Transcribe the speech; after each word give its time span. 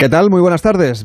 ¿Qué 0.00 0.08
tal? 0.08 0.30
Muy 0.30 0.40
buenas 0.40 0.62
tardes. 0.62 1.04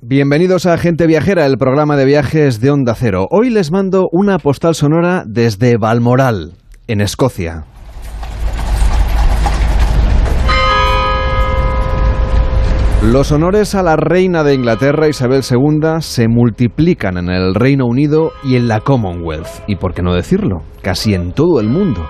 Bienvenidos 0.00 0.66
a 0.66 0.78
Gente 0.78 1.08
Viajera, 1.08 1.44
el 1.44 1.58
programa 1.58 1.96
de 1.96 2.04
viajes 2.04 2.60
de 2.60 2.70
Onda 2.70 2.94
Cero. 2.94 3.26
Hoy 3.32 3.50
les 3.50 3.72
mando 3.72 4.08
una 4.12 4.38
postal 4.38 4.76
sonora 4.76 5.24
desde 5.26 5.76
Balmoral, 5.76 6.52
en 6.86 7.00
Escocia. 7.00 7.64
Los 13.02 13.32
honores 13.32 13.74
a 13.74 13.82
la 13.82 13.96
reina 13.96 14.44
de 14.44 14.54
Inglaterra 14.54 15.08
Isabel 15.08 15.42
II 15.42 15.96
se 15.98 16.28
multiplican 16.28 17.16
en 17.16 17.28
el 17.28 17.56
Reino 17.56 17.86
Unido 17.86 18.30
y 18.44 18.54
en 18.54 18.68
la 18.68 18.78
Commonwealth, 18.78 19.64
y 19.66 19.74
por 19.74 19.94
qué 19.94 20.02
no 20.02 20.14
decirlo, 20.14 20.62
casi 20.80 21.14
en 21.14 21.32
todo 21.32 21.58
el 21.58 21.68
mundo. 21.68 22.08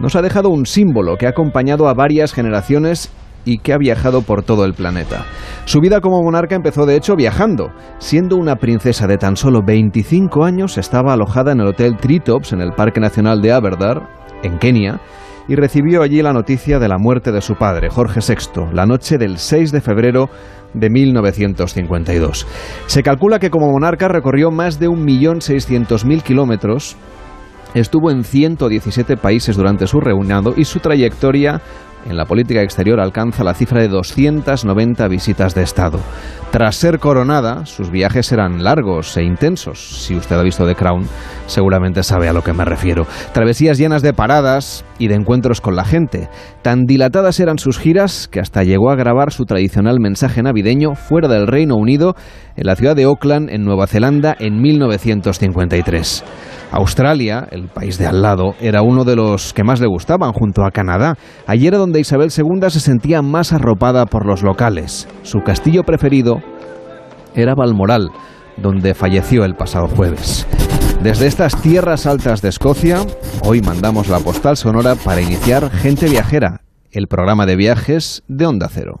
Nos 0.00 0.16
ha 0.16 0.22
dejado 0.22 0.48
un 0.48 0.66
símbolo 0.66 1.16
que 1.16 1.26
ha 1.26 1.30
acompañado 1.30 1.86
a 1.86 1.94
varias 1.94 2.32
generaciones 2.32 3.12
y 3.44 3.58
que 3.58 3.72
ha 3.72 3.78
viajado 3.78 4.22
por 4.22 4.42
todo 4.42 4.64
el 4.64 4.74
planeta. 4.74 5.24
Su 5.64 5.80
vida 5.80 6.00
como 6.00 6.22
monarca 6.22 6.54
empezó 6.54 6.86
de 6.86 6.96
hecho 6.96 7.16
viajando. 7.16 7.70
Siendo 7.98 8.36
una 8.36 8.56
princesa 8.56 9.06
de 9.06 9.18
tan 9.18 9.36
solo 9.36 9.60
25 9.64 10.44
años, 10.44 10.78
estaba 10.78 11.12
alojada 11.12 11.52
en 11.52 11.60
el 11.60 11.68
Hotel 11.68 11.96
Treetops 11.96 12.52
en 12.52 12.60
el 12.60 12.72
Parque 12.72 13.00
Nacional 13.00 13.40
de 13.40 13.52
Aberdare, 13.52 14.02
en 14.42 14.58
Kenia, 14.58 15.00
y 15.48 15.56
recibió 15.56 16.02
allí 16.02 16.22
la 16.22 16.32
noticia 16.32 16.78
de 16.78 16.88
la 16.88 16.98
muerte 16.98 17.32
de 17.32 17.40
su 17.40 17.54
padre, 17.54 17.90
Jorge 17.90 18.20
VI, 18.20 18.72
la 18.72 18.86
noche 18.86 19.18
del 19.18 19.38
6 19.38 19.72
de 19.72 19.80
febrero 19.80 20.28
de 20.74 20.88
1952. 20.88 22.46
Se 22.86 23.02
calcula 23.02 23.38
que 23.38 23.50
como 23.50 23.70
monarca 23.70 24.08
recorrió 24.08 24.50
más 24.50 24.78
de 24.78 24.88
1.600.000 24.88 26.22
kilómetros, 26.22 26.96
estuvo 27.74 28.10
en 28.10 28.24
117 28.24 29.16
países 29.16 29.56
durante 29.56 29.86
su 29.86 30.00
reinado 30.00 30.54
y 30.56 30.64
su 30.64 30.78
trayectoria 30.78 31.60
en 32.06 32.16
la 32.16 32.24
política 32.24 32.62
exterior 32.62 33.00
alcanza 33.00 33.44
la 33.44 33.54
cifra 33.54 33.80
de 33.80 33.88
290 33.88 35.08
visitas 35.08 35.54
de 35.54 35.62
Estado. 35.62 36.00
Tras 36.50 36.76
ser 36.76 36.98
coronada, 36.98 37.64
sus 37.64 37.90
viajes 37.90 38.30
eran 38.32 38.62
largos 38.62 39.16
e 39.16 39.22
intensos. 39.22 40.04
Si 40.04 40.14
usted 40.14 40.36
ha 40.36 40.42
visto 40.42 40.66
The 40.66 40.74
Crown, 40.74 41.06
seguramente 41.46 42.02
sabe 42.02 42.28
a 42.28 42.32
lo 42.32 42.42
que 42.42 42.52
me 42.52 42.64
refiero. 42.64 43.06
Travesías 43.32 43.78
llenas 43.78 44.02
de 44.02 44.12
paradas 44.12 44.84
y 44.98 45.08
de 45.08 45.14
encuentros 45.14 45.60
con 45.60 45.76
la 45.76 45.84
gente. 45.84 46.28
Tan 46.60 46.84
dilatadas 46.84 47.40
eran 47.40 47.58
sus 47.58 47.78
giras 47.78 48.28
que 48.28 48.40
hasta 48.40 48.64
llegó 48.64 48.90
a 48.90 48.96
grabar 48.96 49.32
su 49.32 49.44
tradicional 49.44 49.98
mensaje 49.98 50.42
navideño 50.42 50.94
fuera 50.94 51.28
del 51.28 51.46
Reino 51.46 51.76
Unido, 51.76 52.14
en 52.56 52.66
la 52.66 52.76
ciudad 52.76 52.96
de 52.96 53.04
Auckland, 53.04 53.48
en 53.48 53.64
Nueva 53.64 53.86
Zelanda, 53.86 54.36
en 54.38 54.60
1953. 54.60 56.24
Australia, 56.72 57.46
el 57.50 57.68
país 57.68 57.98
de 57.98 58.06
al 58.06 58.22
lado, 58.22 58.54
era 58.58 58.82
uno 58.82 59.04
de 59.04 59.14
los 59.14 59.52
que 59.52 59.62
más 59.62 59.78
le 59.78 59.86
gustaban 59.86 60.32
junto 60.32 60.64
a 60.64 60.70
Canadá. 60.70 61.16
Allí 61.46 61.66
era 61.66 61.76
donde 61.76 62.00
Isabel 62.00 62.30
II 62.36 62.70
se 62.70 62.80
sentía 62.80 63.20
más 63.20 63.52
arropada 63.52 64.06
por 64.06 64.26
los 64.26 64.42
locales. 64.42 65.06
Su 65.22 65.40
castillo 65.40 65.82
preferido 65.82 66.36
era 67.34 67.54
Balmoral, 67.54 68.08
donde 68.56 68.94
falleció 68.94 69.44
el 69.44 69.54
pasado 69.54 69.86
jueves. 69.86 70.46
Desde 71.02 71.26
estas 71.26 71.60
tierras 71.60 72.06
altas 72.06 72.40
de 72.40 72.48
Escocia, 72.48 73.00
hoy 73.44 73.60
mandamos 73.60 74.08
la 74.08 74.20
postal 74.20 74.56
sonora 74.56 74.94
para 74.94 75.20
iniciar 75.20 75.70
Gente 75.70 76.08
Viajera, 76.08 76.62
el 76.90 77.06
programa 77.06 77.44
de 77.44 77.56
viajes 77.56 78.22
de 78.28 78.46
Onda 78.46 78.68
Cero. 78.70 79.00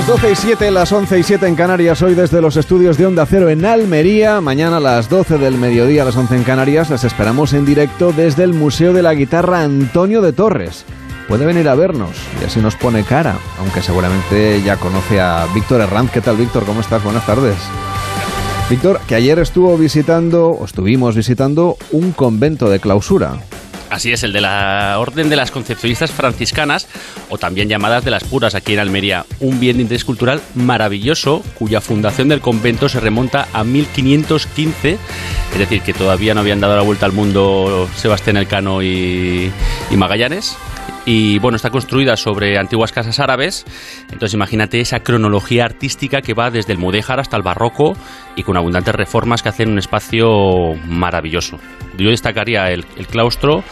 Las 0.00 0.06
12 0.06 0.32
y 0.32 0.34
7, 0.34 0.70
las 0.70 0.92
11 0.92 1.18
y 1.18 1.22
7 1.22 1.46
en 1.46 1.54
Canarias, 1.54 2.00
hoy 2.00 2.14
desde 2.14 2.40
los 2.40 2.56
estudios 2.56 2.96
de 2.96 3.04
Onda 3.04 3.26
Cero 3.26 3.50
en 3.50 3.66
Almería. 3.66 4.40
Mañana 4.40 4.78
a 4.78 4.80
las 4.80 5.10
12 5.10 5.36
del 5.36 5.58
mediodía, 5.58 6.06
las 6.06 6.16
11 6.16 6.36
en 6.36 6.42
Canarias, 6.42 6.88
las 6.88 7.04
esperamos 7.04 7.52
en 7.52 7.66
directo 7.66 8.10
desde 8.10 8.44
el 8.44 8.54
Museo 8.54 8.94
de 8.94 9.02
la 9.02 9.12
Guitarra 9.12 9.62
Antonio 9.62 10.22
de 10.22 10.32
Torres. 10.32 10.86
Puede 11.28 11.44
venir 11.44 11.68
a 11.68 11.74
vernos 11.74 12.16
y 12.40 12.46
así 12.46 12.60
nos 12.60 12.76
pone 12.76 13.04
cara, 13.04 13.36
aunque 13.58 13.82
seguramente 13.82 14.62
ya 14.62 14.78
conoce 14.78 15.20
a 15.20 15.46
Víctor 15.54 15.82
Herranz. 15.82 16.10
¿Qué 16.12 16.22
tal, 16.22 16.38
Víctor? 16.38 16.64
¿Cómo 16.64 16.80
estás? 16.80 17.04
Buenas 17.04 17.26
tardes. 17.26 17.56
Víctor, 18.70 19.00
que 19.06 19.16
ayer 19.16 19.38
estuvo 19.38 19.76
visitando, 19.76 20.48
o 20.48 20.64
estuvimos 20.64 21.14
visitando, 21.14 21.76
un 21.90 22.12
convento 22.12 22.70
de 22.70 22.80
clausura. 22.80 23.34
Así 23.90 24.12
es, 24.12 24.22
el 24.22 24.32
de 24.32 24.40
la 24.40 24.96
Orden 24.98 25.28
de 25.28 25.36
las 25.36 25.50
Concepcionistas 25.50 26.12
Franciscanas, 26.12 26.86
o 27.28 27.38
también 27.38 27.68
llamadas 27.68 28.04
de 28.04 28.12
las 28.12 28.22
Puras 28.22 28.54
aquí 28.54 28.72
en 28.72 28.78
Almería. 28.78 29.26
Un 29.40 29.58
bien 29.58 29.76
de 29.76 29.82
interés 29.82 30.04
cultural 30.04 30.40
maravilloso, 30.54 31.42
cuya 31.54 31.80
fundación 31.80 32.28
del 32.28 32.40
convento 32.40 32.88
se 32.88 33.00
remonta 33.00 33.48
a 33.52 33.64
1515, 33.64 34.96
es 35.52 35.58
decir, 35.58 35.82
que 35.82 35.92
todavía 35.92 36.34
no 36.34 36.40
habían 36.40 36.60
dado 36.60 36.76
la 36.76 36.82
vuelta 36.82 37.04
al 37.04 37.12
mundo 37.12 37.88
Sebastián 37.96 38.36
Elcano 38.36 38.80
y, 38.80 39.50
y 39.90 39.96
Magallanes. 39.96 40.56
Y 41.06 41.38
bueno, 41.38 41.56
está 41.56 41.70
construida 41.70 42.16
sobre 42.16 42.58
antiguas 42.58 42.92
casas 42.92 43.20
árabes. 43.20 43.64
Entonces 44.04 44.34
imagínate 44.34 44.80
esa 44.80 45.00
cronología 45.00 45.64
artística 45.64 46.20
que 46.20 46.34
va 46.34 46.50
desde 46.50 46.72
el 46.72 46.78
mudéjar 46.78 47.20
hasta 47.20 47.36
el 47.36 47.42
barroco 47.42 47.96
y 48.36 48.42
con 48.42 48.56
abundantes 48.56 48.94
reformas 48.94 49.42
que 49.42 49.48
hacen 49.48 49.70
un 49.70 49.78
espacio 49.78 50.74
maravilloso. 50.86 51.58
Yo 51.96 52.10
destacaría 52.10 52.70
el, 52.70 52.84
claustro, 53.10 53.64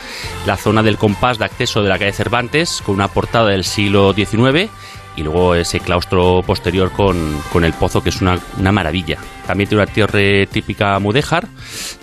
la 0.46 0.56
zona 0.56 0.82
del 0.82 0.96
compás 0.96 1.38
de 1.38 1.44
acceso 1.44 1.82
de 1.82 1.88
la 1.88 1.98
calle 1.98 2.12
Cervantes, 2.12 2.82
con 2.84 2.96
una 2.96 3.08
portada 3.08 3.50
del 3.50 3.64
siglo 3.64 4.12
XIX 4.12 4.70
y 5.16 5.22
luego 5.22 5.54
ese 5.56 5.80
claustro 5.80 6.42
posterior 6.46 6.92
con, 6.92 7.40
con 7.52 7.64
el 7.64 7.72
pozo, 7.72 8.02
que 8.02 8.10
es 8.10 8.20
una, 8.20 8.38
una, 8.58 8.70
maravilla. 8.70 9.18
También 9.46 9.68
tiene 9.68 9.82
una 9.82 9.92
torre 9.92 10.46
típica 10.46 10.96
mudéjar 11.00 11.48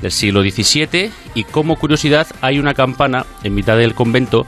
del 0.02 0.12
siglo 0.12 0.42
XVII 0.42 1.12
y 1.34 1.44
como 1.46 1.78
curiosidad 1.78 2.28
hay 2.42 2.60
una 2.60 2.74
campana 2.74 3.26
en 3.44 3.56
mitad 3.56 3.78
del 3.78 3.94
convento 3.94 4.46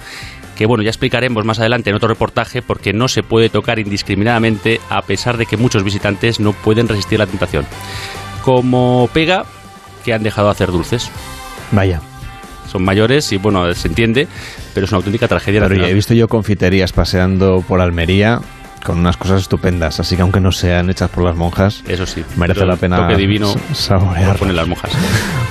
que 0.58 0.66
bueno, 0.66 0.84
ya 0.84 0.90
explicaremos 0.90 1.46
más 1.46 1.60
adelante 1.60 1.92
en 1.92 1.96
otro 1.96 2.10
reportaje 2.10 2.62
porque 2.62 2.92
no 2.92 3.08
se 3.08 3.24
puede 3.24 3.50
tocar 3.50 3.80
indiscriminadamente 3.80 4.82
a 4.90 5.04
pesar 5.04 5.38
de 5.38 5.46
que 5.46 5.56
muchos 5.56 5.84
visitantes 5.84 6.40
no 6.40 6.52
pueden 6.54 6.88
resistir 6.88 7.20
la 7.20 7.28
tentación. 7.28 7.66
Como 8.44 9.10
pega 9.14 9.46
que 10.04 10.14
han 10.14 10.24
dejado 10.24 10.48
de 10.48 10.52
hacer 10.52 10.72
dulces. 10.72 11.12
Vaya. 11.72 12.02
Son 12.68 12.84
mayores 12.84 13.32
y 13.32 13.38
bueno, 13.38 13.72
se 13.74 13.88
entiende, 13.88 14.28
pero 14.74 14.86
es 14.86 14.92
una 14.92 14.98
auténtica 14.98 15.28
tragedia. 15.28 15.62
Pero 15.62 15.86
he 15.86 15.94
visto 15.94 16.14
yo 16.14 16.28
confiterías 16.28 16.92
paseando 16.92 17.64
por 17.66 17.80
Almería 17.80 18.42
con 18.84 19.00
unas 19.00 19.18
cosas 19.18 19.42
estupendas, 19.42 20.00
así 20.00 20.16
que 20.16 20.22
aunque 20.22 20.40
no 20.40 20.52
sean 20.52 20.90
hechas 20.90 21.10
por 21.10 21.24
las 21.24 21.36
monjas, 21.36 21.84
eso 21.88 22.06
sí, 22.06 22.24
merece 22.38 22.66
la 22.66 22.78
pena 22.78 22.98
toque 22.98 23.18
divino 23.18 23.54
saborear. 23.74 24.38
Poner 24.38 24.56
las 24.56 24.68
monjas. 24.68 24.92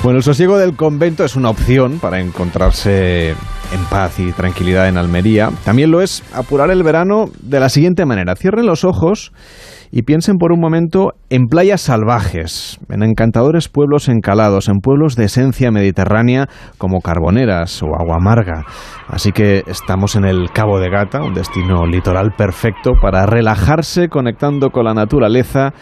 Bueno, 0.03 0.19
el 0.19 0.23
sosiego 0.23 0.57
del 0.57 0.77
convento 0.77 1.25
es 1.25 1.35
una 1.35 1.51
opción 1.51 1.99
para 1.99 2.21
encontrarse 2.21 3.35
en 3.73 3.85
paz 3.87 4.19
y 4.19 4.33
tranquilidad 4.33 4.89
en 4.89 4.99
Almería. 4.99 5.51
También 5.65 5.91
lo 5.91 6.01
es 6.01 6.23
apurar 6.35 6.71
el 6.71 6.83
verano 6.83 7.27
de 7.43 7.61
la 7.61 7.69
siguiente 7.69 8.07
manera: 8.07 8.35
cierren 8.37 8.67
los 8.67 8.85
ojos 8.85 9.33
y 9.91 10.03
piensen 10.03 10.37
por 10.37 10.53
un 10.53 10.61
momento 10.61 11.13
en 11.31 11.47
playas 11.47 11.81
salvajes, 11.81 12.79
en 12.89 13.03
encantadores 13.03 13.69
pueblos 13.69 14.09
encalados, 14.09 14.69
en 14.69 14.81
pueblos 14.81 15.15
de 15.15 15.25
esencia 15.25 15.71
mediterránea 15.71 16.49
como 16.77 17.01
Carboneras 17.01 17.83
o 17.83 17.95
Agua 17.95 18.17
Amarga. 18.17 18.65
Así 19.09 19.31
que 19.31 19.63
estamos 19.67 20.17
en 20.17 20.25
el 20.25 20.51
Cabo 20.53 20.81
de 20.81 20.91
Gata, 20.91 21.23
un 21.23 21.35
destino 21.35 21.87
litoral 21.87 22.33
perfecto 22.37 22.93
para 23.01 23.27
relajarse 23.27 24.09
conectando 24.09 24.71
con 24.71 24.85
la 24.85 24.95
naturaleza 24.95 25.73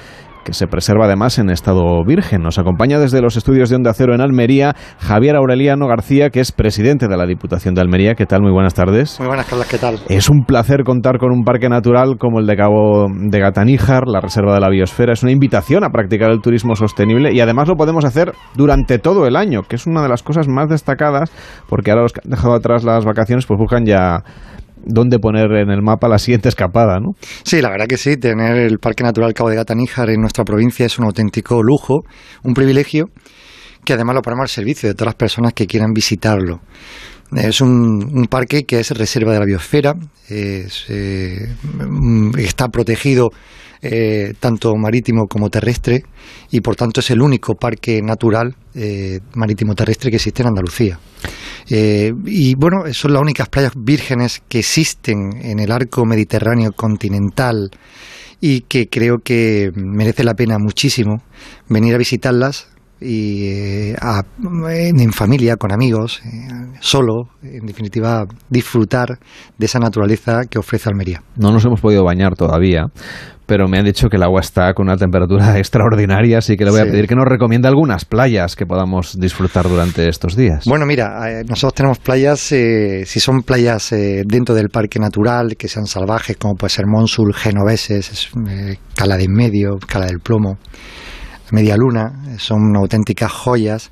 que 0.45 0.53
se 0.53 0.67
preserva 0.67 1.07
además 1.07 1.39
en 1.39 1.51
estado 1.51 2.05
virgen. 2.07 2.43
Nos 2.43 2.59
acompaña 2.59 2.99
desde 2.99 3.21
los 3.21 3.37
estudios 3.37 3.71
de 3.71 3.77
Onda 3.77 3.93
Cero 3.95 4.15
en 4.15 4.21
Almería 4.21 4.77
Javier 4.99 5.37
Aureliano 5.37 5.87
García, 5.87 6.31
que 6.31 6.41
es 6.41 6.53
presidente 6.53 7.09
de 7.09 7.17
la 7.17 7.27
Diputación 7.27 7.75
de 7.75 7.81
Almería. 7.81 8.15
¿Qué 8.15 8.27
tal? 8.27 8.43
Muy 8.43 8.53
buenas 8.53 8.75
tardes. 8.75 9.19
Muy 9.19 9.29
buenas, 9.29 9.47
Carlos. 9.47 9.67
¿Qué 9.69 9.79
tal? 9.79 9.99
Es 10.09 10.29
un 10.29 10.45
placer 10.45 10.85
contar 10.85 11.19
con 11.19 11.33
un 11.33 11.43
parque 11.43 11.69
natural 11.69 12.17
como 12.19 12.39
el 12.39 12.47
de 12.47 12.57
Cabo 12.57 13.07
de 13.09 13.41
Gataníjar, 13.41 14.07
la 14.07 14.21
Reserva 14.21 14.55
de 14.55 14.61
la 14.61 14.69
Biosfera. 14.69 15.15
Es 15.15 15.23
una 15.23 15.33
invitación 15.33 15.85
a 15.85 15.91
practicar 15.91 16.31
el 16.31 16.41
turismo 16.41 16.77
sostenible 16.77 17.33
y 17.33 17.41
además 17.41 17.69
lo 17.69 17.77
podemos 17.77 18.05
hacer 18.05 18.33
durante 18.55 18.99
todo 18.99 19.27
el 19.27 19.37
año, 19.37 19.63
que 19.63 19.77
es 19.77 19.87
una 19.87 20.03
de 20.03 20.09
las 20.09 20.23
cosas 20.23 20.47
más 20.49 20.69
destacadas, 20.69 21.33
porque 21.69 21.91
ahora 21.91 22.03
los 22.03 22.13
que 22.13 22.21
han 22.25 22.31
dejado 22.31 22.55
atrás 22.55 22.85
las 22.85 23.05
vacaciones 23.05 23.47
pues 23.47 23.59
buscan 23.59 23.87
ya 23.87 24.23
dónde 24.87 25.19
poner 25.19 25.51
en 25.53 25.71
el 25.71 25.83
mapa 25.83 26.09
la 26.09 26.19
siguiente 26.19 26.49
escapada, 26.49 26.99
¿no? 27.01 27.13
Sí, 27.43 27.61
la 27.61 27.71
verdad 27.71 27.87
que 27.87 27.97
sí. 27.97 28.17
Tener 28.17 28.57
el 28.57 28.79
Parque 28.79 29.05
Natural 29.05 29.33
Cabo 29.35 29.51
de 29.51 29.57
Gata-Níjar 29.57 30.11
en 30.11 30.21
nuestra 30.21 30.45
provincia 30.45 30.87
es 30.87 30.99
un 30.99 31.07
auténtico 31.07 31.63
lujo, 31.63 32.05
un 32.43 32.55
privilegio 32.55 33.07
que 33.85 33.93
además 33.93 34.15
lo 34.15 34.23
ponemos 34.23 34.45
al 34.45 34.49
servicio 34.49 34.89
de 34.89 34.95
todas 34.95 35.09
las 35.09 35.15
personas 35.17 35.53
que 35.53 35.67
quieran 35.67 35.93
visitarlo. 35.93 36.61
Es 37.37 37.61
un, 37.61 38.27
parque 38.31 38.65
que 38.65 38.81
es 38.81 38.91
reserva 38.93 39.33
de 39.33 39.41
la 39.41 39.45
biosfera, 39.45 39.95
eh, 40.31 40.67
está 42.39 42.69
protegido 42.69 43.31
eh, 43.87 44.33
tanto 44.41 44.75
marítimo 44.77 45.27
como 45.27 45.51
terrestre 45.51 46.05
y 46.51 46.63
por 46.63 46.75
tanto 46.75 47.01
es 47.01 47.11
el 47.11 47.21
único 47.21 47.55
parque 47.55 48.01
natural 48.01 48.57
eh, 48.75 49.21
marítimo 49.35 49.75
terrestre 49.75 50.09
que 50.09 50.17
existe 50.17 50.41
en 50.41 50.49
Andalucía. 50.49 50.99
Eh, 51.69 52.11
y 52.25 52.55
bueno, 52.55 52.91
son 52.95 53.13
las 53.13 53.21
únicas 53.21 53.51
playas 53.51 53.73
vírgenes 53.77 54.43
que 54.49 54.61
existen 54.61 55.33
en 55.43 55.59
el 55.59 55.71
arco 55.71 56.07
mediterráneo 56.07 56.73
continental 56.73 57.71
y 58.41 58.63
que 58.63 58.89
creo 58.89 59.19
que 59.23 59.71
merece 59.75 60.25
la 60.25 60.33
pena 60.33 60.57
muchísimo 60.59 61.23
venir 61.69 61.95
a 61.95 61.99
visitarlas 61.99 62.69
y 63.05 63.49
eh, 63.49 63.97
en 64.73 65.13
familia, 65.13 65.57
con 65.57 65.73
amigos, 65.73 66.23
eh, 66.25 66.49
solo, 66.81 67.29
en 67.43 67.67
definitiva, 67.67 68.25
disfrutar 68.49 69.19
de 69.59 69.67
esa 69.67 69.79
naturaleza 69.79 70.43
que 70.49 70.59
ofrece 70.59 70.89
Almería. 70.89 71.23
No 71.37 71.53
nos 71.53 71.65
hemos 71.65 71.81
podido 71.81 72.03
bañar 72.05 72.35
todavía, 72.35 72.87
pero 73.47 73.69
me 73.69 73.79
han 73.79 73.85
dicho 73.85 74.09
que 74.09 74.17
el 74.17 74.23
agua 74.23 74.41
está 74.41 74.73
con 74.73 74.87
una 74.89 74.97
temperatura 74.97 75.59
extraordinaria, 75.59 76.39
así 76.39 76.57
que 76.57 76.65
le 76.65 76.71
voy 76.71 76.81
a 76.81 76.85
pedir 76.85 77.07
que 77.07 77.15
nos 77.15 77.27
recomiende 77.27 77.69
algunas 77.69 78.07
playas 78.07 78.57
que 78.57 78.65
podamos 78.65 79.21
disfrutar 79.21 79.69
durante 79.69 80.09
estos 80.09 80.35
días. 80.35 80.65
Bueno, 80.67 80.87
mira, 80.87 81.31
eh, 81.31 81.45
nosotros 81.47 81.75
tenemos 81.75 81.99
playas, 81.99 82.41
si 82.41 83.21
son 83.21 83.43
playas 83.43 83.91
dentro 83.91 84.55
del 84.55 84.71
parque 84.71 84.99
natural, 84.99 85.57
que 85.59 85.69
sean 85.69 85.87
salvajes, 85.87 86.39
como 86.39 86.55
puede 86.55 86.71
ser 86.71 86.87
Monsul, 86.87 87.35
Genoveses, 87.35 88.31
Cala 88.95 89.19
de 89.19 89.29
Medio, 89.29 89.77
Cala 89.87 90.07
del 90.07 90.21
Plomo 90.21 90.59
media 91.53 91.77
luna, 91.77 92.37
son 92.39 92.77
auténticas 92.77 93.33
joyas. 93.33 93.91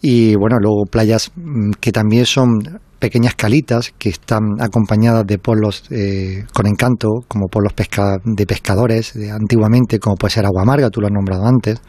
Y 0.00 0.36
bueno, 0.36 0.58
luego 0.60 0.84
playas 0.90 1.32
mm, 1.34 1.72
que 1.80 1.92
también 1.92 2.24
son 2.24 2.80
pequeñas 2.98 3.34
calitas 3.34 3.92
que 3.96 4.08
están 4.08 4.60
acompañadas 4.60 5.26
de 5.26 5.38
pueblos 5.38 5.84
eh, 5.90 6.44
con 6.52 6.66
encanto, 6.66 7.08
como 7.28 7.46
pueblos 7.46 7.72
pesca 7.72 8.18
de 8.24 8.46
pescadores 8.46 9.14
de 9.14 9.30
antiguamente, 9.30 9.98
como 9.98 10.16
puede 10.16 10.34
ser 10.34 10.46
Aguamarga, 10.46 10.90
tú 10.90 11.00
lo 11.00 11.06
has 11.06 11.12
nombrado 11.12 11.46
antes, 11.46 11.80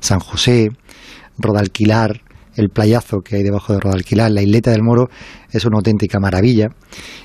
San 0.00 0.20
José, 0.20 0.70
Rodalquilar, 1.38 2.20
el 2.54 2.68
playazo 2.68 3.20
que 3.20 3.36
hay 3.36 3.42
debajo 3.42 3.72
de 3.72 3.80
Rodalquilar, 3.80 4.30
la 4.30 4.42
isleta 4.42 4.70
del 4.70 4.82
Moro, 4.82 5.08
es 5.50 5.64
una 5.64 5.78
auténtica 5.78 6.18
maravilla. 6.20 6.68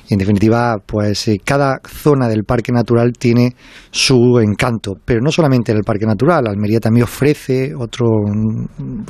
En 0.10 0.18
definitiva, 0.18 0.78
pues 0.86 1.28
eh, 1.28 1.38
cada 1.44 1.80
zona 1.86 2.28
del 2.28 2.44
parque 2.44 2.72
natural 2.72 3.14
tiene 3.14 3.56
su 3.92 4.40
encanto, 4.40 4.94
pero 5.04 5.20
no 5.22 5.32
solamente 5.32 5.72
en 5.72 5.78
el 5.80 5.84
parque 5.84 6.06
natural, 6.06 6.48
Almería 6.48 6.80
también 6.80 7.04
ofrece 7.04 7.74
otro, 7.76 8.08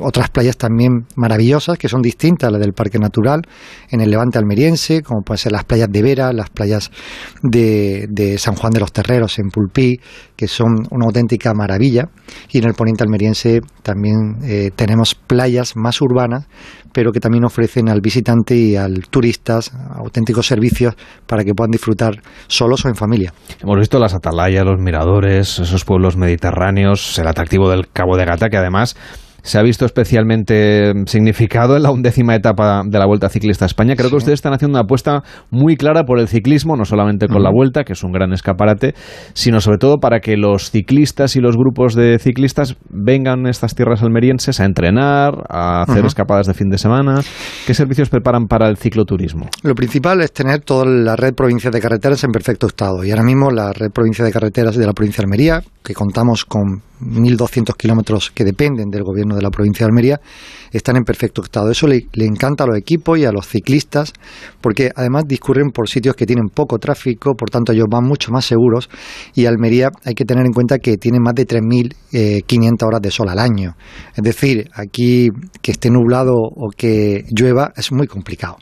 otras 0.00 0.30
playas 0.30 0.56
también 0.56 1.06
maravillosas 1.16 1.78
que 1.78 1.88
son 1.88 2.02
distintas 2.02 2.48
a 2.48 2.50
las 2.50 2.60
del 2.60 2.72
parque 2.72 2.98
natural 2.98 3.42
en 3.90 4.00
el 4.00 4.10
levante 4.10 4.38
almeriense, 4.38 5.02
como 5.02 5.22
pueden 5.22 5.38
ser 5.38 5.52
las 5.52 5.64
playas 5.64 5.88
de 5.90 6.02
Vera, 6.02 6.32
las 6.32 6.50
playas 6.50 6.90
de, 7.42 8.06
de 8.10 8.38
San 8.38 8.54
Juan 8.56 8.72
de 8.72 8.80
los 8.80 8.92
Terreros 8.92 9.38
en 9.38 9.50
Pulpí, 9.50 10.00
que 10.36 10.48
son 10.48 10.86
una 10.90 11.06
auténtica 11.06 11.52
maravilla. 11.54 12.08
Y 12.50 12.58
en 12.58 12.64
el 12.64 12.74
poniente 12.74 13.04
almeriense 13.04 13.60
también 13.82 14.38
eh, 14.42 14.70
tenemos 14.74 15.14
playas 15.14 15.74
más 15.76 16.00
urbanas, 16.00 16.46
pero 16.92 17.12
que 17.12 17.20
también 17.20 17.44
ofrecen 17.44 17.88
al 17.88 18.00
visitante 18.00 18.56
y 18.56 18.76
al 18.76 19.08
turistas 19.08 19.72
auténticos 19.94 20.46
servicios 20.46 20.94
para 21.26 21.44
que 21.44 21.54
puedan 21.54 21.70
disfrutar 21.70 22.22
solos 22.46 22.84
o 22.84 22.88
en 22.88 22.94
familia. 22.94 23.32
Hemos 23.60 23.78
visto 23.78 23.98
las 23.98 24.14
atalayas, 24.14 24.64
los 24.64 24.80
miradores, 24.80 25.58
esos 25.58 25.84
pueblos 25.84 26.16
mediterráneos, 26.16 27.18
el 27.18 27.26
atractivo 27.26 27.70
del 27.70 27.88
Cabo 27.88 28.16
de 28.16 28.24
Gata, 28.24 28.48
que 28.48 28.56
además 28.56 28.96
se 29.48 29.58
ha 29.58 29.62
visto 29.62 29.86
especialmente 29.86 30.92
significado 31.06 31.74
en 31.74 31.82
la 31.82 31.90
undécima 31.90 32.34
etapa 32.34 32.82
de 32.86 32.98
la 32.98 33.06
Vuelta 33.06 33.30
Ciclista 33.30 33.64
a 33.64 33.66
España. 33.66 33.96
Creo 33.96 34.10
que 34.10 34.16
ustedes 34.16 34.40
están 34.40 34.52
haciendo 34.52 34.76
una 34.76 34.84
apuesta 34.84 35.22
muy 35.50 35.76
clara 35.76 36.04
por 36.04 36.18
el 36.18 36.28
ciclismo, 36.28 36.76
no 36.76 36.84
solamente 36.84 37.28
con 37.28 37.42
la 37.42 37.50
Vuelta, 37.50 37.84
que 37.84 37.94
es 37.94 38.04
un 38.04 38.12
gran 38.12 38.34
escaparate, 38.34 38.94
sino 39.32 39.60
sobre 39.60 39.78
todo 39.78 39.96
para 40.00 40.20
que 40.20 40.36
los 40.36 40.70
ciclistas 40.70 41.34
y 41.34 41.40
los 41.40 41.56
grupos 41.56 41.94
de 41.94 42.18
ciclistas 42.18 42.76
vengan 42.90 43.46
a 43.46 43.50
estas 43.50 43.74
tierras 43.74 44.02
almerienses 44.02 44.60
a 44.60 44.66
entrenar, 44.66 45.32
a 45.48 45.80
hacer 45.80 46.04
escapadas 46.04 46.46
de 46.46 46.52
fin 46.52 46.68
de 46.68 46.76
semana. 46.76 47.22
¿Qué 47.66 47.72
servicios 47.72 48.10
preparan 48.10 48.48
para 48.48 48.68
el 48.68 48.76
cicloturismo? 48.76 49.46
Lo 49.62 49.74
principal 49.74 50.20
es 50.20 50.30
tener 50.30 50.60
toda 50.60 50.84
la 50.84 51.16
red 51.16 51.32
provincia 51.34 51.70
de 51.70 51.80
carreteras 51.80 52.22
en 52.22 52.32
perfecto 52.32 52.66
estado. 52.66 53.02
Y 53.02 53.12
ahora 53.12 53.24
mismo 53.24 53.50
la 53.50 53.72
red 53.72 53.90
provincia 53.94 54.26
de 54.26 54.30
carreteras 54.30 54.76
de 54.76 54.84
la 54.84 54.92
provincia 54.92 55.22
de 55.22 55.24
Almería, 55.24 55.62
que 55.88 55.94
contamos 55.94 56.44
con 56.44 56.82
1.200 57.00 57.74
kilómetros 57.74 58.30
que 58.34 58.44
dependen 58.44 58.90
del 58.90 59.04
gobierno 59.04 59.34
de 59.34 59.40
la 59.40 59.48
provincia 59.48 59.86
de 59.86 59.88
Almería, 59.88 60.20
están 60.70 60.96
en 60.96 61.04
perfecto 61.04 61.40
estado. 61.42 61.70
Eso 61.70 61.86
le, 61.86 62.04
encanta 62.12 62.64
a 62.64 62.66
los 62.66 62.76
equipos 62.76 63.18
y 63.18 63.24
a 63.24 63.32
los 63.32 63.46
ciclistas, 63.46 64.12
porque 64.60 64.90
además 64.94 65.24
discurren 65.26 65.70
por 65.70 65.88
sitios 65.88 66.14
que 66.14 66.26
tienen 66.26 66.50
poco 66.52 66.76
tráfico, 66.78 67.32
por 67.34 67.48
tanto 67.48 67.72
ellos 67.72 67.86
van 67.90 68.04
mucho 68.04 68.30
más 68.30 68.44
seguros. 68.44 68.90
Y 69.34 69.46
Almería 69.46 69.88
hay 70.04 70.12
que 70.12 70.26
tener 70.26 70.44
en 70.44 70.52
cuenta 70.52 70.78
que 70.78 70.98
tiene 70.98 71.20
más 71.20 71.34
de 71.34 71.46
3.500 71.46 71.92
eh, 72.12 72.84
horas 72.84 73.00
de 73.00 73.10
sol 73.10 73.30
al 73.30 73.38
año. 73.38 73.74
Es 74.14 74.22
decir, 74.22 74.68
aquí 74.74 75.30
que 75.62 75.70
esté 75.70 75.88
nublado 75.88 76.34
o 76.34 76.68
que 76.68 77.24
llueva 77.30 77.72
es 77.74 77.92
muy 77.92 78.06
complicado 78.06 78.58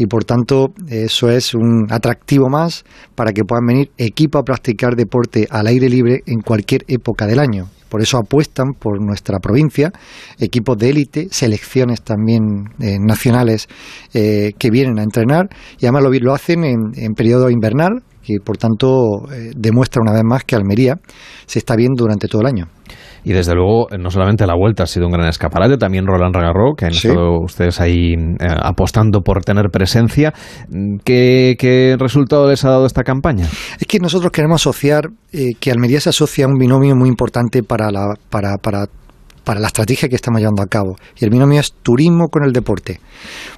y 0.00 0.06
por 0.06 0.24
tanto 0.24 0.72
eso 0.88 1.28
es 1.28 1.52
un 1.52 1.86
atractivo 1.90 2.48
más 2.48 2.86
para 3.14 3.32
que 3.32 3.44
puedan 3.44 3.66
venir 3.66 3.90
equipos 3.98 4.40
a 4.40 4.44
practicar 4.44 4.96
deporte 4.96 5.46
al 5.50 5.66
aire 5.66 5.90
libre 5.90 6.22
en 6.24 6.40
cualquier 6.40 6.86
época 6.88 7.26
del 7.26 7.38
año. 7.38 7.66
Por 7.90 8.00
eso 8.00 8.16
apuestan 8.16 8.72
por 8.78 8.98
nuestra 9.04 9.40
provincia 9.40 9.92
equipos 10.38 10.78
de 10.78 10.88
élite, 10.88 11.28
selecciones 11.30 12.00
también 12.00 12.40
eh, 12.80 12.96
nacionales 12.98 13.68
eh, 14.14 14.54
que 14.58 14.70
vienen 14.70 14.98
a 14.98 15.02
entrenar 15.02 15.50
y 15.78 15.84
además 15.84 16.04
lo, 16.04 16.10
lo 16.10 16.32
hacen 16.32 16.64
en, 16.64 16.78
en 16.94 17.12
periodo 17.12 17.50
invernal 17.50 18.02
y 18.24 18.38
por 18.38 18.56
tanto 18.56 19.30
eh, 19.30 19.50
demuestra 19.54 20.00
una 20.00 20.14
vez 20.14 20.24
más 20.24 20.44
que 20.44 20.56
Almería 20.56 20.94
se 21.44 21.58
está 21.58 21.76
viendo 21.76 22.04
durante 22.04 22.26
todo 22.26 22.40
el 22.40 22.46
año. 22.46 22.68
Y 23.24 23.32
desde 23.32 23.54
luego, 23.54 23.86
no 23.98 24.10
solamente 24.10 24.46
la 24.46 24.54
vuelta 24.54 24.84
ha 24.84 24.86
sido 24.86 25.06
un 25.06 25.12
gran 25.12 25.28
escaparate, 25.28 25.76
también 25.76 26.06
Roland 26.06 26.34
Ragarro, 26.34 26.74
que 26.76 26.86
han 26.86 26.92
estado 26.92 27.40
ustedes 27.42 27.80
ahí 27.80 28.14
eh, 28.14 28.46
apostando 28.62 29.20
por 29.20 29.44
tener 29.44 29.70
presencia. 29.70 30.32
¿Qué, 31.04 31.96
resultado 31.98 32.48
les 32.48 32.64
ha 32.64 32.70
dado 32.70 32.86
esta 32.86 33.02
campaña? 33.02 33.46
Es 33.78 33.86
que 33.86 33.98
nosotros 33.98 34.32
queremos 34.32 34.62
asociar 34.62 35.10
eh, 35.32 35.50
que 35.58 35.70
Almería 35.70 36.00
se 36.00 36.10
asocia 36.10 36.46
a 36.46 36.48
un 36.48 36.58
binomio 36.58 36.96
muy 36.96 37.08
importante 37.08 37.62
para, 37.62 37.90
la, 37.90 38.14
para, 38.30 38.56
para 38.56 38.86
para 39.44 39.60
la 39.60 39.68
estrategia 39.68 40.08
que 40.08 40.16
estamos 40.16 40.40
llevando 40.40 40.62
a 40.62 40.66
cabo. 40.66 40.96
Y 41.16 41.24
el 41.24 41.30
binomio 41.30 41.60
es 41.60 41.72
turismo 41.82 42.28
con 42.28 42.44
el 42.44 42.52
deporte, 42.52 43.00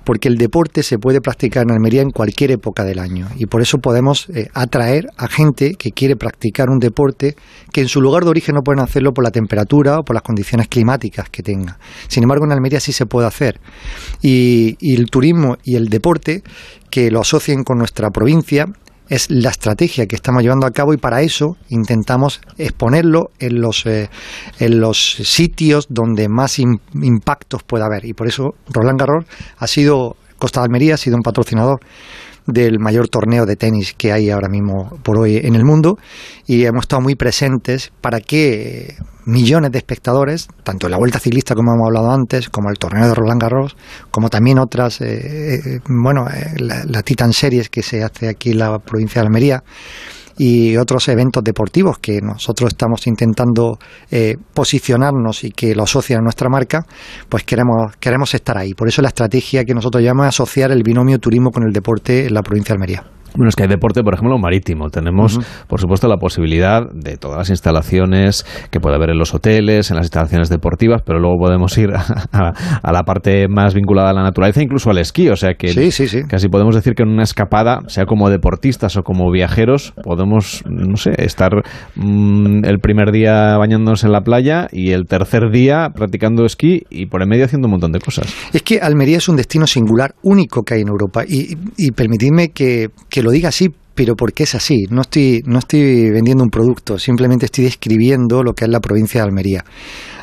porque 0.04 0.28
el 0.28 0.36
deporte 0.36 0.82
se 0.82 0.98
puede 0.98 1.20
practicar 1.20 1.64
en 1.64 1.72
Almería 1.72 2.02
en 2.02 2.10
cualquier 2.10 2.50
época 2.52 2.84
del 2.84 2.98
año 2.98 3.28
y 3.36 3.46
por 3.46 3.62
eso 3.62 3.78
podemos 3.78 4.28
eh, 4.30 4.48
atraer 4.54 5.06
a 5.16 5.28
gente 5.28 5.74
que 5.74 5.92
quiere 5.92 6.16
practicar 6.16 6.70
un 6.70 6.78
deporte 6.78 7.36
que 7.72 7.80
en 7.80 7.88
su 7.88 8.00
lugar 8.00 8.24
de 8.24 8.30
origen 8.30 8.54
no 8.54 8.62
pueden 8.62 8.80
hacerlo 8.80 9.12
por 9.12 9.24
la 9.24 9.30
temperatura 9.30 9.98
o 9.98 10.04
por 10.04 10.14
las 10.14 10.22
condiciones 10.22 10.68
climáticas 10.68 11.28
que 11.30 11.42
tenga. 11.42 11.78
Sin 12.08 12.22
embargo, 12.22 12.44
en 12.44 12.52
Almería 12.52 12.80
sí 12.80 12.92
se 12.92 13.06
puede 13.06 13.26
hacer. 13.26 13.60
y 14.20 14.94
el 14.94 15.10
turismo 15.10 15.56
y 15.64 15.76
el 15.76 15.88
deporte 15.88 16.42
que 16.90 17.10
lo 17.10 17.20
asocien 17.20 17.64
con 17.64 17.78
nuestra 17.78 18.10
provincia 18.10 18.66
es 19.12 19.30
la 19.30 19.50
estrategia 19.50 20.06
que 20.06 20.16
estamos 20.16 20.42
llevando 20.42 20.66
a 20.66 20.70
cabo 20.70 20.94
y 20.94 20.96
para 20.96 21.20
eso 21.20 21.58
intentamos 21.68 22.40
exponerlo 22.56 23.30
en 23.38 23.60
los, 23.60 23.84
eh, 23.84 24.08
en 24.58 24.80
los 24.80 24.98
sitios 24.98 25.86
donde 25.90 26.30
más 26.30 26.58
impactos 26.58 27.62
pueda 27.62 27.84
haber. 27.84 28.06
Y 28.06 28.14
por 28.14 28.26
eso 28.26 28.54
Roland 28.70 28.98
Garros 28.98 29.26
ha 29.58 29.66
sido, 29.66 30.16
Costa 30.38 30.60
de 30.60 30.64
Almería 30.64 30.94
ha 30.94 30.96
sido 30.96 31.16
un 31.16 31.22
patrocinador 31.22 31.80
del 32.46 32.78
mayor 32.78 33.08
torneo 33.08 33.46
de 33.46 33.56
tenis 33.56 33.94
que 33.96 34.12
hay 34.12 34.30
ahora 34.30 34.48
mismo 34.48 34.98
por 35.02 35.18
hoy 35.18 35.36
en 35.36 35.54
el 35.54 35.64
mundo. 35.64 35.98
Y 36.46 36.64
hemos 36.64 36.84
estado 36.84 37.02
muy 37.02 37.14
presentes 37.14 37.92
para 38.00 38.20
que 38.20 38.96
millones 39.24 39.70
de 39.72 39.78
espectadores, 39.78 40.48
tanto 40.64 40.86
en 40.86 40.92
la 40.92 40.98
Vuelta 40.98 41.18
Ciclista 41.18 41.54
como 41.54 41.72
hemos 41.72 41.86
hablado 41.86 42.10
antes, 42.10 42.48
como 42.48 42.70
el 42.70 42.78
torneo 42.78 43.08
de 43.08 43.14
Roland 43.14 43.40
Garros, 43.40 43.76
como 44.10 44.30
también 44.30 44.58
otras, 44.58 45.00
eh, 45.00 45.54
eh, 45.54 45.80
bueno, 45.88 46.26
eh, 46.28 46.54
la, 46.58 46.84
la, 46.84 47.02
Titan 47.02 47.32
Series 47.32 47.68
que 47.68 47.82
se 47.82 48.02
hace 48.02 48.28
aquí 48.28 48.50
en 48.50 48.58
la 48.58 48.78
provincia 48.78 49.20
de 49.20 49.26
Almería, 49.26 49.62
y 50.38 50.76
otros 50.76 51.08
eventos 51.08 51.42
deportivos 51.44 51.98
que 51.98 52.20
nosotros 52.20 52.68
estamos 52.68 53.06
intentando 53.06 53.78
eh, 54.10 54.36
posicionarnos 54.54 55.44
y 55.44 55.50
que 55.50 55.74
lo 55.74 55.84
asocian 55.84 56.20
a 56.20 56.22
nuestra 56.22 56.48
marca, 56.48 56.84
pues 57.28 57.44
queremos, 57.44 57.96
queremos 57.98 58.34
estar 58.34 58.58
ahí. 58.58 58.74
Por 58.74 58.88
eso 58.88 59.02
la 59.02 59.08
estrategia 59.08 59.64
que 59.64 59.74
nosotros 59.74 60.02
llamamos 60.02 60.28
asociar 60.28 60.70
el 60.72 60.82
binomio 60.82 61.18
turismo 61.18 61.50
con 61.50 61.64
el 61.64 61.72
deporte 61.72 62.26
en 62.26 62.34
la 62.34 62.42
provincia 62.42 62.74
de 62.74 62.76
Almería. 62.76 63.21
Bueno, 63.34 63.48
es 63.48 63.56
que 63.56 63.62
hay 63.62 63.68
deporte, 63.68 64.02
por 64.02 64.14
ejemplo, 64.14 64.36
marítimo. 64.38 64.90
Tenemos, 64.90 65.38
por 65.66 65.80
supuesto, 65.80 66.06
la 66.06 66.18
posibilidad 66.18 66.82
de 66.92 67.16
todas 67.16 67.38
las 67.38 67.50
instalaciones 67.50 68.44
que 68.70 68.78
puede 68.78 68.96
haber 68.96 69.10
en 69.10 69.18
los 69.18 69.34
hoteles, 69.34 69.90
en 69.90 69.96
las 69.96 70.06
instalaciones 70.06 70.50
deportivas, 70.50 71.02
pero 71.04 71.18
luego 71.18 71.38
podemos 71.38 71.76
ir 71.78 71.90
a, 72.32 72.92
la 72.92 73.02
parte 73.04 73.48
más 73.48 73.74
vinculada 73.74 74.10
a 74.10 74.12
la 74.12 74.22
naturaleza, 74.22 74.62
incluso 74.62 74.90
al 74.90 74.98
esquí. 74.98 75.28
O 75.30 75.36
sea 75.36 75.54
que 75.54 75.72
casi 76.28 76.48
podemos 76.48 76.74
decir 76.74 76.94
que 76.94 77.04
en 77.04 77.08
una 77.08 77.22
escapada, 77.22 77.80
sea 77.86 78.04
como 78.04 78.28
deportistas 78.28 78.96
o 78.96 79.02
como 79.02 79.30
viajeros, 79.30 79.94
podemos, 80.02 80.62
no 80.68 80.96
sé, 80.96 81.12
estar 81.18 81.52
mm, 81.96 82.64
el 82.64 82.78
primer 82.80 83.12
día 83.12 83.56
bañándonos 83.56 84.04
en 84.04 84.12
la 84.12 84.20
playa 84.20 84.68
y 84.70 84.90
el 84.90 85.06
tercer 85.06 85.50
día 85.50 85.88
practicando 85.94 86.44
esquí 86.44 86.82
y 86.90 87.06
por 87.06 87.22
en 87.22 87.28
medio 87.28 87.46
haciendo 87.46 87.68
un 87.68 87.72
montón 87.72 87.92
de 87.92 88.00
cosas. 88.00 88.26
Es 88.52 88.62
que 88.62 88.80
Almería 88.80 89.18
es 89.18 89.28
un 89.28 89.36
destino 89.36 89.66
singular, 89.66 90.14
único 90.22 90.64
que 90.64 90.74
hay 90.74 90.82
en 90.82 90.88
Europa. 90.88 91.24
Y, 91.26 91.56
y 91.76 91.92
permitidme 91.92 92.50
que 92.50 92.90
lo 93.22 93.30
diga 93.30 93.48
así, 93.48 93.68
pero 93.94 94.14
porque 94.14 94.42
es 94.42 94.54
así. 94.54 94.84
No 94.90 95.02
estoy, 95.02 95.42
no 95.46 95.58
estoy 95.58 96.10
vendiendo 96.10 96.42
un 96.42 96.50
producto, 96.50 96.98
simplemente 96.98 97.46
estoy 97.46 97.64
describiendo 97.64 98.42
lo 98.42 98.52
que 98.52 98.64
es 98.64 98.70
la 98.70 98.80
provincia 98.80 99.20
de 99.20 99.28
Almería. 99.28 99.64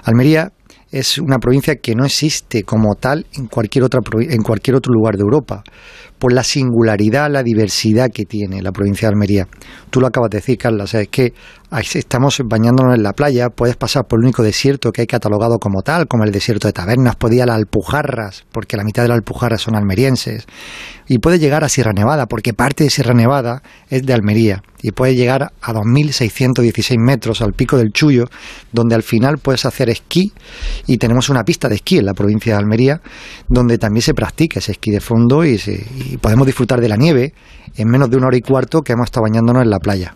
Almería 0.03 0.51
es 0.91 1.17
una 1.19 1.37
provincia 1.37 1.75
que 1.75 1.93
no 1.95 2.05
existe 2.05 2.63
como 2.63 2.95
tal 2.95 3.25
en 3.33 3.47
cualquier, 3.47 3.83
otra, 3.83 3.99
en 4.19 4.41
cualquier 4.41 4.75
otro 4.75 4.91
lugar 4.91 5.15
de 5.15 5.21
Europa, 5.21 5.63
por 6.19 6.33
la 6.33 6.43
singularidad, 6.43 7.31
la 7.31 7.43
diversidad 7.43 8.11
que 8.13 8.25
tiene 8.25 8.61
la 8.61 8.71
provincia 8.71 9.07
de 9.07 9.13
Almería. 9.13 9.47
Tú 9.89 10.01
lo 10.01 10.07
acabas 10.07 10.29
de 10.29 10.37
decir, 10.37 10.57
Carla, 10.57 10.83
es 10.83 11.07
que 11.07 11.33
estamos 11.93 12.41
bañándonos 12.45 12.95
en 12.95 13.03
la 13.03 13.13
playa, 13.13 13.49
puedes 13.49 13.75
pasar 13.75 14.05
por 14.05 14.19
el 14.19 14.25
único 14.25 14.43
desierto 14.43 14.91
que 14.91 15.01
hay 15.01 15.07
catalogado 15.07 15.57
como 15.59 15.81
tal, 15.81 16.07
como 16.07 16.25
el 16.25 16.31
desierto 16.31 16.67
de 16.67 16.73
Tabernas, 16.73 17.15
puedes 17.15 17.37
ir 17.37 17.43
a 17.43 17.45
las 17.47 17.55
Alpujarras, 17.55 18.45
porque 18.51 18.75
la 18.75 18.83
mitad 18.83 19.03
de 19.03 19.09
las 19.09 19.17
Alpujarras 19.17 19.61
son 19.61 19.75
almerienses, 19.75 20.45
y 21.07 21.19
puedes 21.19 21.39
llegar 21.39 21.63
a 21.63 21.69
Sierra 21.69 21.93
Nevada, 21.93 22.27
porque 22.27 22.53
parte 22.53 22.83
de 22.83 22.89
Sierra 22.89 23.13
Nevada 23.13 23.63
es 23.89 24.03
de 24.03 24.13
Almería, 24.13 24.61
y 24.81 24.91
puedes 24.91 25.15
llegar 25.15 25.51
a 25.61 25.73
2.616 25.73 26.97
metros 26.99 27.41
al 27.41 27.53
pico 27.53 27.77
del 27.77 27.91
Chullo, 27.91 28.25
donde 28.71 28.95
al 28.95 29.03
final 29.03 29.37
puedes 29.37 29.65
hacer 29.65 29.89
esquí, 29.89 30.33
y 30.85 30.97
tenemos 30.97 31.29
una 31.29 31.43
pista 31.43 31.69
de 31.69 31.75
esquí 31.75 31.97
en 31.97 32.05
la 32.05 32.13
provincia 32.13 32.53
de 32.53 32.59
Almería, 32.59 33.01
donde 33.47 33.77
también 33.77 34.01
se 34.01 34.13
practica 34.13 34.59
ese 34.59 34.73
esquí 34.73 34.91
de 34.91 34.99
fondo 34.99 35.45
y, 35.45 35.59
y 36.05 36.08
podemos 36.17 36.45
disfrutar 36.45 36.81
de 36.81 36.89
la 36.89 36.97
nieve 36.97 37.33
en 37.75 37.87
menos 37.87 38.09
de 38.09 38.17
una 38.17 38.27
hora 38.27 38.37
y 38.37 38.41
cuarto 38.41 38.81
que 38.81 38.93
hemos 38.93 39.05
estado 39.05 39.23
bañándonos 39.23 39.63
en 39.63 39.69
la 39.69 39.79
playa. 39.79 40.15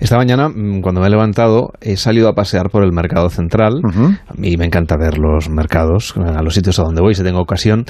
Esta 0.00 0.16
mañana, 0.16 0.48
mm, 0.48 0.80
cuando 0.80 1.00
me 1.00 1.06
he 1.06 1.10
levantado, 1.10 1.72
he 1.80 1.96
salido 1.96 2.28
a 2.28 2.34
pasear 2.34 2.70
por 2.70 2.84
el 2.84 2.92
mercado 2.92 3.28
central. 3.30 3.80
A 4.26 4.34
mí 4.34 4.56
me 4.56 4.64
encanta 4.64 4.96
ver 4.96 5.18
los 5.18 5.48
mercados, 5.48 6.14
a 6.16 6.42
los 6.42 6.54
sitios 6.54 6.78
a 6.78 6.82
donde 6.82 7.00
voy 7.00 7.14
si 7.14 7.22
tengo 7.22 7.40
ocasión. 7.40 7.84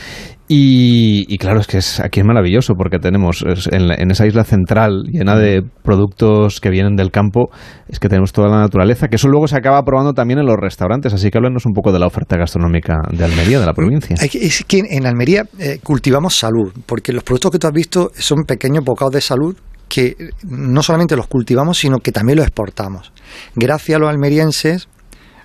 Y, 0.51 1.37
claro, 1.37 1.61
es 1.61 1.67
que 1.67 1.77
es, 1.77 2.01
aquí 2.01 2.21
es 2.21 2.27
maravilloso 2.27 2.73
porque 2.75 2.99
tenemos 2.99 3.45
en, 3.71 4.11
esa 4.11 4.27
isla 4.27 4.45
central 4.45 5.05
llena 5.11 5.37
de 5.37 5.63
productos 5.83 6.61
que 6.61 6.71
vienen 6.71 6.97
del 6.97 7.11
campo, 7.11 7.51
es 7.87 7.99
que 8.01 8.09
tenemos 8.09 8.33
toda 8.33 8.49
la 8.49 8.61
naturaleza, 8.61 9.09
que 9.09 9.17
eso 9.17 9.29
luego 9.29 9.47
se 9.47 9.57
acaba 9.57 9.83
probando 9.83 10.15
también 10.15 10.39
en 10.39 10.47
los 10.47 10.57
restaurantes. 10.57 11.13
Así 11.13 11.31
que 11.31 11.37
háblanos 11.37 11.67
un 11.67 11.75
poco 11.75 11.93
de 11.93 11.99
la 11.99 12.07
oferta 12.07 12.39
gastronómica 12.39 12.97
de 13.13 13.25
Almería, 13.25 13.61
de 13.61 13.67
la 13.67 13.75
provincia. 13.75 14.17
Es 14.19 14.65
que 14.65 14.79
en 14.89 15.07
Almería 15.07 15.45
eh, 15.59 15.81
cultivamos 15.83 16.39
salud, 16.39 16.73
porque 16.87 17.13
los 17.13 17.25
productos 17.25 17.53
que 17.53 17.59
tú 17.59 17.67
has 17.67 17.73
visto 17.75 18.11
son 18.15 18.45
pequeños 18.45 18.85
bocados 18.85 19.13
de 19.13 19.21
salud 19.21 19.55
que 19.89 20.31
no 20.45 20.83
solamente 20.83 21.17
los 21.17 21.27
cultivamos, 21.27 21.79
sino 21.79 21.99
que 21.99 22.13
también 22.13 22.39
los 22.39 22.47
exportamos. 22.47 23.13
Gracias 23.55 23.97
a 23.97 23.99
los 23.99 24.11
almerienses, 24.11 24.89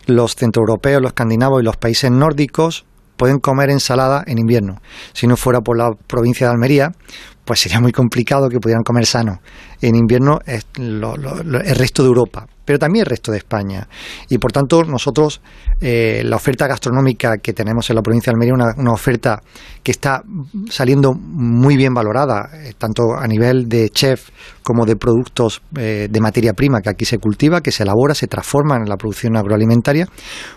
los 0.06 0.36
centroeuropeos, 0.36 1.02
los 1.02 1.12
escandinavos 1.12 1.62
y 1.62 1.66
los 1.66 1.78
países 1.78 2.12
nórdicos 2.12 2.86
pueden 3.18 3.40
comer 3.40 3.70
ensalada 3.70 4.24
en 4.28 4.40
invierno. 4.40 4.82
Si 5.14 5.28
no 5.28 5.38
fuera 5.38 5.62
por 5.62 5.78
la 5.78 5.92
provincia 6.08 6.48
de 6.48 6.54
Almería, 6.54 6.92
pues 7.46 7.60
sería 7.60 7.80
muy 7.80 7.92
complicado 7.92 8.50
que 8.50 8.60
pudieran 8.60 8.84
comer 8.84 9.06
sano. 9.06 9.40
En 9.82 9.96
invierno 9.96 10.40
el 10.46 11.76
resto 11.76 12.04
de 12.04 12.08
Europa 12.08 12.48
pero 12.66 12.80
también 12.80 13.04
el 13.04 13.10
resto 13.10 13.32
de 13.32 13.38
España. 13.38 13.88
Y 14.30 14.38
por 14.38 14.52
tanto, 14.52 14.84
nosotros, 14.84 15.42
eh, 15.82 16.22
la 16.26 16.38
oferta 16.38 16.68
gastronómica 16.68 17.38
que 17.38 17.54
tenemos 17.54 17.90
en 17.90 17.96
la 17.96 18.02
provincia 18.02 18.32
de 18.32 18.36
Almería, 18.36 18.54
una, 18.54 18.74
una 18.78 18.94
oferta 18.94 19.42
que 19.82 19.92
está 19.92 20.22
saliendo 20.70 21.14
muy 21.14 21.76
bien 21.76 21.94
valorada, 21.94 22.50
eh, 22.54 22.74
tanto 22.78 23.16
a 23.18 23.28
nivel 23.28 23.68
de 23.68 23.90
chef 23.90 24.30
como 24.64 24.86
de 24.86 24.96
productos 24.96 25.62
eh, 25.78 26.08
de 26.10 26.22
materia 26.22 26.54
prima 26.54 26.80
que 26.80 26.90
aquí 26.90 27.04
se 27.04 27.18
cultiva, 27.18 27.60
que 27.60 27.72
se 27.72 27.84
elabora, 27.84 28.16
se 28.16 28.28
transforma 28.28 28.78
en 28.78 28.88
la 28.88 28.96
producción 28.96 29.36
agroalimentaria, 29.36 30.08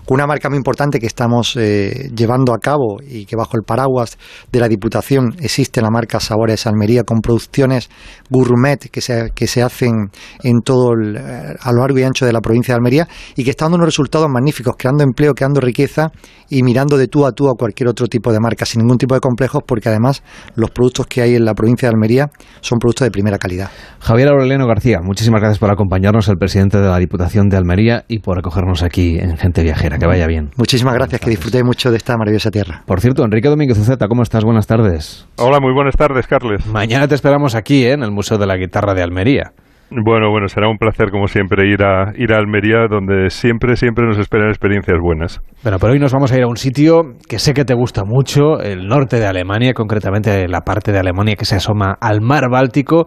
una 0.06 0.26
marca 0.26 0.48
muy 0.48 0.58
importante 0.58 1.00
que 1.00 1.06
estamos 1.06 1.54
llevando 1.54 2.54
a 2.54 2.58
cabo 2.58 2.98
y 3.02 3.24
que 3.26 3.36
bajo 3.36 3.56
el 3.56 3.64
paraguas 3.64 4.16
de 4.52 4.60
la 4.60 4.68
Diputación 4.68 5.34
existe 5.40 5.80
la 5.80 5.90
marca 5.90 6.20
Sabores 6.20 6.66
Almería 6.76 7.04
con 7.04 7.20
producciones 7.20 7.88
gourmet 8.30 8.78
que 8.90 9.00
se, 9.00 9.30
que 9.34 9.46
se 9.46 9.62
hacen 9.62 10.10
en 10.42 10.60
todo 10.60 10.92
el, 10.92 11.16
a 11.16 11.72
lo 11.72 11.80
largo 11.80 11.98
y 11.98 12.02
ancho 12.02 12.26
de 12.26 12.32
la 12.32 12.40
provincia 12.40 12.74
de 12.74 12.76
Almería 12.76 13.08
y 13.34 13.44
que 13.44 13.50
está 13.50 13.64
dando 13.64 13.76
unos 13.76 13.86
resultados 13.86 14.28
magníficos, 14.28 14.74
creando 14.78 15.02
empleo, 15.04 15.34
creando 15.34 15.60
riqueza 15.60 16.10
y 16.48 16.62
mirando 16.62 16.96
de 16.96 17.08
tú 17.08 17.26
a 17.26 17.32
tú 17.32 17.48
a 17.48 17.54
cualquier 17.54 17.88
otro 17.88 18.06
tipo 18.06 18.32
de 18.32 18.40
marca, 18.40 18.64
sin 18.64 18.82
ningún 18.82 18.98
tipo 18.98 19.14
de 19.14 19.20
complejos, 19.20 19.62
porque 19.66 19.88
además 19.88 20.22
los 20.54 20.70
productos 20.70 21.06
que 21.06 21.22
hay 21.22 21.34
en 21.34 21.44
la 21.44 21.54
provincia 21.54 21.88
de 21.88 21.94
Almería 21.94 22.30
son 22.60 22.78
productos 22.78 23.06
de 23.06 23.10
primera 23.10 23.38
calidad. 23.38 23.70
Javier 24.00 24.28
Aureliano 24.28 24.66
García, 24.66 25.00
muchísimas 25.02 25.40
gracias 25.40 25.58
por 25.58 25.70
acompañarnos, 25.70 26.28
el 26.28 26.36
presidente 26.36 26.78
de 26.78 26.86
la 26.86 26.98
Diputación 26.98 27.48
de 27.48 27.56
Almería, 27.56 28.04
y 28.08 28.20
por 28.20 28.38
acogernos 28.38 28.82
aquí 28.82 29.18
en 29.18 29.36
Gente 29.36 29.62
Viajera. 29.62 29.98
Que 29.98 30.06
vaya 30.06 30.26
bien. 30.26 30.50
Muchísimas 30.56 30.94
gracias, 30.94 31.20
que 31.20 31.30
disfrutéis 31.30 31.64
mucho 31.64 31.90
de 31.90 31.96
esta 31.96 32.16
maravillosa 32.16 32.50
tierra. 32.50 32.82
Por 32.86 33.00
cierto, 33.00 33.24
Enrique 33.24 33.48
Domínguez 33.48 33.78
Uceta, 33.78 34.08
¿cómo 34.08 34.22
estás? 34.22 34.44
Buenas 34.44 34.66
tardes. 34.66 35.26
Hola, 35.36 35.58
muy 35.60 35.72
buenas 35.72 35.96
tardes, 35.96 36.26
Carles. 36.26 36.65
Mañana 36.70 37.06
te 37.08 37.14
esperamos 37.14 37.54
aquí, 37.54 37.84
¿eh? 37.84 37.92
en 37.92 38.02
el 38.02 38.10
Museo 38.10 38.38
de 38.38 38.46
la 38.46 38.56
Guitarra 38.56 38.94
de 38.94 39.02
Almería. 39.02 39.52
Bueno, 39.88 40.30
bueno, 40.30 40.48
será 40.48 40.68
un 40.68 40.78
placer 40.78 41.10
como 41.12 41.28
siempre 41.28 41.68
ir 41.68 41.84
a 41.84 42.12
ir 42.16 42.32
a 42.32 42.38
Almería, 42.38 42.88
donde 42.90 43.30
siempre, 43.30 43.76
siempre 43.76 44.04
nos 44.04 44.18
esperan 44.18 44.48
experiencias 44.48 44.98
buenas. 45.00 45.40
Bueno, 45.62 45.78
pero 45.78 45.92
hoy 45.92 46.00
nos 46.00 46.12
vamos 46.12 46.32
a 46.32 46.36
ir 46.36 46.42
a 46.42 46.48
un 46.48 46.56
sitio 46.56 47.14
que 47.28 47.38
sé 47.38 47.54
que 47.54 47.64
te 47.64 47.74
gusta 47.74 48.02
mucho, 48.04 48.58
el 48.60 48.88
norte 48.88 49.20
de 49.20 49.26
Alemania, 49.26 49.74
concretamente 49.74 50.48
la 50.48 50.62
parte 50.62 50.90
de 50.90 50.98
Alemania 50.98 51.36
que 51.36 51.44
se 51.44 51.54
asoma 51.54 51.96
al 52.00 52.20
mar 52.20 52.50
Báltico, 52.50 53.06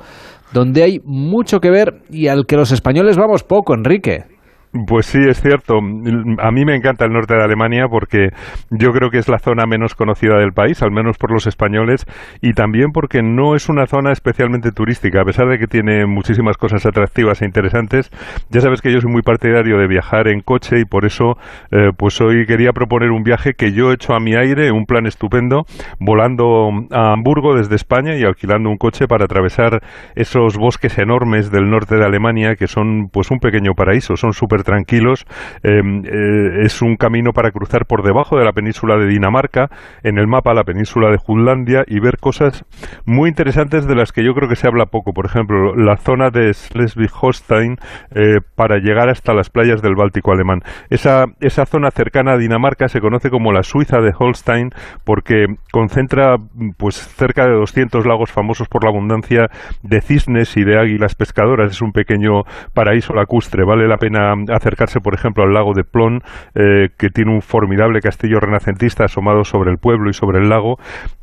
donde 0.53 0.83
hay 0.83 0.99
mucho 1.03 1.59
que 1.59 1.69
ver 1.69 2.01
y 2.09 2.27
al 2.27 2.45
que 2.45 2.55
los 2.55 2.71
españoles 2.71 3.17
vamos 3.17 3.43
poco, 3.43 3.73
Enrique. 3.73 4.23
Pues 4.71 5.07
sí, 5.07 5.17
es 5.27 5.41
cierto. 5.41 5.79
A 5.79 6.51
mí 6.51 6.63
me 6.63 6.75
encanta 6.75 7.03
el 7.03 7.11
norte 7.11 7.33
de 7.33 7.43
Alemania 7.43 7.88
porque 7.89 8.29
yo 8.69 8.91
creo 8.91 9.09
que 9.09 9.17
es 9.17 9.27
la 9.27 9.39
zona 9.39 9.65
menos 9.65 9.95
conocida 9.95 10.38
del 10.38 10.53
país, 10.53 10.83
al 10.83 10.91
menos 10.91 11.17
por 11.17 11.31
los 11.31 11.47
españoles, 11.47 12.05
y 12.39 12.53
también 12.53 12.91
porque 12.91 13.23
no 13.23 13.55
es 13.55 13.67
una 13.67 13.88
zona 13.88 14.11
especialmente 14.11 14.71
turística, 14.71 15.21
a 15.21 15.25
pesar 15.25 15.47
de 15.47 15.57
que 15.57 15.65
tiene 15.65 16.05
muchísimas 16.05 16.57
cosas 16.57 16.85
atractivas 16.85 17.41
e 17.41 17.45
interesantes. 17.45 18.11
Ya 18.51 18.61
sabes 18.61 18.83
que 18.83 18.93
yo 18.93 19.01
soy 19.01 19.11
muy 19.11 19.23
partidario 19.23 19.79
de 19.79 19.88
viajar 19.88 20.27
en 20.27 20.41
coche 20.41 20.79
y 20.79 20.85
por 20.85 21.03
eso, 21.03 21.35
eh, 21.71 21.89
pues 21.97 22.21
hoy 22.21 22.45
quería 22.45 22.71
proponer 22.71 23.09
un 23.09 23.23
viaje 23.23 23.55
que 23.55 23.71
yo 23.71 23.89
he 23.89 23.95
hecho 23.95 24.13
a 24.13 24.19
mi 24.19 24.35
aire, 24.35 24.71
un 24.71 24.85
plan 24.85 25.07
estupendo, 25.07 25.65
volando 25.99 26.69
a 26.91 27.13
Hamburgo 27.13 27.55
desde 27.55 27.75
España 27.75 28.15
y 28.17 28.23
alquilando 28.23 28.69
un 28.69 28.77
coche 28.77 29.07
para 29.07 29.25
atravesar 29.25 29.81
esos 30.13 30.57
bosques 30.57 30.99
enormes 30.99 31.49
del 31.49 31.71
norte 31.71 31.95
de 31.95 32.05
Alemania 32.05 32.55
que 32.55 32.67
son, 32.67 33.09
pues, 33.11 33.31
un 33.31 33.39
pequeño 33.39 33.73
paraíso, 33.73 34.15
son 34.15 34.33
súper 34.33 34.58
tranquilos. 34.63 35.25
Em, 35.63 36.03
eh, 36.05 36.65
es 36.65 36.81
un 36.81 36.95
camino 36.95 37.31
para 37.33 37.51
cruzar 37.51 37.85
por 37.85 38.03
debajo 38.03 38.37
de 38.37 38.45
la 38.45 38.53
península 38.53 38.97
de 38.97 39.07
Dinamarca, 39.07 39.69
en 40.03 40.17
el 40.17 40.27
mapa 40.27 40.53
la 40.53 40.63
península 40.63 41.09
de 41.09 41.17
Jutlandia 41.17 41.83
y 41.87 41.99
ver 41.99 42.17
cosas 42.17 42.65
muy 43.05 43.29
interesantes 43.29 43.87
de 43.87 43.95
las 43.95 44.11
que 44.11 44.23
yo 44.23 44.33
creo 44.33 44.49
que 44.49 44.55
se 44.55 44.67
habla 44.67 44.85
poco. 44.85 45.13
Por 45.13 45.25
ejemplo, 45.25 45.75
la 45.75 45.97
zona 45.97 46.29
de 46.29 46.51
Schleswig-Holstein 46.53 47.77
eh, 48.15 48.39
para 48.55 48.77
llegar 48.77 49.09
hasta 49.09 49.33
las 49.33 49.49
playas 49.49 49.81
del 49.81 49.95
Báltico 49.95 50.31
alemán. 50.31 50.61
Esa, 50.89 51.25
esa 51.39 51.65
zona 51.65 51.91
cercana 51.91 52.33
a 52.33 52.37
Dinamarca 52.37 52.87
se 52.87 53.01
conoce 53.01 53.29
como 53.29 53.51
la 53.51 53.63
Suiza 53.63 53.99
de 54.01 54.13
Holstein 54.17 54.71
porque 55.03 55.47
concentra 55.71 56.37
pues 56.77 56.95
cerca 56.95 57.45
de 57.45 57.53
200 57.53 58.05
lagos 58.05 58.31
famosos 58.31 58.67
por 58.67 58.83
la 58.83 58.89
abundancia 58.89 59.49
de 59.83 60.01
cisnes 60.01 60.55
y 60.57 60.63
de 60.63 60.79
águilas 60.79 61.15
pescadoras. 61.15 61.71
Es 61.71 61.81
un 61.81 61.91
pequeño 61.91 62.43
paraíso 62.73 63.13
lacustre. 63.13 63.63
Vale 63.63 63.87
la 63.87 63.97
pena 63.97 64.33
acercarse, 64.51 65.00
por 65.00 65.13
ejemplo, 65.13 65.44
al 65.44 65.53
lago 65.53 65.74
de 65.74 65.84
Plon, 65.84 66.22
eh, 66.56 66.89
que 66.98 67.10
tiene 67.10 67.34
un 67.34 67.41
formidable 67.41 68.00
castillo 68.01 68.39
renacentista 68.39 69.06
asomado 69.06 69.44
sobre 69.44 69.72
el 69.72 69.77
pueblo 69.77 70.10
y 70.10 70.13
sobre 70.13 70.39
el 70.39 70.50
lago. 70.50 70.77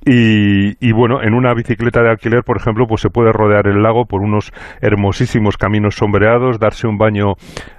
Y, 0.08 0.92
bueno, 0.92 1.20
en 1.22 1.34
una 1.34 1.52
bicicleta 1.52 2.00
de 2.00 2.10
alquiler, 2.10 2.42
por 2.44 2.58
ejemplo, 2.58 2.86
pues 2.86 3.00
se 3.00 3.10
puede 3.10 3.32
rodear 3.32 3.66
el 3.66 3.82
lago 3.82 4.04
por 4.04 4.22
unos 4.22 4.52
hermosísimos 4.80 5.56
caminos 5.56 5.96
sombreados, 5.96 6.60
darse 6.60 6.86
un 6.86 6.96
baño 6.96 7.32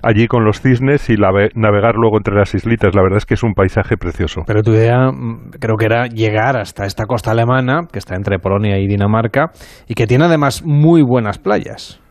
allí 0.04 0.28
con 0.28 0.44
los 0.44 0.62
cisnes 0.62 1.10
y 1.10 1.16
navegar 1.16 1.96
luego 1.96 2.18
entre 2.18 2.36
las 2.36 2.54
islitas. 2.54 2.94
La 2.96 3.02
verdad 3.02 3.20
es 3.20 3.26
que 3.26 3.36
es 3.36 3.44
un 3.44 3.54
paisaje 3.54 3.96
precioso. 3.96 4.42
Pero 4.46 4.62
tu 4.62 4.72
idea 4.72 5.10
mm, 5.10 5.52
creo 5.60 5.78
que 5.78 5.86
era 5.86 6.08
llegar 6.08 6.58
hasta 6.58 6.86
esta 6.86 7.06
costa 7.06 7.32
alemana, 7.32 7.88
que 7.92 8.00
está 8.00 8.16
entre 8.16 8.40
Polonia 8.40 8.78
y 8.78 8.88
Dinamarca, 8.88 9.52
y 9.88 9.94
que 9.94 10.06
tiene 10.06 10.26
además 10.26 10.64
muy 10.66 11.04
buenas 11.04 11.40
playas. 11.40 12.02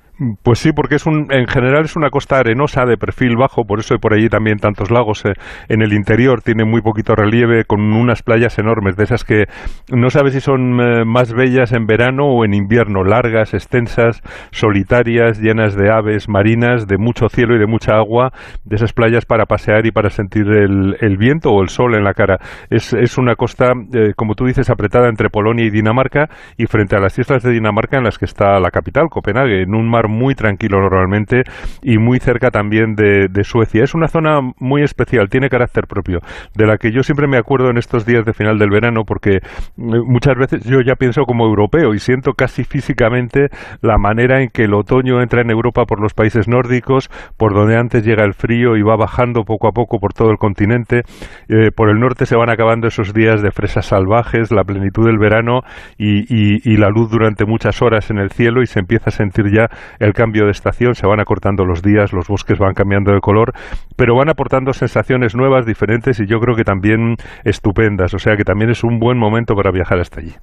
Pues 0.43 0.61
sí, 0.61 0.73
porque 0.73 0.95
es 0.95 1.05
un, 1.05 1.27
en 1.31 1.47
general 1.47 1.85
es 1.85 1.95
una 1.95 2.09
costa 2.09 2.39
arenosa 2.39 2.87
de 2.87 2.97
perfil 2.97 3.37
bajo, 3.37 3.67
por 3.67 3.81
eso 3.81 3.93
hay 3.93 4.01
por 4.01 4.15
allí 4.15 4.31
también 4.31 4.57
tantos 4.57 4.91
lagos. 4.91 5.23
Eh, 5.27 5.35
en 5.69 5.83
el 5.83 5.93
interior 5.93 6.41
tiene 6.41 6.65
muy 6.65 6.81
poquito 6.81 7.15
relieve, 7.15 7.65
con 7.65 7.93
unas 7.93 8.23
playas 8.23 8.59
enormes, 8.59 8.97
de 8.97 9.05
esas 9.05 9.25
que 9.25 9.45
no 9.93 10.09
sabes 10.09 10.33
si 10.33 10.41
son 10.41 10.81
eh, 10.81 11.05
más 11.05 11.35
bellas 11.35 11.73
en 11.73 11.85
verano 11.85 12.29
o 12.29 12.47
en 12.47 12.55
invierno, 12.55 13.05
largas, 13.05 13.53
extensas, 13.53 14.23
solitarias, 14.53 15.39
llenas 15.39 15.77
de 15.77 15.93
aves 15.93 16.31
marinas, 16.31 16.87
de 16.87 16.97
mucho 16.97 17.29
cielo 17.29 17.55
y 17.55 17.59
de 17.59 17.67
mucha 17.67 17.97
agua, 17.97 18.33
de 18.65 18.77
esas 18.77 18.95
playas 18.95 19.27
para 19.27 19.45
pasear 19.45 19.85
y 19.85 19.91
para 19.91 20.09
sentir 20.09 20.47
el, 20.49 20.97
el 20.99 21.19
viento 21.19 21.51
o 21.51 21.61
el 21.61 21.69
sol 21.69 21.95
en 21.95 22.05
la 22.05 22.15
cara. 22.15 22.39
Es, 22.71 22.95
es 22.95 23.19
una 23.19 23.35
costa, 23.35 23.73
eh, 23.93 24.15
como 24.17 24.35
tú 24.35 24.47
dices, 24.47 24.71
apretada 24.71 25.11
entre 25.11 25.29
Polonia 25.29 25.67
y 25.67 25.71
Dinamarca 25.71 26.31
y 26.57 26.65
frente 26.65 26.97
a 26.97 27.01
las 27.01 27.19
islas 27.19 27.43
de 27.43 27.53
Dinamarca 27.53 27.99
en 27.99 28.05
las 28.05 28.17
que 28.17 28.25
está 28.25 28.59
la 28.61 28.71
capital, 28.71 29.11
Copenhague, 29.11 29.61
en 29.61 29.75
un 29.75 29.91
mar 29.91 30.06
muy 30.09 30.35
tranquilo 30.35 30.81
normalmente 30.81 31.43
y 31.83 31.99
muy 31.99 32.19
cerca 32.19 32.51
también 32.51 32.95
de, 32.95 33.45
Suecia. 33.45 33.85
Es 33.85 33.95
una 33.95 34.09
zona 34.09 34.41
muy 34.59 34.83
especial, 34.83 35.29
tiene 35.29 35.49
carácter 35.49 35.87
propio, 35.87 36.21
de 36.57 36.67
la 36.67 36.79
que 36.79 36.91
yo 36.91 37.03
siempre 37.03 37.29
me 37.29 37.37
acuerdo 37.37 37.71
en 37.71 37.77
estos 37.79 38.05
días 38.05 38.25
de 38.25 38.33
final 38.33 38.59
del 38.59 38.71
verano 38.71 39.05
porque 39.07 39.37
eh, 39.37 39.41
muchas 39.77 40.37
veces 40.37 40.65
yo 40.65 40.81
ya 40.81 40.95
pienso 40.97 41.23
como 41.23 41.45
europeo 41.45 41.95
y 41.95 41.99
siento 41.99 42.33
casi 42.33 42.65
físicamente 42.65 43.49
la 43.83 43.99
manera 43.99 44.43
en 44.43 44.49
que 44.49 44.65
el 44.65 44.75
otoño 44.75 45.23
entra 45.23 45.43
en 45.43 45.51
Europa 45.51 45.85
por 45.85 46.01
los 46.01 46.15
países 46.15 46.49
nórdicos, 46.49 47.09
por 47.37 47.55
donde 47.55 47.77
antes 47.77 48.05
llega 48.05 48.25
el 48.25 48.35
frío 48.35 48.77
y 48.77 48.83
va 48.83 48.97
bajando 48.97 49.45
poco 49.45 49.69
a 49.69 49.73
poco 49.73 49.99
por 49.99 50.13
todo 50.13 50.31
el 50.31 50.39
continente. 50.39 51.03
Eh, 51.49 51.71
por 51.75 51.91
el 51.91 52.01
norte 52.01 52.27
se 52.27 52.37
van 52.37 52.51
acabando 52.51 52.89
esos 52.89 53.13
días 53.13 53.43
de 53.43 53.51
fresas 53.51 53.87
salvajes, 53.87 54.51
la 54.51 54.65
plenitud 54.65 55.07
del 55.07 55.19
verano 55.19 55.61
y, 55.99 56.27
y 56.29 56.77
la 56.77 56.89
luz 56.89 57.11
durante 57.11 57.45
muchas 57.45 57.81
horas 57.83 58.11
en 58.11 58.19
el 58.19 58.31
cielo 58.31 58.63
y 58.63 58.67
se 58.67 58.81
empieza 58.81 59.11
a 59.11 59.13
sentir 59.13 59.51
ya 59.53 59.69
el 59.99 60.13
cambio 60.13 60.45
de 60.45 60.51
estación, 60.51 60.95
se 60.95 61.07
van 61.07 61.21
acortando 61.21 61.65
los 61.65 61.83
días, 61.83 62.13
los 62.13 62.29
bosques 62.29 62.59
van 62.59 62.75
cambiando 62.75 63.13
de 63.13 63.21
color, 63.21 63.53
pero 63.97 64.15
van 64.15 64.29
aportando 64.29 64.73
sensaciones 64.73 65.35
nuevas, 65.35 65.67
diferentes 65.67 66.21
y 66.21 66.27
yo 66.27 66.39
creo 66.41 66.57
que 66.57 66.65
también 66.65 67.17
estupendas, 67.45 68.15
o 68.15 68.19
sea 68.19 68.37
que 68.37 68.45
también 68.45 68.71
es 68.71 68.85
un 68.85 68.99
buen 68.99 69.19
momento 69.19 69.55
para 69.55 69.71
viajar 69.71 69.99
hasta 70.01 70.21
allí. 70.21 70.35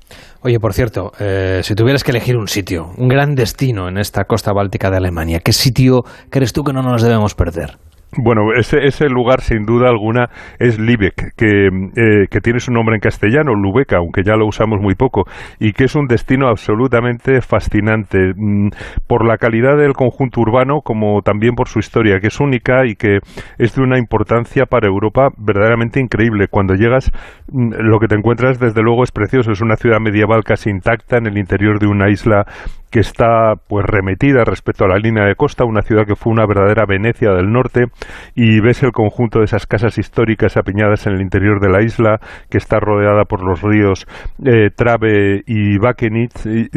Oye, 0.41 0.59
por 0.59 0.73
cierto, 0.73 1.11
eh, 1.19 1.61
si 1.63 1.75
tuvieras 1.75 2.03
que 2.03 2.11
elegir 2.11 2.37
un 2.37 2.47
sitio, 2.47 2.91
un 2.97 3.07
gran 3.07 3.35
destino 3.35 3.87
en 3.87 3.97
esta 3.97 4.25
costa 4.25 4.53
báltica 4.53 4.89
de 4.89 4.97
Alemania, 4.97 5.39
¿qué 5.39 5.53
sitio 5.53 6.03
crees 6.29 6.53
tú 6.53 6.63
que 6.63 6.73
no 6.73 6.81
nos 6.81 7.01
debemos 7.01 7.35
perder? 7.35 7.77
Bueno, 8.17 8.53
ese, 8.53 9.09
lugar 9.09 9.41
sin 9.41 9.65
duda 9.65 9.89
alguna 9.89 10.29
es 10.59 10.77
Lübeck, 10.77 11.33
que, 11.35 11.67
eh, 11.67 12.27
que, 12.29 12.41
tiene 12.41 12.59
su 12.59 12.71
nombre 12.71 12.95
en 12.95 13.01
castellano, 13.01 13.55
Lübeck, 13.55 13.93
aunque 13.93 14.23
ya 14.23 14.35
lo 14.35 14.45
usamos 14.45 14.79
muy 14.79 14.93
poco, 14.93 15.25
y 15.59 15.73
que 15.73 15.85
es 15.85 15.95
un 15.95 16.07
destino 16.07 16.47
absolutamente 16.47 17.41
fascinante 17.41 18.33
mm, 18.35 18.69
por 19.07 19.25
la 19.25 19.37
calidad 19.37 19.77
del 19.77 19.93
conjunto 19.93 20.41
urbano 20.41 20.81
como 20.81 21.21
también 21.23 21.55
por 21.55 21.69
su 21.69 21.79
historia, 21.79 22.19
que 22.19 22.27
es 22.27 22.39
única 22.39 22.85
y 22.85 22.95
que 22.95 23.19
es 23.57 23.75
de 23.75 23.81
una 23.81 23.97
importancia 23.97 24.65
para 24.65 24.87
Europa 24.87 25.29
verdaderamente 25.37 25.99
increíble. 25.99 26.47
Cuando 26.47 26.75
llegas, 26.75 27.11
mm, 27.51 27.73
lo 27.79 27.99
que 27.99 28.07
te 28.07 28.15
encuentras 28.15 28.59
desde 28.59 28.83
luego 28.83 29.03
es 29.03 29.11
precioso, 29.11 29.51
es 29.51 29.61
una 29.61 29.75
ciudad 29.75 29.99
medieval 29.99 30.43
casi 30.43 30.69
intacta 30.69 31.17
en 31.17 31.25
el 31.25 31.37
interior 31.37 31.79
de 31.79 31.87
una 31.87 32.09
isla 32.09 32.45
que 32.93 32.99
está 32.99 33.55
pues 33.67 33.83
remetida 33.87 34.43
respecto 34.45 34.85
a 34.85 34.87
la 34.87 34.99
línea 34.99 35.25
de 35.25 35.33
costa, 35.33 35.65
una 35.65 35.81
ciudad 35.81 36.05
que 36.05 36.15
fue 36.15 36.31
una 36.31 36.45
verdadera 36.45 36.85
Venecia 36.85 37.31
del 37.31 37.51
norte, 37.51 37.87
y 38.35 38.59
ves 38.59 38.83
el 38.83 38.91
conjunto 38.91 39.39
de 39.39 39.45
esas 39.45 39.65
casas 39.65 39.97
históricas 39.97 40.57
apiñadas 40.57 41.07
en 41.07 41.13
el 41.13 41.21
interior 41.21 41.59
de 41.59 41.69
la 41.69 41.81
isla, 41.81 42.19
que 42.49 42.57
está 42.57 42.79
rodeada 42.79 43.25
por 43.25 43.43
los 43.43 43.61
ríos 43.61 44.05
eh, 44.45 44.69
Trave 44.75 45.43
y 45.45 45.77
Bakenitz, 45.77 46.45
y, 46.45 46.69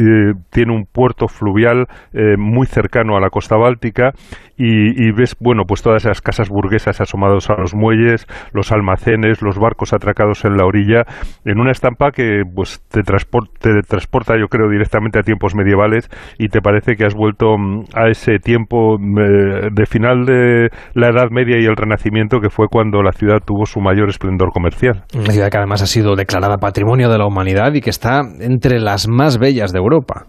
tiene 0.49 0.73
un 0.73 0.85
puerto 0.85 1.27
fluvial 1.27 1.87
eh, 2.13 2.35
muy 2.37 2.67
cercano 2.67 3.15
a 3.15 3.19
la 3.19 3.29
costa 3.29 3.55
báltica 3.55 4.13
y, 4.57 5.11
ves, 5.11 5.35
bueno, 5.39 5.63
pues 5.67 5.83
todas 5.83 6.03
esas 6.05 6.21
casas 6.21 6.49
burguesas 6.49 6.99
asomados 6.99 7.49
a 7.49 7.55
los 7.55 7.75
muelles, 7.75 8.25
los 8.53 8.71
almacenes, 8.71 9.41
los 9.41 9.57
barcos 9.57 9.93
atracados 9.93 10.45
en 10.45 10.57
la 10.57 10.65
orilla, 10.65 11.03
en 11.45 11.59
una 11.59 11.71
estampa 11.71 12.11
que 12.11 12.41
pues 12.55 12.81
te, 12.89 13.01
transporta, 13.03 14.35
yo 14.39 14.47
creo, 14.47 14.69
directamente 14.69 15.19
a 15.19 15.21
tiempos 15.21 15.53
medievales 15.55 16.09
y 16.39 16.47
te 16.47 16.61
parece 16.61 16.95
que 16.95 17.05
has 17.05 17.13
vuelto 17.13 17.57
mm, 17.57 17.83
a 17.93 18.09
ese 18.09 18.39
tiempo 18.39 18.97
mm, 18.99 19.73
de 19.73 19.85
final 19.85 20.25
de 20.25 20.69
la 20.93 21.09
Edad 21.09 21.29
Media 21.29 21.59
y 21.59 21.65
el 21.65 21.75
Renacimiento, 21.75 22.39
que 22.39 22.49
fue 22.49 22.67
cuando 22.67 23.03
la 23.03 23.11
ciudad 23.11 23.39
tuvo 23.45 23.65
su 23.65 23.79
mayor 23.79 24.09
esplendor 24.09 24.51
comercial. 24.51 25.03
Una 25.13 25.31
ciudad 25.31 25.49
que 25.49 25.57
además 25.57 25.83
ha 25.83 25.87
sido 25.87 26.15
declarada 26.15 26.57
Patrimonio 26.57 27.09
de 27.09 27.17
la 27.17 27.27
Humanidad 27.27 27.73
y 27.73 27.81
que 27.81 27.89
está 27.89 28.21
entre 28.39 28.79
las 28.79 29.07
más 29.07 29.37
bellas 29.37 29.71
de 29.71 29.79
Europa. 29.79 30.25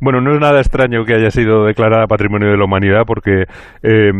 Bueno, 0.00 0.20
no 0.20 0.32
es 0.34 0.40
nada 0.40 0.60
extraño 0.60 1.04
que 1.04 1.14
haya 1.14 1.30
sido 1.30 1.64
declarada 1.64 2.06
Patrimonio 2.06 2.50
de 2.50 2.56
la 2.56 2.64
Humanidad 2.64 3.02
porque 3.06 3.44
eh, 3.82 4.10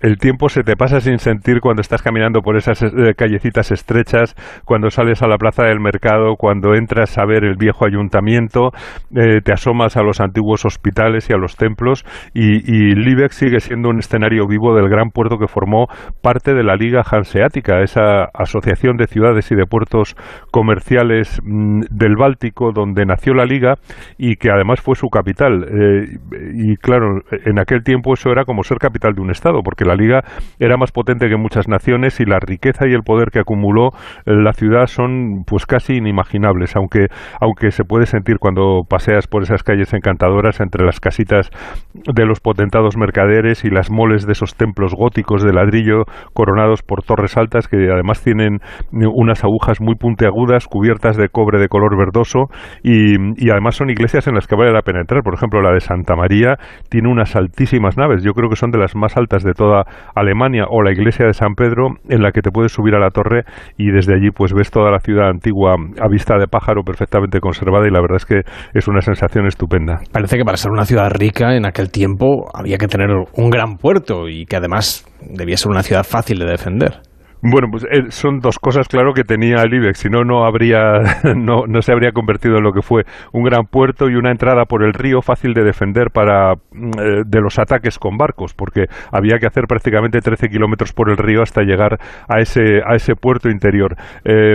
el, 0.00 0.18
tiempo 0.18 0.48
se 0.48 0.62
te 0.62 0.76
pasa 0.76 1.00
sin 1.00 1.18
sentir 1.18 1.60
cuando 1.60 1.80
estás 1.80 2.02
caminando 2.02 2.40
por 2.40 2.56
esas 2.56 2.82
eh, 2.82 3.14
callecitas 3.16 3.72
estrechas, 3.72 4.34
cuando 4.64 4.90
sales 4.90 5.22
a 5.22 5.26
la 5.26 5.36
plaza 5.36 5.64
del 5.64 5.80
mercado, 5.80 6.36
cuando 6.36 6.74
entras 6.74 7.18
a 7.18 7.24
ver 7.24 7.44
el 7.44 7.56
viejo 7.56 7.86
ayuntamiento, 7.86 8.70
eh, 9.16 9.40
te 9.42 9.52
asomas 9.52 9.96
a 9.96 10.02
los 10.02 10.20
antiguos 10.20 10.64
hospitales 10.64 11.28
y 11.30 11.32
a 11.32 11.36
los 11.36 11.56
templos 11.56 12.04
y, 12.34 12.56
y 12.56 12.94
sigue 13.30 13.60
siendo 13.60 13.88
un 13.88 13.98
escenario 13.98 14.46
vivo 14.46 14.74
del 14.74 14.88
gran 14.88 15.10
puerto 15.10 15.38
que 15.38 15.46
formó 15.46 15.86
parte 16.22 16.54
de 16.54 16.64
la 16.64 16.76
Liga 16.76 17.02
Hanseática, 17.08 17.82
esa 17.82 18.24
asociación 18.34 18.96
de 18.96 19.06
ciudades 19.06 19.50
y 19.52 19.54
de 19.54 19.66
puertos 19.66 20.16
comerciales 20.50 21.40
mm, 21.44 21.82
del 21.90 22.16
Báltico 22.16 22.72
donde 22.72 23.04
nació 23.04 23.34
la 23.34 23.44
Liga 23.44 23.74
y 24.18 24.36
que 24.36 24.50
además 24.50 24.80
fue 24.80 24.91
su 24.94 25.08
capital. 25.08 25.64
Eh, 25.64 26.18
y 26.54 26.76
claro, 26.76 27.20
en 27.30 27.58
aquel 27.58 27.82
tiempo 27.82 28.14
eso 28.14 28.30
era 28.30 28.44
como 28.44 28.62
ser 28.62 28.78
capital 28.78 29.14
de 29.14 29.22
un 29.22 29.30
Estado, 29.30 29.60
porque 29.64 29.84
la 29.84 29.94
Liga 29.94 30.22
era 30.58 30.76
más 30.76 30.92
potente 30.92 31.28
que 31.28 31.36
muchas 31.36 31.68
naciones 31.68 32.20
y 32.20 32.24
la 32.24 32.38
riqueza 32.40 32.86
y 32.86 32.92
el 32.92 33.02
poder 33.02 33.30
que 33.30 33.40
acumuló 33.40 33.90
eh, 34.26 34.32
la 34.32 34.52
ciudad 34.52 34.86
son 34.86 35.44
pues 35.46 35.66
casi 35.66 35.94
inimaginables, 35.94 36.76
aunque, 36.76 37.06
aunque 37.40 37.70
se 37.70 37.84
puede 37.84 38.06
sentir 38.06 38.38
cuando 38.38 38.82
paseas 38.88 39.26
por 39.26 39.42
esas 39.42 39.62
calles 39.62 39.92
encantadoras 39.92 40.60
entre 40.60 40.84
las 40.84 41.00
casitas 41.00 41.50
de 41.94 42.26
los 42.26 42.40
potentados 42.40 42.96
mercaderes 42.96 43.64
y 43.64 43.70
las 43.70 43.90
moles 43.90 44.26
de 44.26 44.32
esos 44.32 44.56
templos 44.56 44.94
góticos 44.94 45.42
de 45.42 45.52
ladrillo 45.52 46.04
coronados 46.32 46.82
por 46.82 47.02
torres 47.02 47.36
altas 47.36 47.68
que 47.68 47.76
además 47.92 48.22
tienen 48.22 48.58
unas 48.92 49.44
agujas 49.44 49.80
muy 49.80 49.94
puntiagudas 49.94 50.66
cubiertas 50.66 51.16
de 51.16 51.28
cobre 51.28 51.60
de 51.60 51.68
color 51.68 51.96
verdoso 51.96 52.46
y, 52.82 53.14
y 53.36 53.50
además 53.50 53.76
son 53.76 53.90
iglesias 53.90 54.26
en 54.26 54.34
las 54.34 54.46
que 54.46 54.56
vale 54.56 54.71
la 54.72 54.82
pena. 54.82 55.02
Por 55.22 55.34
ejemplo, 55.34 55.60
la 55.60 55.72
de 55.72 55.80
Santa 55.80 56.14
María 56.14 56.56
tiene 56.88 57.08
unas 57.08 57.34
altísimas 57.36 57.96
naves, 57.96 58.22
yo 58.22 58.32
creo 58.32 58.48
que 58.48 58.56
son 58.56 58.70
de 58.70 58.78
las 58.78 58.94
más 58.94 59.16
altas 59.16 59.42
de 59.42 59.52
toda 59.52 59.84
Alemania, 60.14 60.64
o 60.68 60.82
la 60.82 60.92
iglesia 60.92 61.26
de 61.26 61.32
San 61.32 61.54
Pedro, 61.54 61.96
en 62.08 62.22
la 62.22 62.32
que 62.32 62.40
te 62.40 62.50
puedes 62.50 62.72
subir 62.72 62.94
a 62.94 63.00
la 63.00 63.10
torre 63.10 63.42
y 63.76 63.90
desde 63.90 64.14
allí 64.14 64.30
pues 64.30 64.52
ves 64.52 64.70
toda 64.70 64.90
la 64.90 65.00
ciudad 65.00 65.28
antigua 65.28 65.74
a 66.00 66.08
vista 66.08 66.38
de 66.38 66.46
pájaro 66.46 66.82
perfectamente 66.82 67.40
conservada 67.40 67.86
y 67.86 67.90
la 67.90 68.00
verdad 68.00 68.16
es 68.16 68.26
que 68.26 68.40
es 68.74 68.88
una 68.88 69.00
sensación 69.00 69.46
estupenda. 69.46 70.00
Parece 70.12 70.36
que 70.36 70.44
para 70.44 70.56
ser 70.56 70.70
una 70.70 70.84
ciudad 70.84 71.10
rica 71.10 71.56
en 71.56 71.66
aquel 71.66 71.90
tiempo 71.90 72.48
había 72.54 72.78
que 72.78 72.86
tener 72.86 73.10
un 73.10 73.50
gran 73.50 73.76
puerto 73.76 74.28
y 74.28 74.46
que 74.46 74.56
además 74.56 75.04
debía 75.20 75.56
ser 75.56 75.70
una 75.70 75.82
ciudad 75.82 76.04
fácil 76.04 76.38
de 76.38 76.46
defender. 76.46 77.11
Bueno, 77.44 77.66
pues 77.72 77.84
eh, 77.90 78.04
son 78.10 78.38
dos 78.38 78.60
cosas, 78.60 78.86
claro, 78.86 79.14
que 79.14 79.24
tenía 79.24 79.62
el 79.62 79.74
IBEX, 79.74 79.98
si 79.98 80.08
no, 80.08 80.22
no 80.22 80.44
habría, 80.44 81.00
no, 81.36 81.66
no 81.66 81.82
se 81.82 81.90
habría 81.90 82.12
convertido 82.12 82.58
en 82.58 82.62
lo 82.62 82.72
que 82.72 82.82
fue 82.82 83.02
un 83.32 83.42
gran 83.42 83.66
puerto 83.66 84.08
y 84.08 84.14
una 84.14 84.30
entrada 84.30 84.64
por 84.64 84.84
el 84.84 84.92
río 84.92 85.22
fácil 85.22 85.52
de 85.52 85.64
defender 85.64 86.10
para 86.12 86.54
mm, 86.54 86.90
eh, 87.00 87.22
de 87.26 87.40
los 87.40 87.58
ataques 87.58 87.98
con 87.98 88.16
barcos, 88.16 88.54
porque 88.54 88.84
había 89.10 89.38
que 89.40 89.48
hacer 89.48 89.64
prácticamente 89.66 90.20
13 90.20 90.50
kilómetros 90.50 90.92
por 90.92 91.10
el 91.10 91.16
río 91.16 91.42
hasta 91.42 91.62
llegar 91.62 91.98
a 92.28 92.38
ese, 92.38 92.80
a 92.86 92.94
ese 92.94 93.16
puerto 93.16 93.50
interior. 93.50 93.96
Eh, 94.24 94.54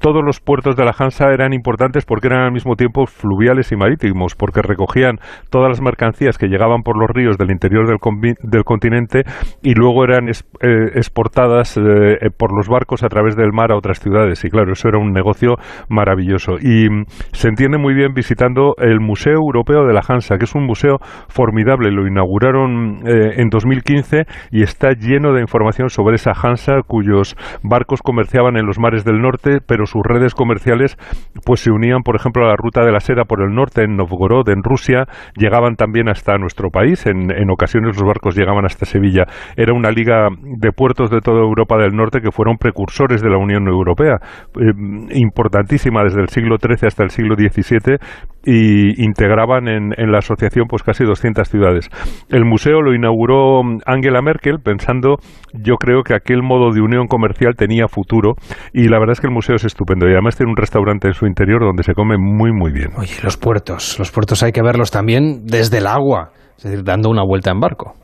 todos 0.00 0.24
los 0.24 0.40
puertos 0.40 0.76
de 0.76 0.86
la 0.86 0.94
Hansa 0.98 1.34
eran 1.34 1.52
importantes 1.52 2.06
porque 2.06 2.28
eran 2.28 2.44
al 2.44 2.52
mismo 2.52 2.76
tiempo 2.76 3.04
fluviales 3.04 3.72
y 3.72 3.76
marítimos, 3.76 4.34
porque 4.34 4.62
recogían 4.62 5.18
todas 5.50 5.68
las 5.68 5.82
mercancías 5.82 6.38
que 6.38 6.46
llegaban 6.48 6.82
por 6.82 6.96
los 6.98 7.10
ríos 7.10 7.36
del 7.36 7.50
interior 7.50 7.86
del, 7.86 7.98
del 8.40 8.64
continente 8.64 9.24
y 9.62 9.74
luego 9.74 10.04
eran 10.04 10.28
exportadas 10.30 11.73
eh, 11.76 12.30
por 12.36 12.54
los 12.56 12.68
barcos 12.68 13.02
a 13.02 13.08
través 13.08 13.36
del 13.36 13.52
mar 13.52 13.72
a 13.72 13.76
otras 13.76 14.00
ciudades. 14.00 14.44
Y 14.44 14.50
claro, 14.50 14.72
eso 14.72 14.88
era 14.88 14.98
un 14.98 15.12
negocio 15.12 15.56
maravilloso. 15.88 16.56
Y 16.60 16.88
mm, 16.88 17.04
se 17.32 17.48
entiende 17.48 17.78
muy 17.78 17.94
bien 17.94 18.14
visitando 18.14 18.74
el 18.78 19.00
Museo 19.00 19.34
Europeo 19.34 19.86
de 19.86 19.92
la 19.92 20.02
Hansa, 20.06 20.36
que 20.38 20.44
es 20.44 20.54
un 20.54 20.64
museo 20.64 20.98
formidable. 21.28 21.90
Lo 21.90 22.06
inauguraron 22.06 23.00
eh, 23.06 23.34
en 23.36 23.48
2015 23.48 24.24
y 24.50 24.62
está 24.62 24.92
lleno 24.92 25.32
de 25.32 25.40
información 25.40 25.90
sobre 25.90 26.16
esa 26.16 26.32
Hansa, 26.32 26.82
cuyos 26.86 27.36
barcos 27.62 28.02
comerciaban 28.02 28.56
en 28.56 28.66
los 28.66 28.78
mares 28.78 29.04
del 29.04 29.20
norte, 29.20 29.58
pero 29.66 29.86
sus 29.86 30.02
redes 30.04 30.34
comerciales 30.34 30.96
pues 31.44 31.60
se 31.60 31.70
unían, 31.70 32.02
por 32.02 32.16
ejemplo, 32.16 32.44
a 32.44 32.48
la 32.48 32.56
ruta 32.56 32.84
de 32.84 32.92
la 32.92 33.00
seda 33.00 33.24
por 33.24 33.42
el 33.42 33.54
norte, 33.54 33.82
en 33.84 33.96
Novgorod, 33.96 34.48
en 34.48 34.62
Rusia, 34.62 35.06
llegaban 35.36 35.76
también 35.76 36.08
hasta 36.08 36.36
nuestro 36.38 36.70
país. 36.70 37.06
En, 37.06 37.30
en 37.30 37.50
ocasiones 37.50 37.96
los 37.96 38.06
barcos 38.06 38.36
llegaban 38.36 38.64
hasta 38.64 38.86
Sevilla. 38.86 39.24
Era 39.56 39.72
una 39.72 39.90
liga 39.90 40.28
de 40.42 40.72
puertos 40.72 41.10
de 41.10 41.20
toda 41.20 41.40
Europa 41.40 41.63
Europa 41.64 41.82
del 41.82 41.96
Norte 41.96 42.20
que 42.20 42.30
fueron 42.30 42.56
precursores 42.56 43.22
de 43.22 43.30
la 43.30 43.38
Unión 43.38 43.66
Europea, 43.68 44.18
eh, 44.60 44.72
importantísima 45.14 46.02
desde 46.04 46.20
el 46.20 46.28
siglo 46.28 46.56
XIII 46.58 46.86
hasta 46.86 47.02
el 47.02 47.10
siglo 47.10 47.34
XVII 47.34 47.96
y 48.44 49.02
integraban 49.02 49.68
en, 49.68 49.92
en, 49.96 50.12
la 50.12 50.18
asociación 50.18 50.66
pues 50.68 50.82
casi 50.82 51.04
200 51.04 51.48
ciudades. 51.48 51.88
El 52.28 52.44
museo 52.44 52.82
lo 52.82 52.94
inauguró 52.94 53.62
Angela 53.86 54.20
Merkel 54.20 54.58
pensando, 54.62 55.16
yo 55.54 55.76
creo 55.76 56.02
que 56.02 56.14
aquel 56.14 56.42
modo 56.42 56.72
de 56.72 56.80
unión 56.80 57.06
comercial 57.06 57.54
tenía 57.56 57.88
futuro 57.88 58.34
y 58.72 58.88
la 58.88 58.98
verdad 58.98 59.12
es 59.12 59.20
que 59.20 59.28
el 59.28 59.32
museo 59.32 59.56
es 59.56 59.64
estupendo 59.64 60.06
y 60.06 60.12
además 60.12 60.36
tiene 60.36 60.50
un 60.50 60.56
restaurante 60.56 61.08
en 61.08 61.14
su 61.14 61.26
interior 61.26 61.62
donde 61.62 61.82
se 61.82 61.94
come 61.94 62.16
muy 62.18 62.52
muy 62.52 62.72
bien. 62.72 62.90
Oye, 62.98 63.14
los 63.22 63.36
puertos, 63.36 63.98
los 63.98 64.10
puertos 64.10 64.42
hay 64.42 64.52
que 64.52 64.62
verlos 64.62 64.90
también 64.90 65.46
desde 65.46 65.78
el 65.78 65.86
agua, 65.86 66.30
es 66.58 66.64
decir, 66.64 66.84
dando 66.84 67.08
una 67.08 67.22
vuelta 67.24 67.50
en 67.50 67.60
barco. 67.60 67.94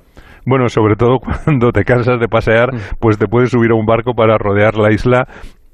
Bueno, 0.46 0.68
sobre 0.68 0.96
todo 0.96 1.18
cuando 1.44 1.70
te 1.72 1.84
cansas 1.84 2.18
de 2.20 2.28
pasear, 2.28 2.74
mm. 2.74 2.78
pues 3.00 3.18
te 3.18 3.26
puedes 3.26 3.50
subir 3.50 3.70
a 3.70 3.74
un 3.74 3.86
barco 3.86 4.14
para 4.14 4.38
rodear 4.38 4.76
la 4.76 4.92
isla 4.92 5.26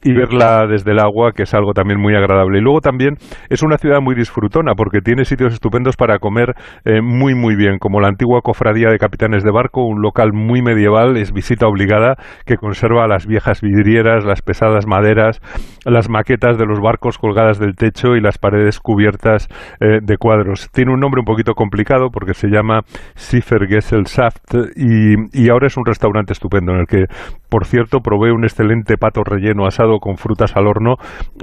y 0.06 0.12
verla 0.12 0.66
desde 0.68 0.92
el 0.92 1.00
agua, 1.00 1.32
que 1.32 1.42
es 1.42 1.52
algo 1.52 1.72
también 1.72 2.00
muy 2.00 2.14
agradable. 2.14 2.58
Y 2.58 2.62
luego 2.62 2.80
también 2.80 3.16
es 3.50 3.64
una 3.64 3.76
ciudad 3.76 4.00
muy 4.00 4.14
disfrutona 4.14 4.74
porque 4.76 5.00
tiene 5.00 5.24
sitios 5.24 5.52
estupendos 5.52 5.96
para 5.96 6.20
comer 6.20 6.54
eh, 6.84 7.00
muy 7.02 7.34
muy 7.34 7.56
bien, 7.56 7.78
como 7.78 8.00
la 8.00 8.06
antigua 8.06 8.40
cofradía 8.40 8.88
de 8.88 8.98
capitanes 8.98 9.42
de 9.42 9.50
barco, 9.50 9.84
un 9.84 10.02
local 10.02 10.32
muy 10.32 10.62
medieval, 10.62 11.16
es 11.16 11.32
visita 11.32 11.66
obligada, 11.66 12.14
que 12.44 12.56
conserva 12.56 13.08
las 13.08 13.26
viejas 13.26 13.60
vidrieras, 13.60 14.24
las 14.24 14.42
pesadas 14.42 14.86
maderas, 14.86 15.40
las 15.84 16.08
maquetas 16.08 16.56
de 16.56 16.66
los 16.66 16.78
barcos 16.78 17.18
colgadas 17.18 17.58
del 17.58 17.74
techo 17.74 18.14
y 18.14 18.20
las 18.20 18.38
paredes 18.38 18.78
cubiertas 18.78 19.48
eh, 19.80 19.98
de 20.00 20.16
cuadros. 20.18 20.70
Tiene 20.72 20.92
un 20.92 21.00
nombre 21.00 21.18
un 21.18 21.24
poquito 21.24 21.54
complicado 21.54 22.10
porque 22.12 22.34
se 22.34 22.46
llama 22.46 22.82
Schiffergesellschaft 23.16 24.54
y, 24.76 25.16
y 25.32 25.48
ahora 25.48 25.66
es 25.66 25.76
un 25.76 25.84
restaurante 25.84 26.32
estupendo 26.32 26.74
en 26.74 26.78
el 26.78 26.86
que, 26.86 27.06
por 27.48 27.64
cierto, 27.64 28.00
probé 28.00 28.32
un 28.32 28.44
excelente 28.44 28.96
pato 28.96 29.22
relleno 29.24 29.66
asado 29.66 29.98
con 29.98 30.16
frutas 30.16 30.56
al 30.56 30.66
horno 30.66 30.96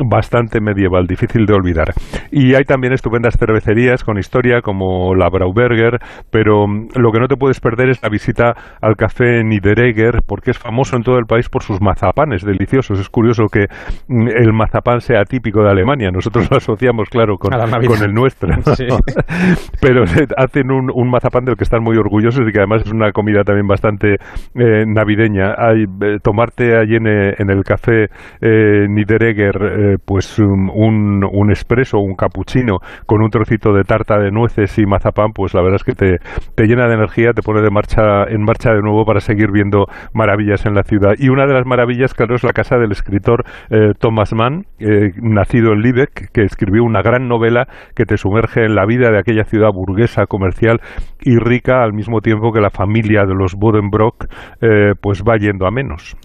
bastante 0.06 0.60
medieval, 0.62 1.08
difícil 1.08 1.46
de 1.46 1.54
olvidar. 1.54 1.94
Y 2.32 2.56
hay 2.56 2.64
también 2.64 2.94
estupendas 2.94 3.36
cervecerías 3.38 4.04
con 4.04 4.18
historia 4.18 4.62
como 4.62 5.16
la 5.16 5.30
Brauberger, 5.30 6.00
pero 6.30 6.68
mm, 6.68 6.90
lo 6.96 7.12
que 7.12 7.20
no 7.20 7.28
te 7.28 7.36
puedes 7.36 7.60
perder 7.60 7.90
es 7.90 8.02
la 8.02 8.10
visita 8.10 8.54
al 8.82 8.96
café 8.96 9.44
Niederegger, 9.44 10.22
porque 10.28 10.52
es 10.52 10.60
famoso 10.60 10.96
en 10.96 11.04
todo 11.04 11.18
el 11.18 11.26
país 11.26 11.50
por 11.50 11.64
sus 11.64 11.82
mazapanes 11.82 12.44
deliciosos. 12.44 13.00
Es 13.00 13.10
curioso 13.10 13.46
que 13.52 13.68
mm, 14.08 14.28
el 14.28 14.54
mazapán 14.54 15.02
sea 15.02 15.24
típico 15.26 15.64
de 15.64 15.72
Alemania. 15.72 16.12
Nosotros 16.12 16.50
lo 16.50 16.58
asociamos, 16.58 17.10
claro, 17.10 17.38
con, 17.38 17.52
con 17.52 18.04
el 18.04 18.14
nuestro. 18.14 18.50
pero 19.82 20.04
hacen 20.38 20.72
un, 20.72 21.10
mazapán 21.10 21.46
del 21.46 21.56
que 21.56 21.64
están 21.64 21.84
muy 21.84 21.98
orgullosos 21.98 22.48
y 22.48 22.52
que 22.52 22.60
además 22.60 22.84
es 22.86 22.92
una 22.92 23.12
comida 23.12 23.44
también 23.44 23.68
bastante 23.68 24.16
eh, 24.56 24.86
navideña. 24.88 25.54
Hay, 25.58 25.86
tomarte 26.22 26.78
allí 26.78 26.96
en, 26.96 27.08
eh, 27.08 27.36
en 27.38 27.50
el 27.50 27.64
café 27.64 28.06
eh, 28.42 28.88
eh, 28.88 29.98
pues 30.06 30.40
un, 30.40 31.24
un 31.24 31.52
espresso, 31.52 32.00
un 32.00 32.16
cappuccino 32.16 32.80
con 33.06 33.22
un 33.22 33.30
trocito 33.30 33.74
de 33.74 33.84
tarta 33.84 34.18
de 34.18 34.32
nueces 34.32 34.78
y 34.80 34.86
mazapán, 34.86 35.32
pues 35.34 35.54
la 35.54 35.62
verdad 35.62 35.76
es 35.76 35.84
que 35.84 35.94
te, 35.94 36.18
te 36.56 36.66
llena 36.66 36.88
de 36.88 36.96
energía, 36.96 37.34
te 37.34 37.42
pone 37.42 37.62
de 37.62 37.70
marcha, 37.70 38.24
en 38.24 38.44
marcha 38.44 38.72
de 38.74 38.82
nuevo 38.82 39.06
para 39.06 39.20
seguir 39.20 39.52
viendo 39.52 39.86
maravillas 40.14 40.66
en 40.66 40.74
la 40.74 40.84
ciudad. 40.84 41.14
Y 41.18 41.30
una 41.30 41.46
de 41.46 41.54
las 41.54 41.66
maravillas, 41.66 42.14
claro, 42.14 42.36
es 42.36 42.44
la 42.44 42.54
casa 42.54 42.78
del 42.78 42.92
escritor 42.92 43.44
eh, 43.70 43.94
Thomas 44.00 44.34
Mann, 44.34 44.66
eh, 44.80 45.12
nacido 45.22 45.74
en 45.74 45.82
Lübeck, 45.82 46.32
que 46.32 46.44
escribió 46.44 46.84
una 46.84 47.02
gran 47.02 47.28
novela 47.28 47.68
que 47.96 48.06
te 48.06 48.18
sumerge 48.18 48.66
en 48.66 48.76
la 48.76 48.86
vida 48.86 49.12
de 49.12 49.20
aquella 49.20 49.44
ciudad 49.44 49.72
burguesa, 49.72 50.26
comercial 50.26 50.80
y 51.22 51.38
rica, 51.38 51.84
al 51.84 51.94
mismo 51.94 52.22
tiempo 52.22 52.52
que 52.52 52.62
la 52.62 52.70
familia 52.70 53.26
de 53.26 53.36
los 53.36 53.56
Bodenbrock 53.56 54.28
pues 55.02 55.24
va 55.24 55.38
yendo 55.38 55.68
a. 55.68 55.72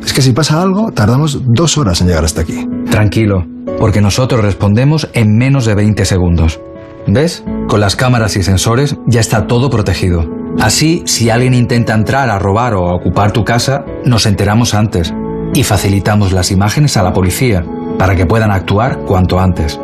Es 0.03 0.13
que 0.13 0.23
si 0.23 0.33
pasa 0.33 0.63
algo, 0.63 0.93
tardamos 0.93 1.41
dos 1.53 1.77
horas 1.79 2.01
en 2.01 2.07
llegar 2.07 2.25
hasta 2.25 2.43
aquí. 2.43 2.65
Tranquilo, 2.91 3.45
porque 3.79 4.01
nosotros 4.01 4.41
respondemos 4.41 5.09
en 5.15 5.37
menos 5.37 5.65
de 5.65 5.75
20 5.75 6.05
segundos. 6.05 6.61
¿Ves? 7.09 7.43
Con 7.67 7.81
las 7.81 7.97
cámaras 7.97 8.37
y 8.37 8.43
sensores 8.43 8.97
ya 9.07 9.21
está 9.21 9.47
todo 9.47 9.71
protegido. 9.71 10.27
Así, 10.61 11.03
si 11.07 11.31
alguien 11.31 11.55
intenta 11.55 11.95
entrar 11.95 12.29
a 12.31 12.39
robar 12.39 12.75
o 12.75 12.89
a 12.89 12.95
ocupar 12.95 13.33
tu 13.33 13.43
casa, 13.43 13.85
nos 14.05 14.27
enteramos 14.27 14.75
antes 14.75 15.13
y 15.55 15.63
facilitamos 15.63 16.33
las 16.33 16.51
imágenes 16.51 16.97
a 16.97 17.03
la 17.03 17.13
policía 17.13 17.65
para 17.99 18.17
que 18.17 18.27
puedan 18.27 18.51
actuar 18.51 19.01
cuanto 19.01 19.39
antes. 19.39 19.79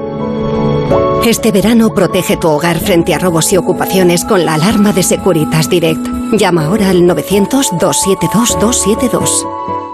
Este 1.25 1.51
verano 1.51 1.93
protege 1.93 2.37
tu 2.37 2.49
hogar 2.49 2.79
frente 2.79 3.15
a 3.15 3.19
robos 3.19 3.53
y 3.53 3.57
ocupaciones 3.57 4.25
con 4.25 4.45
la 4.45 4.55
alarma 4.55 4.93
de 4.93 5.03
Securitas 5.03 5.69
Direct. 5.69 6.07
Llama 6.33 6.67
ahora 6.67 6.91
al 6.91 7.03
900-272-272. 7.03 9.86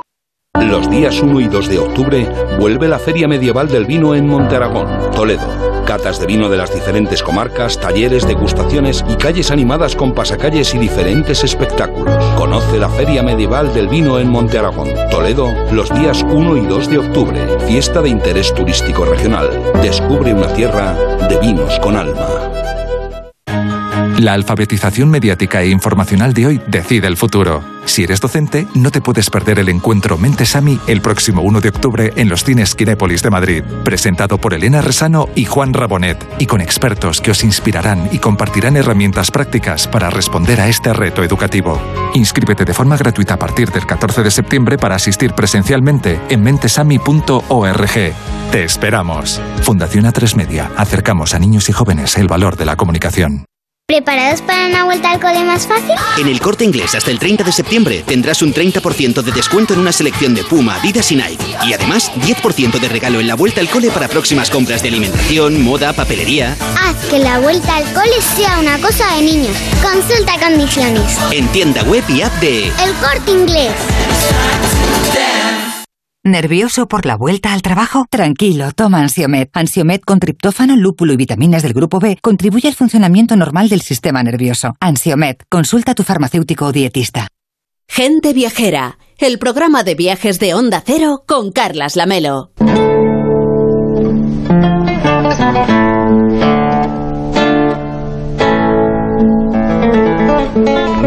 Los 0.60 0.90
días 0.90 1.20
1 1.20 1.40
y 1.40 1.48
2 1.48 1.68
de 1.68 1.78
octubre 1.78 2.28
vuelve 2.58 2.88
la 2.88 2.98
Feria 2.98 3.26
Medieval 3.26 3.68
del 3.68 3.86
Vino 3.86 4.14
en 4.14 4.26
Montearagón, 4.26 5.10
Toledo 5.12 5.72
catas 5.84 6.20
de 6.20 6.26
vino 6.26 6.48
de 6.48 6.56
las 6.56 6.72
diferentes 6.72 7.22
comarcas, 7.22 7.78
talleres, 7.78 8.26
degustaciones 8.26 9.04
y 9.10 9.16
calles 9.16 9.50
animadas 9.50 9.96
con 9.96 10.14
pasacalles 10.14 10.74
y 10.74 10.78
diferentes 10.78 11.44
espectáculos. 11.44 12.16
Conoce 12.36 12.78
la 12.78 12.88
Feria 12.88 13.22
Medieval 13.22 13.74
del 13.74 13.88
Vino 13.88 14.18
en 14.18 14.28
Monte 14.28 14.58
Aragón, 14.58 14.88
Toledo, 15.10 15.52
los 15.72 15.92
días 15.92 16.22
1 16.22 16.56
y 16.56 16.66
2 16.66 16.88
de 16.88 16.98
octubre. 16.98 17.40
Fiesta 17.66 18.00
de 18.00 18.08
interés 18.08 18.54
turístico 18.54 19.04
regional. 19.04 19.50
Descubre 19.82 20.32
una 20.32 20.48
tierra 20.54 20.94
de 21.28 21.38
vinos 21.40 21.78
con 21.80 21.96
alma. 21.96 22.71
La 24.22 24.35
alfabetización 24.35 25.11
mediática 25.11 25.62
e 25.62 25.70
informacional 25.70 26.32
de 26.32 26.46
hoy 26.46 26.61
decide 26.68 27.08
el 27.08 27.16
futuro. 27.16 27.64
Si 27.87 28.04
eres 28.04 28.20
docente, 28.20 28.68
no 28.72 28.92
te 28.92 29.00
puedes 29.00 29.28
perder 29.28 29.58
el 29.58 29.68
encuentro 29.68 30.16
Mentesami 30.16 30.78
el 30.87 31.00
próximo 31.00 31.42
1 31.42 31.61
de 31.61 31.70
octubre 31.70 32.12
en 32.14 32.28
los 32.28 32.44
cines 32.44 32.76
Kinépolis 32.76 33.24
de 33.24 33.30
Madrid, 33.30 33.64
presentado 33.82 34.38
por 34.38 34.54
Elena 34.54 34.80
Resano 34.80 35.28
y 35.35 35.44
Juan 35.44 35.74
Rabonet, 35.74 36.24
y 36.38 36.46
con 36.46 36.61
expertos 36.61 37.20
que 37.20 37.32
os 37.32 37.42
inspirarán 37.42 38.11
y 38.12 38.20
compartirán 38.20 38.76
herramientas 38.76 39.32
prácticas 39.32 39.88
para 39.88 40.08
responder 40.08 40.61
a 40.61 40.68
este 40.68 40.92
reto 40.92 41.24
educativo. 41.24 41.82
Inscríbete 42.14 42.64
de 42.64 42.74
forma 42.74 42.96
gratuita 42.96 43.35
a 43.35 43.38
partir 43.40 43.72
del 43.72 43.87
14 43.87 44.22
de 44.22 44.30
septiembre 44.30 44.78
para 44.78 44.94
asistir 44.94 45.32
presencialmente 45.32 46.20
en 46.28 46.44
mentesami.org. 46.44 48.14
Te 48.52 48.62
esperamos. 48.62 49.40
Fundación 49.62 50.04
A3 50.04 50.37
Media. 50.37 50.70
Acercamos 50.76 51.35
a 51.35 51.40
niños 51.40 51.68
y 51.68 51.72
jóvenes 51.72 52.16
el 52.18 52.28
valor 52.28 52.56
de 52.56 52.66
la 52.66 52.76
comunicación. 52.76 53.46
¿Preparados 53.92 54.40
para 54.40 54.68
una 54.68 54.85
vuelta 54.85 55.11
al 55.11 55.20
cole 55.20 55.44
más 55.44 55.66
fácil? 55.66 55.94
En 56.16 56.26
el 56.26 56.40
corte 56.40 56.64
inglés 56.64 56.94
hasta 56.94 57.11
el 57.11 57.18
30 57.18 57.44
de 57.44 57.52
septiembre 57.52 58.02
tendrás 58.07 58.40
un 58.40 58.55
30% 58.55 59.20
de 59.20 59.33
descuento 59.33 59.74
en 59.74 59.81
una 59.81 59.92
selección 59.92 60.35
de 60.35 60.42
Puma, 60.44 60.76
Adidas 60.76 61.12
y 61.12 61.16
Nike. 61.16 61.44
Y 61.66 61.74
además 61.74 62.11
10% 62.14 62.81
de 62.81 62.88
regalo 62.88 63.20
en 63.20 63.26
la 63.26 63.35
vuelta 63.35 63.61
al 63.61 63.68
cole 63.68 63.90
para 63.90 64.09
próximas 64.09 64.48
compras 64.48 64.81
de 64.81 64.88
alimentación, 64.88 65.62
moda, 65.62 65.92
papelería. 65.92 66.57
Haz 66.81 67.05
que 67.11 67.18
la 67.18 67.38
vuelta 67.40 67.76
al 67.76 67.85
cole 67.92 68.22
sea 68.35 68.61
una 68.61 68.78
cosa 68.78 69.14
de 69.16 69.24
niños. 69.24 69.55
Consulta 69.83 70.38
condiciones. 70.40 71.18
En 71.31 71.46
tienda 71.48 71.83
web 71.83 72.02
y 72.09 72.22
app 72.22 72.33
de 72.40 72.68
El 72.68 72.94
corte 72.98 73.31
inglés. 73.31 73.72
¿Nervioso 76.24 76.87
por 76.87 77.04
la 77.04 77.16
vuelta 77.16 77.52
al 77.52 77.62
trabajo? 77.62 78.06
Tranquilo, 78.08 78.70
toma 78.70 79.00
Ansiomet. 79.00 79.50
Ansiomet 79.54 80.04
con 80.04 80.20
triptófano, 80.20 80.76
lúpulo 80.76 81.12
y 81.12 81.16
vitaminas 81.16 81.64
del 81.64 81.72
grupo 81.72 81.98
B 81.98 82.16
contribuye 82.22 82.68
al 82.68 82.74
funcionamiento 82.74 83.35
normal 83.35 83.68
del 83.68 83.80
sistema 83.80 84.22
nervioso. 84.22 84.76
Ansiomet, 84.78 85.42
consulta 85.48 85.92
a 85.92 85.94
tu 85.96 86.04
farmacéutico 86.04 86.66
o 86.66 86.72
dietista. 86.72 87.26
Gente 87.88 88.35
Viajera, 88.35 88.98
el 89.18 89.40
programa 89.40 89.82
de 89.82 89.96
viajes 89.96 90.38
de 90.38 90.54
Onda 90.54 90.80
Cero 90.87 91.24
con 91.26 91.50
Carlas 91.50 91.96
Lamelo. 91.96 92.52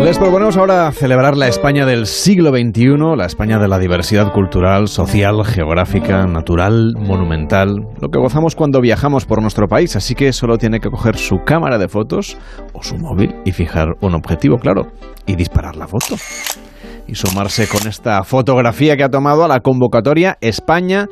Les 0.03 0.17
proponemos 0.17 0.57
ahora 0.57 0.91
celebrar 0.91 1.35
la 1.37 1.47
España 1.47 1.85
del 1.85 2.05
siglo 2.05 2.51
XXI, 2.51 3.15
la 3.17 3.25
España 3.25 3.59
de 3.59 3.67
la 3.67 3.79
diversidad 3.79 4.31
cultural, 4.31 4.87
social, 4.87 5.43
geográfica, 5.43 6.25
natural, 6.27 6.93
monumental, 6.97 7.87
lo 7.99 8.09
que 8.09 8.19
gozamos 8.19 8.55
cuando 8.55 8.81
viajamos 8.81 9.25
por 9.25 9.41
nuestro 9.41 9.67
país, 9.67 9.95
así 9.95 10.15
que 10.15 10.33
solo 10.33 10.57
tiene 10.57 10.79
que 10.79 10.89
coger 10.89 11.17
su 11.17 11.43
cámara 11.45 11.77
de 11.77 11.87
fotos 11.87 12.37
o 12.73 12.83
su 12.83 12.97
móvil 12.97 13.35
y 13.45 13.51
fijar 13.51 13.95
un 14.01 14.15
objetivo, 14.15 14.57
claro, 14.57 14.87
y 15.25 15.35
disparar 15.35 15.75
la 15.75 15.87
foto 15.87 16.15
y 17.07 17.15
sumarse 17.15 17.67
con 17.67 17.87
esta 17.87 18.23
fotografía 18.23 18.97
que 18.97 19.03
ha 19.03 19.09
tomado 19.09 19.43
a 19.45 19.47
la 19.47 19.59
convocatoria 19.59 20.37
España, 20.41 21.05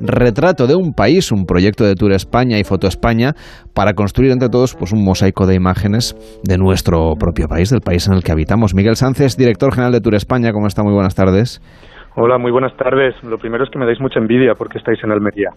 retrato 0.00 0.66
de 0.66 0.74
un 0.74 0.92
país, 0.92 1.32
un 1.32 1.44
proyecto 1.44 1.84
de 1.84 1.94
Tour 1.94 2.12
España 2.12 2.58
y 2.58 2.64
Foto 2.64 2.86
España, 2.86 3.32
para 3.74 3.94
construir 3.94 4.30
entre 4.30 4.48
todos 4.48 4.74
pues, 4.74 4.92
un 4.92 5.04
mosaico 5.04 5.46
de 5.46 5.54
imágenes 5.54 6.14
de 6.44 6.58
nuestro 6.58 7.14
propio 7.18 7.46
país, 7.48 7.70
del 7.70 7.80
país 7.80 8.06
en 8.08 8.14
el 8.14 8.22
que 8.22 8.32
habitamos. 8.32 8.74
Miguel 8.74 8.96
Sánchez, 8.96 9.36
director 9.36 9.72
general 9.72 9.92
de 9.92 10.00
Tour 10.00 10.14
España, 10.14 10.52
¿cómo 10.52 10.66
está? 10.66 10.82
Muy 10.82 10.92
buenas 10.92 11.14
tardes. 11.14 11.62
Hola, 12.16 12.38
muy 12.38 12.50
buenas 12.50 12.76
tardes. 12.76 13.14
Lo 13.22 13.38
primero 13.38 13.64
es 13.64 13.70
que 13.70 13.78
me 13.78 13.86
dais 13.86 14.00
mucha 14.00 14.18
envidia 14.18 14.54
porque 14.56 14.78
estáis 14.78 14.98
en 15.04 15.12
Almería. 15.12 15.50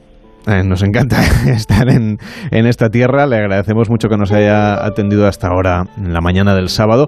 Eh, 0.47 0.63
nos 0.63 0.83
encanta 0.83 1.17
estar 1.47 1.89
en, 1.89 2.17
en, 2.51 2.65
esta 2.65 2.89
tierra. 2.89 3.27
Le 3.27 3.37
agradecemos 3.37 3.89
mucho 3.89 4.09
que 4.09 4.17
nos 4.17 4.31
haya 4.31 4.85
atendido 4.85 5.27
hasta 5.27 5.47
ahora, 5.47 5.83
en 5.97 6.13
la 6.13 6.21
mañana 6.21 6.55
del 6.55 6.69
sábado. 6.69 7.07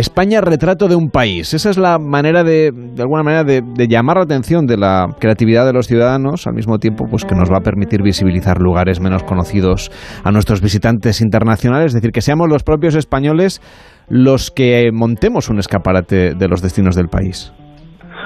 España 0.00 0.40
retrato 0.40 0.88
de 0.88 0.96
un 0.96 1.10
país. 1.10 1.54
Esa 1.54 1.70
es 1.70 1.78
la 1.78 1.98
manera 1.98 2.42
de, 2.42 2.72
de 2.72 3.02
alguna 3.02 3.22
manera, 3.22 3.44
de, 3.44 3.62
llamar 3.86 4.16
la 4.16 4.24
atención 4.24 4.66
de 4.66 4.76
la 4.76 5.06
creatividad 5.20 5.66
de 5.66 5.72
los 5.72 5.86
ciudadanos, 5.86 6.46
al 6.46 6.54
mismo 6.54 6.78
tiempo, 6.78 7.04
pues 7.08 7.24
que 7.24 7.34
nos 7.34 7.50
va 7.50 7.58
a 7.58 7.60
permitir 7.60 8.02
visibilizar 8.02 8.58
lugares 8.58 9.00
menos 9.00 9.22
conocidos 9.22 9.90
a 10.24 10.32
nuestros 10.32 10.62
visitantes 10.62 11.20
internacionales, 11.20 11.86
es 11.86 11.94
decir, 11.94 12.10
que 12.12 12.20
seamos 12.20 12.48
los 12.48 12.64
propios 12.64 12.96
españoles 12.96 13.60
los 14.08 14.50
que 14.50 14.90
montemos 14.92 15.48
un 15.50 15.58
escaparate 15.58 16.34
de 16.34 16.48
los 16.48 16.62
destinos 16.62 16.96
del 16.96 17.08
país. 17.08 17.52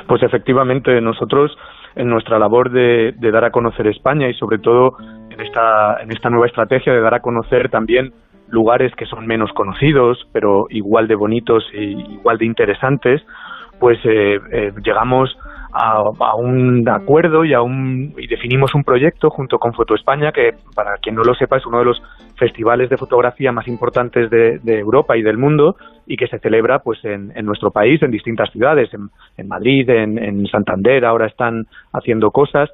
Pues 0.09 0.23
efectivamente, 0.23 1.01
nosotros 1.01 1.51
en 1.97 2.09
nuestra 2.09 2.39
labor 2.39 2.71
de, 2.71 3.13
de 3.19 3.31
dar 3.31 3.45
a 3.45 3.51
conocer 3.51 3.87
España 3.87 4.29
y 4.29 4.35
sobre 4.35 4.59
todo 4.59 4.97
en 5.31 5.41
esta, 5.41 6.03
en 6.03 6.11
esta 6.11 6.31
nueva 6.31 6.47
estrategia 6.47 6.93
de 6.93 7.01
dar 7.01 7.15
a 7.15 7.21
conocer 7.21 7.69
también 7.69 8.13
lugares 8.49 8.95
que 8.97 9.07
son 9.07 9.27
menos 9.27 9.53
conocidos, 9.53 10.27
pero 10.33 10.67
igual 10.71 11.09
de 11.09 11.15
bonitos 11.15 11.65
e 11.73 11.83
igual 11.83 12.39
de 12.39 12.47
interesantes, 12.47 13.23
pues 13.79 13.99
eh, 14.05 14.39
eh, 14.53 14.73
llegamos 14.85 15.37
a, 15.73 16.37
un 16.37 16.89
acuerdo 16.89 17.45
y, 17.45 17.53
a 17.53 17.61
un, 17.61 18.15
y 18.17 18.29
definimos 18.29 18.75
un 18.75 18.85
proyecto 18.85 19.29
junto 19.31 19.59
con 19.59 19.73
Foto 19.73 19.97
España, 19.97 20.31
que 20.31 20.55
para 20.75 20.99
quien 20.99 21.17
no 21.17 21.25
lo 21.25 21.35
sepa 21.35 21.57
es 21.57 21.67
uno 21.67 21.81
de 21.81 21.87
los 21.87 22.01
festivales 22.39 22.89
de 22.91 22.97
fotografía 22.97 23.51
más 23.51 23.67
importantes 23.67 24.31
de, 24.31 24.61
Europa 24.65 25.17
y 25.17 25.23
del 25.23 25.37
mundo 25.37 25.77
y 26.07 26.17
que 26.17 26.29
se 26.29 26.39
celebra 26.39 26.79
pues 26.79 27.05
en, 27.05 27.33
en 27.35 27.45
nuestro 27.45 27.73
país, 27.73 28.01
en 28.03 28.13
distintas 28.13 28.51
ciudades, 28.53 28.91
en, 28.95 29.49
Madrid, 29.49 29.89
en, 29.91 30.47
Santander, 30.47 31.05
ahora 31.05 31.27
están 31.27 31.67
haciendo 31.93 32.31
cosas 32.31 32.71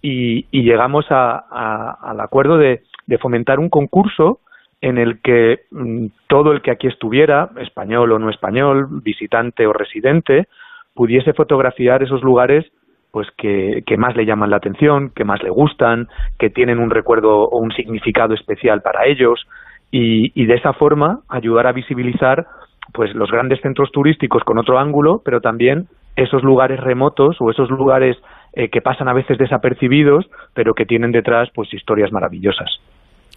y, 0.00 0.46
llegamos 0.52 1.06
a, 1.10 1.44
a, 1.50 2.10
al 2.10 2.20
acuerdo 2.20 2.56
de 2.56 2.80
fomentar 3.20 3.58
un 3.58 3.68
concurso 3.68 4.38
en 4.84 4.98
el 4.98 5.22
que 5.22 5.60
mm, 5.70 6.08
todo 6.28 6.52
el 6.52 6.60
que 6.60 6.70
aquí 6.70 6.88
estuviera, 6.88 7.48
español 7.56 8.12
o 8.12 8.18
no 8.18 8.28
español, 8.28 8.86
visitante 9.02 9.66
o 9.66 9.72
residente, 9.72 10.46
pudiese 10.94 11.32
fotografiar 11.32 12.02
esos 12.02 12.22
lugares 12.22 12.66
pues 13.10 13.28
que, 13.38 13.82
que, 13.86 13.96
más 13.96 14.14
le 14.14 14.26
llaman 14.26 14.50
la 14.50 14.56
atención, 14.56 15.10
que 15.14 15.24
más 15.24 15.42
le 15.42 15.48
gustan, 15.48 16.08
que 16.38 16.50
tienen 16.50 16.80
un 16.80 16.90
recuerdo 16.90 17.44
o 17.44 17.58
un 17.58 17.72
significado 17.72 18.34
especial 18.34 18.82
para 18.82 19.06
ellos 19.06 19.46
y, 19.90 20.32
y 20.34 20.46
de 20.46 20.54
esa 20.54 20.74
forma 20.74 21.20
ayudar 21.28 21.66
a 21.66 21.72
visibilizar 21.72 22.44
pues 22.92 23.14
los 23.14 23.30
grandes 23.30 23.60
centros 23.62 23.90
turísticos 23.90 24.42
con 24.44 24.58
otro 24.58 24.78
ángulo, 24.78 25.22
pero 25.24 25.40
también 25.40 25.86
esos 26.16 26.42
lugares 26.42 26.78
remotos 26.80 27.36
o 27.40 27.50
esos 27.50 27.70
lugares 27.70 28.18
eh, 28.52 28.68
que 28.68 28.82
pasan 28.82 29.08
a 29.08 29.14
veces 29.14 29.38
desapercibidos, 29.38 30.26
pero 30.52 30.74
que 30.74 30.84
tienen 30.84 31.12
detrás 31.12 31.48
pues 31.54 31.72
historias 31.72 32.12
maravillosas. 32.12 32.68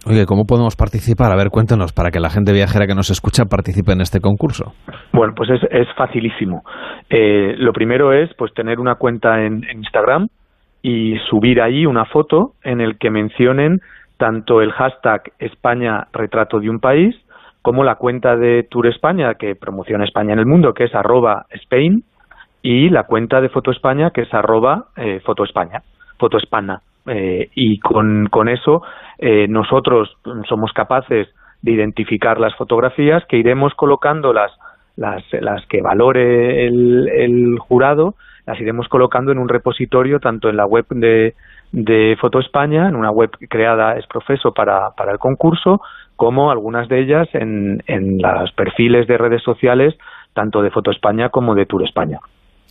Oye, 0.06 0.26
¿cómo 0.26 0.44
podemos 0.44 0.76
participar? 0.76 1.32
A 1.32 1.36
ver, 1.36 1.48
cuéntanos, 1.50 1.92
para 1.92 2.10
que 2.10 2.20
la 2.20 2.30
gente 2.30 2.52
viajera 2.52 2.86
que 2.86 2.94
nos 2.94 3.10
escucha 3.10 3.44
participe 3.46 3.92
en 3.92 4.00
este 4.00 4.20
concurso. 4.20 4.72
Bueno, 5.12 5.34
pues 5.36 5.50
es, 5.50 5.60
es 5.70 5.88
facilísimo. 5.96 6.62
Eh, 7.10 7.54
lo 7.58 7.72
primero 7.72 8.12
es 8.12 8.30
pues 8.34 8.54
tener 8.54 8.78
una 8.78 8.94
cuenta 8.94 9.44
en, 9.44 9.64
Instagram 9.64 10.28
y 10.82 11.16
subir 11.28 11.60
ahí 11.60 11.84
una 11.84 12.04
foto 12.04 12.52
en 12.62 12.80
el 12.80 12.98
que 12.98 13.10
mencionen 13.10 13.80
tanto 14.18 14.62
el 14.62 14.72
hashtag 14.72 15.32
España 15.38 16.06
retrato 16.12 16.60
de 16.60 16.70
un 16.70 16.78
país 16.78 17.16
como 17.62 17.82
la 17.82 17.96
cuenta 17.96 18.36
de 18.36 18.62
Tour 18.70 18.86
España 18.86 19.34
que 19.34 19.54
promociona 19.56 20.04
España 20.04 20.32
en 20.32 20.38
el 20.38 20.46
mundo, 20.46 20.74
que 20.74 20.84
es 20.84 20.94
arroba 20.94 21.46
Spain, 21.50 22.04
y 22.62 22.88
la 22.88 23.04
cuenta 23.04 23.40
de 23.40 23.48
Foto 23.48 23.70
España, 23.70 24.10
que 24.10 24.22
es 24.22 24.32
arroba 24.32 24.86
eh, 24.96 25.20
Foto 25.24 25.44
España, 25.44 25.82
Foto 26.18 26.38
España. 26.38 26.80
Eh, 27.08 27.50
y 27.54 27.78
con, 27.78 28.28
con 28.30 28.48
eso 28.48 28.82
eh, 29.18 29.46
nosotros 29.48 30.16
somos 30.48 30.72
capaces 30.72 31.28
de 31.62 31.72
identificar 31.72 32.38
las 32.38 32.54
fotografías 32.56 33.24
que 33.26 33.36
iremos 33.36 33.74
colocando 33.74 34.32
las, 34.32 34.52
las, 34.96 35.24
las 35.40 35.64
que 35.66 35.80
valore 35.80 36.66
el, 36.66 37.08
el, 37.08 37.58
jurado, 37.58 38.14
las 38.46 38.60
iremos 38.60 38.88
colocando 38.88 39.32
en 39.32 39.38
un 39.38 39.48
repositorio 39.48 40.20
tanto 40.20 40.48
en 40.48 40.56
la 40.56 40.66
web 40.66 40.86
de, 40.90 41.34
de 41.72 42.16
Foto 42.20 42.38
España, 42.38 42.88
en 42.88 42.96
una 42.96 43.10
web 43.10 43.30
creada 43.48 43.96
es 43.96 44.06
profeso 44.06 44.52
para, 44.52 44.90
para 44.96 45.12
el 45.12 45.18
concurso, 45.18 45.80
como 46.16 46.50
algunas 46.50 46.88
de 46.88 47.00
ellas 47.00 47.28
en, 47.32 47.82
en 47.86 48.18
los 48.20 48.52
perfiles 48.52 49.06
de 49.06 49.18
redes 49.18 49.42
sociales 49.42 49.96
tanto 50.34 50.62
de 50.62 50.70
Foto 50.70 50.90
España 50.90 51.30
como 51.30 51.54
de 51.54 51.66
Tour 51.66 51.84
España. 51.84 52.20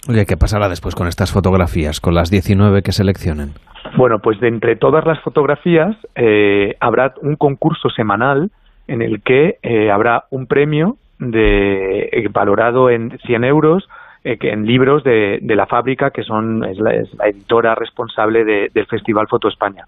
Oye, 0.10 0.26
¿qué 0.26 0.38
pasará 0.38 0.70
después 0.70 0.96
con 0.96 1.08
estas 1.08 1.32
fotografías, 1.32 2.00
con 2.00 2.15
las 2.15 2.30
19 2.30 2.82
que 2.82 2.91
seleccionen? 2.91 3.50
Bueno, 3.98 4.20
pues 4.20 4.39
de 4.39 4.48
entre 4.48 4.76
todas 4.76 5.06
las 5.06 5.20
fotografías 5.22 5.96
eh, 6.15 6.76
habrá 6.80 7.13
un 7.22 7.36
concurso 7.36 7.89
semanal 7.89 8.50
en 8.88 9.02
el 9.02 9.22
que 9.22 9.58
eh, 9.63 9.91
habrá 9.91 10.24
un 10.32 10.48
premio 10.48 10.96
de, 11.20 12.04
eh, 12.12 12.28
valorado 12.32 12.89
en 12.89 13.17
100 13.26 13.43
euros 13.43 13.88
eh, 14.24 14.38
que 14.38 14.52
en 14.52 14.65
libros 14.65 15.04
de, 15.04 15.39
de, 15.41 15.56
la 15.56 15.67
fábrica, 15.67 16.12
que 16.12 16.24
son 16.24 16.63
es 16.65 16.78
la, 16.80 16.96
editora 17.28 17.76
responsable 17.76 18.43
de, 18.43 18.70
del 18.74 18.86
Festival 18.88 19.28
Foto 19.28 19.48
España. 19.48 19.86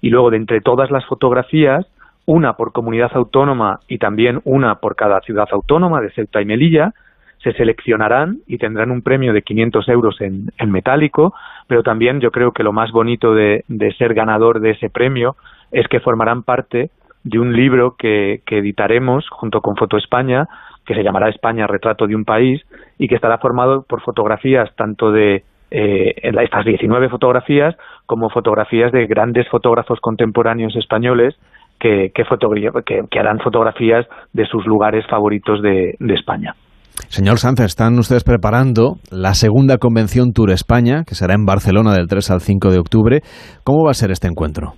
Y 0.00 0.10
luego, 0.10 0.30
de 0.30 0.36
entre 0.36 0.60
todas 0.60 0.90
las 0.90 1.04
fotografías, 1.06 1.86
una 2.24 2.54
por 2.54 2.72
comunidad 2.72 3.10
autónoma 3.14 3.80
y 3.88 3.98
también 3.98 4.40
una 4.44 4.76
por 4.76 4.96
cada 4.96 5.20
ciudad 5.20 5.48
autónoma 5.52 6.00
de 6.00 6.10
Ceuta 6.10 6.40
y 6.40 6.44
Melilla, 6.44 6.92
se 7.42 7.52
seleccionarán 7.52 8.38
y 8.46 8.58
tendrán 8.58 8.90
un 8.90 9.02
premio 9.02 9.32
de 9.32 9.42
500 9.42 9.88
euros 9.88 10.20
en, 10.20 10.50
en 10.58 10.70
metálico, 10.70 11.34
pero 11.66 11.82
también 11.82 12.20
yo 12.20 12.30
creo 12.30 12.52
que 12.52 12.62
lo 12.62 12.72
más 12.72 12.92
bonito 12.92 13.34
de, 13.34 13.64
ser 13.98 14.14
ganador 14.14 14.60
de 14.60 14.70
ese 14.70 14.90
premio 14.90 15.36
es 15.70 15.88
que 15.88 16.00
formarán 16.00 16.42
parte 16.42 16.90
de 17.24 17.38
un 17.38 17.54
libro 17.54 17.96
que, 17.96 18.42
editaremos 18.46 19.28
junto 19.30 19.60
con 19.60 19.76
Foto 19.76 19.96
España, 19.96 20.48
que 20.84 20.94
se 20.94 21.02
llamará 21.02 21.28
España, 21.28 21.66
retrato 21.66 22.06
de 22.06 22.16
un 22.16 22.24
país, 22.24 22.60
y 22.98 23.08
que 23.08 23.14
estará 23.14 23.38
formado 23.38 23.82
por 23.82 24.02
fotografías 24.02 24.74
tanto 24.76 25.12
de 25.12 25.44
eh, 25.70 26.14
estas 26.22 26.64
19 26.64 27.08
fotografías 27.08 27.74
como 28.06 28.28
fotografías 28.28 28.92
de 28.92 29.06
grandes 29.06 29.48
fotógrafos 29.48 30.00
contemporáneos 30.00 30.76
españoles 30.76 31.34
que, 31.78 32.12
que, 32.14 32.24
que, 32.84 33.04
que 33.10 33.18
harán 33.18 33.40
fotografías 33.40 34.06
de 34.32 34.46
sus 34.46 34.66
lugares 34.66 35.06
favoritos 35.06 35.62
de, 35.62 35.96
de 35.98 36.14
España. 36.14 36.54
Señor 37.08 37.38
Sánchez, 37.38 37.66
están 37.66 37.98
ustedes 37.98 38.22
preparando 38.22 38.96
la 39.10 39.32
segunda 39.32 39.78
convención 39.78 40.32
Tour 40.32 40.50
España, 40.50 41.04
que 41.06 41.14
será 41.14 41.34
en 41.34 41.46
Barcelona 41.46 41.94
del 41.94 42.06
3 42.06 42.30
al 42.30 42.40
5 42.40 42.70
de 42.70 42.78
octubre. 42.78 43.20
¿Cómo 43.64 43.84
va 43.84 43.92
a 43.92 43.94
ser 43.94 44.10
este 44.10 44.28
encuentro? 44.28 44.74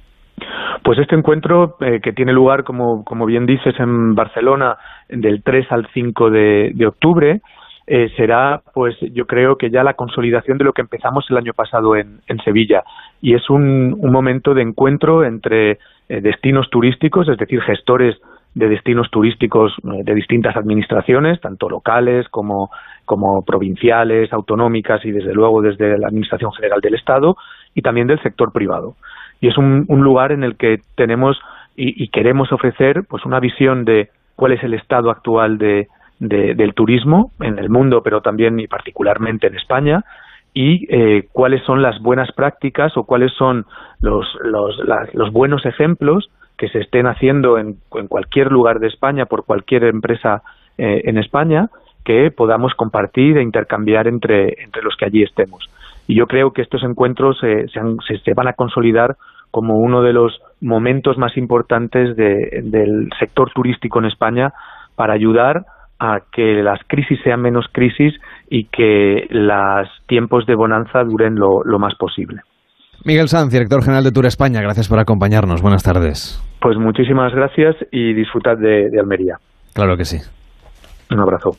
Pues 0.85 0.99
este 0.99 1.17
encuentro, 1.17 1.77
eh, 1.81 2.01
que 2.03 2.13
tiene 2.13 2.33
lugar, 2.33 2.63
como, 2.63 3.05
como 3.05 3.27
bien 3.27 3.47
dices, 3.47 3.75
en 3.79 4.15
Barcelona 4.15 4.77
del 5.09 5.43
3 5.43 5.67
al 5.71 5.89
5 5.93 6.31
de, 6.31 6.87
octubre, 6.87 7.41
eh, 7.87 8.09
será, 8.17 8.61
pues 8.73 8.95
yo 9.13 9.25
creo 9.25 9.57
que 9.57 9.71
ya 9.71 9.83
la 9.83 9.95
consolidación 9.95 10.59
de 10.59 10.65
lo 10.65 10.73
que 10.73 10.83
empezamos 10.83 11.25
el 11.31 11.37
año 11.37 11.53
pasado 11.53 11.97
en, 11.97 12.21
en 12.29 12.39
Sevilla. 12.45 12.83
Y 13.21 13.35
es 13.35 13.51
un, 13.51 13.97
un 13.99 14.13
momento 14.13 14.55
de 14.55 14.63
encuentro 14.63 15.25
entre 15.25 15.79
eh, 16.09 16.21
destinos 16.21 16.69
turísticos, 16.71 17.29
es 17.29 17.39
decir, 17.39 17.61
gestores 17.63 18.17
de 18.55 18.69
destinos 18.69 19.11
turísticos 19.11 19.73
eh, 19.85 20.03
de 20.05 20.15
distintas 20.15 20.57
administraciones, 20.57 21.41
tanto 21.41 21.69
locales 21.69 22.29
como, 22.29 22.71
como 23.05 23.45
provinciales, 23.45 24.33
autonómicas 24.33 25.05
y 25.05 25.11
desde 25.11 25.35
luego 25.35 25.61
desde 25.61 25.99
la 25.99 26.09
Administración 26.09 26.53
General 26.53 26.81
del 26.81 26.95
Estado 26.95 27.37
y 27.75 27.83
también 27.83 28.07
del 28.07 28.23
sector 28.23 28.53
privado. 28.53 28.95
Y 29.41 29.49
es 29.49 29.59
un, 29.59 29.85
un 29.89 30.03
lugar 30.03 30.33
en 30.33 30.45
el 30.45 30.57
que 30.57 30.81
tenemos 30.95 31.39
y, 31.77 32.09
queremos 32.09 32.53
ofrecer 32.53 33.05
pues 33.09 33.25
una 33.25 33.41
visión 33.41 33.85
de 33.85 34.09
cuál 34.37 34.53
es 34.53 34.63
el 34.63 34.75
estado 34.75 35.11
actual 35.11 35.59
de, 35.59 35.89
del 36.21 36.75
turismo 36.75 37.33
en 37.41 37.59
el 37.59 37.69
mundo, 37.69 38.03
pero 38.03 38.21
también 38.21 38.61
y 38.61 38.67
particularmente 38.67 39.49
en 39.49 39.57
España, 39.57 40.05
y 40.55 40.87
eh, 40.89 41.29
cuáles 41.33 41.63
son 41.65 41.83
las 41.83 42.01
buenas 42.01 42.31
prácticas 42.33 42.97
o 42.97 43.05
cuáles 43.05 43.33
son 43.33 43.67
los, 44.01 44.25
los, 44.45 44.77
los 45.13 45.33
buenos 45.33 45.67
ejemplos 45.67 46.31
que 46.57 46.69
se 46.69 46.79
estén 46.79 47.07
haciendo 47.07 47.59
en, 47.59 47.77
cualquier 48.09 48.53
lugar 48.53 48.79
de 48.79 48.87
España 48.87 49.27
por 49.27 49.45
cualquier 49.45 49.85
empresa 49.85 50.43
eh, 50.79 51.03
en 51.05 51.19
España 51.19 51.69
que 52.05 52.31
podamos 52.31 52.75
compartir 52.75 53.39
e 53.39 53.43
intercambiar 53.43 54.07
entre, 54.07 54.57
los 54.83 54.97
que 54.97 55.07
allí 55.07 55.23
estemos. 55.23 55.69
Y 56.07 56.15
yo 56.15 56.27
creo 56.27 56.53
que 56.53 56.63
estos 56.63 56.85
encuentros 56.85 57.39
eh, 57.43 57.67
se, 57.73 57.81
han, 57.81 57.97
se, 58.01 58.35
van 58.35 58.47
a 58.47 58.53
consolidar 58.53 59.17
como 59.51 59.79
uno 59.79 60.03
de 60.03 60.13
los 60.13 60.39
momentos 60.61 61.17
más 61.17 61.37
importantes 61.37 62.15
de, 62.17 62.61
del 62.63 63.09
sector 63.19 63.51
turístico 63.53 63.99
en 63.99 64.05
España 64.05 64.53
para 64.97 65.15
ayudar 65.15 65.65
a 65.99 66.21
que 66.33 66.63
las 66.63 66.81
crisis 66.87 67.19
sean 67.23 67.41
menos 67.41 67.67
crisis 67.73 68.15
y 68.57 68.67
que 68.67 69.27
los 69.31 69.89
tiempos 70.07 70.47
de 70.47 70.55
bonanza 70.55 71.03
duren 71.03 71.35
lo, 71.35 71.65
lo 71.65 71.81
más 71.81 71.97
posible. 71.97 72.43
Miguel 73.05 73.27
Sanz, 73.27 73.51
director 73.51 73.83
general 73.83 74.05
de 74.05 74.13
Tour 74.13 74.27
España, 74.27 74.61
gracias 74.63 74.89
por 74.89 75.01
acompañarnos. 75.01 75.61
Buenas 75.61 75.83
tardes. 75.83 76.41
Pues 76.61 76.79
muchísimas 76.79 77.35
gracias 77.35 77.75
y 77.91 78.15
disfrutad 78.15 78.57
de, 78.57 78.91
de 78.91 79.01
Almería. 79.01 79.39
Claro 79.75 79.97
que 79.97 80.05
sí. 80.05 80.19
Un 81.11 81.19
abrazo. 81.19 81.51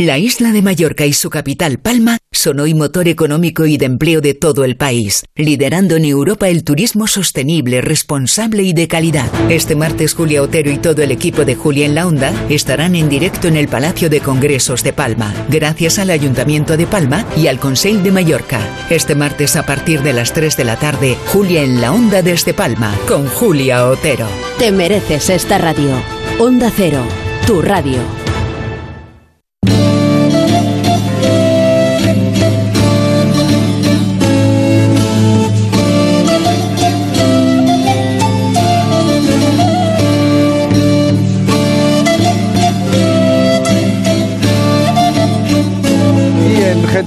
La 0.00 0.16
isla 0.16 0.52
de 0.52 0.62
Mallorca 0.62 1.06
y 1.06 1.12
su 1.12 1.28
capital 1.28 1.78
Palma 1.78 2.18
son 2.30 2.60
hoy 2.60 2.72
motor 2.72 3.08
económico 3.08 3.66
y 3.66 3.78
de 3.78 3.86
empleo 3.86 4.20
de 4.20 4.32
todo 4.32 4.64
el 4.64 4.76
país, 4.76 5.24
liderando 5.34 5.96
en 5.96 6.04
Europa 6.04 6.48
el 6.48 6.62
turismo 6.62 7.08
sostenible, 7.08 7.80
responsable 7.80 8.62
y 8.62 8.72
de 8.72 8.86
calidad. 8.86 9.28
Este 9.50 9.74
martes 9.74 10.14
Julia 10.14 10.40
Otero 10.40 10.70
y 10.70 10.78
todo 10.78 11.02
el 11.02 11.10
equipo 11.10 11.44
de 11.44 11.56
Julia 11.56 11.84
en 11.84 11.96
la 11.96 12.06
Onda 12.06 12.32
estarán 12.48 12.94
en 12.94 13.08
directo 13.08 13.48
en 13.48 13.56
el 13.56 13.66
Palacio 13.66 14.08
de 14.08 14.20
Congresos 14.20 14.84
de 14.84 14.92
Palma, 14.92 15.34
gracias 15.48 15.98
al 15.98 16.10
Ayuntamiento 16.10 16.76
de 16.76 16.86
Palma 16.86 17.26
y 17.36 17.48
al 17.48 17.58
Consell 17.58 18.00
de 18.04 18.12
Mallorca. 18.12 18.60
Este 18.90 19.16
martes 19.16 19.56
a 19.56 19.66
partir 19.66 20.02
de 20.02 20.12
las 20.12 20.32
3 20.32 20.56
de 20.56 20.64
la 20.64 20.76
tarde, 20.76 21.16
Julia 21.26 21.64
en 21.64 21.80
la 21.80 21.92
Onda 21.92 22.22
desde 22.22 22.54
Palma, 22.54 22.96
con 23.08 23.26
Julia 23.26 23.88
Otero. 23.88 24.28
Te 24.60 24.70
mereces 24.70 25.28
esta 25.28 25.58
radio. 25.58 26.00
Onda 26.38 26.70
Cero, 26.76 27.04
tu 27.48 27.60
radio. 27.62 28.27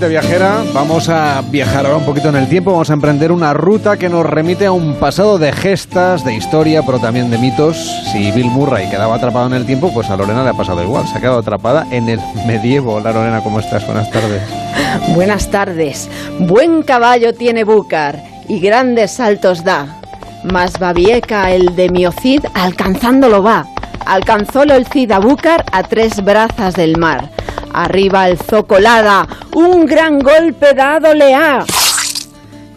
Viajera, 0.07 0.63
vamos 0.73 1.09
a 1.09 1.41
viajar 1.41 1.85
ahora 1.85 1.97
un 1.97 2.05
poquito 2.05 2.29
en 2.29 2.35
el 2.35 2.47
tiempo, 2.49 2.71
vamos 2.71 2.89
a 2.89 2.93
emprender 2.93 3.31
una 3.31 3.53
ruta 3.53 3.97
que 3.97 4.09
nos 4.09 4.25
remite 4.25 4.65
a 4.65 4.71
un 4.71 4.95
pasado 4.95 5.37
de 5.37 5.51
gestas, 5.51 6.25
de 6.25 6.33
historia, 6.33 6.83
pero 6.85 6.99
también 6.99 7.29
de 7.29 7.37
mitos. 7.37 7.77
Si 8.11 8.31
Bill 8.31 8.47
Murray 8.47 8.89
quedaba 8.89 9.15
atrapado 9.15 9.47
en 9.47 9.53
el 9.53 9.65
tiempo, 9.65 9.93
pues 9.93 10.09
a 10.09 10.17
Lorena 10.17 10.43
le 10.43 10.49
ha 10.49 10.53
pasado 10.53 10.81
igual, 10.83 11.07
se 11.07 11.17
ha 11.17 11.21
quedado 11.21 11.39
atrapada 11.39 11.85
en 11.91 12.09
el 12.09 12.19
medievo. 12.47 12.95
Hola 12.95 13.11
Lorena, 13.11 13.41
¿cómo 13.41 13.59
estás? 13.59 13.85
Buenas 13.85 14.09
tardes. 14.09 14.41
Buenas 15.15 15.49
tardes. 15.49 16.09
Buen 16.39 16.83
caballo 16.83 17.33
tiene 17.33 17.63
Búcar 17.63 18.23
y 18.47 18.59
grandes 18.59 19.11
saltos 19.11 19.63
da. 19.63 19.99
Más 20.43 20.79
babieca 20.79 21.51
el 21.51 21.75
de 21.75 21.89
Miocid 21.89 22.43
alcanzándolo 22.53 23.43
va. 23.43 23.65
Alcanzólo 24.05 24.73
el 24.73 24.87
Cid 24.87 25.11
a 25.11 25.19
Búcar 25.19 25.63
a 25.71 25.83
tres 25.83 26.23
brazas 26.23 26.73
del 26.73 26.97
mar. 26.97 27.29
Arriba 27.73 28.27
el 28.27 28.37
Zocolada, 28.37 29.27
un 29.55 29.85
gran 29.85 30.19
golpe 30.19 30.73
dado 30.73 31.13
le 31.13 31.33
ha. 31.33 31.65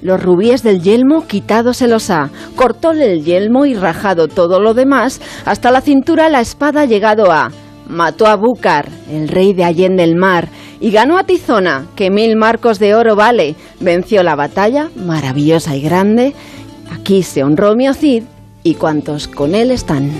Los 0.02 0.22
rubíes 0.22 0.62
del 0.62 0.83
yelmo 0.83 1.26
quitado 1.26 1.72
se 1.72 1.88
los 1.88 2.11
ha, 2.11 2.30
cortóle 2.57 3.11
el 3.11 3.24
yelmo 3.24 3.64
y 3.64 3.74
rajado 3.74 4.28
todo 4.28 4.61
lo 4.61 4.74
demás, 4.74 5.20
hasta 5.46 5.70
la 5.70 5.80
cintura 5.80 6.28
la 6.28 6.40
espada 6.40 6.85
llegado 6.85 7.33
a. 7.33 7.50
Mató 7.88 8.26
a 8.26 8.37
Búcar, 8.37 8.88
el 9.11 9.28
rey 9.28 9.54
de 9.54 9.64
Allende 9.64 10.04
el 10.04 10.14
mar, 10.14 10.48
y 10.80 10.90
ganó 10.90 11.16
a 11.16 11.24
Tizona, 11.24 11.87
que 11.96 12.11
mil 12.11 12.37
marcos 12.37 12.78
de 12.78 12.94
oro 12.94 13.16
vale. 13.16 13.54
Venció 13.80 14.22
la 14.22 14.37
batalla, 14.37 14.90
maravillosa 14.94 15.74
y 15.74 15.80
grande. 15.80 16.35
Aquí 16.92 17.22
se 17.22 17.42
honró 17.42 17.74
Miocid 17.74 18.24
y 18.62 18.74
cuantos 18.74 19.28
con 19.28 19.54
él 19.54 19.70
están. 19.70 20.11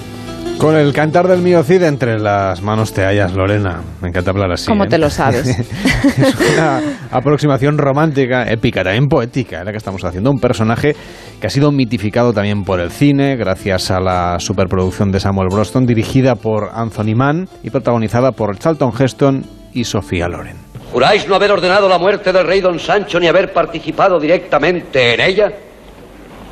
Con 0.59 0.77
el 0.77 0.93
cantar 0.93 1.29
del 1.29 1.43
miocid 1.43 1.83
entre 1.83 2.19
las 2.19 2.63
manos 2.63 2.93
te 2.93 3.05
hallas, 3.05 3.35
Lorena. 3.35 3.83
Me 4.01 4.09
encanta 4.09 4.31
hablar 4.31 4.53
así. 4.53 4.67
¿Cómo 4.67 4.85
¿eh? 4.85 4.89
te 4.89 4.99
lo 4.99 5.11
sabes? 5.11 5.47
es 5.59 6.35
una 6.55 6.81
aproximación 7.11 7.77
romántica, 7.77 8.45
épica, 8.45 8.83
también 8.83 9.09
poética, 9.09 9.63
la 9.65 9.73
que 9.73 9.77
estamos 9.77 10.03
haciendo. 10.05 10.31
Un 10.31 10.39
personaje 10.39 10.95
que 11.41 11.47
ha 11.47 11.51
sido 11.51 11.71
mitificado 11.71 12.33
también 12.33 12.63
por 12.63 12.81
el 12.81 12.91
cine, 12.91 13.37
gracias 13.37 13.91
a 13.91 14.01
la 14.01 14.39
superproducción 14.39 15.11
de 15.11 15.21
Samuel 15.21 15.49
Broston, 15.51 15.85
dirigida 15.85 16.37
por 16.37 16.71
Anthony 16.73 17.15
Mann 17.15 17.49
y 17.63 17.71
protagonizada 17.71 18.33
por 18.33 18.57
Charlton 18.57 18.93
Heston 18.99 19.45
y 19.75 19.85
Sofía 19.85 20.29
Loren. 20.29 20.57
¿Juráis 20.93 21.29
no 21.29 21.35
haber 21.35 21.51
ordenado 21.51 21.89
la 21.89 21.99
muerte 21.99 22.33
del 22.33 22.47
rey 22.47 22.61
don 22.61 22.79
Sancho 22.79 23.19
ni 23.19 23.27
haber 23.27 23.53
participado 23.53 24.19
directamente 24.21 25.15
en 25.15 25.21
ella? 25.21 25.53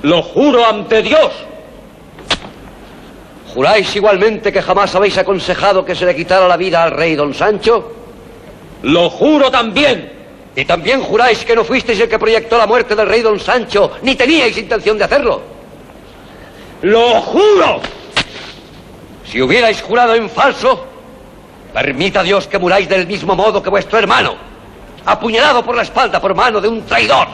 Lo 0.03 0.21
juro 0.23 0.67
ante 0.67 1.01
Dios. 1.01 1.52
¿Juráis 3.55 3.95
igualmente 3.97 4.51
que 4.51 4.63
jamás 4.63 4.95
habéis 4.95 5.19
aconsejado 5.19 5.85
que 5.85 5.95
se 5.95 6.07
le 6.07 6.17
quitara 6.17 6.49
la 6.49 6.57
vida 6.57 6.83
al 6.83 6.91
rey 6.91 7.15
don 7.15 7.35
Sancho? 7.35 7.93
Lo 8.83 9.11
juro 9.11 9.51
también. 9.51 10.11
Y 10.57 10.65
también 10.65 11.03
juráis 11.03 11.45
que 11.45 11.55
no 11.55 11.65
fuisteis 11.65 12.01
el 12.01 12.09
que 12.09 12.19
proyectó 12.19 12.57
la 12.57 12.67
muerte 12.67 12.95
del 12.95 13.07
rey 13.07 13.21
don 13.21 13.39
Sancho, 13.39 13.93
ni 14.03 14.15
teníais 14.15 14.57
intención 14.57 14.97
de 14.97 15.05
hacerlo. 15.05 15.43
¡Lo 16.83 17.21
juro! 17.21 17.81
Si 19.25 19.41
hubierais 19.41 19.81
jurado 19.83 20.15
en 20.15 20.29
falso, 20.29 20.87
permita 21.73 22.23
Dios 22.23 22.47
que 22.47 22.59
muráis 22.59 22.89
del 22.89 23.07
mismo 23.07 23.35
modo 23.35 23.63
que 23.63 23.71
vuestro 23.71 23.99
hermano, 23.99 24.35
apuñalado 25.05 25.63
por 25.65 25.75
la 25.77 25.83
espalda 25.83 26.21
por 26.21 26.35
mano 26.35 26.61
de 26.61 26.69
un 26.69 26.83
traidor. 26.83 27.29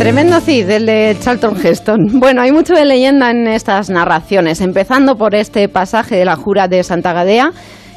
Tremendo 0.00 0.40
Cid, 0.40 0.70
el 0.70 0.86
de 0.86 1.14
Charlton 1.20 1.54
Heston. 1.62 2.20
Bueno, 2.20 2.40
hay 2.40 2.52
mucho 2.52 2.72
de 2.72 2.86
leyenda 2.86 3.30
en 3.30 3.46
estas 3.46 3.90
narraciones, 3.90 4.62
empezando 4.62 5.14
por 5.16 5.34
este 5.34 5.68
pasaje 5.68 6.16
de 6.16 6.24
la 6.24 6.36
jura 6.36 6.68
de 6.68 6.82
Santa 6.82 7.12
Gadea 7.12 7.52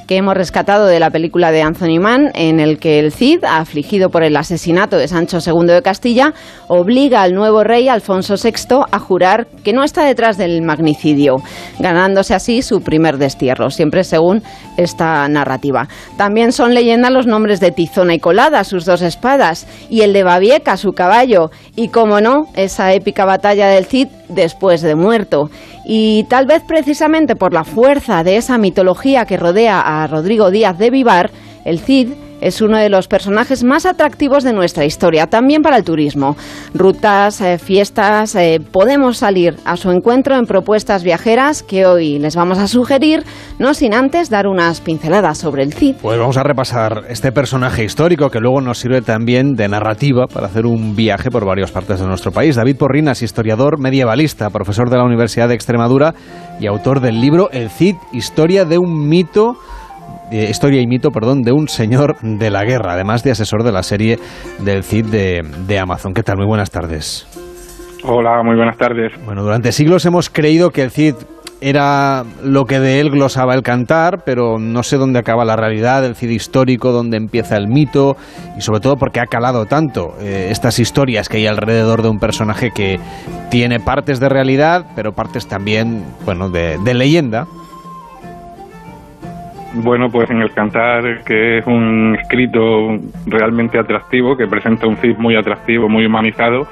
que 0.07 0.17
hemos 0.17 0.35
rescatado 0.35 0.85
de 0.85 0.99
la 0.99 1.09
película 1.09 1.51
de 1.51 1.61
Anthony 1.61 1.99
Mann, 1.99 2.31
en 2.33 2.59
el 2.59 2.79
que 2.79 2.99
el 2.99 3.11
Cid, 3.11 3.43
afligido 3.43 4.09
por 4.09 4.23
el 4.23 4.35
asesinato 4.35 4.97
de 4.97 5.07
Sancho 5.07 5.39
II 5.45 5.67
de 5.67 5.81
Castilla, 5.81 6.33
obliga 6.67 7.21
al 7.21 7.33
nuevo 7.33 7.63
rey 7.63 7.87
Alfonso 7.87 8.35
VI 8.35 8.85
a 8.91 8.99
jurar 8.99 9.47
que 9.63 9.73
no 9.73 9.83
está 9.83 10.05
detrás 10.05 10.37
del 10.37 10.61
magnicidio, 10.61 11.37
ganándose 11.79 12.33
así 12.33 12.61
su 12.61 12.81
primer 12.81 13.17
destierro, 13.17 13.69
siempre 13.69 14.03
según 14.03 14.43
esta 14.77 15.27
narrativa. 15.27 15.87
También 16.17 16.51
son 16.51 16.73
leyenda 16.73 17.09
los 17.09 17.27
nombres 17.27 17.59
de 17.59 17.71
Tizona 17.71 18.15
y 18.15 18.19
Colada, 18.19 18.63
sus 18.63 18.85
dos 18.85 19.01
espadas, 19.01 19.67
y 19.89 20.01
el 20.01 20.13
de 20.13 20.23
Babieca, 20.23 20.77
su 20.77 20.91
caballo, 20.93 21.49
y 21.75 21.89
como 21.89 22.21
no, 22.21 22.47
esa 22.55 22.93
épica 22.93 23.25
batalla 23.25 23.67
del 23.67 23.85
Cid 23.85 24.07
después 24.29 24.81
de 24.81 24.95
muerto. 24.95 25.49
Y 25.85 26.23
tal 26.25 26.45
vez 26.45 26.63
precisamente 26.63 27.35
por 27.35 27.53
la 27.53 27.63
fuerza 27.63 28.23
de 28.23 28.37
esa 28.37 28.57
mitología 28.57 29.25
que 29.25 29.37
rodea 29.37 29.81
a 29.81 30.07
Rodrigo 30.07 30.51
Díaz 30.51 30.77
de 30.77 30.89
Vivar, 30.89 31.31
el 31.65 31.79
Cid 31.79 32.09
es 32.43 32.61
uno 32.61 32.77
de 32.77 32.89
los 32.89 33.07
personajes 33.07 33.63
más 33.63 33.85
atractivos 33.85 34.43
de 34.43 34.53
nuestra 34.53 34.85
historia, 34.85 35.27
también 35.27 35.61
para 35.61 35.77
el 35.77 35.83
turismo. 35.83 36.35
Rutas, 36.73 37.41
eh, 37.41 37.57
fiestas, 37.57 38.35
eh, 38.35 38.59
podemos 38.71 39.17
salir 39.17 39.55
a 39.65 39.77
su 39.77 39.91
encuentro 39.91 40.35
en 40.35 40.45
propuestas 40.45 41.03
viajeras 41.03 41.63
que 41.63 41.85
hoy 41.85 42.19
les 42.19 42.35
vamos 42.35 42.59
a 42.59 42.67
sugerir, 42.67 43.23
no 43.59 43.73
sin 43.73 43.93
antes 43.93 44.29
dar 44.29 44.47
unas 44.47 44.81
pinceladas 44.81 45.37
sobre 45.37 45.63
el 45.63 45.73
Cid. 45.73 45.95
Pues 46.01 46.19
vamos 46.19 46.37
a 46.37 46.43
repasar 46.43 47.03
este 47.09 47.31
personaje 47.31 47.83
histórico 47.83 48.29
que 48.29 48.39
luego 48.39 48.61
nos 48.61 48.77
sirve 48.77 49.01
también 49.01 49.53
de 49.53 49.67
narrativa 49.67 50.27
para 50.27 50.47
hacer 50.47 50.65
un 50.65 50.95
viaje 50.95 51.31
por 51.31 51.45
varias 51.45 51.71
partes 51.71 51.99
de 51.99 52.07
nuestro 52.07 52.31
país. 52.31 52.55
David 52.55 52.77
Porrinas, 52.77 53.21
historiador 53.21 53.79
medievalista, 53.79 54.49
profesor 54.49 54.89
de 54.89 54.97
la 54.97 55.05
Universidad 55.05 55.47
de 55.47 55.55
Extremadura 55.55 56.13
y 56.59 56.67
autor 56.67 56.99
del 56.99 57.21
libro 57.21 57.49
El 57.51 57.69
Cid, 57.69 57.95
historia 58.11 58.65
de 58.65 58.77
un 58.77 59.07
mito 59.07 59.55
eh, 60.33 60.49
historia 60.49 60.81
y 60.81 60.87
mito, 60.87 61.11
perdón, 61.11 61.43
de 61.43 61.51
un 61.51 61.67
señor 61.67 62.17
de 62.21 62.49
la 62.49 62.63
guerra, 62.63 62.93
además 62.93 63.23
de 63.23 63.31
asesor 63.31 63.63
de 63.63 63.71
la 63.71 63.83
serie 63.83 64.17
del 64.59 64.83
Cid 64.83 65.05
de, 65.05 65.41
de 65.67 65.79
Amazon. 65.79 66.13
¿Qué 66.13 66.23
tal? 66.23 66.37
Muy 66.37 66.47
buenas 66.47 66.71
tardes. 66.71 67.27
Hola, 68.03 68.43
muy 68.43 68.55
buenas 68.55 68.77
tardes. 68.77 69.13
Bueno, 69.25 69.43
durante 69.43 69.71
siglos 69.71 70.05
hemos 70.05 70.29
creído 70.29 70.71
que 70.71 70.81
el 70.81 70.91
Cid 70.91 71.15
era 71.61 72.23
lo 72.43 72.65
que 72.65 72.81
de 72.81 72.99
él 72.99 73.09
glosaba 73.09 73.53
el 73.53 73.61
cantar, 73.61 74.23
pero 74.25 74.59
no 74.59 74.83
sé 74.83 74.97
dónde 74.97 75.19
acaba 75.19 75.45
la 75.45 75.55
realidad, 75.55 76.03
el 76.03 76.15
Cid 76.15 76.29
histórico, 76.29 76.91
dónde 76.91 77.15
empieza 77.15 77.55
el 77.55 77.69
mito, 77.69 78.17
y 78.57 78.61
sobre 78.61 78.81
todo 78.81 78.97
porque 78.97 79.21
ha 79.21 79.27
calado 79.27 79.65
tanto 79.65 80.15
eh, 80.19 80.47
estas 80.49 80.79
historias 80.79 81.29
que 81.29 81.37
hay 81.37 81.47
alrededor 81.47 82.01
de 82.01 82.09
un 82.09 82.19
personaje 82.19 82.71
que 82.71 82.99
tiene 83.49 83.79
partes 83.79 84.19
de 84.19 84.27
realidad, 84.27 84.87
pero 84.97 85.13
partes 85.13 85.47
también, 85.47 86.03
bueno, 86.25 86.49
de, 86.49 86.77
de 86.83 86.93
leyenda. 86.93 87.45
Bueno, 89.75 90.09
pues 90.11 90.29
en 90.29 90.41
el 90.41 90.51
Cantar, 90.51 91.23
que 91.23 91.57
es 91.57 91.65
un 91.65 92.15
escrito 92.21 92.99
realmente 93.25 93.79
atractivo, 93.79 94.37
que 94.37 94.47
presenta 94.47 94.85
un 94.85 94.97
Cid 94.97 95.17
muy 95.17 95.35
atractivo, 95.35 95.89
muy 95.89 96.05
humanizado, 96.05 96.67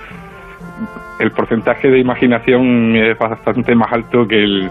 el 1.20 1.32
porcentaje 1.32 1.90
de 1.90 2.00
imaginación 2.00 2.96
es 2.96 3.18
bastante 3.18 3.74
más 3.76 3.92
alto 3.92 4.28
que 4.28 4.44
el, 4.44 4.70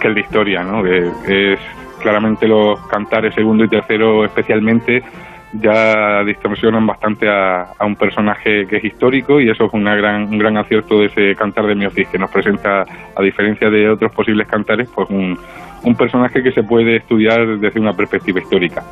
que 0.00 0.08
el 0.08 0.14
de 0.14 0.20
historia, 0.20 0.62
¿no? 0.62 0.82
Que 0.82 1.52
es 1.52 1.58
claramente 2.00 2.46
los 2.46 2.78
cantares 2.86 3.34
segundo 3.34 3.64
y 3.64 3.68
tercero 3.68 4.24
especialmente 4.24 5.02
ya 5.52 6.24
distorsionan 6.24 6.86
bastante 6.86 7.28
a, 7.28 7.72
a, 7.78 7.86
un 7.86 7.96
personaje 7.96 8.66
que 8.66 8.76
es 8.78 8.84
histórico 8.84 9.40
y 9.40 9.50
eso 9.50 9.64
es 9.64 9.72
una 9.74 9.94
gran, 9.94 10.24
un 10.24 10.38
gran 10.38 10.56
acierto 10.56 10.98
de 10.98 11.06
ese 11.06 11.34
cantar 11.36 11.66
de 11.66 11.74
Miocis 11.74 12.08
que 12.08 12.18
nos 12.18 12.30
presenta, 12.30 12.84
a 13.14 13.22
diferencia 13.22 13.68
de 13.68 13.90
otros 13.90 14.12
posibles 14.12 14.48
cantares, 14.48 14.88
pues 14.94 15.08
un, 15.10 15.38
un 15.84 15.94
personaje 15.94 16.42
que 16.42 16.52
se 16.52 16.62
puede 16.62 16.96
estudiar 16.96 17.58
desde 17.58 17.80
una 17.80 17.92
perspectiva 17.92 18.40
histórica. 18.40 18.82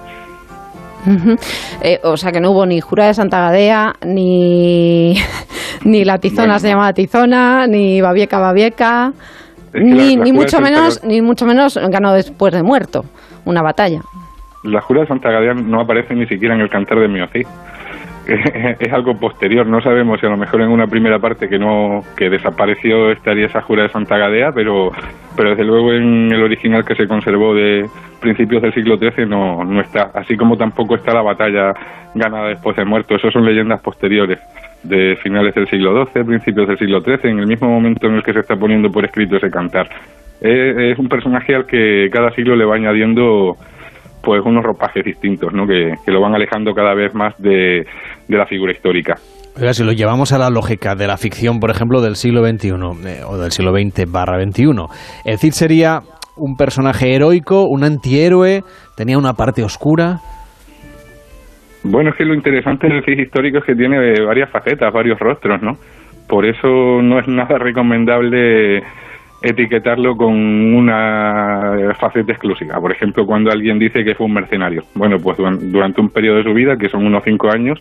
Uh 1.06 1.10
-huh. 1.12 1.38
eh, 1.82 1.98
o 2.04 2.16
sea 2.18 2.30
que 2.30 2.40
no 2.40 2.50
hubo 2.50 2.66
ni 2.66 2.80
Jura 2.82 3.06
de 3.06 3.14
Santa 3.14 3.40
Gadea, 3.40 3.94
ni, 4.04 5.14
ni 5.84 6.04
la 6.04 6.18
Tizona 6.18 6.44
bueno. 6.44 6.58
se 6.58 6.68
llamaba 6.68 6.92
Tizona, 6.92 7.66
ni 7.66 8.02
Babieca 8.02 8.38
Babieca, 8.38 9.12
es 9.72 9.82
ni, 9.82 10.16
la, 10.16 10.18
la 10.18 10.24
ni 10.24 10.32
mucho 10.32 10.60
menos, 10.60 11.02
ni 11.04 11.22
mucho 11.22 11.46
menos 11.46 11.78
ganó 11.88 12.12
después 12.12 12.52
de 12.52 12.62
muerto 12.62 13.06
una 13.46 13.62
batalla. 13.62 14.02
La 14.62 14.80
Jura 14.80 15.02
de 15.02 15.06
Santa 15.06 15.30
Gadea 15.30 15.54
no 15.54 15.80
aparece 15.80 16.14
ni 16.14 16.26
siquiera 16.26 16.54
en 16.54 16.60
el 16.60 16.68
cantar 16.68 17.00
de 17.00 17.08
Miocí. 17.08 17.42
es 18.78 18.92
algo 18.92 19.18
posterior. 19.18 19.66
No 19.66 19.80
sabemos 19.80 20.20
si 20.20 20.26
a 20.26 20.30
lo 20.30 20.36
mejor 20.36 20.60
en 20.60 20.68
una 20.68 20.86
primera 20.86 21.18
parte 21.18 21.48
que 21.48 21.58
no 21.58 22.00
que 22.16 22.28
desapareció 22.28 23.10
estaría 23.10 23.46
esa 23.46 23.62
jura 23.62 23.84
de 23.84 23.88
Santa 23.88 24.18
Gadea, 24.18 24.52
pero 24.52 24.90
pero 25.36 25.50
desde 25.50 25.64
luego 25.64 25.92
en 25.92 26.30
el 26.32 26.42
original 26.42 26.84
que 26.84 26.94
se 26.94 27.08
conservó 27.08 27.54
de 27.54 27.86
principios 28.20 28.62
del 28.62 28.74
siglo 28.74 28.98
XIII 28.98 29.26
no, 29.26 29.64
no 29.64 29.80
está. 29.80 30.10
Así 30.14 30.36
como 30.36 30.56
tampoco 30.56 30.96
está 30.96 31.14
la 31.14 31.22
batalla 31.22 31.72
ganada 32.14 32.48
después 32.48 32.76
de 32.76 32.84
muerto. 32.84 33.14
Eso 33.14 33.30
son 33.30 33.44
leyendas 33.44 33.80
posteriores 33.80 34.38
de 34.82 35.16
finales 35.22 35.54
del 35.54 35.68
siglo 35.68 36.06
XII, 36.06 36.24
principios 36.24 36.68
del 36.68 36.78
siglo 36.78 37.00
XIII, 37.00 37.30
en 37.30 37.38
el 37.38 37.46
mismo 37.46 37.68
momento 37.68 38.06
en 38.06 38.14
el 38.14 38.22
que 38.22 38.32
se 38.32 38.40
está 38.40 38.56
poniendo 38.56 38.90
por 38.90 39.04
escrito 39.04 39.36
ese 39.36 39.50
cantar. 39.50 39.88
Es, 40.40 40.76
es 40.76 40.98
un 40.98 41.08
personaje 41.08 41.54
al 41.54 41.66
que 41.66 42.08
cada 42.10 42.30
siglo 42.30 42.56
le 42.56 42.64
va 42.64 42.76
añadiendo 42.76 43.56
pues 44.22 44.40
unos 44.44 44.64
ropajes 44.64 45.04
distintos, 45.04 45.52
¿no? 45.52 45.66
Que, 45.66 45.94
que, 46.04 46.12
lo 46.12 46.20
van 46.20 46.34
alejando 46.34 46.72
cada 46.74 46.94
vez 46.94 47.14
más 47.14 47.34
de, 47.38 47.84
de 48.28 48.36
la 48.36 48.46
figura 48.46 48.72
histórica. 48.72 49.14
Oiga, 49.56 49.72
si 49.72 49.84
lo 49.84 49.92
llevamos 49.92 50.32
a 50.32 50.38
la 50.38 50.48
lógica 50.48 50.94
de 50.94 51.06
la 51.06 51.16
ficción, 51.16 51.58
por 51.58 51.70
ejemplo, 51.70 52.00
del 52.00 52.14
siglo 52.14 52.46
XXI 52.46 52.68
eh, 52.68 53.20
o 53.26 53.36
del 53.36 53.50
siglo 53.50 53.72
XX 53.72 54.10
barra 54.10 54.42
XXI, 54.42 54.64
el 55.24 55.38
Cid 55.38 55.50
sería 55.50 56.00
un 56.36 56.56
personaje 56.56 57.14
heroico, 57.14 57.66
un 57.68 57.84
antihéroe, 57.84 58.62
tenía 58.96 59.18
una 59.18 59.34
parte 59.34 59.62
oscura. 59.62 60.18
Bueno, 61.82 62.10
es 62.10 62.16
que 62.16 62.24
lo 62.24 62.34
interesante 62.34 62.88
del 62.88 63.04
Cid 63.04 63.18
histórico 63.18 63.58
es 63.58 63.64
que 63.64 63.74
tiene 63.74 63.98
varias 64.24 64.50
facetas, 64.50 64.92
varios 64.92 65.18
rostros, 65.18 65.60
¿no? 65.62 65.72
Por 66.28 66.46
eso 66.46 67.02
no 67.02 67.18
es 67.18 67.26
nada 67.26 67.58
recomendable 67.58 68.82
etiquetarlo 69.42 70.16
con 70.16 70.34
una 70.34 71.94
faceta 71.98 72.32
exclusiva. 72.32 72.80
Por 72.80 72.92
ejemplo, 72.92 73.24
cuando 73.24 73.50
alguien 73.50 73.78
dice 73.78 74.04
que 74.04 74.14
fue 74.14 74.26
un 74.26 74.34
mercenario. 74.34 74.84
Bueno, 74.94 75.16
pues 75.18 75.38
durante 75.38 76.00
un 76.00 76.10
periodo 76.10 76.38
de 76.38 76.44
su 76.44 76.54
vida, 76.54 76.76
que 76.76 76.88
son 76.88 77.06
unos 77.06 77.24
cinco 77.24 77.50
años, 77.50 77.80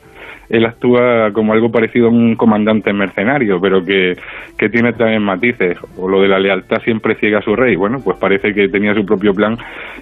él 0.50 0.66
actúa 0.66 1.32
como 1.32 1.54
algo 1.54 1.72
parecido 1.72 2.08
a 2.08 2.12
un 2.12 2.36
comandante 2.36 2.92
mercenario, 2.94 3.60
pero 3.62 3.84
que, 3.84 4.18
que 4.58 4.70
tiene 4.70 4.94
también 4.94 5.22
matices. 5.22 5.78
O 5.98 6.08
lo 6.08 6.22
de 6.22 6.28
la 6.28 6.40
lealtad 6.40 6.82
siempre 6.84 7.16
ciega 7.16 7.40
a 7.40 7.44
su 7.44 7.56
rey. 7.56 7.76
Bueno, 7.76 8.00
pues 8.04 8.18
parece 8.18 8.54
que 8.54 8.68
tenía 8.70 8.96
su 8.96 9.06
propio 9.06 9.34
plan 9.34 9.58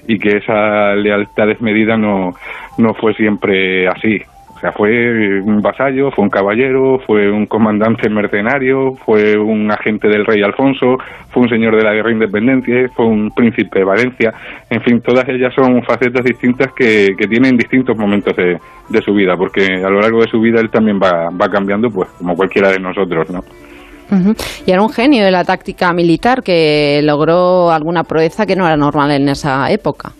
y 0.07 0.17
que 0.19 0.37
esa 0.37 0.95
lealtad 0.95 1.47
desmedida 1.47 1.97
no, 1.97 2.33
no 2.77 2.93
fue 2.93 3.13
siempre 3.15 3.87
así. 3.87 4.21
O 4.57 4.59
sea, 4.59 4.71
fue 4.71 5.39
un 5.39 5.61
vasallo, 5.61 6.09
fue 6.09 6.23
un 6.23 6.31
caballero, 6.31 6.99
fue 7.05 7.29
un 7.29 7.45
comandante 7.45 8.09
mercenario, 8.09 8.95
fue 9.05 9.37
un 9.37 9.69
agente 9.71 10.07
del 10.07 10.25
rey 10.25 10.41
Alfonso, 10.41 10.97
fue 11.29 11.43
un 11.43 11.49
señor 11.49 11.75
de 11.75 11.83
la 11.83 11.93
guerra 11.93 12.07
de 12.07 12.15
independencia, 12.15 12.89
fue 12.95 13.05
un 13.05 13.29
príncipe 13.29 13.77
de 13.77 13.85
Valencia. 13.85 14.33
En 14.67 14.81
fin, 14.81 14.99
todas 15.01 15.29
ellas 15.29 15.53
son 15.53 15.83
facetas 15.83 16.25
distintas 16.25 16.73
que, 16.73 17.09
que 17.15 17.27
tienen 17.27 17.55
distintos 17.55 17.95
momentos 17.95 18.35
de, 18.35 18.57
de, 18.89 19.01
su 19.03 19.13
vida, 19.13 19.37
porque 19.37 19.63
a 19.63 19.89
lo 19.91 19.99
largo 20.01 20.21
de 20.21 20.27
su 20.27 20.41
vida 20.41 20.59
él 20.59 20.71
también 20.71 20.99
va, 20.99 21.29
va 21.29 21.49
cambiando, 21.49 21.91
pues 21.91 22.09
como 22.17 22.35
cualquiera 22.35 22.71
de 22.71 22.79
nosotros, 22.79 23.29
¿no? 23.29 23.43
Y 24.65 24.71
era 24.71 24.81
un 24.81 24.89
genio 24.89 25.23
de 25.23 25.31
la 25.31 25.43
táctica 25.43 25.93
militar 25.93 26.41
que 26.41 27.01
logró 27.03 27.69
alguna 27.69 28.03
proeza 28.05 28.47
que 28.47 28.55
no 28.55 28.65
era 28.65 28.77
normal 28.77 29.11
en 29.11 29.29
esa 29.29 29.69
época. 29.69 30.13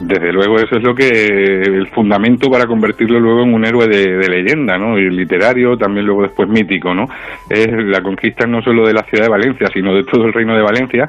Desde 0.00 0.32
luego 0.32 0.56
eso 0.56 0.76
es 0.76 0.82
lo 0.82 0.94
que 0.94 1.06
el 1.06 1.88
fundamento 1.88 2.50
para 2.50 2.66
convertirlo 2.66 3.20
luego 3.20 3.42
en 3.42 3.54
un 3.54 3.64
héroe 3.64 3.86
de, 3.86 4.28
leyenda, 4.28 4.78
¿no? 4.78 4.98
Y 4.98 5.10
literario, 5.10 5.76
también 5.76 6.06
luego 6.06 6.22
después 6.22 6.48
mítico, 6.48 6.94
¿no? 6.94 7.08
Es 7.48 7.68
la 7.68 8.02
conquista 8.02 8.46
no 8.46 8.62
solo 8.62 8.86
de 8.86 8.94
la 8.94 9.04
ciudad 9.04 9.24
de 9.24 9.30
Valencia, 9.30 9.68
sino 9.72 9.94
de 9.94 10.04
todo 10.04 10.24
el 10.24 10.32
reino 10.32 10.56
de 10.56 10.62
Valencia 10.62 11.08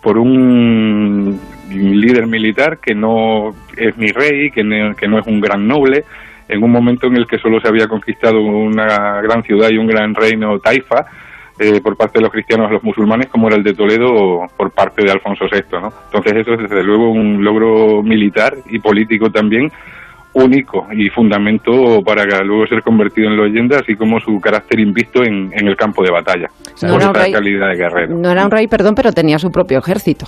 por 0.00 0.18
un 0.18 1.38
líder 1.70 2.26
militar 2.26 2.78
que 2.78 2.94
no 2.94 3.50
es 3.76 3.96
ni 3.96 4.08
rey, 4.08 4.50
que 4.50 4.64
no, 4.64 4.94
que 4.96 5.06
no 5.06 5.20
es 5.20 5.26
un 5.26 5.40
gran 5.40 5.66
noble, 5.66 6.04
en 6.48 6.62
un 6.62 6.70
momento 6.70 7.06
en 7.06 7.16
el 7.16 7.26
que 7.26 7.38
solo 7.38 7.60
se 7.60 7.68
había 7.68 7.86
conquistado 7.86 8.42
una 8.42 9.20
gran 9.22 9.42
ciudad 9.44 9.70
y 9.70 9.78
un 9.78 9.86
gran 9.86 10.14
reino 10.14 10.58
taifa, 10.58 11.06
eh, 11.62 11.80
por 11.80 11.96
parte 11.96 12.18
de 12.18 12.22
los 12.22 12.32
cristianos 12.32 12.68
a 12.68 12.72
los 12.72 12.82
musulmanes 12.82 13.28
como 13.28 13.46
era 13.46 13.56
el 13.56 13.62
de 13.62 13.74
Toledo 13.74 14.46
por 14.56 14.70
parte 14.72 15.04
de 15.04 15.12
Alfonso 15.12 15.44
VI. 15.50 15.80
¿no? 15.80 15.92
Entonces 16.06 16.32
eso 16.36 16.54
es 16.54 16.68
desde 16.68 16.82
luego 16.82 17.10
un 17.10 17.44
logro 17.44 18.02
militar 18.02 18.54
y 18.68 18.78
político 18.78 19.30
también 19.30 19.70
único 20.34 20.86
y 20.92 21.08
fundamento 21.10 22.02
para 22.04 22.24
luego 22.42 22.66
ser 22.66 22.82
convertido 22.82 23.28
en 23.28 23.36
leyenda, 23.36 23.78
así 23.78 23.94
como 23.94 24.18
su 24.20 24.40
carácter 24.40 24.80
invisto 24.80 25.22
en, 25.22 25.52
el 25.52 25.76
campo 25.76 26.02
de 26.02 26.10
batalla, 26.10 26.48
no 26.82 26.94
por 26.94 27.02
esta 27.02 27.30
calidad 27.32 27.68
de 27.68 27.76
guerrero. 27.76 28.16
No 28.16 28.30
era 28.30 28.44
un 28.44 28.50
rey, 28.50 28.66
perdón, 28.66 28.94
pero 28.94 29.12
tenía 29.12 29.38
su 29.38 29.50
propio 29.50 29.78
ejército. 29.78 30.26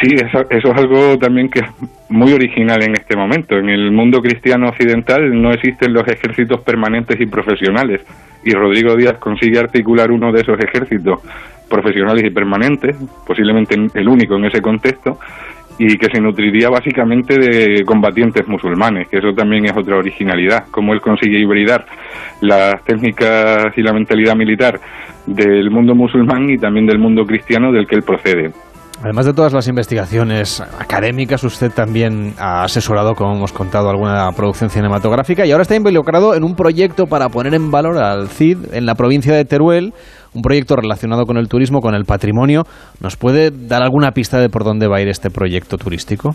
Sí, 0.00 0.08
eso, 0.16 0.44
eso, 0.50 0.72
es 0.72 0.78
algo 0.78 1.16
también 1.16 1.48
que 1.48 1.60
es 1.60 1.66
muy 2.08 2.32
original 2.32 2.82
en 2.82 2.94
este 2.94 3.16
momento. 3.16 3.56
En 3.56 3.68
el 3.68 3.92
mundo 3.92 4.20
cristiano 4.20 4.68
occidental 4.68 5.30
no 5.40 5.52
existen 5.52 5.92
los 5.92 6.06
ejércitos 6.08 6.60
permanentes 6.62 7.20
y 7.20 7.26
profesionales, 7.26 8.00
y 8.44 8.52
Rodrigo 8.52 8.96
Díaz 8.96 9.18
consigue 9.18 9.58
articular 9.58 10.10
uno 10.10 10.32
de 10.32 10.40
esos 10.40 10.58
ejércitos 10.58 11.20
profesionales 11.68 12.24
y 12.24 12.30
permanentes, 12.30 12.96
posiblemente 13.26 13.76
el 13.94 14.08
único 14.08 14.36
en 14.36 14.44
ese 14.44 14.60
contexto, 14.60 15.18
y 15.78 15.96
que 15.96 16.08
se 16.12 16.20
nutriría 16.20 16.68
básicamente 16.68 17.38
de 17.38 17.84
combatientes 17.84 18.46
musulmanes, 18.46 19.08
que 19.08 19.18
eso 19.18 19.32
también 19.32 19.64
es 19.64 19.76
otra 19.76 19.96
originalidad, 19.96 20.66
cómo 20.70 20.92
él 20.92 21.00
consigue 21.00 21.38
hibridar 21.38 21.86
las 22.42 22.84
técnicas 22.84 23.76
y 23.76 23.82
la 23.82 23.92
mentalidad 23.92 24.36
militar 24.36 24.78
del 25.26 25.70
mundo 25.70 25.94
musulmán 25.94 26.50
y 26.50 26.58
también 26.58 26.86
del 26.86 26.98
mundo 26.98 27.24
cristiano 27.24 27.72
del 27.72 27.86
que 27.86 27.96
él 27.96 28.02
procede. 28.02 28.52
Además 29.00 29.26
de 29.26 29.32
todas 29.32 29.52
las 29.52 29.66
investigaciones 29.66 30.60
académicas, 30.60 31.42
usted 31.42 31.72
también 31.72 32.34
ha 32.38 32.62
asesorado, 32.62 33.14
como 33.14 33.34
hemos 33.34 33.52
contado, 33.52 33.90
alguna 33.90 34.30
producción 34.32 34.70
cinematográfica 34.70 35.44
y 35.44 35.50
ahora 35.50 35.62
está 35.62 35.74
involucrado 35.74 36.34
en 36.34 36.44
un 36.44 36.54
proyecto 36.54 37.06
para 37.06 37.28
poner 37.28 37.54
en 37.54 37.70
valor 37.70 37.98
al 37.98 38.28
CID 38.28 38.74
en 38.74 38.86
la 38.86 38.94
provincia 38.94 39.34
de 39.34 39.44
Teruel, 39.44 39.92
un 40.34 40.42
proyecto 40.42 40.76
relacionado 40.76 41.24
con 41.24 41.36
el 41.36 41.48
turismo, 41.48 41.80
con 41.80 41.94
el 41.94 42.04
patrimonio. 42.04 42.62
¿Nos 43.00 43.16
puede 43.16 43.50
dar 43.50 43.82
alguna 43.82 44.12
pista 44.12 44.38
de 44.38 44.48
por 44.48 44.62
dónde 44.62 44.86
va 44.86 44.98
a 44.98 45.00
ir 45.02 45.08
este 45.08 45.30
proyecto 45.30 45.78
turístico? 45.78 46.30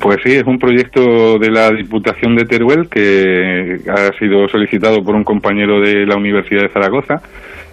Pues 0.00 0.16
sí, 0.24 0.32
es 0.32 0.44
un 0.46 0.58
proyecto 0.58 1.38
de 1.38 1.50
la 1.50 1.70
Diputación 1.70 2.34
de 2.34 2.44
Teruel 2.44 2.88
que 2.88 3.76
ha 3.88 4.18
sido 4.18 4.48
solicitado 4.48 5.02
por 5.04 5.14
un 5.14 5.24
compañero 5.24 5.80
de 5.80 6.06
la 6.06 6.16
Universidad 6.16 6.62
de 6.62 6.72
Zaragoza 6.72 7.16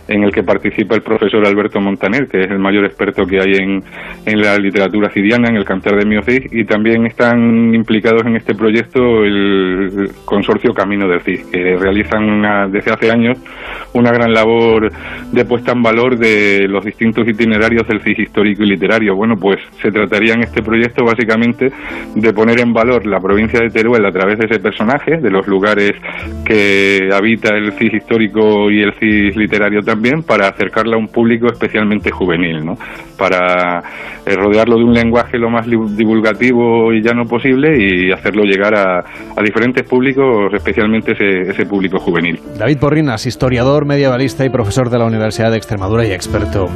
en 0.07 0.23
el 0.23 0.31
que 0.31 0.43
participa 0.43 0.95
el 0.95 1.01
profesor 1.01 1.45
Alberto 1.45 1.79
Montaner, 1.79 2.27
que 2.27 2.41
es 2.41 2.51
el 2.51 2.59
mayor 2.59 2.85
experto 2.85 3.25
que 3.25 3.39
hay 3.39 3.53
en, 3.55 3.83
en 4.25 4.41
la 4.41 4.57
literatura 4.57 5.09
cidiana, 5.09 5.49
en 5.49 5.57
el 5.57 5.65
cantar 5.65 5.97
de 5.97 6.05
Mio 6.05 6.21
Cid, 6.21 6.51
y 6.51 6.65
también 6.65 7.05
están 7.05 7.73
implicados 7.73 8.23
en 8.25 8.35
este 8.35 8.55
proyecto 8.55 9.23
el 9.23 10.09
consorcio 10.25 10.73
Camino 10.73 11.07
del 11.07 11.21
Cid, 11.21 11.49
que 11.51 11.75
realizan 11.77 12.71
desde 12.71 12.91
hace 12.91 13.11
años 13.11 13.37
una 13.93 14.11
gran 14.11 14.33
labor 14.33 14.91
de 15.31 15.45
puesta 15.45 15.71
en 15.71 15.81
valor 15.81 16.17
de 16.17 16.67
los 16.67 16.85
distintos 16.85 17.27
itinerarios 17.27 17.87
del 17.87 18.01
Cid 18.01 18.19
histórico 18.19 18.63
y 18.63 18.67
literario. 18.67 19.15
Bueno, 19.15 19.35
pues 19.39 19.59
se 19.81 19.91
trataría 19.91 20.33
en 20.33 20.43
este 20.43 20.61
proyecto 20.61 21.03
básicamente 21.03 21.71
de 22.15 22.33
poner 22.33 22.59
en 22.59 22.73
valor 22.73 23.05
la 23.05 23.19
provincia 23.19 23.59
de 23.59 23.69
Teruel 23.69 24.05
a 24.05 24.11
través 24.11 24.37
de 24.39 24.45
ese 24.45 24.59
personaje, 24.59 25.17
de 25.17 25.29
los 25.29 25.47
lugares 25.47 25.91
que 26.45 27.09
habita 27.13 27.55
el 27.55 27.71
Cid 27.73 27.93
histórico 27.93 28.69
y 28.69 28.81
el 28.81 28.93
Cid 28.93 29.35
literario 29.35 29.81
también, 29.81 29.96
también 29.97 30.21
para 30.21 30.47
acercarla 30.47 30.95
a 30.95 30.99
un 30.99 31.07
público 31.07 31.47
especialmente 31.51 32.11
juvenil, 32.11 32.63
¿no? 32.63 32.75
para 33.17 33.79
eh, 34.27 34.35
rodearlo 34.35 34.77
de 34.77 34.83
un 34.83 34.93
lenguaje 34.93 35.39
lo 35.39 35.49
más 35.49 35.65
divulgativo 35.65 36.93
y 36.93 37.01
llano 37.01 37.25
posible 37.25 37.75
y 37.79 38.11
hacerlo 38.11 38.43
llegar 38.43 38.75
a, 38.75 39.03
diferentes 39.43 39.89
públicos, 39.89 40.53
especialmente 40.53 41.13
ese, 41.13 41.49
ese, 41.49 41.65
público 41.65 41.97
juvenil. 41.97 42.39
David 42.59 42.77
Porrinas, 42.77 43.25
historiador, 43.25 43.85
medievalista 43.85 44.45
y 44.45 44.49
profesor 44.49 44.91
de 44.91 44.99
la 44.99 45.05
Universidad 45.05 45.49
de 45.49 45.57
Extremadura 45.57 46.05
y 46.05 46.11
experto 46.11 46.67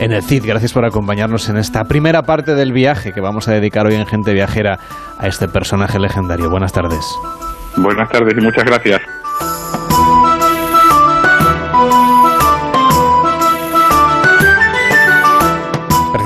en 0.00 0.12
el 0.12 0.22
CID. 0.22 0.44
Gracias 0.44 0.72
por 0.72 0.84
acompañarnos 0.84 1.48
en 1.48 1.58
esta 1.58 1.84
primera 1.84 2.22
parte 2.22 2.56
del 2.56 2.72
viaje 2.72 3.12
que 3.12 3.20
vamos 3.20 3.46
a 3.46 3.52
dedicar 3.52 3.86
hoy 3.86 3.94
en 3.94 4.06
Gente 4.06 4.32
Viajera 4.32 4.78
a 5.18 5.28
este 5.28 5.46
personaje 5.46 6.00
legendario. 6.00 6.50
Buenas 6.50 6.72
tardes. 6.72 7.04
Buenas 7.76 8.08
tardes 8.10 8.34
y 8.36 8.40
muchas 8.40 8.64
gracias. 8.64 9.00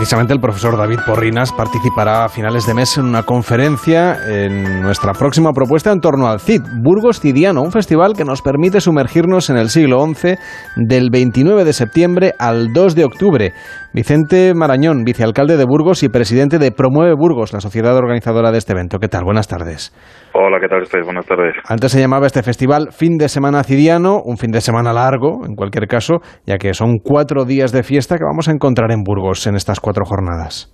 Precisamente 0.08 0.32
el 0.32 0.40
profesor 0.40 0.78
David 0.78 1.00
Porrinas 1.04 1.52
participará 1.52 2.24
a 2.24 2.28
finales 2.30 2.64
de 2.64 2.72
mes 2.72 2.96
en 2.96 3.04
una 3.04 3.24
conferencia 3.24 4.16
en 4.26 4.80
nuestra 4.80 5.12
próxima 5.12 5.52
propuesta 5.52 5.92
en 5.92 6.00
torno 6.00 6.28
al 6.28 6.40
CID, 6.40 6.62
Burgos 6.76 7.20
Cidiano, 7.20 7.60
un 7.60 7.72
festival 7.72 8.14
que 8.14 8.24
nos 8.24 8.40
permite 8.40 8.80
sumergirnos 8.80 9.50
en 9.50 9.58
el 9.58 9.68
siglo 9.68 10.02
XI 10.06 10.36
del 10.76 11.10
29 11.10 11.62
de 11.62 11.74
septiembre 11.74 12.34
al 12.38 12.72
2 12.72 12.94
de 12.94 13.04
octubre. 13.04 13.52
Vicente 13.98 14.54
Marañón, 14.54 15.02
vicealcalde 15.02 15.56
de 15.56 15.64
Burgos 15.66 16.04
y 16.04 16.08
presidente 16.08 16.60
de 16.60 16.70
Promueve 16.70 17.14
Burgos, 17.18 17.52
la 17.52 17.58
sociedad 17.58 17.96
organizadora 17.96 18.52
de 18.52 18.58
este 18.58 18.72
evento. 18.72 19.00
¿Qué 19.00 19.08
tal? 19.08 19.24
Buenas 19.24 19.48
tardes. 19.48 19.90
Hola, 20.34 20.60
¿qué 20.60 20.68
tal 20.68 20.82
estáis? 20.82 21.04
Buenas 21.04 21.26
tardes. 21.26 21.56
Antes 21.68 21.90
se 21.90 21.98
llamaba 21.98 22.26
este 22.26 22.44
festival 22.44 22.92
Fin 22.92 23.18
de 23.18 23.26
Semana 23.26 23.64
Cidiano, 23.64 24.22
un 24.24 24.36
fin 24.36 24.52
de 24.52 24.60
semana 24.60 24.92
largo, 24.92 25.44
en 25.44 25.56
cualquier 25.56 25.88
caso, 25.88 26.22
ya 26.46 26.58
que 26.58 26.74
son 26.74 27.02
cuatro 27.02 27.44
días 27.44 27.72
de 27.72 27.82
fiesta 27.82 28.18
que 28.18 28.22
vamos 28.24 28.48
a 28.48 28.52
encontrar 28.52 28.92
en 28.92 29.02
Burgos 29.02 29.48
en 29.48 29.56
estas 29.56 29.80
cuatro 29.80 30.04
jornadas. 30.04 30.70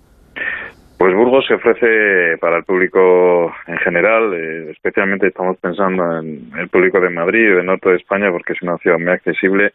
Pues 0.99 1.11
Burgos 1.15 1.45
se 1.47 1.55
ofrece 1.55 2.37
para 2.39 2.57
el 2.57 2.63
público 2.63 3.51
en 3.65 3.77
general, 3.79 4.35
eh, 4.35 4.69
especialmente 4.69 5.29
estamos 5.29 5.57
pensando 5.57 6.21
en 6.21 6.53
el 6.59 6.69
público 6.69 6.99
de 7.01 7.09
Madrid 7.09 7.41
y 7.41 7.55
del 7.57 7.65
norte 7.65 7.89
de 7.89 7.95
España 7.95 8.29
porque 8.29 8.53
es 8.53 8.61
una 8.61 8.77
ciudad 8.77 8.99
muy 8.99 9.09
accesible 9.09 9.73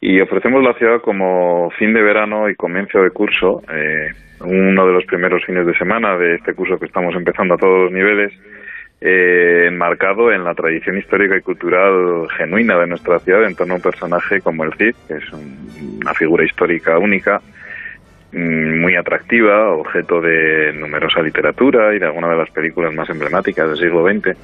y 0.00 0.20
ofrecemos 0.20 0.62
la 0.62 0.74
ciudad 0.74 1.00
como 1.02 1.70
fin 1.78 1.92
de 1.92 2.02
verano 2.02 2.48
y 2.48 2.54
comienzo 2.54 3.00
de 3.02 3.10
curso, 3.10 3.62
eh, 3.70 4.12
uno 4.40 4.86
de 4.86 4.92
los 4.92 5.04
primeros 5.04 5.44
fines 5.44 5.66
de 5.66 5.76
semana 5.76 6.16
de 6.16 6.36
este 6.36 6.54
curso 6.54 6.78
que 6.78 6.86
estamos 6.86 7.14
empezando 7.14 7.54
a 7.54 7.58
todos 7.58 7.84
los 7.84 7.92
niveles 7.92 8.32
eh, 9.02 9.66
enmarcado 9.68 10.32
en 10.32 10.44
la 10.44 10.54
tradición 10.54 10.98
histórica 10.98 11.36
y 11.36 11.40
cultural 11.40 12.28
genuina 12.36 12.78
de 12.78 12.86
nuestra 12.86 13.18
ciudad 13.18 13.44
en 13.44 13.54
torno 13.54 13.74
a 13.74 13.76
un 13.76 13.82
personaje 13.82 14.40
como 14.40 14.64
el 14.64 14.74
Cid, 14.74 14.94
que 15.08 15.14
es 15.14 15.24
una 15.32 16.12
figura 16.14 16.44
histórica 16.44 16.98
única, 16.98 17.40
mm, 18.32 18.80
muy 18.80 18.96
atractiva, 18.96 19.70
objeto 19.70 20.20
de 20.20 20.72
numerosa 20.74 21.22
literatura 21.22 21.94
y 21.94 21.98
de 21.98 22.06
alguna 22.06 22.28
de 22.28 22.36
las 22.36 22.50
películas 22.50 22.94
más 22.94 23.08
emblemáticas 23.08 23.68
del 23.68 23.78
siglo 23.78 24.06
XX. 24.06 24.36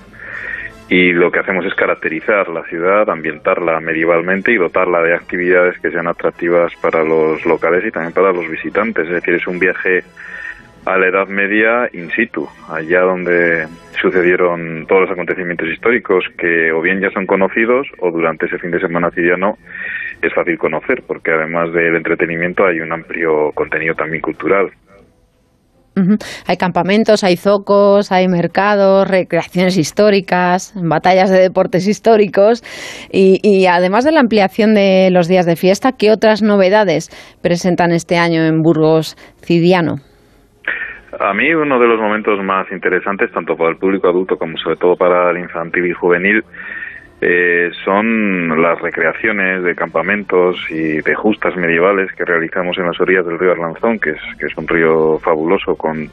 Y 0.89 1.12
lo 1.12 1.32
que 1.32 1.41
hacemos 1.41 1.64
es 1.66 1.74
caracterizar 1.74 2.49
la 2.49 2.62
ciudad, 2.64 3.11
ambientarla 3.11 3.80
medievalmente 3.80 4.53
y 4.53 4.57
dotarla 4.57 5.03
de 5.03 5.14
actividades 5.14 5.78
que 5.80 5.91
sean 5.91 6.07
atractivas 6.07 6.72
para 6.76 7.03
los 7.03 7.45
locales 7.45 7.84
y 7.84 7.91
también 7.91 8.12
para 8.12 8.32
los 8.32 8.49
visitantes. 8.49 9.07
Es 9.07 9.14
decir, 9.14 9.34
es 9.34 9.47
un 9.49 9.59
viaje 9.59 10.05
a 10.84 10.97
la 10.97 11.09
Edad 11.09 11.26
Media 11.26 11.91
in 11.93 12.11
situ, 12.12 12.49
allá 12.68 13.01
donde 13.01 13.66
sucedieron 14.01 14.87
todos 14.87 15.03
los 15.03 15.11
acontecimientos 15.11 15.68
históricos 15.68 16.24
que 16.39 16.70
o 16.70 16.80
bien 16.80 17.01
ya 17.01 17.11
son 17.11 17.26
conocidos 17.26 17.89
o 17.99 18.12
durante 18.12 18.47
ese 18.47 18.59
fin 18.59 18.70
de 18.70 18.78
semana 18.78 19.11
cidiano 19.11 19.59
es 20.22 20.32
fácil 20.32 20.57
conocer, 20.57 21.03
porque 21.05 21.32
además 21.32 21.72
del 21.72 21.97
entretenimiento 21.97 22.64
hay 22.64 22.80
un 22.80 22.93
amplio 22.93 23.51
contenido 23.53 23.95
también 23.97 24.22
cultural. 24.22 24.70
Hay 26.47 26.57
campamentos, 26.59 27.25
hay 27.25 27.37
zocos, 27.37 28.13
hay 28.13 28.29
mercados, 28.29 29.09
recreaciones 29.09 29.79
históricas, 29.79 30.75
batallas 30.77 31.31
de 31.31 31.41
deportes 31.41 31.89
históricos 31.89 32.63
y, 33.11 33.41
y, 33.43 33.67
además 33.67 34.05
de 34.05 34.13
la 34.13 34.21
ampliación 34.21 34.75
de 34.75 35.09
los 35.11 35.27
días 35.27 35.47
de 35.47 35.57
fiesta, 35.57 35.93
¿qué 35.99 36.11
otras 36.11 36.43
novedades 36.43 37.09
presentan 37.43 37.93
este 37.93 38.19
año 38.19 38.43
en 38.43 38.61
Burgos 38.61 39.17
Cidiano? 39.43 39.97
A 41.19 41.33
mí 41.33 41.53
uno 41.55 41.79
de 41.79 41.89
los 41.89 41.99
momentos 41.99 42.39
más 42.45 42.71
interesantes, 42.71 43.33
tanto 43.33 43.57
para 43.57 43.71
el 43.71 43.79
público 43.79 44.09
adulto 44.09 44.37
como 44.37 44.59
sobre 44.59 44.77
todo 44.77 44.97
para 44.97 45.31
el 45.31 45.39
infantil 45.39 45.87
y 45.87 45.93
juvenil, 45.95 46.45
eh, 47.21 47.71
son 47.85 48.61
las 48.61 48.79
recreaciones 48.81 49.62
de 49.62 49.75
campamentos 49.75 50.59
y 50.69 51.01
de 51.01 51.14
justas 51.14 51.57
medievales 51.57 52.12
que 52.12 52.27
realizamos 52.27 52.77
en 52.77 52.87
las 52.87 53.01
orillas 53.01 53.25
del 53.25 53.39
río 53.39 53.53
Arlanzón, 53.53 53.99
que 53.99 54.11
es, 54.11 54.21
que 54.39 54.47
es 54.47 54.57
un 54.57 54.69
río 54.69 55.19
fabuloso 55.21 55.77
con 55.77 56.11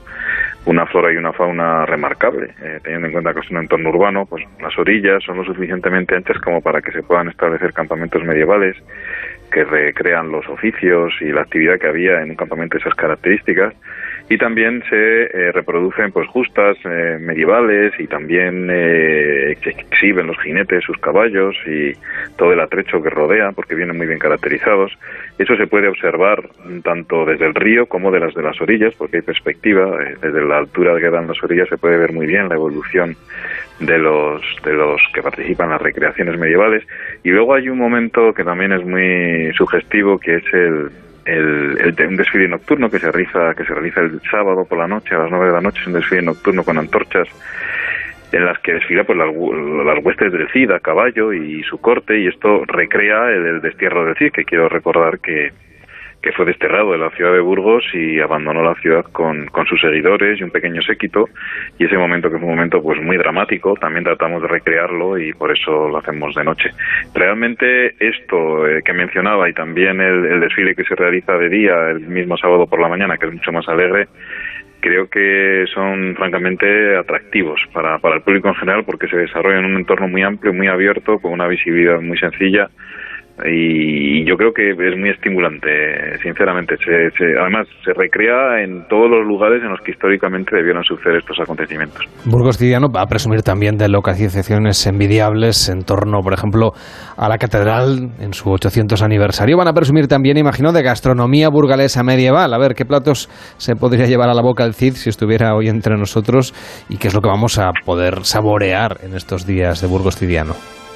una 0.66 0.86
flora 0.86 1.12
y 1.12 1.18
una 1.18 1.34
fauna 1.34 1.86
remarcable. 1.86 2.52
Eh, 2.62 2.80
teniendo 2.82 3.08
en 3.08 3.14
cuenta 3.14 3.34
que 3.34 3.42
es 3.42 3.52
un 3.52 3.58
entorno 3.58 3.90
urbano, 3.90 4.26
pues 4.26 4.46
las 4.62 4.78
orillas 4.80 5.22
son 5.24 5.38
lo 5.38 5.44
suficientemente 5.44 6.16
anchas 6.16 6.38
como 6.40 6.62
para 6.62 6.82
que 6.82 6.92
se 6.92 7.04
puedan 7.04 7.28
establecer 7.28 7.74
campamentos 7.74 8.24
medievales 8.24 8.78
que 9.52 9.66
recrean 9.66 10.32
los 10.32 10.48
oficios 10.48 11.14
y 11.20 11.26
la 11.26 11.42
actividad 11.42 11.80
que 11.80 11.88
había 11.88 12.22
en 12.22 12.32
un 12.32 12.36
campamento 12.38 12.78
de 12.78 12.82
esas 12.82 12.96
características 12.96 13.74
y 14.34 14.38
también 14.40 14.84
se 14.90 15.26
eh, 15.26 15.52
reproducen 15.52 16.12
pues 16.12 16.28
justas 16.28 16.76
eh, 16.86 17.20
medievales 17.22 17.94
y 18.00 18.08
también 18.08 18.68
eh, 18.72 19.56
exhiben 19.64 20.26
los 20.26 20.40
jinetes 20.40 20.84
sus 20.84 20.98
caballos 20.98 21.56
y 21.68 21.92
todo 22.36 22.52
el 22.52 22.60
atrecho 22.60 23.00
que 23.04 23.12
rodea 23.12 23.52
porque 23.52 23.76
vienen 23.76 23.96
muy 23.96 24.08
bien 24.08 24.18
caracterizados. 24.18 24.92
Eso 25.38 25.56
se 25.56 25.68
puede 25.68 25.88
observar 25.88 26.50
tanto 26.84 27.26
desde 27.26 27.46
el 27.46 27.54
río 27.54 27.86
como 27.86 28.10
de 28.10 28.22
las 28.22 28.34
de 28.34 28.42
las 28.42 28.60
orillas 28.60 28.96
porque 28.96 29.18
hay 29.18 29.22
perspectiva 29.22 30.00
desde 30.20 30.44
la 30.44 30.58
altura 30.58 31.00
que 31.00 31.12
dan 31.12 31.28
las 31.28 31.44
orillas 31.44 31.70
se 31.70 31.78
puede 31.78 31.98
ver 31.98 32.12
muy 32.12 32.26
bien 32.26 32.50
la 32.50 32.56
evolución 32.56 33.16
de 33.82 34.00
los 34.00 34.42
de 34.66 34.74
los 34.74 35.00
que 35.14 35.22
participan 35.22 35.68
en 35.68 35.74
las 35.74 35.82
recreaciones 35.84 36.40
medievales. 36.40 36.84
Y 37.24 37.30
luego 37.30 37.54
hay 37.54 37.70
un 37.70 37.78
momento 37.78 38.34
que 38.34 38.44
también 38.44 38.72
es 38.72 38.84
muy 38.84 39.54
sugestivo 39.54 40.18
que 40.18 40.38
es 40.38 40.54
el 40.54 40.90
el, 41.26 41.96
un 42.08 42.18
desfile 42.18 42.48
nocturno 42.48 42.90
que 42.90 43.00
se 43.00 43.12
realiza 43.12 43.54
que 43.56 43.66
se 43.66 43.74
realiza 43.74 44.02
el 44.02 44.22
sábado 44.30 44.66
por 44.66 44.78
la 44.78 44.88
noche 44.88 45.16
a 45.16 45.20
las 45.20 45.32
nueve 45.32 45.48
de 45.48 45.54
la 45.54 45.62
noche 45.62 45.82
es 45.82 45.88
un 45.88 45.94
desfile 45.94 46.22
nocturno 46.22 46.64
con 46.64 46.78
antorchas 46.78 47.28
en 48.32 48.46
las 48.46 48.60
que 48.60 48.74
desfila 48.74 49.04
pues 49.04 49.18
las, 49.18 49.30
las 49.34 50.04
huestes 50.04 50.32
del 50.32 50.50
Cid 50.52 50.72
a 50.72 50.80
caballo 50.80 51.32
y 51.34 51.62
su 51.64 51.80
corte 51.80 52.20
y 52.20 52.28
esto 52.28 52.66
recrea 52.66 53.30
el, 53.30 53.46
el 53.46 53.62
destierro 53.62 54.06
del 54.06 54.16
Cid 54.16 54.32
que 54.32 54.44
quiero 54.44 54.68
recordar 54.70 55.20
que 55.20 55.52
que 56.24 56.32
fue 56.32 56.46
desterrado 56.46 56.94
de 56.94 56.98
la 56.98 57.10
ciudad 57.10 57.34
de 57.34 57.42
Burgos 57.42 57.84
y 57.94 58.22
abandonó 58.22 58.64
la 58.64 58.76
ciudad 58.76 59.04
con, 59.12 59.46
con, 59.48 59.66
sus 59.66 59.82
seguidores 59.82 60.40
y 60.40 60.44
un 60.44 60.52
pequeño 60.52 60.82
séquito. 60.82 61.26
Y 61.78 61.84
ese 61.84 61.98
momento 61.98 62.32
que 62.32 62.38
fue 62.38 62.48
un 62.48 62.56
momento 62.56 62.82
pues 62.82 63.00
muy 63.02 63.18
dramático. 63.18 63.76
También 63.76 64.06
tratamos 64.06 64.42
de 64.42 64.48
recrearlo 64.48 65.18
y 65.18 65.34
por 65.34 65.52
eso 65.52 65.90
lo 65.90 65.98
hacemos 65.98 66.34
de 66.34 66.46
noche. 66.46 66.70
Realmente 67.14 67.96
esto 68.00 68.66
eh, 68.66 68.82
que 68.86 68.94
mencionaba 68.94 69.50
y 69.50 69.54
también 69.54 70.00
el, 70.00 70.40
desfile 70.40 70.76
que 70.76 70.86
se 70.86 70.96
realiza 70.96 71.38
de 71.38 71.50
día 71.50 71.90
el 71.90 72.00
mismo 72.08 72.38
sábado 72.38 72.68
por 72.68 72.80
la 72.80 72.88
mañana 72.88 73.18
que 73.18 73.26
es 73.28 73.34
mucho 73.34 73.52
más 73.52 73.68
alegre 73.68 74.08
creo 74.80 75.10
que 75.10 75.66
son 75.74 76.14
francamente 76.16 76.98
atractivos 76.98 77.62
para, 77.72 78.00
para 78.00 78.16
el 78.16 78.22
público 78.22 78.50
en 78.50 78.56
general 78.56 78.84
porque 78.84 79.08
se 79.08 79.16
desarrolla 79.16 79.60
en 79.60 79.66
un 79.66 79.78
entorno 79.78 80.10
muy 80.10 80.24
amplio, 80.24 80.54
muy 80.54 80.68
abierto, 80.68 81.20
con 81.20 81.32
una 81.32 81.48
visibilidad 81.48 82.02
muy 82.02 82.18
sencilla 82.18 82.70
y 83.46 84.24
yo 84.26 84.36
creo 84.38 84.54
que 84.54 84.70
es 84.70 84.98
muy 84.98 85.10
estimulante, 85.10 85.68
sinceramente. 86.22 86.76
Se, 86.78 87.26
además, 87.40 87.68
se 87.84 87.92
recrea 87.94 88.64
en 88.64 88.88
todos 88.88 89.10
los 89.10 89.26
lugares 89.26 89.64
en 89.64 89.70
los 89.70 89.82
que 89.82 89.92
históricamente 89.92 90.56
debieron 90.56 90.84
suceder 90.84 91.18
estos 91.18 91.40
acontecimientos. 91.40 92.06
Burgos 92.26 92.60
Cidiano 92.60 92.90
va 92.90 93.02
a 93.02 93.08
presumir 93.08 93.42
también 93.42 93.76
de 93.76 93.90
localizaciones 93.90 94.86
envidiables 94.86 95.68
en 95.70 95.82
torno, 95.82 96.22
por 96.22 96.34
ejemplo, 96.34 96.74
a 97.18 97.28
la 97.28 97.40
catedral 97.40 98.12
en 98.20 98.34
su 98.34 98.52
800 98.52 99.02
aniversario. 99.02 99.58
Van 99.58 99.68
a 99.68 99.74
presumir 99.74 100.08
también, 100.08 100.38
imagino, 100.38 100.72
de 100.72 100.84
gastronomía 100.84 101.50
burgalesa 101.50 102.04
medieval. 102.04 102.54
A 102.54 102.60
ver, 102.60 102.76
¿qué 102.76 102.86
platos 102.86 103.30
se 103.58 103.76
podría 103.76 104.06
llevar 104.06 104.30
a 104.30 104.36
la 104.36 104.44
boca 104.44 104.64
el 104.64 104.76
Cid 104.76 104.94
si 104.94 105.10
estuviera 105.10 105.56
hoy 105.56 105.70
entre 105.70 105.98
nosotros? 105.98 106.54
¿Y 106.88 106.98
qué 106.98 107.08
es 107.08 107.16
lo 107.16 107.22
que 107.22 107.30
vamos 107.30 107.58
a 107.58 107.72
poder 107.84 108.26
saborear 108.26 108.98
en 109.02 109.16
estos 109.16 109.48
días 109.48 109.82
de 109.82 109.88
Burgos 109.88 110.18
Cidiano? 110.18 110.54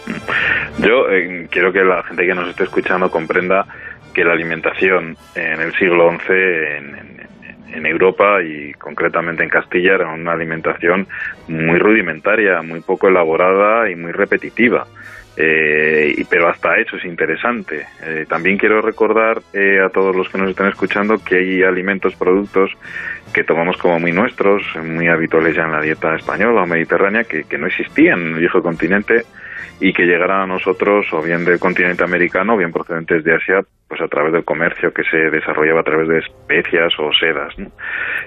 Yo 0.79 1.09
eh, 1.09 1.47
quiero 1.49 1.71
que 1.71 1.83
la 1.83 2.03
gente 2.03 2.25
que 2.25 2.35
nos 2.35 2.49
esté 2.49 2.63
escuchando 2.63 3.09
comprenda 3.09 3.65
que 4.13 4.23
la 4.23 4.33
alimentación 4.33 5.15
en 5.35 5.61
el 5.61 5.73
siglo 5.75 6.11
XI 6.11 6.33
en, 6.33 7.85
Europa 7.85 8.41
y 8.41 8.73
concretamente 8.73 9.43
en 9.43 9.49
Castilla 9.49 9.93
era 9.93 10.07
una 10.11 10.31
alimentación 10.31 11.07
muy 11.47 11.77
rudimentaria, 11.77 12.63
muy 12.63 12.79
poco 12.79 13.07
elaborada 13.07 13.87
y 13.89 13.95
muy 13.95 14.11
repetitiva. 14.11 14.87
Eh, 15.37 16.25
pero 16.27 16.49
hasta 16.49 16.77
eso 16.77 16.97
es 16.97 17.05
interesante. 17.05 17.85
Eh, 18.03 18.25
también 18.27 18.57
quiero 18.57 18.81
recordar 18.81 19.37
a 19.37 19.89
todos 19.89 20.15
los 20.15 20.27
que 20.29 20.39
nos 20.39 20.49
están 20.49 20.69
escuchando 20.69 21.23
que 21.23 21.35
hay 21.35 21.61
alimentos, 21.61 22.15
productos 22.15 22.71
que 23.31 23.43
tomamos 23.43 23.77
como 23.77 23.99
muy 23.99 24.11
nuestros, 24.11 24.63
muy 24.83 25.07
habituales 25.07 25.55
ya 25.55 25.65
en 25.65 25.73
la 25.73 25.81
dieta 25.81 26.15
española 26.15 26.63
o 26.63 26.65
mediterránea, 26.65 27.25
que 27.25 27.57
no 27.59 27.67
existían 27.67 28.21
en 28.21 28.33
el 28.33 28.39
viejo 28.39 28.63
continente 28.63 29.23
y 29.79 29.93
que 29.93 30.05
llegaran 30.05 30.41
a 30.41 30.47
nosotros 30.47 31.05
o 31.13 31.21
bien 31.21 31.45
del 31.45 31.59
continente 31.59 32.03
americano 32.03 32.55
o 32.55 32.57
bien 32.57 32.71
procedentes 32.71 33.23
de 33.23 33.35
Asia 33.35 33.61
pues 33.87 34.01
a 34.01 34.07
través 34.07 34.33
del 34.33 34.43
comercio 34.43 34.91
que 34.93 35.03
se 35.03 35.29
desarrollaba 35.29 35.81
a 35.81 35.83
través 35.83 36.07
de 36.07 36.19
especias 36.19 36.93
o 36.99 37.11
sedas 37.13 37.53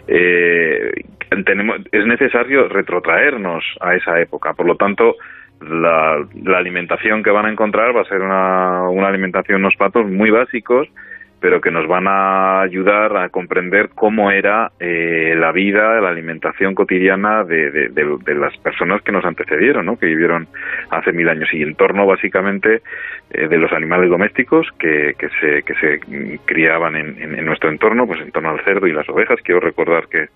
eh, 0.07 0.91
tenemos 1.45 1.79
es 1.93 2.07
necesario 2.07 2.69
retrotraernos 2.69 3.65
a 3.81 3.95
esa 3.95 4.21
época. 4.21 4.55
Por 4.55 4.67
lo 4.67 4.77
tanto 4.77 5.17
la, 5.61 6.25
la 6.43 6.59
alimentación 6.59 7.23
que 7.23 7.31
van 7.31 7.47
a 7.47 7.53
encontrar 7.53 7.95
va 7.97 8.03
a 8.03 8.09
ser 8.09 8.21
una, 8.21 8.89
una 8.89 9.09
alimentación 9.09 9.61
unos 9.61 9.77
platos 9.77 10.07
muy 10.07 10.31
básicos 10.31 10.89
pero 11.41 11.61
que 11.61 11.71
nos 11.71 11.87
van 11.87 12.07
a 12.07 12.61
ayudar 12.61 13.17
a 13.17 13.29
comprender 13.31 13.91
cómo 13.95 14.31
era 14.31 14.73
eh, 14.79 15.35
la 15.37 15.53
vida, 15.53 16.01
la 16.01 16.11
alimentación 16.11 16.75
cotidiana 16.75 17.45
de, 17.45 17.91
las 18.35 18.57
personas 18.59 19.03
que 19.03 19.13
nos 19.13 19.25
antecedieron, 19.25 19.87
¿no? 19.87 19.99
que 19.99 20.07
vivieron 20.07 20.49
hace 20.91 21.13
mil 21.13 21.29
años, 21.29 21.49
y 21.53 21.63
en 21.63 21.75
torno 21.75 22.07
básicamente 22.07 22.83
eh, 23.31 23.49
de 23.49 23.59
los 23.59 23.73
animales 23.73 24.11
domésticos 24.11 24.69
que, 24.79 25.15
que, 25.19 25.29
se, 25.41 25.63
que 25.63 25.75
se 25.75 26.01
criaban 26.45 26.97
en, 26.97 27.17
en, 27.21 27.45
nuestro 27.45 27.71
entorno, 27.71 28.07
pues 28.07 28.21
en 28.21 28.33
torno 28.33 28.51
al 28.51 28.65
cerdo 28.65 28.87
y 28.87 28.93
las 28.93 29.09
ovejas. 29.09 29.41
Quiero 29.43 29.61
recordar 29.61 30.09
que 30.09 30.29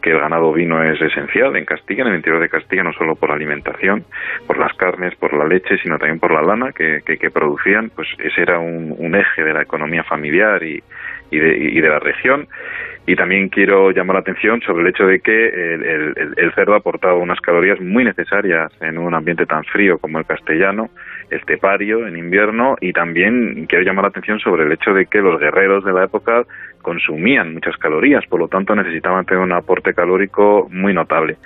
que 0.00 0.10
el 0.10 0.20
ganado 0.20 0.52
vino 0.52 0.82
es 0.82 1.00
esencial 1.00 1.56
en 1.56 1.64
Castilla, 1.64 2.02
en 2.02 2.08
el 2.08 2.16
interior 2.16 2.40
de 2.40 2.48
Castilla, 2.48 2.82
no 2.82 2.92
solo 2.92 3.14
por 3.16 3.28
la 3.28 3.36
alimentación, 3.36 4.04
por 4.46 4.58
las 4.58 4.72
carnes, 4.74 5.14
por 5.16 5.32
la 5.34 5.46
leche, 5.46 5.78
sino 5.78 5.98
también 5.98 6.18
por 6.18 6.32
la 6.32 6.42
lana 6.42 6.72
que, 6.72 7.02
que, 7.04 7.30
producían, 7.30 7.90
pues 7.90 8.08
ese 8.18 8.42
era 8.42 8.58
un, 8.58 8.94
un, 8.98 9.14
eje 9.14 9.44
de 9.44 9.52
la 9.52 9.62
economía 9.62 10.02
familiar 10.04 10.62
y, 10.62 10.82
y, 11.30 11.38
de, 11.38 11.56
y 11.56 11.80
de 11.80 11.88
la 11.88 11.98
región. 11.98 12.48
Y 13.06 13.16
también 13.16 13.48
quiero 13.48 13.90
llamar 13.90 14.14
la 14.14 14.20
atención 14.20 14.60
sobre 14.60 14.82
el 14.82 14.88
hecho 14.88 15.06
de 15.06 15.20
que 15.20 15.48
el, 15.48 15.82
el, 15.82 16.34
el, 16.36 16.52
cerdo 16.52 16.74
aportaba 16.74 17.14
unas 17.14 17.40
calorías 17.40 17.80
muy 17.80 18.04
necesarias 18.04 18.70
en 18.80 18.98
un 18.98 19.14
ambiente 19.14 19.46
tan 19.46 19.64
frío 19.64 19.98
como 19.98 20.18
el 20.18 20.26
castellano, 20.26 20.90
estepario 21.30 22.06
en 22.06 22.16
invierno, 22.16 22.76
y 22.80 22.92
también 22.92 23.66
quiero 23.66 23.84
llamar 23.84 24.04
la 24.04 24.08
atención 24.10 24.38
sobre 24.40 24.64
el 24.64 24.72
hecho 24.72 24.92
de 24.92 25.06
que 25.06 25.18
los 25.18 25.40
guerreros 25.40 25.84
de 25.84 25.92
la 25.92 26.04
época 26.04 26.44
consumían 26.82 27.54
muchas 27.54 27.76
calorías, 27.76 28.24
por 28.26 28.40
lo 28.40 28.48
tanto 28.48 28.74
necesitaban 28.74 29.24
tener 29.24 29.42
un 29.42 29.52
aporte 29.52 29.94
calórico 29.94 30.68
muy 30.70 30.92
notable. 30.92 31.36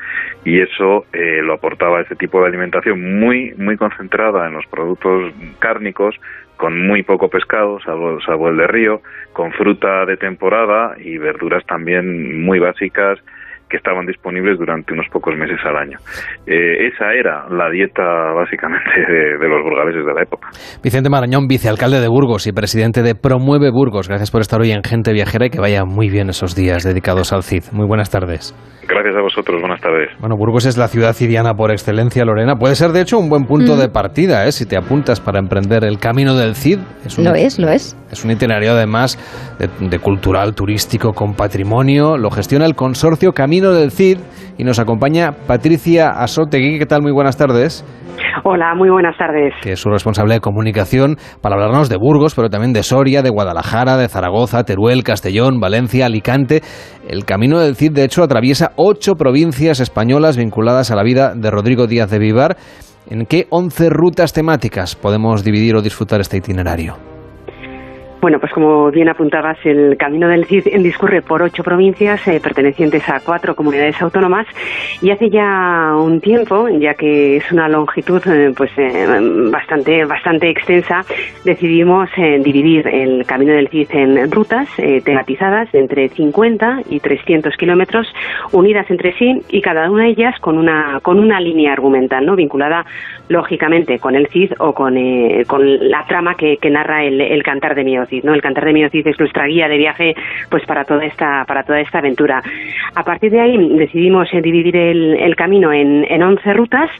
Y 0.44 0.60
eso 0.60 1.06
eh, 1.12 1.40
lo 1.42 1.54
aportaba 1.54 2.00
este 2.00 2.16
tipo 2.16 2.40
de 2.40 2.48
alimentación 2.48 3.18
muy, 3.20 3.54
muy 3.56 3.76
concentrada 3.76 4.46
en 4.46 4.54
los 4.54 4.66
productos 4.66 5.32
cárnicos, 5.58 6.16
con 6.56 6.86
muy 6.86 7.02
poco 7.02 7.28
pescado, 7.28 7.80
salvo, 7.80 8.20
salvo 8.20 8.48
el 8.48 8.56
de 8.56 8.66
río, 8.66 9.02
con 9.32 9.52
fruta 9.52 10.06
de 10.06 10.16
temporada 10.16 10.94
y 10.98 11.18
verduras 11.18 11.64
también 11.66 12.42
muy 12.44 12.58
básicas 12.58 13.18
que 13.74 13.78
estaban 13.78 14.06
disponibles 14.06 14.56
durante 14.56 14.92
unos 14.92 15.06
pocos 15.10 15.34
meses 15.34 15.58
al 15.64 15.76
año. 15.76 15.98
Eh, 16.46 16.86
esa 16.86 17.12
era 17.12 17.48
la 17.50 17.68
dieta 17.70 18.04
básicamente 18.32 18.88
de, 19.40 19.48
los 19.48 19.62
burgaleses 19.64 20.06
de 20.06 20.14
la 20.14 20.22
época. 20.22 20.48
Vicente 20.80 21.10
Marañón, 21.10 21.48
vicealcalde 21.48 22.00
de 22.00 22.06
Burgos 22.06 22.46
y 22.46 22.52
presidente 22.52 23.02
de 23.02 23.16
Promueve 23.16 23.70
Burgos. 23.72 24.08
Gracias 24.08 24.30
por 24.30 24.42
estar 24.42 24.60
hoy 24.60 24.70
en 24.70 24.84
Gente 24.84 25.12
Viajera 25.12 25.46
y 25.46 25.50
que 25.50 25.58
vaya 25.58 25.84
muy 25.84 26.08
bien 26.08 26.28
esos 26.28 26.54
días 26.54 26.84
dedicados 26.84 27.32
al 27.32 27.42
CID. 27.42 27.72
Muy 27.72 27.86
buenas 27.88 28.10
tardes. 28.10 28.54
Gracias 28.86 29.16
a 29.16 29.22
vosotros, 29.22 29.60
buenas 29.60 29.80
tardes. 29.80 30.10
Bueno, 30.20 30.36
Burgos 30.36 30.66
es 30.66 30.76
la 30.76 30.88
ciudad 30.88 31.14
cidiana 31.14 31.54
por 31.54 31.70
excelencia, 31.70 32.24
Lorena. 32.24 32.56
Puede 32.56 32.74
ser, 32.74 32.92
de 32.92 33.00
hecho, 33.00 33.18
un 33.18 33.28
buen 33.28 33.44
punto 33.44 33.76
de 33.76 33.88
partida, 33.88 34.46
¿eh? 34.46 34.52
si 34.52 34.66
te 34.66 34.76
apuntas 34.76 35.20
para 35.20 35.38
emprender 35.38 35.84
el 35.84 35.98
camino 35.98 36.36
del 36.36 36.54
CID. 36.54 36.78
Es 37.04 37.18
lo 37.18 37.34
es, 37.34 37.58
lo 37.58 37.68
es. 37.70 37.96
Es 38.10 38.24
un 38.24 38.30
itinerario, 38.30 38.72
además, 38.72 39.18
de, 39.58 39.98
cultural, 39.98 40.54
turístico, 40.54 41.12
con 41.12 41.34
patrimonio. 41.34 42.18
Lo 42.18 42.30
gestiona 42.30 42.66
el 42.66 42.74
consorcio 42.74 43.32
Camino 43.32 43.63
del 43.72 43.90
CID 43.90 44.18
y 44.58 44.64
nos 44.64 44.78
acompaña 44.78 45.32
Patricia 45.46 46.10
Asotegui. 46.10 46.78
¿Qué 46.78 46.86
tal? 46.86 47.02
Muy 47.02 47.12
buenas 47.12 47.36
tardes. 47.36 47.84
Hola, 48.44 48.74
muy 48.74 48.90
buenas 48.90 49.16
tardes. 49.16 49.54
Que 49.62 49.72
es 49.72 49.80
su 49.80 49.90
responsable 49.90 50.34
de 50.34 50.40
comunicación 50.40 51.16
para 51.40 51.54
hablarnos 51.54 51.88
de 51.88 51.96
Burgos, 51.96 52.34
pero 52.34 52.50
también 52.50 52.72
de 52.72 52.82
Soria, 52.82 53.22
de 53.22 53.30
Guadalajara, 53.30 53.96
de 53.96 54.08
Zaragoza, 54.08 54.64
Teruel, 54.64 55.02
Castellón, 55.02 55.60
Valencia, 55.60 56.06
Alicante. 56.06 56.62
El 57.08 57.24
camino 57.24 57.58
del 57.58 57.76
Cid, 57.76 57.92
de 57.92 58.04
hecho, 58.04 58.22
atraviesa 58.22 58.72
ocho 58.76 59.14
provincias 59.14 59.80
españolas 59.80 60.36
vinculadas 60.36 60.90
a 60.90 60.96
la 60.96 61.02
vida 61.02 61.34
de 61.34 61.50
Rodrigo 61.50 61.86
Díaz 61.86 62.10
de 62.10 62.18
Vivar. 62.18 62.56
¿En 63.08 63.26
qué 63.26 63.46
once 63.50 63.90
rutas 63.90 64.32
temáticas 64.32 64.96
podemos 64.96 65.44
dividir 65.44 65.76
o 65.76 65.82
disfrutar 65.82 66.20
este 66.20 66.38
itinerario? 66.38 67.13
Bueno, 68.24 68.40
pues 68.40 68.54
como 68.54 68.90
bien 68.90 69.10
apuntabas, 69.10 69.58
el 69.64 69.98
Camino 69.98 70.28
del 70.28 70.46
Cid 70.46 70.64
discurre 70.78 71.20
por 71.20 71.42
ocho 71.42 71.62
provincias 71.62 72.26
eh, 72.26 72.40
pertenecientes 72.42 73.06
a 73.10 73.20
cuatro 73.20 73.54
comunidades 73.54 74.00
autónomas 74.00 74.46
y 75.02 75.10
hace 75.10 75.28
ya 75.28 75.92
un 75.94 76.22
tiempo, 76.22 76.70
ya 76.70 76.94
que 76.94 77.36
es 77.36 77.52
una 77.52 77.68
longitud 77.68 78.22
eh, 78.26 78.54
pues 78.56 78.70
eh, 78.78 79.06
bastante 79.52 80.06
bastante 80.06 80.48
extensa, 80.48 81.04
decidimos 81.44 82.08
dividir 82.16 82.88
el 82.88 83.26
Camino 83.26 83.52
del 83.52 83.68
Cid 83.68 83.88
en 83.90 84.32
rutas 84.32 84.70
tematizadas 85.04 85.70
de 85.72 85.80
entre 85.80 86.08
50 86.08 86.84
y 86.88 87.00
300 87.00 87.54
kilómetros 87.58 88.06
unidas 88.52 88.90
entre 88.90 89.12
sí 89.18 89.42
y 89.50 89.60
cada 89.60 89.90
una 89.90 90.04
de 90.04 90.10
ellas 90.12 90.40
con 90.40 90.56
una 90.56 90.98
con 91.02 91.18
una 91.18 91.40
línea 91.40 91.74
argumental, 91.74 92.24
no 92.24 92.36
vinculada 92.36 92.86
lógicamente 93.28 93.98
con 93.98 94.14
el 94.14 94.28
Cid 94.28 94.52
o 94.58 94.72
con, 94.74 94.94
con 95.46 95.88
la 95.88 96.04
trama 96.06 96.34
que, 96.36 96.58
narra 96.70 97.04
el, 97.04 97.20
el 97.20 97.42
cantar 97.42 97.74
de 97.74 97.84
Mio 97.84 98.06
Cid. 98.06 98.24
¿no? 98.24 98.34
El 98.34 98.42
Cantar 98.42 98.64
del 98.64 98.74
Mío 98.74 98.88
Cid 98.90 99.06
es 99.06 99.18
nuestra 99.18 99.46
guía 99.46 99.68
de 99.68 99.78
viaje 99.78 100.14
pues 100.50 100.64
para 100.66 100.84
toda 100.84 101.04
esta, 101.04 101.44
para 101.46 101.62
toda 101.62 101.80
esta 101.80 101.98
aventura. 101.98 102.42
A 102.94 103.02
partir 103.02 103.30
de 103.30 103.40
ahí 103.40 103.56
decidimos 103.76 104.32
eh, 104.32 104.40
dividir 104.40 104.76
el, 104.76 105.34
camino 105.36 105.72
en, 105.72 106.06
en 106.08 106.22
11 106.22 106.52
rutas. 106.52 106.90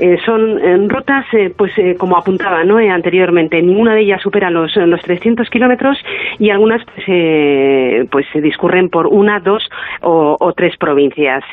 Eh, 0.00 0.18
son 0.24 0.58
eh, 0.58 0.88
rutas, 0.88 1.24
pues 1.56 1.72
como 1.98 2.16
apuntaba 2.16 2.64
¿no? 2.64 2.78
anteriormente, 2.78 3.62
ninguna 3.62 3.94
de 3.94 4.00
ellas 4.00 4.20
supera 4.20 4.50
los, 4.50 4.74
los 4.76 5.00
300 5.02 5.48
kilómetros 5.48 5.98
y 6.38 6.50
algunas 6.50 6.82
pues, 6.84 8.08
pues 8.10 8.26
se 8.32 8.40
discurren 8.40 8.88
por 8.88 9.06
una, 9.06 9.40
dos 9.40 9.68
o, 10.02 10.52
tres 10.56 10.76
provincias. 10.76 11.44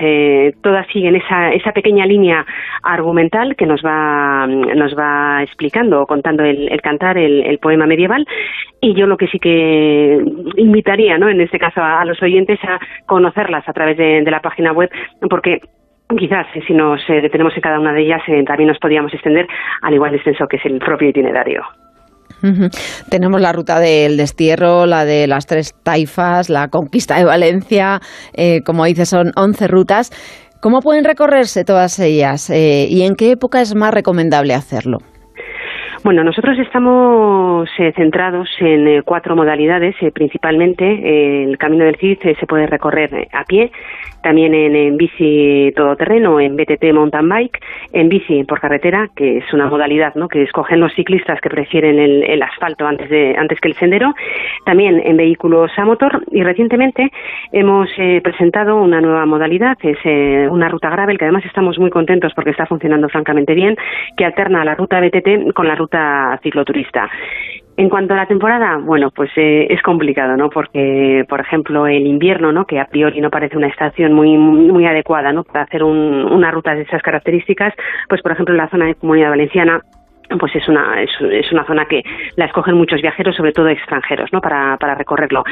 todas 0.61 0.87
siguen 0.87 1.15
esa, 1.15 1.51
esa 1.53 1.71
pequeña 1.71 2.05
línea 2.05 2.45
argumental 2.83 3.55
que 3.55 3.65
nos 3.65 3.81
va, 3.81 4.20
nos 4.47 4.97
va 4.97 5.43
explicando 5.43 6.01
o 6.01 6.05
contando 6.05 6.43
el, 6.43 6.69
cantar, 6.81 7.17
el, 7.17 7.57
poema 7.59 7.85
medieval. 7.85 8.25
Y 8.79 8.93
yo 8.95 9.05
lo 9.05 9.17
que 9.17 9.27
sí 9.27 9.39
que 9.39 10.23
invitaría, 10.57 11.17
¿no? 11.17 11.29
en 11.29 11.41
este 11.41 11.59
caso, 11.59 11.81
a, 11.81 12.03
los 12.05 12.21
oyentes 12.21 12.59
a 12.63 12.79
conocerlas 13.05 13.67
a 13.67 13.73
través 13.73 13.97
de, 13.97 14.21
de 14.23 14.31
la 14.31 14.41
página 14.41 14.71
web, 14.71 14.89
porque 15.29 15.59
quizás 16.17 16.47
eh, 16.55 16.61
si 16.67 16.73
nos 16.73 17.01
eh, 17.09 17.21
detenemos 17.21 17.53
en 17.55 17.61
cada 17.61 17.79
una 17.79 17.93
de 17.93 18.01
ellas 18.01 18.21
eh, 18.27 18.43
también 18.45 18.69
nos 18.69 18.79
podríamos 18.79 19.13
extender 19.13 19.47
al 19.81 19.93
igual 19.93 20.15
extenso 20.15 20.47
que 20.47 20.57
es 20.57 20.65
el 20.65 20.79
propio 20.79 21.09
itinerario. 21.09 21.63
Tenemos 23.09 23.39
la 23.39 23.51
ruta 23.51 23.79
del 23.79 24.17
destierro, 24.17 24.87
la 24.87 25.05
de 25.05 25.27
las 25.27 25.45
tres 25.45 25.75
taifas, 25.83 26.49
la 26.49 26.69
conquista 26.69 27.17
de 27.17 27.25
Valencia, 27.25 27.99
como 28.65 28.85
dice 28.85 29.05
son 29.05 29.31
11 29.35 29.67
rutas. 29.67 30.09
¿Cómo 30.61 30.81
pueden 30.81 31.03
recorrerse 31.03 31.65
todas 31.65 31.97
ellas 31.97 32.51
y 32.51 33.01
en 33.01 33.15
qué 33.15 33.31
época 33.31 33.61
es 33.61 33.73
más 33.73 33.91
recomendable 33.91 34.53
hacerlo? 34.53 34.99
Bueno, 36.03 36.23
nosotros 36.23 36.57
estamos 36.57 37.69
centrados 37.95 38.49
en 38.59 39.03
cuatro 39.03 39.35
modalidades. 39.35 39.95
principalmente, 40.13 41.43
el 41.43 41.59
Camino 41.59 41.85
del 41.85 41.97
Cid 41.97 42.17
se 42.21 42.47
puede 42.47 42.65
recorrer 42.65 43.27
a 43.31 43.43
pie, 43.43 43.71
también 44.21 44.53
en, 44.53 44.97
bici 44.97 45.71
todoterreno, 45.75 46.39
en 46.39 46.55
BTT 46.55 46.93
mountain 46.93 47.27
bike, 47.27 47.59
en 47.93 48.09
bici 48.09 48.43
por 48.45 48.59
carretera, 48.59 49.09
que 49.15 49.37
es 49.37 49.53
una 49.53 49.67
modalidad 49.67 50.15
¿no? 50.15 50.27
que 50.27 50.43
escogen 50.43 50.79
los 50.79 50.93
ciclistas 50.93 51.39
que 51.41 51.49
prefieren 51.49 51.99
el, 51.99 52.41
asfalto 52.41 52.85
antes, 52.87 53.09
de, 53.09 53.35
antes 53.37 53.59
que 53.59 53.67
el 53.67 53.75
sendero, 53.75 54.13
también 54.65 55.01
en 55.03 55.17
vehículos 55.17 55.71
a 55.77 55.85
motor 55.85 56.23
y 56.31 56.43
recientemente 56.43 57.11
hemos 57.51 57.89
eh, 57.97 58.21
presentado 58.23 58.75
una 58.77 59.01
nueva 59.01 59.25
modalidad, 59.25 59.77
es 59.83 59.97
eh, 60.03 60.47
una 60.49 60.69
ruta 60.69 60.89
gravel 60.89 61.17
que 61.17 61.25
además 61.25 61.45
estamos 61.45 61.77
muy 61.77 61.89
contentos 61.89 62.33
porque 62.33 62.51
está 62.51 62.65
funcionando 62.65 63.09
francamente 63.09 63.53
bien, 63.53 63.75
que 64.17 64.25
alterna 64.25 64.65
la 64.65 64.75
ruta 64.75 64.99
BTT 64.99 65.53
con 65.53 65.67
la 65.67 65.75
ruta 65.75 65.90
cicloturista. 66.41 67.09
En 67.77 67.89
cuanto 67.89 68.13
a 68.13 68.17
la 68.17 68.25
temporada, 68.25 68.77
bueno, 68.77 69.09
pues 69.11 69.31
eh, 69.37 69.67
es 69.69 69.81
complicado, 69.81 70.35
¿no? 70.35 70.49
Porque, 70.49 71.25
por 71.27 71.39
ejemplo, 71.39 71.87
el 71.87 72.05
invierno, 72.05 72.51
¿no? 72.51 72.65
Que 72.65 72.79
a 72.79 72.85
priori 72.85 73.21
no 73.21 73.29
parece 73.29 73.57
una 73.57 73.67
estación 73.67 74.13
muy 74.13 74.37
muy 74.37 74.85
adecuada, 74.85 75.31
¿no? 75.31 75.43
Para 75.43 75.63
hacer 75.63 75.83
una 75.83 76.51
ruta 76.51 76.75
de 76.75 76.81
esas 76.81 77.01
características, 77.01 77.73
pues, 78.09 78.21
por 78.21 78.33
ejemplo, 78.33 78.53
en 78.53 78.57
la 78.57 78.69
zona 78.69 78.85
de 78.85 78.95
Comunidad 78.95 79.29
Valenciana 79.29 79.81
pues 80.39 80.55
es 80.55 80.67
una, 80.69 81.01
es, 81.01 81.51
una 81.51 81.65
zona 81.65 81.85
que 81.85 82.03
la 82.37 82.45
escogen 82.45 82.75
muchos 82.75 83.01
viajeros, 83.01 83.35
sobre 83.35 83.51
todo 83.51 83.67
extranjeros, 83.67 84.31
¿no? 84.31 84.39
para, 84.39 84.77
para 84.77 84.95
recorrerlo 84.95 85.43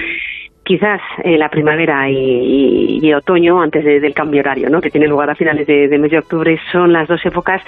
quizás 0.70 1.02
eh, 1.24 1.36
la 1.36 1.50
primavera 1.50 2.08
y, 2.12 3.12
otoño 3.12 3.60
antes 3.60 3.84
del 3.84 4.14
cambio 4.14 4.42
horario, 4.42 4.70
¿no? 4.70 4.80
que 4.82 4.92
tiene 4.92 5.08
lugar 5.08 5.32
a 5.32 5.34
finales 5.34 5.66
de, 5.66 5.98
mes 5.98 6.12
de 6.12 6.20
octubre, 6.20 6.56
son 6.72 6.94
las 6.94 7.08
dos 7.08 7.20
épocas 7.26 7.60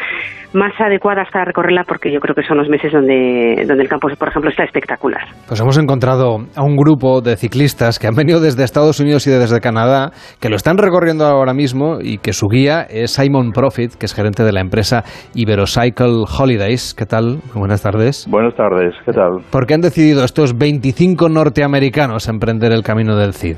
más 0.54 0.72
adecuadas 0.80 1.28
para 1.32 1.45
recorrerla 1.45 1.84
porque 1.84 2.12
yo 2.12 2.20
creo 2.20 2.36
que 2.36 2.43
son 2.43 2.58
los 2.58 2.70
meses 2.70 2.91
donde, 2.91 3.66
donde 3.68 3.82
el 3.82 3.89
campo, 3.89 4.08
por 4.20 4.28
ejemplo, 4.28 4.52
está 4.52 4.66
espectacular. 4.66 5.22
Pues 5.47 5.60
hemos 5.60 5.80
encontrado 5.80 6.45
a 6.56 6.62
un 6.62 6.76
grupo 6.76 7.22
de 7.22 7.38
ciclistas 7.38 7.97
que 7.97 8.06
han 8.06 8.14
venido 8.14 8.39
desde 8.39 8.64
Estados 8.64 8.99
Unidos 8.99 9.26
y 9.26 9.32
desde 9.32 9.60
Canadá, 9.62 10.12
que 10.39 10.49
lo 10.49 10.56
están 10.56 10.78
recorriendo 10.78 11.26
ahora 11.26 11.56
mismo 11.56 11.97
y 11.99 12.20
que 12.20 12.34
su 12.34 12.49
guía 12.49 12.84
es 12.88 13.14
Simon 13.14 13.52
Profit, 13.52 13.95
que 13.95 14.06
es 14.06 14.14
gerente 14.14 14.43
de 14.43 14.52
la 14.52 14.62
empresa 14.62 15.04
Iberocycle 15.34 16.26
Holidays. 16.39 16.93
¿Qué 16.93 17.08
tal? 17.08 17.39
Buenas 17.56 17.82
tardes. 17.82 18.28
Buenas 18.30 18.54
tardes, 18.54 18.93
¿qué 19.06 19.12
tal? 19.12 19.39
¿Por 19.49 19.66
qué 19.66 19.74
han 19.74 19.82
decidido 19.82 20.24
estos 20.24 20.56
25 20.56 21.30
norteamericanos 21.30 22.28
emprender 22.28 22.72
el 22.72 22.84
camino 22.92 23.16
del 23.16 23.34
Cid? 23.34 23.56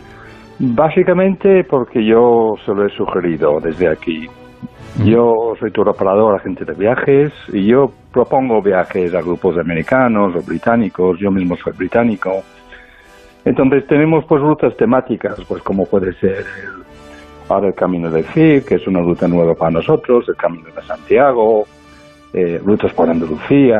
Básicamente 0.59 1.63
porque 1.63 2.05
yo 2.05 2.53
se 2.63 2.71
lo 2.71 2.85
he 2.85 2.89
sugerido 2.91 3.59
desde 3.59 3.89
aquí. 3.89 4.27
Yo 5.03 5.55
soy 5.59 5.71
tour 5.71 5.89
operador, 5.89 6.35
agente 6.35 6.65
de 6.65 6.73
viajes, 6.73 7.33
y 7.51 7.65
yo 7.65 7.91
propongo 8.11 8.61
viajes 8.61 9.11
a 9.15 9.21
grupos 9.21 9.55
de 9.55 9.61
americanos 9.61 10.35
o 10.35 10.41
británicos, 10.45 11.17
yo 11.19 11.31
mismo 11.31 11.55
soy 11.55 11.73
británico. 11.73 12.43
Entonces 13.43 13.87
tenemos 13.87 14.23
pues 14.25 14.39
rutas 14.39 14.77
temáticas, 14.77 15.41
pues 15.47 15.63
como 15.63 15.85
puede 15.87 16.13
ser 16.19 16.37
el, 16.37 16.83
ahora 17.49 17.69
el 17.69 17.73
Camino 17.73 18.11
del 18.11 18.25
Cid, 18.25 18.65
que 18.65 18.75
es 18.75 18.87
una 18.87 19.01
ruta 19.01 19.27
nueva 19.27 19.55
para 19.55 19.71
nosotros, 19.71 20.29
el 20.29 20.35
Camino 20.35 20.69
de 20.75 20.81
Santiago, 20.83 21.63
eh, 22.31 22.61
rutas 22.63 22.93
por 22.93 23.09
Andalucía, 23.09 23.79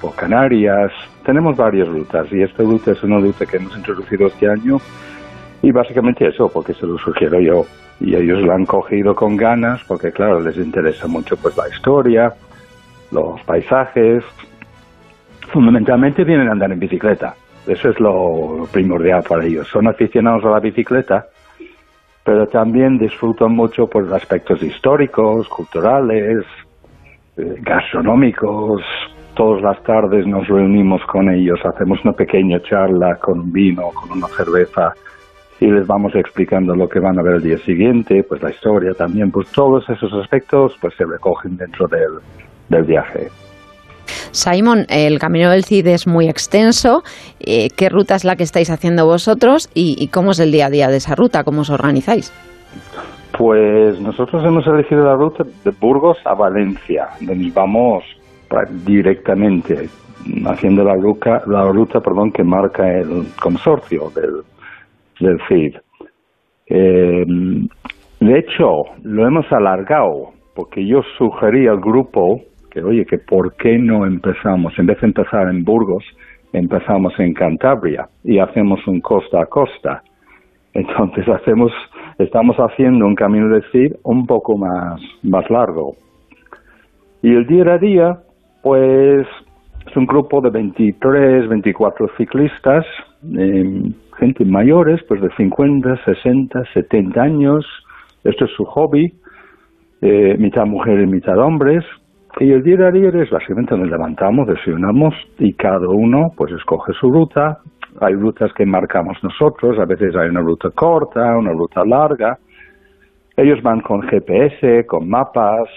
por 0.00 0.14
Canarias. 0.14 0.92
Tenemos 1.24 1.56
varias 1.56 1.88
rutas 1.88 2.26
y 2.32 2.42
esta 2.42 2.62
ruta 2.62 2.92
es 2.92 3.02
una 3.02 3.18
ruta 3.18 3.46
que 3.46 3.56
hemos 3.56 3.76
introducido 3.76 4.26
este 4.26 4.48
año 4.48 4.78
y 5.62 5.70
básicamente 5.70 6.26
eso, 6.26 6.48
porque 6.48 6.74
se 6.74 6.86
lo 6.86 6.98
sugiero 6.98 7.40
yo. 7.40 7.64
Y 8.00 8.16
ellos 8.16 8.42
la 8.42 8.54
han 8.54 8.66
cogido 8.66 9.14
con 9.14 9.36
ganas 9.36 9.80
porque, 9.86 10.10
claro, 10.10 10.40
les 10.40 10.56
interesa 10.56 11.06
mucho 11.06 11.36
pues 11.36 11.56
la 11.56 11.68
historia, 11.68 12.32
los 13.12 13.40
paisajes. 13.42 14.24
Fundamentalmente 15.52 16.24
vienen 16.24 16.48
a 16.48 16.52
andar 16.52 16.72
en 16.72 16.80
bicicleta. 16.80 17.34
Eso 17.66 17.90
es 17.90 18.00
lo 18.00 18.66
primordial 18.72 19.22
para 19.22 19.44
ellos. 19.44 19.68
Son 19.68 19.86
aficionados 19.86 20.44
a 20.44 20.50
la 20.50 20.58
bicicleta, 20.58 21.26
pero 22.24 22.46
también 22.48 22.98
disfrutan 22.98 23.52
mucho 23.52 23.86
por 23.86 24.12
aspectos 24.12 24.60
históricos, 24.64 25.48
culturales, 25.48 26.44
eh, 27.36 27.56
gastronómicos, 27.60 28.82
todas 29.34 29.62
las 29.62 29.82
tardes 29.82 30.26
nos 30.26 30.46
reunimos 30.48 31.00
con 31.10 31.30
ellos, 31.30 31.58
hacemos 31.64 31.98
una 32.04 32.12
pequeña 32.12 32.60
charla 32.60 33.16
con 33.20 33.40
un 33.40 33.52
vino, 33.52 33.88
con 33.94 34.18
una 34.18 34.28
cerveza 34.28 34.92
y 35.60 35.70
les 35.70 35.86
vamos 35.86 36.12
explicando 36.16 36.74
lo 36.74 36.88
que 36.88 36.98
van 36.98 37.18
a 37.18 37.22
ver 37.22 37.34
el 37.36 37.42
día 37.42 37.58
siguiente, 37.58 38.24
pues 38.28 38.42
la 38.42 38.50
historia 38.50 38.92
también, 38.94 39.30
pues 39.30 39.50
todos 39.52 39.88
esos 39.88 40.12
aspectos 40.14 40.76
pues 40.80 40.94
se 40.96 41.04
recogen 41.04 41.56
dentro 41.56 41.86
del, 41.86 42.18
del 42.68 42.84
viaje. 42.84 43.28
Simon, 44.32 44.86
el 44.88 45.18
Camino 45.18 45.50
del 45.50 45.64
Cid 45.64 45.86
es 45.86 46.06
muy 46.06 46.28
extenso. 46.28 47.02
Eh, 47.38 47.68
¿Qué 47.76 47.88
ruta 47.88 48.16
es 48.16 48.24
la 48.24 48.34
que 48.34 48.42
estáis 48.42 48.70
haciendo 48.70 49.06
vosotros 49.06 49.70
y, 49.72 49.94
y, 50.02 50.08
cómo 50.08 50.32
es 50.32 50.40
el 50.40 50.50
día 50.50 50.66
a 50.66 50.70
día 50.70 50.88
de 50.88 50.96
esa 50.96 51.14
ruta? 51.14 51.44
¿Cómo 51.44 51.60
os 51.60 51.70
organizáis? 51.70 52.32
Pues 53.38 54.00
nosotros 54.00 54.42
hemos 54.44 54.66
elegido 54.66 55.04
la 55.04 55.14
ruta 55.14 55.44
de 55.64 55.70
Burgos 55.80 56.18
a 56.24 56.34
Valencia, 56.34 57.08
donde 57.20 57.50
vamos 57.54 58.02
directamente 58.84 59.88
haciendo 60.46 60.84
la 60.84 60.94
ruta, 60.94 61.42
la 61.46 61.64
ruta 61.70 62.00
perdón, 62.00 62.32
que 62.32 62.44
marca 62.44 62.88
el 62.88 63.26
consorcio 63.40 64.10
del, 64.10 64.42
del 65.20 65.38
CID. 65.48 65.76
Eh, 66.66 67.24
de 68.20 68.38
hecho, 68.38 68.84
lo 69.02 69.26
hemos 69.26 69.50
alargado 69.50 70.32
porque 70.54 70.86
yo 70.86 71.02
sugerí 71.18 71.66
al 71.66 71.80
grupo 71.80 72.40
que, 72.70 72.82
oye, 72.82 73.04
que 73.04 73.18
por 73.18 73.54
qué 73.56 73.78
no 73.78 74.06
empezamos, 74.06 74.72
en 74.78 74.86
vez 74.86 75.00
de 75.00 75.08
empezar 75.08 75.48
en 75.48 75.64
Burgos, 75.64 76.04
empezamos 76.52 77.12
en 77.18 77.34
Cantabria 77.34 78.08
y 78.24 78.38
hacemos 78.38 78.86
un 78.86 79.00
costa 79.00 79.42
a 79.42 79.46
costa. 79.46 80.02
Entonces 80.72 81.28
hacemos, 81.40 81.72
estamos 82.18 82.56
haciendo 82.56 83.06
un 83.06 83.14
camino 83.14 83.48
de 83.48 83.62
CID 83.72 83.92
un 84.04 84.26
poco 84.26 84.56
más, 84.56 85.00
más 85.22 85.48
largo. 85.50 85.94
Y 87.22 87.34
el 87.34 87.46
día 87.46 87.74
a 87.74 87.78
día, 87.78 88.18
pues 88.62 89.26
es 89.86 89.96
un 89.96 90.06
grupo 90.06 90.40
de 90.40 90.50
23, 90.50 91.48
24 91.48 92.08
ciclistas, 92.16 92.84
eh, 93.36 93.92
gente 94.18 94.44
mayores, 94.44 95.00
pues 95.08 95.20
de 95.20 95.28
50, 95.36 96.04
60, 96.04 96.62
70 96.72 97.20
años. 97.20 97.66
Esto 98.24 98.44
es 98.44 98.52
su 98.52 98.64
hobby, 98.64 99.12
eh, 100.00 100.36
mitad 100.38 100.64
mujeres, 100.66 101.08
mitad 101.08 101.36
hombres. 101.38 101.84
Y 102.40 102.50
el 102.50 102.62
día 102.62 102.86
a 102.86 102.90
día 102.90 103.08
es 103.08 103.30
básicamente 103.30 103.76
nos 103.76 103.90
levantamos, 103.90 104.46
desayunamos 104.46 105.14
y 105.38 105.52
cada 105.52 105.86
uno 105.88 106.32
pues 106.36 106.52
escoge 106.52 106.92
su 106.94 107.10
ruta. 107.10 107.58
Hay 108.00 108.14
rutas 108.14 108.50
que 108.54 108.64
marcamos 108.64 109.18
nosotros, 109.22 109.78
a 109.78 109.84
veces 109.84 110.16
hay 110.16 110.30
una 110.30 110.40
ruta 110.40 110.70
corta, 110.70 111.36
una 111.36 111.52
ruta 111.52 111.84
larga. 111.84 112.38
Ellos 113.36 113.62
van 113.62 113.80
con 113.80 114.00
GPS, 114.02 114.86
con 114.86 115.08
mapas, 115.08 115.68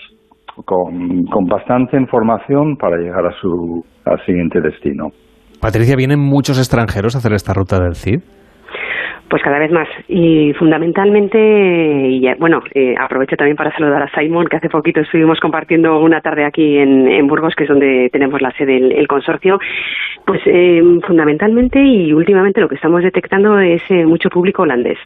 con, 0.63 1.25
con 1.25 1.45
bastante 1.45 1.97
información 1.97 2.77
para 2.77 2.97
llegar 2.97 3.25
a 3.25 3.31
su 3.41 3.83
al 4.05 4.23
siguiente 4.25 4.61
destino. 4.61 5.09
Patricia, 5.59 5.95
¿vienen 5.95 6.19
muchos 6.19 6.57
extranjeros 6.57 7.15
a 7.15 7.19
hacer 7.19 7.33
esta 7.33 7.53
ruta 7.53 7.79
del 7.79 7.95
CID? 7.95 8.19
Pues 9.29 9.41
cada 9.41 9.57
vez 9.57 9.71
más. 9.71 9.87
Y 10.07 10.53
fundamentalmente, 10.53 11.39
y 11.39 12.21
bueno, 12.37 12.61
eh, 12.75 12.93
aprovecho 12.99 13.35
también 13.35 13.57
para 13.57 13.75
saludar 13.75 14.03
a 14.03 14.09
Simon, 14.13 14.45
que 14.45 14.57
hace 14.57 14.69
poquito 14.69 15.01
estuvimos 15.01 15.39
compartiendo 15.39 15.99
una 15.99 16.21
tarde 16.21 16.45
aquí 16.45 16.77
en, 16.77 17.25
Burgos, 17.25 17.55
que 17.55 17.63
es 17.63 17.69
donde 17.69 18.09
tenemos 18.11 18.39
la 18.41 18.51
sede 18.51 18.79
del 18.79 19.07
consorcio. 19.07 19.57
Pues 20.25 20.41
eh, 20.45 20.81
fundamentalmente 21.05 21.81
y 21.81 22.13
últimamente 22.13 22.61
lo 22.61 22.69
que 22.69 22.75
estamos 22.75 23.01
detectando 23.01 23.59
es 23.59 23.81
eh, 23.89 24.05
mucho 24.05 24.29
público 24.29 24.61
holandés 24.61 24.97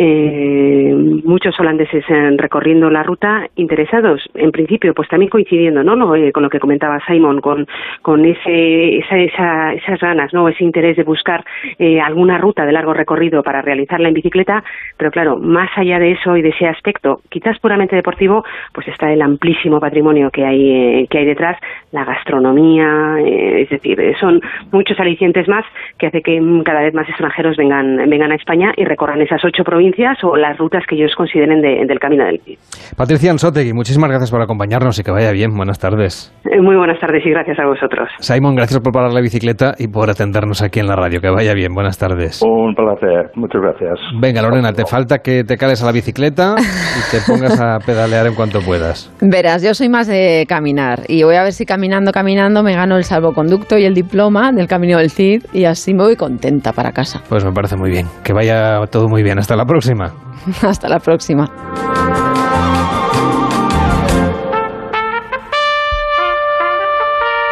eh, 0.00 0.94
muchos 1.24 1.58
holandeses 1.58 2.04
recorriendo 2.36 2.88
la 2.88 3.02
ruta 3.02 3.48
interesados, 3.56 4.22
en 4.34 4.52
principio, 4.52 4.94
pues 4.94 5.08
también 5.08 5.28
coincidiendo, 5.28 5.82
¿no? 5.82 6.14
Eh, 6.14 6.30
con 6.30 6.44
lo 6.44 6.50
que 6.50 6.60
comentaba 6.60 7.00
Simon, 7.04 7.40
con, 7.40 7.66
con 8.00 8.24
ese, 8.24 8.98
esa, 8.98 9.72
esas 9.72 9.98
ganas, 9.98 10.32
¿no? 10.32 10.48
Ese 10.48 10.62
interés 10.62 10.96
de 10.96 11.02
buscar 11.02 11.44
eh, 11.80 12.00
alguna 12.00 12.38
ruta 12.38 12.64
de 12.64 12.70
largo 12.70 12.94
recorrido 12.94 13.42
para 13.42 13.60
realizarla 13.60 14.06
en 14.06 14.14
bicicleta, 14.14 14.62
pero 14.96 15.10
claro, 15.10 15.36
más 15.36 15.70
allá 15.74 15.98
de 15.98 16.12
eso 16.12 16.36
y 16.36 16.42
de 16.42 16.50
ese 16.50 16.68
aspecto, 16.68 17.20
quizás 17.28 17.58
puramente 17.58 17.96
deportivo, 17.96 18.44
pues 18.72 18.86
está 18.86 19.12
el 19.12 19.20
amplísimo 19.20 19.80
patrimonio 19.80 20.30
que 20.30 20.44
hay, 20.44 20.70
eh, 20.70 21.06
que 21.10 21.18
hay 21.18 21.24
detrás, 21.24 21.58
la 21.90 22.04
gastronomía, 22.04 23.16
eh, 23.18 23.62
es 23.62 23.70
decir, 23.70 24.00
son 24.20 24.40
muchos 24.70 25.00
alicientes 25.00 25.48
más 25.48 25.64
que 25.98 26.06
hace 26.06 26.22
que 26.22 26.40
cada 26.64 26.82
vez 26.82 26.94
más 26.94 27.08
extranjeros 27.08 27.56
vengan, 27.56 28.08
vengan 28.08 28.30
a 28.30 28.36
España 28.36 28.72
y 28.76 28.84
recorran 28.84 29.20
esas 29.22 29.44
ocho 29.44 29.64
provincias 29.64 29.87
o 30.22 30.36
las 30.36 30.56
rutas 30.58 30.84
que 30.88 30.96
ellos 30.96 31.12
consideren 31.16 31.60
del 31.60 31.98
Camino 31.98 32.24
del 32.24 32.40
Cid. 32.40 32.58
Patricia 32.96 33.30
Ansotegui, 33.30 33.72
muchísimas 33.72 34.10
gracias 34.10 34.30
por 34.30 34.40
acompañarnos 34.40 34.98
y 34.98 35.02
que 35.02 35.10
vaya 35.10 35.32
bien. 35.32 35.54
Buenas 35.54 35.78
tardes. 35.78 36.34
Eh, 36.44 36.60
muy 36.60 36.76
buenas 36.76 36.98
tardes 37.00 37.24
y 37.24 37.30
gracias 37.30 37.58
a 37.58 37.66
vosotros. 37.66 38.08
Simon, 38.18 38.54
gracias 38.54 38.80
por 38.80 38.92
parar 38.92 39.12
la 39.12 39.20
bicicleta 39.20 39.74
y 39.78 39.88
por 39.88 40.10
atendernos 40.10 40.62
aquí 40.62 40.80
en 40.80 40.86
la 40.86 40.96
radio. 40.96 41.20
Que 41.20 41.30
vaya 41.30 41.54
bien. 41.54 41.74
Buenas 41.74 41.98
tardes. 41.98 42.42
Un 42.42 42.74
placer. 42.74 43.30
Muchas 43.34 43.60
gracias. 43.60 43.98
Venga, 44.20 44.42
Lorena, 44.42 44.72
te 44.72 44.84
falta 44.84 45.18
que 45.18 45.44
te 45.44 45.56
cales 45.56 45.82
a 45.82 45.86
la 45.86 45.92
bicicleta 45.92 46.54
y 46.58 47.10
te 47.10 47.18
pongas 47.26 47.60
a 47.60 47.78
pedalear 47.86 48.26
en 48.26 48.34
cuanto 48.34 48.60
puedas. 48.60 49.12
Verás, 49.20 49.62
yo 49.62 49.74
soy 49.74 49.88
más 49.88 50.06
de 50.06 50.46
caminar 50.48 51.00
y 51.08 51.22
voy 51.22 51.36
a 51.36 51.42
ver 51.42 51.52
si 51.52 51.66
caminando, 51.66 52.12
caminando 52.12 52.62
me 52.62 52.74
gano 52.74 52.96
el 52.96 53.04
salvoconducto 53.04 53.78
y 53.78 53.84
el 53.84 53.94
diploma 53.94 54.52
del 54.52 54.66
Camino 54.66 54.98
del 54.98 55.10
Cid 55.10 55.44
y 55.52 55.64
así 55.64 55.94
me 55.94 56.04
voy 56.04 56.16
contenta 56.16 56.72
para 56.72 56.92
casa. 56.92 57.22
Pues 57.28 57.44
me 57.44 57.52
parece 57.52 57.76
muy 57.76 57.90
bien. 57.90 58.06
Que 58.24 58.32
vaya 58.32 58.80
todo 58.90 59.08
muy 59.08 59.22
bien. 59.22 59.38
Hasta 59.38 59.56
la 59.56 59.64
próxima. 59.68 60.12
Hasta 60.62 60.88
la 60.88 60.98
próxima. 60.98 61.48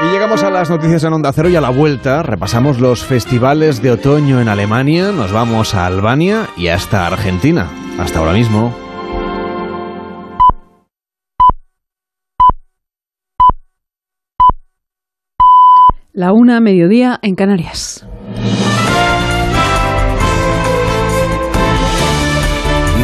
Y 0.03 0.11
llegamos 0.11 0.43
a 0.43 0.51
las 0.51 0.69
noticias 0.71 1.05
en 1.05 1.13
Onda 1.13 1.33
Cero 1.33 1.49
y 1.49 1.57
a 1.57 1.61
la 1.61 1.71
vuelta 1.71 2.23
repasamos 2.23 2.81
los 2.81 3.05
festivales 3.05 3.83
de 3.83 3.93
otoño 3.93 4.41
en 4.41 4.49
Alemania, 4.49 5.13
nos 5.13 5.33
vamos 5.33 5.75
a 5.75 5.87
Albania 5.87 6.49
y 6.57 6.69
hasta 6.69 7.07
Argentina. 7.07 7.69
Hasta 7.99 8.19
ahora 8.19 8.33
mismo. 8.33 8.75
La 16.13 16.33
una, 16.33 16.61
mediodía 16.61 17.19
en 17.23 17.35
Canarias. 17.35 18.07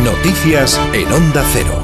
Noticias 0.04 0.80
en 0.94 1.12
Onda 1.12 1.44
Cero. 1.52 1.80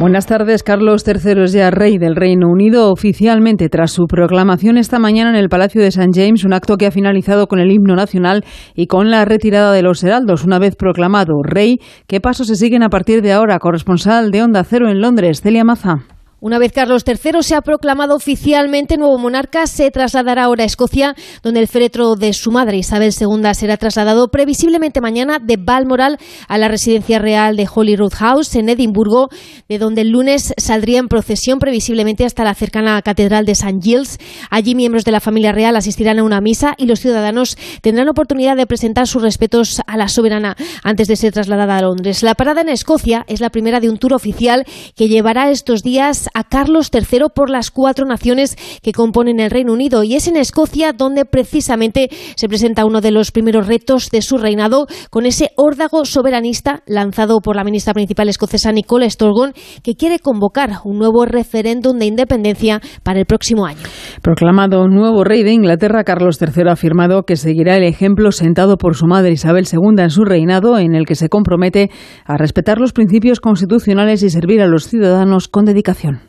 Buenas 0.00 0.26
tardes. 0.26 0.64
Carlos 0.64 1.04
III 1.06 1.44
es 1.44 1.52
ya 1.52 1.70
rey 1.70 1.98
del 1.98 2.16
Reino 2.16 2.48
Unido 2.48 2.90
oficialmente 2.90 3.68
tras 3.68 3.92
su 3.92 4.06
proclamación 4.08 4.76
esta 4.76 4.98
mañana 4.98 5.30
en 5.30 5.36
el 5.36 5.48
Palacio 5.48 5.80
de 5.80 5.86
St. 5.86 6.10
James, 6.12 6.44
un 6.44 6.52
acto 6.52 6.78
que 6.78 6.86
ha 6.86 6.90
finalizado 6.90 7.46
con 7.46 7.60
el 7.60 7.70
himno 7.70 7.94
nacional 7.94 8.44
y 8.74 8.88
con 8.88 9.08
la 9.08 9.24
retirada 9.24 9.72
de 9.72 9.82
los 9.82 10.02
heraldos. 10.02 10.42
Una 10.42 10.58
vez 10.58 10.74
proclamado 10.74 11.34
rey, 11.44 11.78
¿qué 12.08 12.20
pasos 12.20 12.48
se 12.48 12.56
siguen 12.56 12.82
a 12.82 12.88
partir 12.88 13.22
de 13.22 13.34
ahora? 13.34 13.60
Corresponsal 13.60 14.32
de 14.32 14.42
Onda 14.42 14.64
Cero 14.64 14.88
en 14.88 15.00
Londres, 15.00 15.42
Celia 15.42 15.62
Maza. 15.62 16.06
Una 16.42 16.58
vez 16.58 16.72
Carlos 16.72 17.04
III 17.06 17.42
se 17.42 17.54
ha 17.54 17.60
proclamado 17.60 18.16
oficialmente 18.16 18.96
nuevo 18.96 19.18
monarca, 19.18 19.66
se 19.66 19.90
trasladará 19.90 20.44
ahora 20.44 20.62
a 20.62 20.66
Escocia, 20.66 21.14
donde 21.42 21.60
el 21.60 21.68
féretro 21.68 22.14
de 22.14 22.32
su 22.32 22.50
madre 22.50 22.78
Isabel 22.78 23.12
II 23.12 23.52
será 23.52 23.76
trasladado 23.76 24.28
previsiblemente 24.28 25.02
mañana 25.02 25.38
de 25.38 25.58
Balmoral 25.58 26.16
a 26.48 26.56
la 26.56 26.68
residencia 26.68 27.18
real 27.18 27.56
de 27.56 27.68
Holyrood 27.70 28.14
House 28.14 28.56
en 28.56 28.70
Edimburgo, 28.70 29.28
de 29.68 29.76
donde 29.76 30.00
el 30.00 30.08
lunes 30.08 30.54
saldría 30.56 30.98
en 30.98 31.08
procesión 31.08 31.58
previsiblemente 31.58 32.24
hasta 32.24 32.42
la 32.42 32.54
cercana 32.54 33.02
catedral 33.02 33.44
de 33.44 33.52
St. 33.52 33.78
Giles. 33.82 34.16
Allí 34.48 34.74
miembros 34.74 35.04
de 35.04 35.12
la 35.12 35.20
familia 35.20 35.52
real 35.52 35.76
asistirán 35.76 36.20
a 36.20 36.24
una 36.24 36.40
misa 36.40 36.74
y 36.78 36.86
los 36.86 37.00
ciudadanos 37.00 37.58
tendrán 37.82 38.08
oportunidad 38.08 38.56
de 38.56 38.66
presentar 38.66 39.06
sus 39.06 39.20
respetos 39.20 39.82
a 39.86 39.98
la 39.98 40.08
soberana 40.08 40.56
antes 40.84 41.06
de 41.06 41.16
ser 41.16 41.34
trasladada 41.34 41.76
a 41.76 41.82
Londres. 41.82 42.22
La 42.22 42.34
parada 42.34 42.62
en 42.62 42.70
Escocia 42.70 43.26
es 43.28 43.42
la 43.42 43.50
primera 43.50 43.78
de 43.78 43.90
un 43.90 43.98
tour 43.98 44.14
oficial 44.14 44.64
que 44.96 45.08
llevará 45.08 45.50
estos 45.50 45.82
días 45.82 46.29
a 46.34 46.44
Carlos 46.44 46.90
III 46.92 47.26
por 47.34 47.50
las 47.50 47.70
cuatro 47.70 48.06
naciones 48.06 48.56
que 48.82 48.92
componen 48.92 49.40
el 49.40 49.50
Reino 49.50 49.72
Unido 49.72 50.02
y 50.04 50.14
es 50.14 50.28
en 50.28 50.36
Escocia 50.36 50.92
donde 50.92 51.24
precisamente 51.24 52.08
se 52.36 52.48
presenta 52.48 52.84
uno 52.84 53.00
de 53.00 53.10
los 53.10 53.30
primeros 53.32 53.66
retos 53.66 54.10
de 54.10 54.22
su 54.22 54.38
reinado 54.38 54.86
con 55.10 55.26
ese 55.26 55.50
órdago 55.56 56.04
soberanista 56.04 56.82
lanzado 56.86 57.40
por 57.40 57.56
la 57.56 57.64
ministra 57.64 57.94
principal 57.94 58.28
escocesa 58.28 58.72
Nicola 58.72 59.08
Sturgeon 59.08 59.52
que 59.82 59.94
quiere 59.94 60.18
convocar 60.18 60.70
un 60.84 60.98
nuevo 60.98 61.24
referéndum 61.24 61.98
de 61.98 62.06
independencia 62.06 62.80
para 63.02 63.18
el 63.18 63.26
próximo 63.26 63.66
año. 63.66 63.80
Proclamado 64.22 64.88
nuevo 64.88 65.24
rey 65.24 65.42
de 65.42 65.52
Inglaterra, 65.52 66.04
Carlos 66.04 66.38
III 66.40 66.68
ha 66.68 66.72
afirmado 66.72 67.22
que 67.24 67.36
seguirá 67.36 67.76
el 67.76 67.84
ejemplo 67.84 68.32
sentado 68.32 68.76
por 68.76 68.96
su 68.96 69.06
madre 69.06 69.32
Isabel 69.32 69.66
II 69.70 70.02
en 70.02 70.10
su 70.10 70.24
reinado 70.24 70.78
en 70.78 70.94
el 70.94 71.06
que 71.06 71.14
se 71.14 71.28
compromete 71.28 71.90
a 72.24 72.36
respetar 72.36 72.78
los 72.78 72.92
principios 72.92 73.40
constitucionales 73.40 74.22
y 74.22 74.30
servir 74.30 74.60
a 74.60 74.66
los 74.66 74.88
ciudadanos 74.88 75.48
con 75.48 75.64
dedicación. 75.64 76.19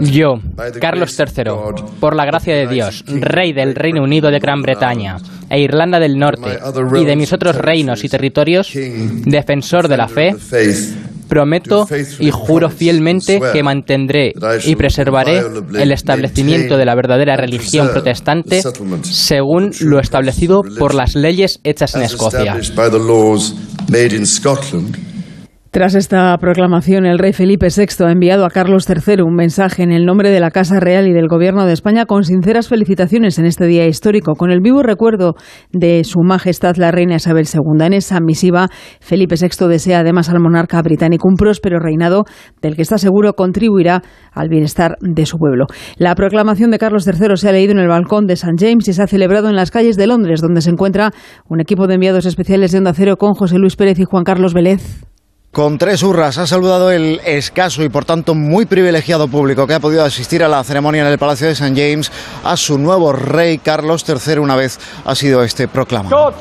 Yo, 0.00 0.40
Carlos 0.80 1.16
III, 1.18 1.44
por 2.00 2.16
la 2.16 2.24
gracia 2.24 2.54
de 2.54 2.66
Dios, 2.66 3.04
rey 3.06 3.52
del 3.52 3.74
Reino 3.74 4.02
Unido 4.02 4.30
de 4.30 4.38
Gran 4.40 4.62
Bretaña 4.62 5.18
e 5.48 5.60
Irlanda 5.60 6.00
del 6.00 6.18
Norte 6.18 6.58
y 7.00 7.04
de 7.04 7.14
mis 7.16 7.32
otros 7.32 7.56
reinos 7.56 8.02
y 8.04 8.08
territorios, 8.08 8.72
defensor 9.24 9.86
de 9.88 9.96
la 9.96 10.08
fe, 10.08 10.34
prometo 11.28 11.86
y 12.18 12.30
juro 12.30 12.70
fielmente 12.70 13.40
que 13.52 13.62
mantendré 13.62 14.32
y 14.64 14.74
preservaré 14.76 15.42
el 15.78 15.92
establecimiento 15.92 16.76
de 16.76 16.84
la 16.84 16.94
verdadera 16.94 17.36
religión 17.36 17.88
protestante 17.92 18.62
según 19.02 19.70
lo 19.80 20.00
establecido 20.00 20.62
por 20.78 20.94
las 20.94 21.14
leyes 21.14 21.60
hechas 21.64 21.94
en 21.94 22.02
Escocia. 22.02 22.56
Tras 25.76 25.94
esta 25.94 26.34
proclamación, 26.38 27.04
el 27.04 27.18
rey 27.18 27.34
Felipe 27.34 27.68
VI 27.68 28.06
ha 28.06 28.10
enviado 28.10 28.46
a 28.46 28.48
Carlos 28.48 28.88
III 28.88 29.20
un 29.20 29.34
mensaje 29.34 29.82
en 29.82 29.92
el 29.92 30.06
nombre 30.06 30.30
de 30.30 30.40
la 30.40 30.50
Casa 30.50 30.80
Real 30.80 31.06
y 31.06 31.12
del 31.12 31.28
Gobierno 31.28 31.66
de 31.66 31.74
España 31.74 32.06
con 32.06 32.24
sinceras 32.24 32.68
felicitaciones 32.68 33.38
en 33.38 33.44
este 33.44 33.66
día 33.66 33.86
histórico, 33.86 34.36
con 34.36 34.50
el 34.50 34.62
vivo 34.62 34.82
recuerdo 34.82 35.34
de 35.72 36.02
Su 36.04 36.20
Majestad 36.22 36.76
la 36.76 36.92
Reina 36.92 37.16
Isabel 37.16 37.44
II. 37.44 37.84
En 37.84 37.92
esa 37.92 38.20
misiva, 38.20 38.68
Felipe 39.02 39.34
VI 39.38 39.68
desea 39.68 39.98
además 39.98 40.30
al 40.30 40.40
monarca 40.40 40.80
británico 40.80 41.28
un 41.28 41.34
próspero 41.34 41.78
reinado 41.78 42.24
del 42.62 42.74
que 42.74 42.80
está 42.80 42.96
seguro 42.96 43.34
contribuirá 43.34 44.00
al 44.32 44.48
bienestar 44.48 44.96
de 45.02 45.26
su 45.26 45.36
pueblo. 45.36 45.66
La 45.98 46.14
proclamación 46.14 46.70
de 46.70 46.78
Carlos 46.78 47.06
III 47.06 47.36
se 47.36 47.50
ha 47.50 47.52
leído 47.52 47.72
en 47.72 47.80
el 47.80 47.88
balcón 47.88 48.26
de 48.26 48.32
St. 48.32 48.54
James 48.58 48.88
y 48.88 48.94
se 48.94 49.02
ha 49.02 49.06
celebrado 49.06 49.50
en 49.50 49.56
las 49.56 49.70
calles 49.70 49.96
de 49.96 50.06
Londres, 50.06 50.40
donde 50.40 50.62
se 50.62 50.70
encuentra 50.70 51.10
un 51.50 51.60
equipo 51.60 51.86
de 51.86 51.96
enviados 51.96 52.24
especiales 52.24 52.72
de 52.72 52.78
Onda 52.78 52.94
Cero 52.94 53.18
con 53.18 53.34
José 53.34 53.58
Luis 53.58 53.76
Pérez 53.76 53.98
y 53.98 54.04
Juan 54.04 54.24
Carlos 54.24 54.54
Vélez. 54.54 55.06
Con 55.56 55.78
tres 55.78 56.02
hurras 56.02 56.36
ha 56.36 56.46
saludado 56.46 56.90
el 56.90 57.18
escaso 57.24 57.82
y 57.82 57.88
por 57.88 58.04
tanto 58.04 58.34
muy 58.34 58.66
privilegiado 58.66 59.26
público 59.26 59.66
que 59.66 59.72
ha 59.72 59.80
podido 59.80 60.04
asistir 60.04 60.44
a 60.44 60.48
la 60.48 60.62
ceremonia 60.62 61.00
en 61.00 61.08
el 61.08 61.16
Palacio 61.16 61.46
de 61.46 61.54
St. 61.54 61.72
James 61.74 62.12
a 62.44 62.58
su 62.58 62.76
nuevo 62.76 63.10
rey 63.14 63.56
Carlos 63.56 64.04
III 64.06 64.40
una 64.40 64.54
vez 64.54 64.78
ha 65.06 65.14
sido 65.14 65.42
este 65.42 65.66
proclamado. 65.66 66.34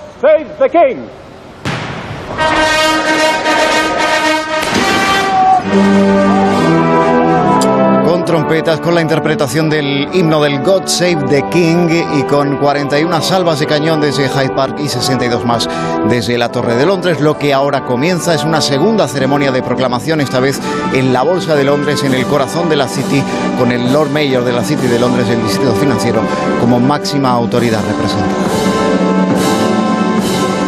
Con 8.80 8.96
la 8.96 9.02
interpretación 9.02 9.70
del 9.70 10.08
himno 10.14 10.42
del 10.42 10.62
God 10.62 10.88
Save 10.88 11.24
the 11.30 11.44
King 11.50 11.88
y 12.18 12.24
con 12.24 12.58
41 12.58 13.22
salvas 13.22 13.60
de 13.60 13.68
cañón 13.68 14.02
desde 14.02 14.28
Hyde 14.28 14.56
Park 14.56 14.78
y 14.80 14.88
62 14.88 15.46
más 15.46 15.70
desde 16.10 16.38
la 16.38 16.52
Torre 16.52 16.76
de 16.76 16.86
Londres. 16.86 17.20
Lo 17.22 17.38
que 17.38 17.54
ahora 17.54 17.86
comienza 17.86 18.34
es 18.34 18.44
una 18.44 18.62
segunda 18.62 19.08
ceremonia 19.08 19.52
de 19.52 19.62
proclamación, 19.62 20.22
esta 20.22 20.40
vez 20.40 20.60
en 20.94 21.14
la 21.14 21.22
Bolsa 21.22 21.56
de 21.56 21.64
Londres, 21.64 22.04
en 22.04 22.14
el 22.14 22.26
corazón 22.26 22.70
de 22.70 22.76
la 22.76 22.88
City, 22.88 23.22
con 23.60 23.72
el 23.72 23.94
Lord 23.94 24.10
Mayor 24.10 24.44
de 24.44 24.54
la 24.54 24.64
City 24.64 24.88
de 24.88 25.00
Londres, 25.00 25.28
el 25.30 25.42
Distrito 25.44 25.74
Financiero, 25.74 26.22
como 26.60 26.80
máxima 26.80 27.32
autoridad 27.32 27.82
representada. 27.86 28.65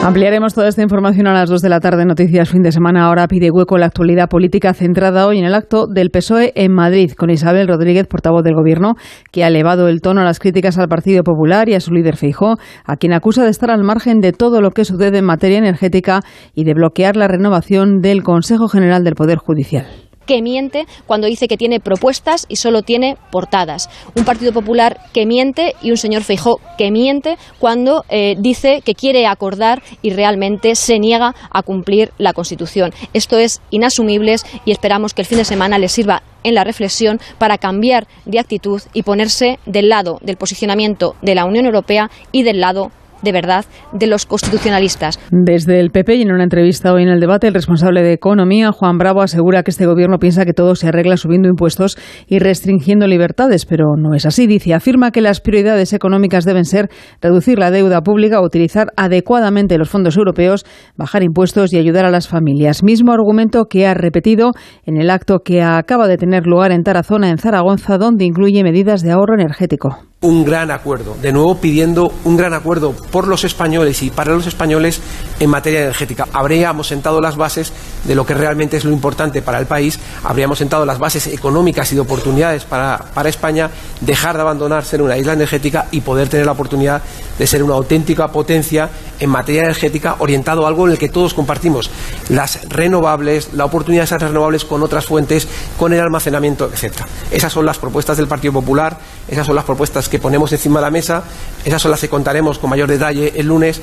Ampliaremos 0.07 0.53
toda 0.53 0.69
esta 0.69 0.81
información 0.81 1.27
a 1.27 1.33
las 1.33 1.49
2 1.49 1.61
de 1.61 1.67
la 1.67 1.81
tarde. 1.81 2.05
Noticias 2.05 2.49
fin 2.49 2.61
de 2.61 2.71
semana. 2.71 3.07
Ahora 3.07 3.27
pide 3.27 3.51
hueco 3.51 3.77
la 3.77 3.87
actualidad 3.87 4.29
política 4.29 4.73
centrada 4.73 5.27
hoy 5.27 5.39
en 5.39 5.43
el 5.43 5.53
acto 5.53 5.85
del 5.85 6.11
PSOE 6.11 6.53
en 6.55 6.71
Madrid, 6.71 7.11
con 7.11 7.29
Isabel 7.29 7.67
Rodríguez, 7.67 8.07
portavoz 8.07 8.41
del 8.41 8.55
Gobierno, 8.55 8.95
que 9.33 9.43
ha 9.43 9.49
elevado 9.49 9.89
el 9.89 9.99
tono 9.99 10.21
a 10.21 10.23
las 10.23 10.39
críticas 10.39 10.77
al 10.77 10.87
Partido 10.87 11.23
Popular 11.23 11.67
y 11.67 11.73
a 11.73 11.81
su 11.81 11.91
líder 11.91 12.15
Feijó, 12.15 12.55
a 12.85 12.95
quien 12.95 13.11
acusa 13.11 13.43
de 13.43 13.49
estar 13.49 13.69
al 13.69 13.83
margen 13.83 14.21
de 14.21 14.31
todo 14.31 14.61
lo 14.61 14.71
que 14.71 14.85
sucede 14.85 15.17
en 15.17 15.25
materia 15.25 15.57
energética 15.57 16.21
y 16.55 16.63
de 16.63 16.73
bloquear 16.73 17.17
la 17.17 17.27
renovación 17.27 17.99
del 17.99 18.23
Consejo 18.23 18.69
General 18.69 19.03
del 19.03 19.15
Poder 19.15 19.39
Judicial 19.39 20.06
que 20.27 20.43
miente 20.43 20.85
cuando 21.07 21.25
dice 21.25 21.47
que 21.47 21.57
tiene 21.57 21.79
propuestas 21.79 22.45
y 22.47 22.57
solo 22.57 22.83
tiene 22.83 23.17
portadas. 23.31 23.89
Un 24.15 24.25
Partido 24.25 24.53
Popular 24.53 24.99
que 25.13 25.25
miente 25.25 25.73
y 25.81 25.89
un 25.89 25.97
señor 25.97 26.21
Feijó 26.21 26.59
que 26.77 26.91
miente 26.91 27.37
cuando 27.57 28.03
eh, 28.09 28.35
dice 28.37 28.81
que 28.85 28.93
quiere 28.93 29.25
acordar 29.25 29.81
y 30.03 30.11
realmente 30.11 30.75
se 30.75 30.99
niega 30.99 31.33
a 31.49 31.63
cumplir 31.63 32.11
la 32.19 32.33
Constitución. 32.33 32.93
Esto 33.13 33.39
es 33.39 33.61
inasumible 33.71 34.27
y 34.65 34.71
esperamos 34.71 35.13
que 35.13 35.21
el 35.21 35.27
fin 35.27 35.37
de 35.37 35.45
semana 35.45 35.77
les 35.77 35.93
sirva 35.93 36.21
en 36.43 36.53
la 36.53 36.63
reflexión 36.63 37.19
para 37.37 37.57
cambiar 37.57 38.07
de 38.25 38.39
actitud 38.39 38.81
y 38.93 39.03
ponerse 39.03 39.59
del 39.65 39.89
lado 39.89 40.19
del 40.21 40.37
posicionamiento 40.37 41.15
de 41.21 41.35
la 41.35 41.45
Unión 41.45 41.65
Europea 41.65 42.09
y 42.31 42.43
del 42.43 42.59
lado 42.59 42.91
de 43.21 43.31
verdad 43.31 43.65
de 43.91 44.07
los 44.07 44.25
constitucionalistas. 44.25 45.19
Desde 45.31 45.79
el 45.79 45.91
PP 45.91 46.15
y 46.15 46.21
en 46.21 46.31
una 46.31 46.43
entrevista 46.43 46.93
hoy 46.93 47.03
en 47.03 47.09
el 47.09 47.19
debate, 47.19 47.47
el 47.47 47.53
responsable 47.53 48.01
de 48.03 48.13
Economía, 48.13 48.71
Juan 48.71 48.97
Bravo, 48.97 49.21
asegura 49.21 49.63
que 49.63 49.71
este 49.71 49.85
gobierno 49.85 50.17
piensa 50.19 50.45
que 50.45 50.53
todo 50.53 50.75
se 50.75 50.87
arregla 50.87 51.17
subiendo 51.17 51.49
impuestos 51.49 51.97
y 52.27 52.39
restringiendo 52.39 53.07
libertades, 53.07 53.65
pero 53.65 53.95
no 53.97 54.13
es 54.13 54.25
así. 54.25 54.47
Dice, 54.47 54.73
afirma 54.73 55.11
que 55.11 55.21
las 55.21 55.41
prioridades 55.41 55.93
económicas 55.93 56.45
deben 56.45 56.65
ser 56.65 56.89
reducir 57.21 57.59
la 57.59 57.71
deuda 57.71 58.01
pública, 58.01 58.41
utilizar 58.41 58.87
adecuadamente 58.95 59.77
los 59.77 59.89
fondos 59.89 60.17
europeos, 60.17 60.65
bajar 60.95 61.23
impuestos 61.23 61.73
y 61.73 61.77
ayudar 61.77 62.05
a 62.05 62.11
las 62.11 62.27
familias. 62.27 62.83
Mismo 62.83 63.11
argumento 63.11 63.65
que 63.65 63.87
ha 63.87 63.93
repetido 63.93 64.51
en 64.85 64.97
el 64.97 65.09
acto 65.09 65.39
que 65.43 65.61
acaba 65.61 66.07
de 66.07 66.17
tener 66.17 66.45
lugar 66.45 66.71
en 66.71 66.83
Tarazona, 66.83 67.29
en 67.29 67.37
Zaragoza, 67.37 67.97
donde 67.97 68.25
incluye 68.25 68.63
medidas 68.63 69.01
de 69.01 69.11
ahorro 69.11 69.35
energético 69.35 69.97
un 70.19 70.43
gran 70.43 70.71
acuerdo, 70.71 71.15
de 71.21 71.31
nuevo 71.31 71.57
pidiendo 71.57 72.11
un 72.23 72.37
gran 72.37 72.55
acuerdo 72.55 72.91
por 72.91 73.27
los 73.27 73.43
españoles 73.43 74.01
y 74.01 74.09
para 74.09 74.33
los 74.33 74.47
españoles 74.47 74.99
en 75.39 75.47
materia 75.47 75.81
energética. 75.81 76.27
Habríamos 76.33 76.87
sentado 76.87 77.21
las 77.21 77.37
bases 77.37 77.71
de 78.03 78.15
lo 78.15 78.25
que 78.25 78.33
realmente 78.33 78.77
es 78.77 78.83
lo 78.83 78.91
importante 78.91 79.43
para 79.43 79.59
el 79.59 79.67
país, 79.67 79.99
habríamos 80.23 80.57
sentado 80.57 80.87
las 80.87 80.97
bases 80.97 81.27
económicas 81.27 81.91
y 81.91 81.95
de 81.95 82.01
oportunidades 82.01 82.63
para, 82.63 82.97
para 83.13 83.29
España, 83.29 83.69
dejar 84.01 84.35
de 84.37 84.41
abandonar 84.41 84.85
ser 84.85 85.03
una 85.03 85.17
isla 85.17 85.33
energética 85.33 85.85
y 85.91 86.01
poder 86.01 86.29
tener 86.29 86.47
la 86.47 86.53
oportunidad 86.53 87.03
de 87.37 87.45
ser 87.45 87.61
una 87.61 87.75
auténtica 87.75 88.29
potencia 88.29 88.89
en 89.19 89.29
materia 89.29 89.63
energética 89.65 90.15
orientado 90.17 90.65
a 90.65 90.69
algo 90.69 90.87
en 90.87 90.93
el 90.93 90.97
que 90.97 91.09
todos 91.09 91.35
compartimos, 91.35 91.91
las 92.29 92.67
renovables, 92.69 93.53
la 93.53 93.65
oportunidad 93.65 94.01
de 94.01 94.05
esas 94.05 94.21
renovables 94.23 94.65
con 94.65 94.81
otras 94.81 95.05
fuentes, 95.05 95.47
con 95.77 95.93
el 95.93 95.99
almacenamiento, 95.99 96.69
etcétera. 96.73 97.07
Esas 97.29 97.53
son 97.53 97.67
las 97.67 97.77
propuestas 97.77 98.17
del 98.17 98.27
Partido 98.27 98.53
Popular, 98.53 98.97
esas 99.27 99.45
son 99.45 99.55
las 99.55 99.65
propuestas 99.65 100.09
que 100.09 100.19
ponemos 100.19 100.51
encima 100.51 100.79
de 100.79 100.85
la 100.85 100.91
mesa. 100.91 101.23
Esas 101.65 101.81
son 101.81 101.91
las 101.91 102.01
que 102.01 102.09
contaremos 102.09 102.59
con 102.59 102.69
mayor 102.69 102.89
detalle 102.89 103.33
el 103.35 103.47
lunes. 103.47 103.81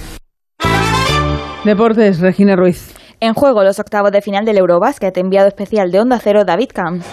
Deportes, 1.65 2.21
Regina 2.21 2.57
Ruiz. 2.57 2.95
En 3.21 3.35
juego 3.35 3.63
los 3.63 3.79
octavos 3.79 4.13
de 4.13 4.21
final 4.21 4.45
del 4.45 4.59
Eurobásquet, 4.59 5.17
enviado 5.17 5.49
especial 5.49 5.91
de 5.91 6.01
Onda 6.01 6.19
Cero, 6.23 6.45
David 6.45 6.71
Camps. 6.75 7.07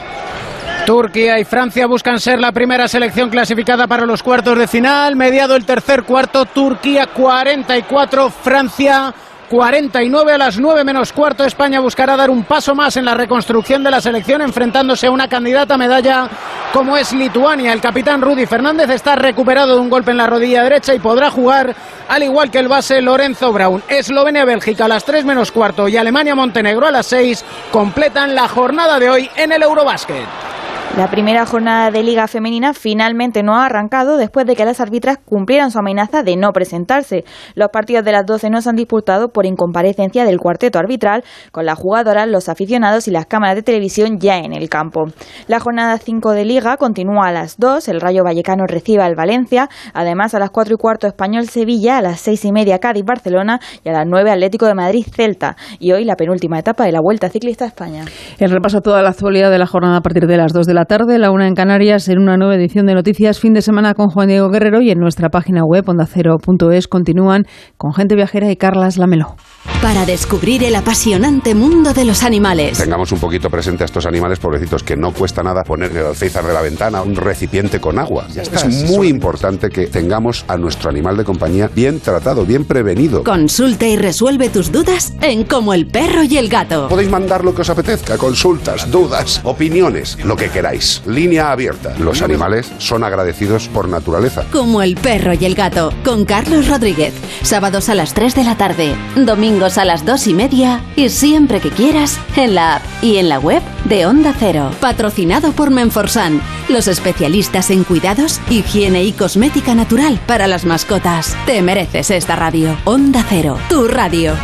Turquía 0.85 1.39
y 1.39 1.45
Francia 1.45 1.85
buscan 1.85 2.19
ser 2.19 2.39
la 2.39 2.51
primera 2.51 2.87
selección 2.87 3.29
clasificada 3.29 3.87
para 3.87 4.05
los 4.05 4.23
cuartos 4.23 4.57
de 4.57 4.67
final. 4.67 5.15
Mediado 5.15 5.55
el 5.55 5.65
tercer 5.65 6.03
cuarto, 6.03 6.45
Turquía 6.45 7.07
44, 7.07 8.29
Francia 8.29 9.13
49 9.51 10.31
a 10.31 10.37
las 10.37 10.57
9 10.57 10.85
menos 10.85 11.11
cuarto. 11.11 11.43
España 11.43 11.81
buscará 11.81 12.15
dar 12.15 12.29
un 12.29 12.45
paso 12.45 12.73
más 12.73 12.95
en 12.95 13.03
la 13.03 13.15
reconstrucción 13.15 13.83
de 13.83 13.91
la 13.91 13.99
selección, 13.99 14.41
enfrentándose 14.41 15.07
a 15.07 15.11
una 15.11 15.27
candidata 15.27 15.73
a 15.73 15.77
medalla 15.77 16.29
como 16.71 16.95
es 16.95 17.11
Lituania. 17.11 17.73
El 17.73 17.81
capitán 17.81 18.21
Rudy 18.21 18.45
Fernández 18.45 18.89
está 18.89 19.17
recuperado 19.17 19.75
de 19.75 19.81
un 19.81 19.89
golpe 19.89 20.11
en 20.11 20.17
la 20.17 20.27
rodilla 20.27 20.63
derecha 20.63 20.95
y 20.95 20.99
podrá 20.99 21.29
jugar 21.29 21.75
al 22.07 22.23
igual 22.23 22.49
que 22.49 22.59
el 22.59 22.69
base 22.69 23.01
Lorenzo 23.01 23.51
Brown. 23.51 23.83
Eslovenia-Bélgica 23.89 24.85
a 24.85 24.87
las 24.87 25.03
3 25.03 25.25
menos 25.25 25.51
cuarto 25.51 25.89
y 25.89 25.97
Alemania-Montenegro 25.97 26.87
a 26.87 26.91
las 26.91 27.07
6 27.07 27.43
completan 27.73 28.33
la 28.33 28.47
jornada 28.47 28.99
de 28.99 29.09
hoy 29.09 29.29
en 29.35 29.51
el 29.51 29.63
Eurobásquet. 29.63 30.60
La 30.97 31.09
primera 31.09 31.45
jornada 31.45 31.89
de 31.89 32.03
Liga 32.03 32.27
Femenina 32.27 32.73
finalmente 32.73 33.43
no 33.43 33.55
ha 33.55 33.65
arrancado 33.65 34.17
después 34.17 34.45
de 34.45 34.57
que 34.57 34.65
las 34.65 34.81
árbitras 34.81 35.19
cumplieran 35.23 35.71
su 35.71 35.79
amenaza 35.79 36.21
de 36.21 36.35
no 36.35 36.51
presentarse. 36.51 37.23
Los 37.55 37.69
partidos 37.69 38.03
de 38.03 38.11
las 38.11 38.25
12 38.25 38.49
no 38.49 38.61
se 38.61 38.69
han 38.69 38.75
disputado 38.75 39.29
por 39.29 39.45
incomparecencia 39.45 40.25
del 40.25 40.37
cuarteto 40.37 40.79
arbitral, 40.79 41.23
con 41.53 41.65
las 41.65 41.79
jugadoras, 41.79 42.27
los 42.27 42.49
aficionados 42.49 43.07
y 43.07 43.11
las 43.11 43.25
cámaras 43.25 43.55
de 43.55 43.63
televisión 43.63 44.19
ya 44.19 44.39
en 44.39 44.51
el 44.51 44.67
campo. 44.67 45.05
La 45.47 45.61
jornada 45.61 45.97
5 45.97 46.33
de 46.33 46.43
Liga 46.43 46.75
continúa 46.75 47.29
a 47.29 47.31
las 47.31 47.57
2, 47.57 47.87
el 47.87 48.01
Rayo 48.01 48.25
Vallecano 48.25 48.65
recibe 48.67 49.01
al 49.01 49.15
Valencia, 49.15 49.69
además 49.93 50.35
a 50.35 50.39
las 50.39 50.49
4 50.49 50.73
y 50.73 50.77
cuarto 50.77 51.07
Español 51.07 51.47
Sevilla, 51.47 51.99
a 51.99 52.01
las 52.01 52.19
6 52.19 52.43
y 52.45 52.51
media 52.51 52.79
Cádiz 52.79 53.05
Barcelona 53.05 53.61
y 53.85 53.89
a 53.89 53.93
las 53.93 54.05
9 54.05 54.29
Atlético 54.29 54.65
de 54.65 54.75
Madrid 54.75 55.05
Celta. 55.09 55.55
Y 55.79 55.93
hoy 55.93 56.03
la 56.03 56.17
penúltima 56.17 56.59
etapa 56.59 56.83
de 56.83 56.91
la 56.91 56.99
Vuelta 57.01 57.29
Ciclista 57.29 57.63
a 57.63 57.69
España. 57.69 58.03
El 58.39 58.51
repaso 58.51 58.79
a 58.79 58.81
toda 58.81 59.01
la 59.01 59.11
actualidad 59.11 59.49
de 59.49 59.57
la 59.57 59.67
jornada 59.67 59.95
a 59.95 60.01
partir 60.01 60.27
de 60.27 60.35
las 60.35 60.51
2 60.51 60.67
de 60.67 60.73
la 60.73 60.80
tarde, 60.85 61.19
la 61.19 61.31
una 61.31 61.47
en 61.47 61.55
Canarias, 61.55 62.07
en 62.09 62.19
una 62.19 62.37
nueva 62.37 62.55
edición 62.55 62.85
de 62.85 62.93
Noticias 62.93 63.39
Fin 63.39 63.53
de 63.53 63.61
Semana 63.61 63.93
con 63.93 64.09
Juan 64.09 64.27
Diego 64.27 64.49
Guerrero 64.49 64.81
y 64.81 64.91
en 64.91 64.99
nuestra 64.99 65.29
página 65.29 65.63
web 65.63 65.87
ondacero.es 65.87 66.87
continúan 66.87 67.45
con 67.77 67.93
gente 67.93 68.15
viajera 68.15 68.51
y 68.51 68.55
Carlas 68.55 68.97
Lamelo. 68.97 69.35
Para 69.81 70.05
descubrir 70.05 70.63
el 70.63 70.75
apasionante 70.75 71.55
mundo 71.55 71.93
de 71.93 72.05
los 72.05 72.23
animales. 72.23 72.77
Tengamos 72.77 73.11
un 73.11 73.19
poquito 73.19 73.49
presente 73.49 73.83
a 73.83 73.85
estos 73.85 74.05
animales 74.05 74.39
pobrecitos 74.39 74.83
que 74.83 74.95
no 74.95 75.11
cuesta 75.11 75.43
nada 75.43 75.63
poner 75.63 75.91
el 75.95 76.05
alféizar 76.05 76.43
de 76.45 76.53
la 76.53 76.61
ventana 76.61 77.01
un 77.01 77.15
recipiente 77.15 77.79
con 77.79 77.99
agua. 77.99 78.27
es 78.35 78.91
muy 78.91 79.07
importante 79.07 79.69
que 79.69 79.87
tengamos 79.87 80.45
a 80.47 80.57
nuestro 80.57 80.89
animal 80.89 81.17
de 81.17 81.23
compañía 81.23 81.69
bien 81.73 81.99
tratado, 81.99 82.45
bien 82.45 82.65
prevenido. 82.65 83.23
Consulta 83.23 83.87
y 83.87 83.97
resuelve 83.97 84.49
tus 84.49 84.71
dudas 84.71 85.13
en 85.21 85.43
Como 85.43 85.73
el 85.73 85.87
perro 85.87 86.23
y 86.23 86.37
el 86.37 86.49
gato. 86.49 86.87
Podéis 86.87 87.09
mandar 87.09 87.43
lo 87.43 87.53
que 87.53 87.61
os 87.61 87.69
apetezca, 87.69 88.17
consultas, 88.17 88.89
dudas, 88.89 89.41
opiniones, 89.43 90.17
lo 90.23 90.35
que 90.35 90.49
queráis. 90.49 90.70
Línea 91.05 91.51
abierta. 91.51 91.93
Los 91.99 92.21
animales 92.21 92.71
son 92.77 93.03
agradecidos 93.03 93.67
por 93.67 93.89
naturaleza. 93.89 94.45
Como 94.51 94.81
el 94.81 94.95
perro 94.95 95.33
y 95.33 95.43
el 95.43 95.55
gato, 95.55 95.93
con 96.03 96.23
Carlos 96.23 96.67
Rodríguez. 96.69 97.13
Sábados 97.41 97.89
a 97.89 97.95
las 97.95 98.13
3 98.13 98.35
de 98.35 98.43
la 98.43 98.55
tarde, 98.55 98.95
domingos 99.15 99.77
a 99.77 99.85
las 99.85 100.05
2 100.05 100.27
y 100.27 100.33
media 100.33 100.81
y 100.95 101.09
siempre 101.09 101.59
que 101.59 101.69
quieras 101.69 102.17
en 102.37 102.55
la 102.55 102.77
app 102.77 102.83
y 103.01 103.17
en 103.17 103.27
la 103.27 103.39
web 103.39 103.61
de 103.85 104.05
Onda 104.05 104.33
Cero. 104.37 104.71
Patrocinado 104.79 105.51
por 105.51 105.71
Menforsan, 105.71 106.41
los 106.69 106.87
especialistas 106.87 107.69
en 107.69 107.83
cuidados, 107.83 108.39
higiene 108.49 109.03
y 109.03 109.11
cosmética 109.11 109.75
natural 109.75 110.21
para 110.25 110.47
las 110.47 110.63
mascotas. 110.63 111.35
Te 111.45 111.61
mereces 111.61 112.11
esta 112.11 112.35
radio. 112.35 112.77
Onda 112.85 113.25
Cero, 113.27 113.57
tu 113.67 113.87
radio. 113.87 114.35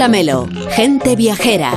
Lamelo, 0.00 0.48
gente 0.74 1.14
viajera. 1.14 1.72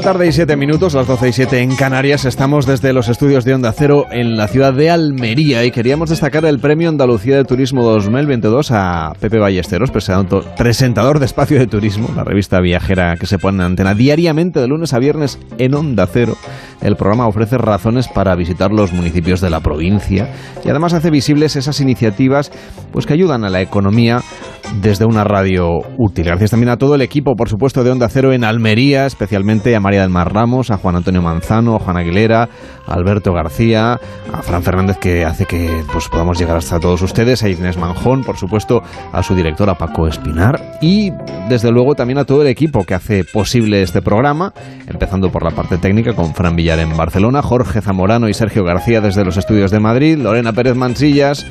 La 0.00 0.12
tarde 0.12 0.28
y 0.28 0.32
siete 0.32 0.56
minutos, 0.56 0.94
las 0.94 1.06
doce 1.06 1.28
y 1.28 1.32
siete 1.34 1.60
en 1.60 1.76
Canarias, 1.76 2.24
estamos 2.24 2.64
desde 2.64 2.94
los 2.94 3.08
estudios 3.08 3.44
de 3.44 3.52
Onda 3.52 3.70
Cero 3.72 4.06
en 4.10 4.34
la 4.34 4.48
ciudad 4.48 4.72
de 4.72 4.88
Almería 4.88 5.62
y 5.66 5.70
queríamos 5.70 6.08
destacar 6.08 6.46
el 6.46 6.58
Premio 6.58 6.88
Andalucía 6.88 7.36
de 7.36 7.44
Turismo 7.44 7.84
2022 7.84 8.70
a 8.72 9.12
Pepe 9.20 9.38
Ballesteros, 9.38 9.90
presentador 9.90 11.18
de 11.18 11.26
Espacio 11.26 11.58
de 11.58 11.66
Turismo, 11.66 12.08
la 12.16 12.24
revista 12.24 12.60
viajera 12.60 13.16
que 13.20 13.26
se 13.26 13.36
pone 13.36 13.58
en 13.58 13.72
antena 13.72 13.94
diariamente 13.94 14.58
de 14.58 14.68
lunes 14.68 14.94
a 14.94 14.98
viernes 14.98 15.38
en 15.58 15.74
Onda 15.74 16.06
Cero. 16.06 16.34
El 16.80 16.96
programa 16.96 17.26
ofrece 17.26 17.58
razones 17.58 18.08
para 18.08 18.34
visitar 18.36 18.70
los 18.72 18.94
municipios 18.94 19.42
de 19.42 19.50
la 19.50 19.60
provincia 19.60 20.30
y 20.64 20.70
además 20.70 20.94
hace 20.94 21.10
visibles 21.10 21.56
esas 21.56 21.78
iniciativas 21.80 22.50
pues 22.90 23.04
que 23.04 23.12
ayudan 23.12 23.44
a 23.44 23.50
la 23.50 23.60
economía 23.60 24.22
desde 24.80 25.04
una 25.04 25.24
radio 25.24 25.80
útil. 25.98 26.24
Gracias 26.24 26.52
también 26.52 26.70
a 26.70 26.76
todo 26.76 26.94
el 26.94 27.02
equipo, 27.02 27.34
por 27.34 27.48
supuesto, 27.48 27.84
de 27.84 27.90
Onda 27.90 28.08
Cero 28.08 28.32
en 28.32 28.44
Almería, 28.44 29.04
especialmente 29.04 29.74
a 29.74 29.80
María 29.80 29.89
del 29.98 30.10
Mar 30.10 30.32
Ramos, 30.32 30.70
a 30.70 30.76
Juan 30.76 30.96
Antonio 30.96 31.22
Manzano, 31.22 31.76
a 31.76 31.78
Juan 31.78 31.96
Aguilera, 31.96 32.48
a 32.86 32.94
Alberto 32.94 33.32
García, 33.32 33.98
a 34.32 34.42
Fran 34.42 34.62
Fernández, 34.62 34.98
que 34.98 35.24
hace 35.24 35.46
que 35.46 35.82
pues, 35.92 36.08
podamos 36.08 36.38
llegar 36.38 36.56
hasta 36.56 36.78
todos 36.78 37.02
ustedes, 37.02 37.42
a 37.42 37.48
Inés 37.48 37.76
Manjón, 37.76 38.22
por 38.24 38.36
supuesto, 38.36 38.82
a 39.12 39.22
su 39.22 39.34
directora 39.34 39.74
Paco 39.74 40.06
Espinar 40.06 40.78
y, 40.80 41.12
desde 41.48 41.70
luego, 41.70 41.94
también 41.94 42.18
a 42.18 42.24
todo 42.24 42.42
el 42.42 42.48
equipo 42.48 42.84
que 42.84 42.94
hace 42.94 43.24
posible 43.24 43.82
este 43.82 44.02
programa, 44.02 44.52
empezando 44.86 45.30
por 45.30 45.42
la 45.42 45.50
parte 45.50 45.78
técnica 45.78 46.14
con 46.14 46.34
Fran 46.34 46.56
Villar 46.56 46.78
en 46.78 46.96
Barcelona, 46.96 47.42
Jorge 47.42 47.80
Zamorano 47.80 48.28
y 48.28 48.34
Sergio 48.34 48.64
García 48.64 49.00
desde 49.00 49.24
los 49.24 49.36
estudios 49.36 49.70
de 49.70 49.80
Madrid, 49.80 50.18
Lorena 50.18 50.52
Pérez 50.52 50.76
Mansillas 50.76 51.46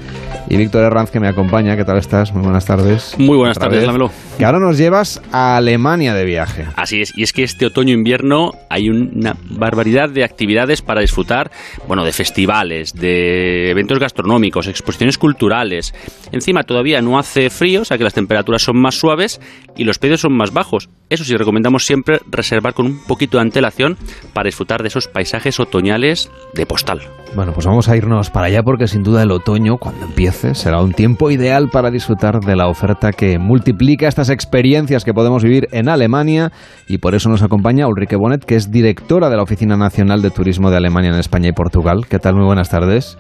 y 0.48 0.58
Víctor 0.58 0.84
Herranz, 0.84 1.12
que 1.12 1.20
me 1.20 1.28
acompaña. 1.28 1.76
¿Qué 1.76 1.86
tal 1.86 1.98
estás? 1.98 2.34
Muy 2.34 2.44
buenas 2.44 2.66
tardes. 2.66 3.16
Muy 3.18 3.38
buenas 3.38 3.58
tardes, 3.58 3.86
Lamelo. 3.86 4.12
Y 4.40 4.44
ahora 4.44 4.60
nos 4.60 4.78
llevas 4.78 5.22
a 5.32 5.58
Alemania 5.58 6.14
de 6.14 6.26
viaje. 6.26 6.66
Así 6.76 7.02
es, 7.02 7.12
y 7.16 7.24
es 7.24 7.34
que 7.34 7.44
este 7.44 7.66
otoño-invierno 7.66 8.29
hay 8.70 8.90
una 8.90 9.36
barbaridad 9.50 10.10
de 10.10 10.24
actividades 10.24 10.82
para 10.82 11.02
disfrutar, 11.02 11.52
bueno, 11.88 12.04
de 12.04 12.12
festivales, 12.12 12.94
de 12.94 13.72
eventos 13.72 14.00
gastronómicos, 14.00 14.68
exposiciones 14.68 15.18
culturales. 15.18 15.94
Encima 16.32 16.64
todavía 16.64 17.02
no 17.02 17.20
hace 17.20 17.50
frío, 17.50 17.82
o 17.82 17.86
sea 17.86 17.98
que 17.98 18.04
las 18.04 18.14
temperaturas 18.14 18.62
son 18.62 18.78
más 18.78 18.96
suaves 18.96 19.40
y 19.76 19.84
los 19.84 20.00
precios 20.00 20.22
son 20.22 20.34
más 20.34 20.52
bajos. 20.52 20.90
Eso 21.10 21.24
sí, 21.24 21.36
recomendamos 21.36 21.86
siempre 21.86 22.20
reservar 22.30 22.74
con 22.74 22.86
un 22.86 23.04
poquito 23.06 23.38
de 23.38 23.42
antelación 23.42 23.98
para 24.34 24.48
disfrutar 24.48 24.82
de 24.82 24.90
esos 24.90 25.08
paisajes 25.08 25.60
otoñales 25.60 26.30
de 26.54 26.66
postal. 26.66 27.02
Bueno, 27.36 27.54
pues 27.54 27.68
vamos 27.68 27.88
a 27.88 27.96
irnos 27.96 28.32
para 28.32 28.48
allá 28.48 28.64
porque 28.64 28.88
sin 28.88 29.04
duda 29.04 29.22
el 29.22 29.32
otoño, 29.32 29.78
cuando 29.78 30.06
empiece, 30.06 30.56
será 30.56 30.82
un 30.82 30.94
tiempo 30.94 31.30
ideal 31.30 31.70
para 31.72 31.92
disfrutar 31.92 32.40
de 32.40 32.56
la 32.56 32.68
oferta 32.68 33.12
que 33.12 33.38
multiplica 33.38 34.08
estas 34.08 34.30
experiencias 34.30 35.06
que 35.06 35.14
podemos 35.14 35.44
vivir 35.44 35.68
en 35.72 35.90
Alemania 35.90 36.52
y 36.88 36.98
por 36.98 37.14
eso 37.14 37.30
nos 37.30 37.44
acompaña 37.44 37.88
Ulrike 37.88 38.16
Bonet, 38.16 38.44
que 38.44 38.56
es 38.56 38.72
directora 38.72 39.30
de 39.30 39.38
la 39.38 39.44
Oficina 39.44 39.78
Nacional 39.78 40.24
de 40.24 40.32
Turismo 40.32 40.72
de 40.72 40.78
Alemania 40.78 41.12
en 41.12 41.20
España 41.20 41.50
y 41.50 41.54
Portugal. 41.54 42.08
¿Qué 42.10 42.18
tal? 42.18 42.36
Muy 42.36 42.46
buenas 42.46 42.70
tardes. 42.70 43.18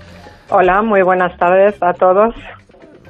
Hola, 0.50 0.82
muy 0.82 1.04
buenas 1.04 1.38
tardes 1.38 1.76
a 1.82 1.94
todos. 1.94 2.34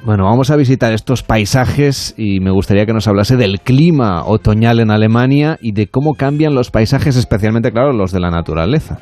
Bueno, 0.04 0.26
vamos 0.26 0.52
a 0.52 0.58
visitar 0.58 0.92
estos 0.92 1.24
paisajes 1.24 2.14
y 2.18 2.42
me 2.42 2.52
gustaría 2.52 2.86
que 2.86 2.94
nos 2.94 3.08
hablase 3.08 3.38
del 3.38 3.62
clima 3.62 4.26
otoñal 4.26 4.82
en 4.82 4.92
Alemania 4.92 5.58
y 5.62 5.72
de 5.72 5.88
cómo 5.88 6.14
cambian 6.16 6.54
los 6.54 6.72
paisajes, 6.72 7.16
especialmente, 7.16 7.72
claro, 7.72 7.94
los 7.94 8.12
de 8.12 8.20
la 8.20 8.32
naturaleza. 8.32 9.00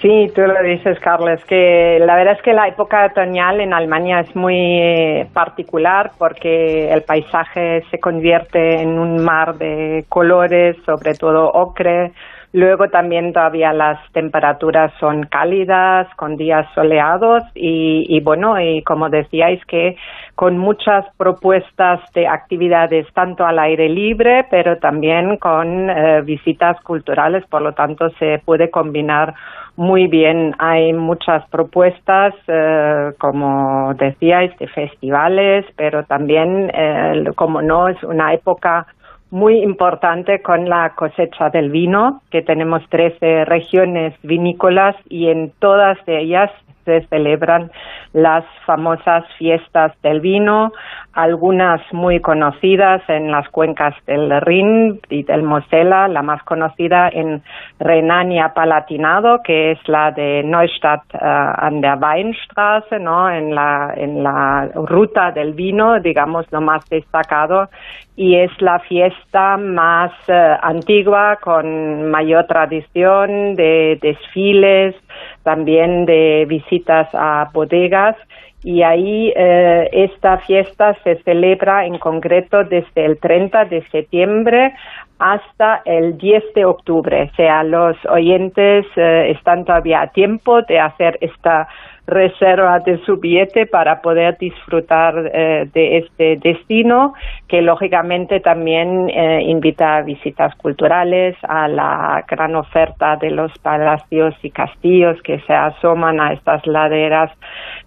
Sí, 0.00 0.30
tú 0.34 0.40
lo 0.40 0.62
dices, 0.62 0.98
Carlos, 1.00 1.44
que 1.44 1.98
la 2.00 2.16
verdad 2.16 2.36
es 2.36 2.42
que 2.42 2.54
la 2.54 2.68
época 2.68 3.04
otoñal 3.04 3.60
en 3.60 3.74
Alemania 3.74 4.20
es 4.20 4.34
muy 4.34 4.56
eh, 4.56 5.26
particular 5.34 6.12
porque 6.18 6.90
el 6.90 7.02
paisaje 7.02 7.82
se 7.90 7.98
convierte 7.98 8.80
en 8.80 8.98
un 8.98 9.22
mar 9.22 9.56
de 9.56 10.06
colores, 10.08 10.76
sobre 10.86 11.14
todo 11.14 11.50
ocre. 11.50 12.12
Luego 12.54 12.88
también 12.88 13.32
todavía 13.32 13.72
las 13.72 13.98
temperaturas 14.12 14.92
son 15.00 15.24
cálidas, 15.24 16.06
con 16.14 16.36
días 16.36 16.66
soleados 16.74 17.42
y, 17.54 18.06
y 18.08 18.20
bueno, 18.20 18.58
y 18.60 18.80
como 18.84 19.10
decíais 19.10 19.60
que 19.66 19.96
con 20.36 20.56
muchas 20.56 21.04
propuestas 21.16 22.00
de 22.12 22.28
actividades 22.28 23.06
tanto 23.12 23.44
al 23.44 23.58
aire 23.58 23.88
libre, 23.88 24.46
pero 24.50 24.78
también 24.78 25.36
con 25.38 25.90
eh, 25.90 26.22
visitas 26.22 26.80
culturales, 26.82 27.44
por 27.50 27.60
lo 27.60 27.72
tanto 27.72 28.08
se 28.20 28.40
puede 28.44 28.70
combinar 28.70 29.34
muy 29.76 30.06
bien. 30.06 30.54
Hay 30.58 30.92
muchas 30.92 31.46
propuestas, 31.48 32.34
eh, 32.46 33.12
como 33.18 33.94
decíais, 33.94 34.56
de 34.58 34.68
festivales, 34.68 35.66
pero 35.76 36.04
también, 36.04 36.70
eh, 36.72 37.24
como 37.34 37.60
no, 37.60 37.88
es 37.88 38.02
una 38.04 38.32
época 38.32 38.86
muy 39.30 39.62
importante 39.62 40.42
con 40.42 40.68
la 40.68 40.90
cosecha 40.90 41.50
del 41.50 41.70
vino, 41.70 42.22
que 42.30 42.42
tenemos 42.42 42.88
13 42.88 43.44
regiones 43.46 44.14
vinícolas 44.22 44.94
y 45.08 45.28
en 45.28 45.50
todas 45.58 45.98
ellas 46.06 46.52
se 46.84 47.00
celebran 47.08 47.72
las 48.14 48.44
famosas 48.64 49.24
fiestas 49.38 49.92
del 50.02 50.20
vino, 50.20 50.72
algunas 51.14 51.80
muy 51.92 52.20
conocidas 52.20 53.02
en 53.08 53.30
las 53.30 53.48
cuencas 53.48 53.92
del 54.06 54.40
Rin 54.40 55.00
y 55.10 55.24
del 55.24 55.42
Mosela, 55.42 56.06
la 56.06 56.22
más 56.22 56.42
conocida 56.44 57.08
en 57.08 57.42
Renania-Palatinado, 57.80 59.42
que 59.42 59.72
es 59.72 59.88
la 59.88 60.12
de 60.12 60.44
Neustadt 60.44 61.02
uh, 61.14 61.18
an 61.20 61.80
der 61.80 61.98
Weinstraße, 62.00 63.00
¿no? 63.00 63.28
en, 63.28 63.52
la, 63.52 63.92
en 63.96 64.22
la 64.22 64.68
ruta 64.74 65.32
del 65.32 65.52
vino, 65.52 65.98
digamos, 65.98 66.46
lo 66.52 66.60
más 66.60 66.88
destacado, 66.88 67.68
y 68.16 68.36
es 68.36 68.50
la 68.60 68.78
fiesta 68.78 69.56
más 69.56 70.12
uh, 70.28 70.56
antigua, 70.62 71.38
con 71.40 72.12
mayor 72.12 72.46
tradición 72.46 73.56
de 73.56 73.98
desfiles, 74.00 74.94
también 75.42 76.06
de 76.06 76.46
visitas 76.48 77.08
a 77.12 77.50
bodegas 77.52 78.16
y 78.64 78.82
ahí 78.82 79.30
eh, 79.36 79.90
esta 79.92 80.38
fiesta 80.38 80.96
se 81.04 81.16
celebra 81.22 81.84
en 81.84 81.98
concreto 81.98 82.64
desde 82.64 83.04
el 83.04 83.18
30 83.18 83.66
de 83.66 83.82
septiembre 83.88 84.74
hasta 85.18 85.82
el 85.84 86.16
10 86.16 86.54
de 86.54 86.64
octubre. 86.64 87.30
O 87.30 87.36
sea, 87.36 87.62
los 87.62 87.96
oyentes 88.06 88.86
eh, 88.96 89.30
están 89.30 89.66
todavía 89.66 90.00
a 90.00 90.06
tiempo 90.08 90.62
de 90.62 90.80
hacer 90.80 91.18
esta 91.20 91.68
reserva 92.06 92.80
de 92.80 92.98
su 93.04 93.16
billete 93.16 93.66
para 93.66 94.02
poder 94.02 94.36
disfrutar 94.38 95.30
eh, 95.32 95.68
de 95.72 95.98
este 95.98 96.36
destino, 96.36 97.14
que 97.48 97.62
lógicamente 97.62 98.40
también 98.40 99.08
eh, 99.08 99.42
invita 99.42 99.96
a 99.96 100.02
visitas 100.02 100.54
culturales, 100.56 101.36
a 101.42 101.66
la 101.68 102.24
gran 102.28 102.56
oferta 102.56 103.16
de 103.16 103.30
los 103.30 103.56
palacios 103.58 104.34
y 104.42 104.50
castillos 104.50 105.20
que 105.22 105.40
se 105.40 105.54
asoman 105.54 106.20
a 106.20 106.32
estas 106.32 106.66
laderas 106.66 107.30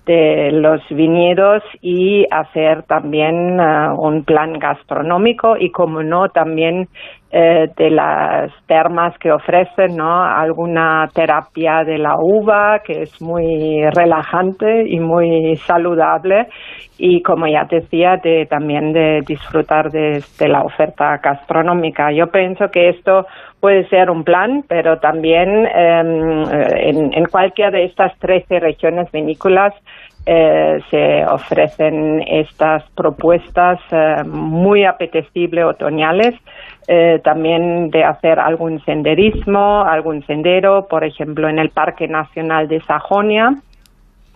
de 0.08 0.51
los 0.53 0.82
viñedos 0.89 1.62
y 1.82 2.26
hacer 2.32 2.84
también 2.84 3.60
eh, 3.60 3.89
un 3.97 4.24
plan 4.24 4.53
gastronómico 4.53 5.58
y 5.60 5.70
como 5.70 6.01
no 6.01 6.30
también 6.30 6.88
eh, 7.30 7.68
de 7.76 7.89
las 7.89 8.51
termas 8.68 9.14
que 9.20 9.34
ofrecen, 9.34 9.97
¿no? 9.97 10.24
Alguna 10.24 11.10
terapia 11.14 11.84
de 11.84 11.97
la 11.97 12.16
uva 12.18 12.80
que 12.86 13.01
es 13.01 13.22
muy 13.22 13.84
relajante 13.93 14.88
y 14.88 14.97
muy 14.99 15.58
saludable 15.58 16.47
y 16.97 17.22
como 17.22 17.45
ya 17.45 17.66
decía, 17.70 18.16
de, 18.24 18.45
también 18.45 18.93
de 18.93 19.22
disfrutar 19.28 19.91
de, 19.91 20.24
la 20.47 20.62
oferta 20.62 21.18
gastronómica. 21.18 22.14
Yo 22.14 22.28
pienso 22.28 22.70
que 22.72 22.89
esto 22.89 23.26
puede 23.60 23.88
ser 23.89 24.10
un 24.10 24.24
plan, 24.24 24.64
pero 24.68 24.97
también 24.99 25.68
em, 25.68 26.43
en, 26.49 27.14
en 27.14 27.26
cualquiera 27.26 27.72
de 27.72 27.84
estas 27.86 28.18
13 28.20 28.62
regiones 28.62 29.12
vinícolas 29.12 29.74
eh, 30.30 30.82
se 30.92 31.26
ofrecen 31.26 32.22
estas 32.28 32.84
propuestas 32.92 33.80
eh, 33.92 34.26
muy 34.26 34.84
apetecibles 34.84 35.64
otoñales, 35.64 36.36
eh, 36.86 37.22
también 37.24 37.90
de 37.92 38.04
hacer 38.04 38.38
algún 38.38 38.84
senderismo, 38.84 39.86
algún 39.86 40.26
sendero, 40.26 40.86
por 40.90 41.06
ejemplo, 41.06 41.48
en 41.48 41.60
el 41.60 41.70
Parque 41.70 42.10
Nacional 42.10 42.68
de 42.68 42.82
Sajonia. 42.82 43.56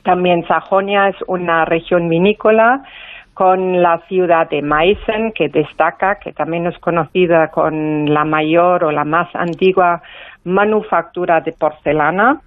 También 0.03 0.47
Sajonia 0.47 1.09
es 1.09 1.17
una 1.27 1.65
región 1.65 2.07
vinícola 2.07 2.85
con 3.33 3.81
la 3.81 3.97
ciudad 4.07 4.49
de 4.49 4.61
Meissen, 4.61 5.33
que 5.33 5.49
destaca, 5.49 6.19
que 6.19 6.31
también 6.31 6.67
es 6.67 6.77
conocida 6.79 7.49
con 7.49 8.13
la 8.13 8.23
mayor 8.23 8.85
o 8.85 8.91
la 8.91 9.03
más 9.03 9.27
antigua 9.35 10.01
manufactura 10.45 11.41
de 11.41 11.51
porcelana 11.51 12.39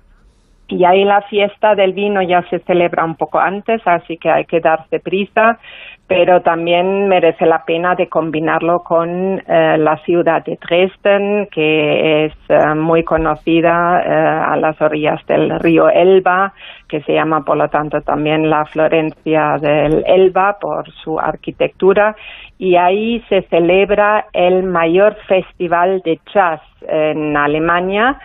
y 0.68 0.84
ahí 0.84 1.04
la 1.04 1.20
fiesta 1.22 1.74
del 1.74 1.92
vino 1.92 2.22
ya 2.22 2.42
se 2.48 2.58
celebra 2.60 3.04
un 3.04 3.16
poco 3.16 3.38
antes, 3.38 3.82
así 3.84 4.16
que 4.16 4.30
hay 4.30 4.44
que 4.46 4.60
darse 4.60 4.98
prisa, 4.98 5.58
pero 6.06 6.42
también 6.42 7.08
merece 7.08 7.46
la 7.46 7.64
pena 7.64 7.94
de 7.94 8.08
combinarlo 8.08 8.80
con 8.80 9.38
eh, 9.38 9.78
la 9.78 9.96
ciudad 10.04 10.44
de 10.44 10.58
Dresden, 10.60 11.48
que 11.50 12.26
es 12.26 12.32
eh, 12.48 12.74
muy 12.74 13.04
conocida 13.04 14.02
eh, 14.02 14.10
a 14.10 14.56
las 14.56 14.80
orillas 14.80 15.24
del 15.26 15.58
río 15.60 15.88
Elba, 15.88 16.52
que 16.88 17.00
se 17.02 17.14
llama 17.14 17.42
por 17.44 17.56
lo 17.56 17.68
tanto 17.68 18.00
también 18.02 18.50
la 18.50 18.64
Florencia 18.66 19.56
del 19.60 20.04
Elba 20.06 20.58
por 20.60 20.90
su 20.90 21.18
arquitectura, 21.18 22.14
y 22.58 22.76
ahí 22.76 23.22
se 23.28 23.42
celebra 23.42 24.26
el 24.32 24.62
mayor 24.62 25.16
festival 25.26 26.00
de 26.04 26.20
jazz 26.32 26.60
en 26.86 27.36
Alemania, 27.36 28.18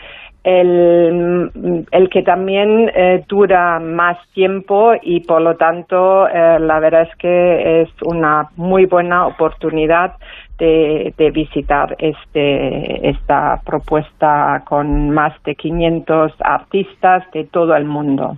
el, 0.44 1.86
el 1.92 2.10
que 2.10 2.24
también 2.24 2.90
eh, 2.96 3.24
dura 3.28 3.80
más 3.80 4.18
tiempo 4.34 4.94
y 5.02 5.20
por 5.22 5.42
lo 5.42 5.58
tanto 5.58 6.28
eh, 6.28 6.60
la 6.60 6.80
verdad 6.80 7.04
es 7.04 7.16
que 7.18 7.82
es 7.82 7.90
una 8.06 8.50
muy 8.56 8.86
buena 8.86 9.28
oportunidad 9.28 10.14
de, 10.58 11.14
de, 11.18 11.32
visitar 11.32 11.96
este, 12.00 13.10
esta 13.10 13.62
propuesta 13.66 14.64
con 14.68 15.10
más 15.10 15.34
de 15.44 15.56
500 15.56 16.34
artistas 16.40 17.24
de 17.32 17.46
todo 17.46 17.76
el 17.76 17.86
mundo. 17.86 18.38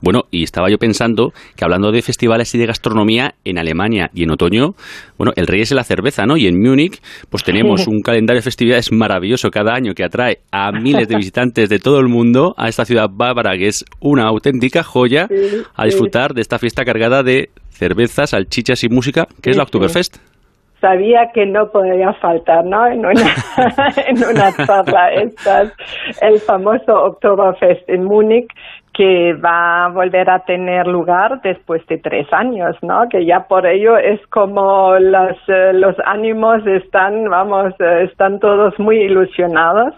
Bueno, 0.00 0.22
y 0.30 0.42
estaba 0.42 0.68
yo 0.70 0.78
pensando 0.78 1.32
que 1.56 1.64
hablando 1.64 1.90
de 1.92 2.02
festivales 2.02 2.54
y 2.54 2.58
de 2.58 2.66
gastronomía 2.66 3.34
en 3.44 3.58
Alemania 3.58 4.10
y 4.14 4.24
en 4.24 4.30
otoño, 4.30 4.74
bueno, 5.16 5.32
el 5.36 5.46
rey 5.46 5.62
es 5.62 5.72
la 5.72 5.84
cerveza, 5.84 6.26
¿no? 6.26 6.36
Y 6.36 6.46
en 6.46 6.60
Múnich, 6.60 7.00
pues 7.30 7.44
tenemos 7.44 7.86
un 7.88 8.00
calendario 8.00 8.38
de 8.38 8.44
festividades 8.44 8.92
maravilloso 8.92 9.50
cada 9.50 9.74
año 9.74 9.94
que 9.94 10.04
atrae 10.04 10.38
a 10.50 10.72
miles 10.72 11.08
de 11.08 11.16
visitantes 11.16 11.68
de 11.68 11.78
todo 11.78 12.00
el 12.00 12.08
mundo 12.08 12.54
a 12.56 12.68
esta 12.68 12.84
ciudad 12.84 13.08
bávara 13.10 13.56
que 13.56 13.68
es 13.68 13.84
una 14.00 14.24
auténtica 14.24 14.82
joya 14.82 15.28
a 15.74 15.84
disfrutar 15.84 16.34
de 16.34 16.40
esta 16.40 16.58
fiesta 16.58 16.84
cargada 16.84 17.22
de 17.22 17.50
cervezas, 17.70 18.30
salchichas 18.30 18.84
y 18.84 18.88
música, 18.88 19.26
que 19.42 19.50
es 19.50 19.56
la 19.56 19.64
Oktoberfest 19.64 20.18
sabía 20.84 21.30
que 21.32 21.46
no 21.46 21.70
podía 21.70 22.12
faltar, 22.20 22.62
¿no? 22.66 22.86
En 22.86 22.98
una, 22.98 23.12
en 24.06 24.22
una 24.22 24.52
charla 24.52 25.14
estas, 25.14 25.72
el 26.20 26.38
famoso 26.40 26.92
Oktoberfest 27.06 27.88
en 27.88 28.04
Múnich, 28.04 28.48
que 28.94 29.34
va 29.34 29.86
a 29.86 29.88
volver 29.88 30.30
a 30.30 30.38
tener 30.40 30.86
lugar 30.86 31.40
después 31.42 31.84
de 31.88 31.98
tres 31.98 32.32
años, 32.32 32.76
¿no? 32.80 33.08
Que 33.10 33.26
ya 33.26 33.40
por 33.48 33.66
ello 33.66 33.96
es 33.96 34.24
como 34.28 34.96
los, 34.98 35.36
eh, 35.48 35.72
los 35.74 35.96
ánimos 36.06 36.64
están, 36.66 37.28
vamos, 37.28 37.74
eh, 37.80 38.04
están 38.04 38.38
todos 38.38 38.78
muy 38.78 38.98
ilusionados 38.98 39.94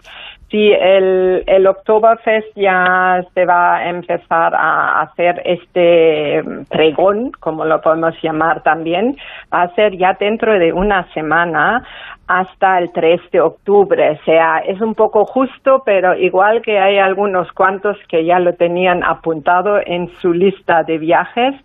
Sí, 0.49 0.71
el, 0.71 1.43
el 1.45 1.67
Oktoberfest 1.67 2.55
ya 2.55 3.21
se 3.33 3.45
va 3.45 3.75
a 3.75 3.89
empezar 3.89 4.55
a 4.55 5.01
hacer 5.01 5.41
este 5.43 6.41
pregón, 6.69 7.31
como 7.41 7.65
lo 7.65 7.81
podemos 7.81 8.13
llamar 8.23 8.63
también, 8.63 9.17
va 9.53 9.63
a 9.63 9.75
ser 9.75 9.97
ya 9.97 10.13
dentro 10.17 10.57
de 10.57 10.71
una 10.71 11.05
semana 11.13 11.83
hasta 12.27 12.77
el 12.79 12.91
3 12.91 13.21
de 13.31 13.41
octubre. 13.41 14.11
O 14.11 14.23
sea, 14.25 14.59
es 14.59 14.79
un 14.81 14.93
poco 14.93 15.25
justo, 15.25 15.81
pero 15.85 16.15
igual 16.15 16.61
que 16.61 16.77
hay 16.77 16.97
algunos 16.97 17.51
cuantos 17.53 17.97
que 18.09 18.25
ya 18.25 18.39
lo 18.39 18.53
tenían 18.53 19.03
apuntado 19.03 19.79
en 19.85 20.09
su 20.19 20.33
lista 20.33 20.83
de 20.83 20.97
viajes 20.97 21.55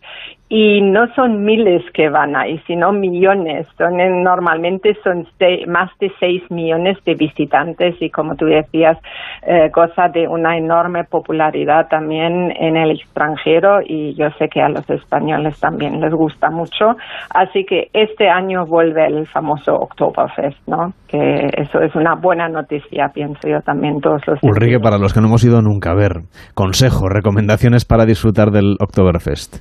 y 0.55 0.83
no 0.83 1.07
son 1.15 1.47
miles 1.47 1.83
que 1.95 2.11
van 2.11 2.37
ahí, 2.37 2.61
sino 2.67 2.93
millones. 2.93 3.67
Son 3.79 3.97
normalmente 4.22 4.95
son 5.03 5.26
más 5.67 5.91
de 5.99 6.13
6 6.21 6.51
millones 6.51 6.99
de 7.07 7.14
visitantes 7.14 7.97
y 8.01 8.11
como 8.11 8.37
tú 8.37 8.45
decías, 8.45 8.99
eh, 9.47 9.71
goza 9.72 10.11
de 10.11 10.29
una 10.29 10.59
enorme 10.59 11.05
popularidad 11.05 11.89
también 11.89 12.53
en 12.55 12.76
el 12.76 12.91
extranjero 12.91 13.80
y 13.83 14.14
yo 14.14 14.29
sé 14.33 14.51
que 14.51 14.61
a 14.61 14.68
los 14.68 14.89
españoles 14.91 15.59
también 15.59 16.03
les 16.03 16.13
gusta 16.13 16.51
mucho. 16.51 16.97
Así 17.30 17.64
que 17.64 17.89
este 17.95 18.29
año 18.29 18.67
vuelve 18.67 19.07
el 19.07 19.26
famoso 19.29 19.75
Oktoberfest, 19.75 20.51
¿no? 20.66 20.92
Que 21.08 21.49
eso 21.57 21.80
es 21.80 21.95
una 21.95 22.14
buena 22.14 22.49
noticia, 22.49 23.08
pienso 23.12 23.49
yo 23.49 23.61
también 23.61 24.00
todos 24.00 24.22
los 24.26 24.38
Ulrike, 24.42 24.80
para 24.80 24.99
los 24.99 25.12
que 25.12 25.20
no 25.20 25.29
hemos 25.29 25.45
ido 25.45 25.61
nunca 25.61 25.91
a 25.91 25.95
ver, 25.95 26.22
consejos, 26.54 27.11
recomendaciones 27.11 27.84
para 27.84 28.04
disfrutar 28.04 28.50
del 28.50 28.76
Oktoberfest. 28.80 29.57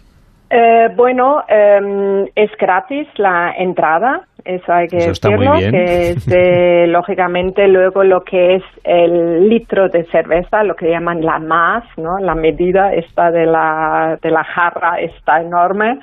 Eh, 0.54 0.90
bueno, 0.98 1.44
em, 1.48 2.26
es 2.36 2.52
gratis 2.60 3.08
la 3.16 3.54
entrada, 3.58 4.24
eso 4.44 4.74
hay 4.74 4.88
que 4.88 4.98
decirlo, 4.98 5.54
que 5.54 6.10
es 6.10 6.28
lógicamente 6.90 7.70
luego 7.70 8.04
lo 8.04 8.22
que 8.26 8.56
es 8.56 8.64
el 8.84 9.48
litro 9.48 9.88
de 9.88 10.04
cerveza, 10.12 10.64
lo 10.66 10.76
que 10.76 10.90
llaman 10.90 11.22
la 11.22 11.40
más, 11.40 11.86
¿no? 11.96 12.18
La 12.20 12.36
medida 12.36 12.94
esta 12.94 13.32
de 13.32 13.46
la, 13.46 14.18
de 14.22 14.30
la 14.30 14.44
jarra 14.44 15.00
está 15.00 15.40
enorme, 15.40 16.00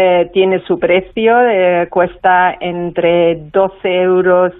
eh, 0.00 0.30
tiene 0.32 0.60
su 0.60 0.78
precio, 0.78 1.40
eh, 1.40 1.88
cuesta 1.90 2.56
entre 2.60 3.36
12,50 3.50 3.82
euros 3.84 4.52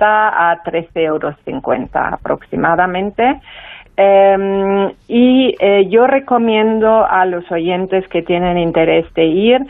a 0.00 0.60
13,50 0.64 1.00
euros 1.00 1.34
aproximadamente. 1.94 3.40
Eh, 3.96 4.94
y 5.06 5.54
eh, 5.60 5.86
yo 5.88 6.08
recomiendo 6.08 7.06
a 7.06 7.24
los 7.24 7.48
oyentes 7.52 8.08
que 8.08 8.22
tienen 8.22 8.58
interés 8.58 9.06
de 9.14 9.26
ir, 9.26 9.60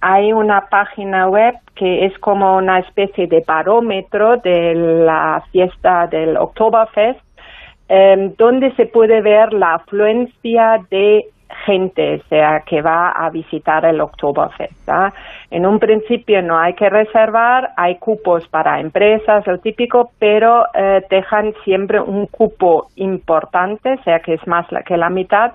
hay 0.00 0.32
una 0.32 0.68
página 0.70 1.28
web 1.28 1.54
que 1.74 2.06
es 2.06 2.18
como 2.20 2.56
una 2.56 2.78
especie 2.78 3.26
de 3.26 3.44
barómetro 3.46 4.38
de 4.38 4.74
la 4.74 5.42
fiesta 5.52 6.06
del 6.06 6.38
Oktoberfest, 6.38 7.20
eh, 7.90 8.32
donde 8.38 8.72
se 8.76 8.86
puede 8.86 9.20
ver 9.20 9.52
la 9.52 9.74
afluencia 9.74 10.80
de 10.90 11.26
gente, 11.64 12.22
sea, 12.28 12.62
que 12.66 12.82
va 12.82 13.10
a 13.10 13.30
visitar 13.30 13.84
el 13.84 14.00
Oktoberfest. 14.00 14.88
En 15.50 15.66
un 15.66 15.78
principio 15.78 16.42
no 16.42 16.58
hay 16.58 16.74
que 16.74 16.88
reservar, 16.88 17.70
hay 17.76 17.96
cupos 17.96 18.46
para 18.48 18.80
empresas, 18.80 19.46
el 19.46 19.60
típico, 19.60 20.10
pero 20.18 20.64
eh, 20.74 21.02
dejan 21.08 21.52
siempre 21.64 22.00
un 22.00 22.26
cupo 22.26 22.88
importante, 22.96 23.96
sea, 24.04 24.20
que 24.20 24.34
es 24.34 24.46
más 24.46 24.66
que 24.86 24.96
la 24.96 25.10
mitad, 25.10 25.52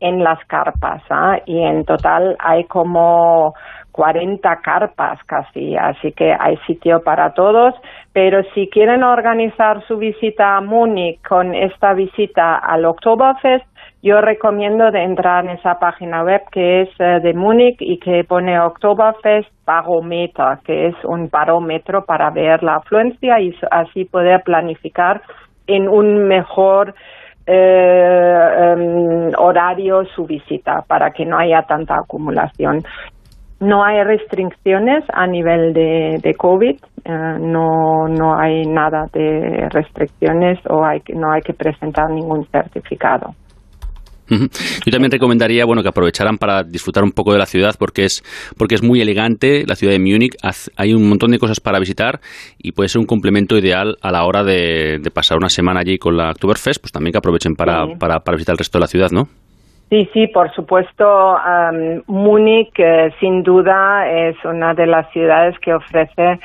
en 0.00 0.24
las 0.24 0.42
carpas. 0.46 1.02
Y 1.46 1.62
en 1.62 1.84
total 1.84 2.36
hay 2.38 2.64
como 2.64 3.54
40 3.92 4.56
carpas 4.62 5.18
casi, 5.26 5.76
así 5.76 6.12
que 6.12 6.32
hay 6.38 6.56
sitio 6.66 7.02
para 7.02 7.32
todos. 7.34 7.74
Pero 8.12 8.42
si 8.54 8.68
quieren 8.68 9.02
organizar 9.02 9.86
su 9.86 9.98
visita 9.98 10.56
a 10.56 10.60
Múnich 10.60 11.20
con 11.26 11.54
esta 11.54 11.92
visita 11.94 12.56
al 12.56 12.84
Oktoberfest, 12.86 13.66
yo 14.02 14.20
recomiendo 14.22 14.90
de 14.90 15.02
entrar 15.02 15.44
en 15.44 15.50
esa 15.50 15.78
página 15.78 16.22
web 16.24 16.40
que 16.50 16.82
es 16.82 16.88
eh, 16.98 17.20
de 17.22 17.34
Múnich 17.34 17.76
y 17.80 17.98
que 17.98 18.24
pone 18.24 18.58
Oktoberfest 18.58 19.50
Barometer, 19.66 20.58
que 20.64 20.86
es 20.86 20.94
un 21.04 21.28
barómetro 21.28 22.04
para 22.06 22.30
ver 22.30 22.62
la 22.62 22.76
afluencia 22.76 23.38
y 23.40 23.54
así 23.70 24.06
poder 24.06 24.42
planificar 24.42 25.20
en 25.66 25.86
un 25.86 26.26
mejor 26.26 26.94
eh, 27.46 28.72
em, 28.72 29.32
horario 29.36 30.04
su 30.16 30.24
visita 30.24 30.82
para 30.86 31.10
que 31.10 31.26
no 31.26 31.38
haya 31.38 31.62
tanta 31.62 31.98
acumulación. 31.98 32.82
No 33.60 33.84
hay 33.84 34.02
restricciones 34.02 35.04
a 35.12 35.26
nivel 35.26 35.74
de, 35.74 36.34
COVID, 36.38 36.76
eh, 37.04 37.36
no, 37.38 38.08
no 38.08 38.38
hay 38.38 38.64
nada 38.64 39.08
de 39.12 39.68
restricciones 39.68 40.58
o 40.70 40.82
hay, 40.82 41.02
no 41.14 41.30
hay 41.32 41.42
que 41.42 41.52
presentar 41.52 42.08
ningún 42.08 42.46
certificado. 42.46 43.34
Yo 44.30 44.92
también 44.92 45.10
recomendaría, 45.10 45.64
bueno, 45.64 45.82
que 45.82 45.88
aprovecharan 45.88 46.38
para 46.38 46.62
disfrutar 46.62 47.02
un 47.02 47.12
poco 47.12 47.32
de 47.32 47.38
la 47.38 47.46
ciudad 47.46 47.74
porque 47.78 48.04
es 48.04 48.22
porque 48.56 48.76
es 48.76 48.82
muy 48.82 49.00
elegante 49.00 49.64
la 49.66 49.74
ciudad 49.74 49.92
de 49.92 49.98
Múnich. 49.98 50.36
Hay 50.76 50.94
un 50.94 51.08
montón 51.08 51.32
de 51.32 51.38
cosas 51.38 51.60
para 51.60 51.78
visitar 51.78 52.20
y 52.58 52.72
puede 52.72 52.88
ser 52.88 53.00
un 53.00 53.06
complemento 53.06 53.56
ideal 53.58 53.96
a 54.02 54.12
la 54.12 54.24
hora 54.24 54.44
de, 54.44 55.00
pasar 55.12 55.38
una 55.38 55.48
semana 55.48 55.80
allí 55.80 55.98
con 55.98 56.16
la 56.16 56.30
Oktoberfest. 56.30 56.80
Pues 56.80 56.92
también 56.92 57.12
que 57.12 57.18
aprovechen 57.18 57.54
para, 57.54 57.86
para, 57.98 58.20
visitar 58.32 58.54
el 58.54 58.58
resto 58.58 58.78
de 58.78 58.80
la 58.80 58.86
ciudad, 58.86 59.10
¿no? 59.10 59.28
Sí, 59.90 60.08
sí, 60.12 60.28
por 60.28 60.52
supuesto. 60.54 61.36
Múnich, 62.06 62.78
eh, 62.78 63.12
sin 63.18 63.42
duda, 63.42 64.08
es 64.08 64.36
una 64.44 64.72
de 64.72 64.86
las 64.86 65.10
ciudades 65.10 65.58
que 65.58 65.74
ofrece 65.74 66.38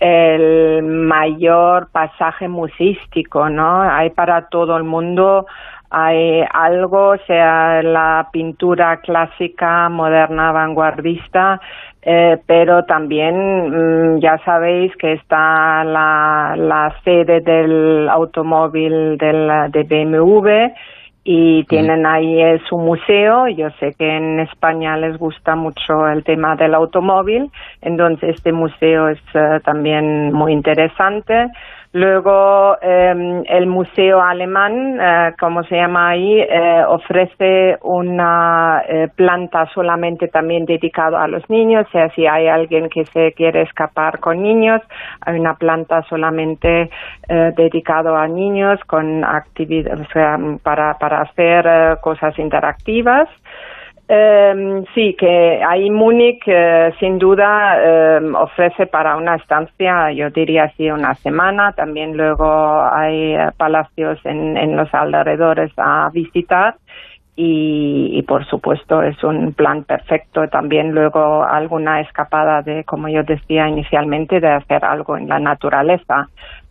el 0.00 0.82
mayor 0.82 1.88
pasaje 1.90 2.48
musístico, 2.48 3.48
¿no? 3.48 3.82
Hay 3.82 4.10
para 4.10 4.48
todo 4.48 4.76
el 4.76 4.84
mundo 4.84 5.46
hay 5.90 6.44
algo, 6.52 7.16
sea 7.26 7.82
la 7.82 8.28
pintura 8.32 8.98
clásica, 8.98 9.88
moderna, 9.88 10.52
vanguardista, 10.52 11.60
eh, 12.02 12.38
pero 12.46 12.84
también 12.84 14.14
mm, 14.14 14.20
ya 14.20 14.38
sabéis 14.44 14.94
que 14.96 15.14
está 15.14 15.84
la, 15.84 16.54
la 16.56 16.94
sede 17.04 17.40
del 17.40 18.08
automóvil 18.08 19.16
del, 19.18 19.70
de 19.70 19.82
BMW 19.82 20.72
y 21.30 21.64
tienen 21.64 22.06
ahí 22.06 22.40
eh, 22.40 22.58
su 22.68 22.78
museo. 22.78 23.48
Yo 23.48 23.68
sé 23.80 23.94
que 23.98 24.16
en 24.16 24.40
España 24.40 24.96
les 24.96 25.18
gusta 25.18 25.56
mucho 25.56 26.08
el 26.08 26.24
tema 26.24 26.56
del 26.56 26.74
automóvil, 26.74 27.50
entonces 27.82 28.36
este 28.36 28.52
museo 28.52 29.08
es 29.08 29.18
eh, 29.34 29.60
también 29.62 30.32
muy 30.32 30.52
interesante. 30.52 31.48
Luego, 31.92 32.76
em, 32.82 33.42
el 33.46 33.66
Museo 33.66 34.20
Alemán, 34.20 34.98
eh, 35.00 35.32
como 35.40 35.62
se 35.64 35.76
llama 35.76 36.10
ahí, 36.10 36.38
eh, 36.38 36.84
ofrece 36.86 37.78
una 37.82 38.82
eh, 38.86 39.08
planta 39.16 39.64
solamente 39.72 40.28
también 40.28 40.66
dedicada 40.66 41.24
a 41.24 41.28
los 41.28 41.48
niños. 41.48 41.86
O 41.88 41.90
sea, 41.90 42.10
si 42.10 42.26
hay 42.26 42.46
alguien 42.46 42.90
que 42.90 43.06
se 43.06 43.32
quiere 43.32 43.62
escapar 43.62 44.20
con 44.20 44.42
niños, 44.42 44.82
hay 45.22 45.38
una 45.40 45.54
planta 45.54 46.02
solamente 46.02 46.90
dedicada 47.28 48.22
a 48.22 48.28
niños 48.28 48.80
con 48.86 49.24
actividad, 49.24 49.98
o 50.00 50.04
sea, 50.12 50.38
para, 50.62 50.94
para 50.98 51.22
hacer 51.22 51.98
cosas 52.00 52.38
interactivas. 52.38 53.28
Eh, 54.10 54.84
sí, 54.94 55.14
que 55.18 55.62
ahí 55.62 55.90
Múnich 55.90 56.42
eh, 56.46 56.94
sin 56.98 57.18
duda 57.18 58.16
em, 58.16 58.34
ofrece 58.34 58.86
para 58.86 59.16
una 59.16 59.36
estancia, 59.36 60.10
yo 60.12 60.30
diría 60.30 60.64
así, 60.64 60.90
una 60.90 61.14
semana. 61.16 61.72
También 61.72 62.16
luego 62.16 62.82
hay 62.90 63.34
eh, 63.34 63.50
palacios 63.58 64.18
en, 64.24 64.76
los 64.76 64.92
alrededores 64.94 65.72
a 65.76 66.08
visitar 66.10 66.76
y, 67.36 68.22
por 68.26 68.46
supuesto 68.46 69.02
es 69.02 69.22
un 69.22 69.52
plan 69.52 69.84
perfecto. 69.84 70.48
También 70.48 70.92
luego 70.92 71.44
alguna 71.44 72.00
escapada 72.00 72.62
de, 72.62 72.84
como 72.84 73.08
yo 73.08 73.22
decía 73.24 73.68
inicialmente, 73.68 74.40
de 74.40 74.48
hacer 74.48 74.84
algo 74.86 75.18
en 75.18 75.28
la 75.28 75.38
naturaleza 75.38 76.28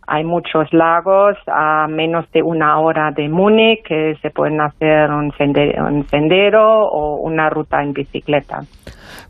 hay 0.08 0.24
muchos 0.24 0.72
lagos 0.72 1.36
a 1.46 1.86
menos 1.86 2.24
de 2.32 2.42
una 2.42 2.80
hora 2.80 3.10
de 3.14 3.28
Múnich 3.28 3.82
que 3.86 4.14
se 4.22 4.30
pueden 4.30 4.60
hacer 4.60 5.10
un 5.10 5.30
sendero 6.10 6.88
o 6.88 7.20
una 7.20 7.50
ruta 7.50 7.82
en 7.82 7.92
bicicleta. 7.92 8.60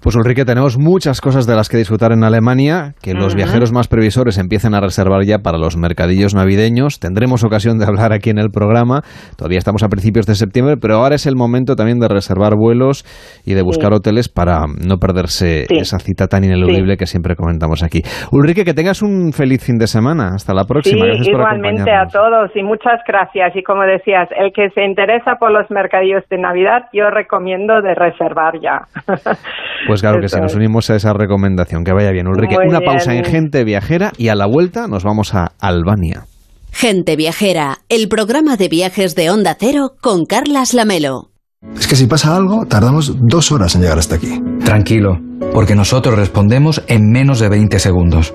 Pues 0.00 0.14
Ulrike, 0.14 0.44
tenemos 0.44 0.78
muchas 0.78 1.20
cosas 1.20 1.46
de 1.46 1.56
las 1.56 1.68
que 1.68 1.76
disfrutar 1.76 2.12
en 2.12 2.22
Alemania, 2.22 2.94
que 3.02 3.14
los 3.14 3.34
viajeros 3.34 3.72
más 3.72 3.88
previsores 3.88 4.38
empiecen 4.38 4.74
a 4.74 4.80
reservar 4.80 5.24
ya 5.24 5.38
para 5.38 5.58
los 5.58 5.76
mercadillos 5.76 6.36
navideños. 6.36 7.00
Tendremos 7.00 7.42
ocasión 7.42 7.78
de 7.78 7.86
hablar 7.86 8.12
aquí 8.12 8.30
en 8.30 8.38
el 8.38 8.50
programa. 8.50 9.02
Todavía 9.36 9.58
estamos 9.58 9.82
a 9.82 9.88
principios 9.88 10.26
de 10.26 10.36
septiembre, 10.36 10.76
pero 10.80 10.96
ahora 10.96 11.16
es 11.16 11.26
el 11.26 11.34
momento 11.34 11.74
también 11.74 11.98
de 11.98 12.06
reservar 12.06 12.54
vuelos 12.56 13.04
y 13.44 13.54
de 13.54 13.62
buscar 13.62 13.92
hoteles 13.92 14.28
para 14.28 14.66
no 14.68 14.98
perderse 14.98 15.66
esa 15.68 15.98
cita 15.98 16.28
tan 16.28 16.44
ineludible 16.44 16.96
que 16.96 17.06
siempre 17.06 17.34
comentamos 17.34 17.82
aquí. 17.82 18.02
Ulrike, 18.30 18.64
que 18.64 18.74
tengas 18.74 19.02
un 19.02 19.32
feliz 19.32 19.64
fin 19.64 19.78
de 19.78 19.88
semana. 19.88 20.30
Hasta 20.34 20.54
la 20.54 20.64
próxima. 20.68 21.06
Sí, 21.22 21.30
igualmente 21.30 21.90
a 21.90 22.06
todos 22.06 22.54
y 22.54 22.62
muchas 22.62 23.00
gracias. 23.06 23.56
Y 23.56 23.62
como 23.62 23.82
decías, 23.82 24.28
el 24.36 24.52
que 24.52 24.70
se 24.70 24.84
interesa 24.84 25.36
por 25.40 25.50
los 25.50 25.68
mercadillos 25.70 26.22
de 26.28 26.38
Navidad, 26.38 26.82
yo 26.92 27.10
recomiendo 27.10 27.80
de 27.82 27.94
reservar 27.94 28.60
ya. 28.60 28.82
Pues 29.86 30.02
claro 30.02 30.20
que 30.20 30.28
sí, 30.28 30.40
nos 30.40 30.56
unimos 30.56 30.90
a 30.90 30.96
esa 30.96 31.12
recomendación. 31.12 31.84
Que 31.84 31.92
vaya 31.92 32.10
bien, 32.10 32.26
Ulrike. 32.26 32.56
Una 32.66 32.80
pausa 32.80 33.14
en 33.14 33.24
Gente 33.24 33.62
Viajera 33.62 34.10
y 34.18 34.28
a 34.28 34.34
la 34.34 34.46
vuelta 34.46 34.88
nos 34.88 35.04
vamos 35.04 35.34
a 35.36 35.52
Albania. 35.60 36.24
Gente 36.72 37.16
Viajera, 37.16 37.78
el 37.88 38.08
programa 38.08 38.56
de 38.56 38.68
viajes 38.68 39.14
de 39.14 39.30
Onda 39.30 39.56
Cero 39.58 39.92
con 40.00 40.26
Carlas 40.26 40.74
Lamelo. 40.74 41.28
Es 41.76 41.88
que 41.88 41.96
si 41.96 42.06
pasa 42.06 42.36
algo, 42.36 42.66
tardamos 42.66 43.16
dos 43.20 43.50
horas 43.50 43.74
en 43.74 43.82
llegar 43.82 43.98
hasta 43.98 44.16
aquí. 44.16 44.40
Tranquilo, 44.64 45.18
porque 45.52 45.74
nosotros 45.74 46.16
respondemos 46.16 46.84
en 46.86 47.10
menos 47.10 47.40
de 47.40 47.48
20 47.48 47.78
segundos. 47.78 48.34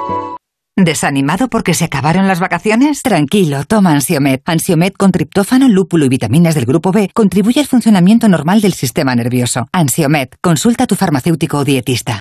¿Desanimado 0.83 1.47
porque 1.47 1.75
se 1.75 1.85
acabaron 1.85 2.27
las 2.27 2.39
vacaciones? 2.39 3.03
Tranquilo, 3.03 3.65
toma 3.65 3.91
Ansiomet. 3.91 4.41
Ansiomet 4.45 4.97
con 4.97 5.11
triptófano, 5.11 5.69
lúpulo 5.69 6.05
y 6.05 6.09
vitaminas 6.09 6.55
del 6.55 6.65
grupo 6.65 6.91
B 6.91 7.11
contribuye 7.13 7.59
al 7.59 7.67
funcionamiento 7.67 8.27
normal 8.27 8.61
del 8.61 8.73
sistema 8.73 9.13
nervioso. 9.13 9.67
Ansiomet, 9.71 10.37
consulta 10.41 10.85
a 10.85 10.87
tu 10.87 10.95
farmacéutico 10.95 11.59
o 11.59 11.63
dietista. 11.63 12.19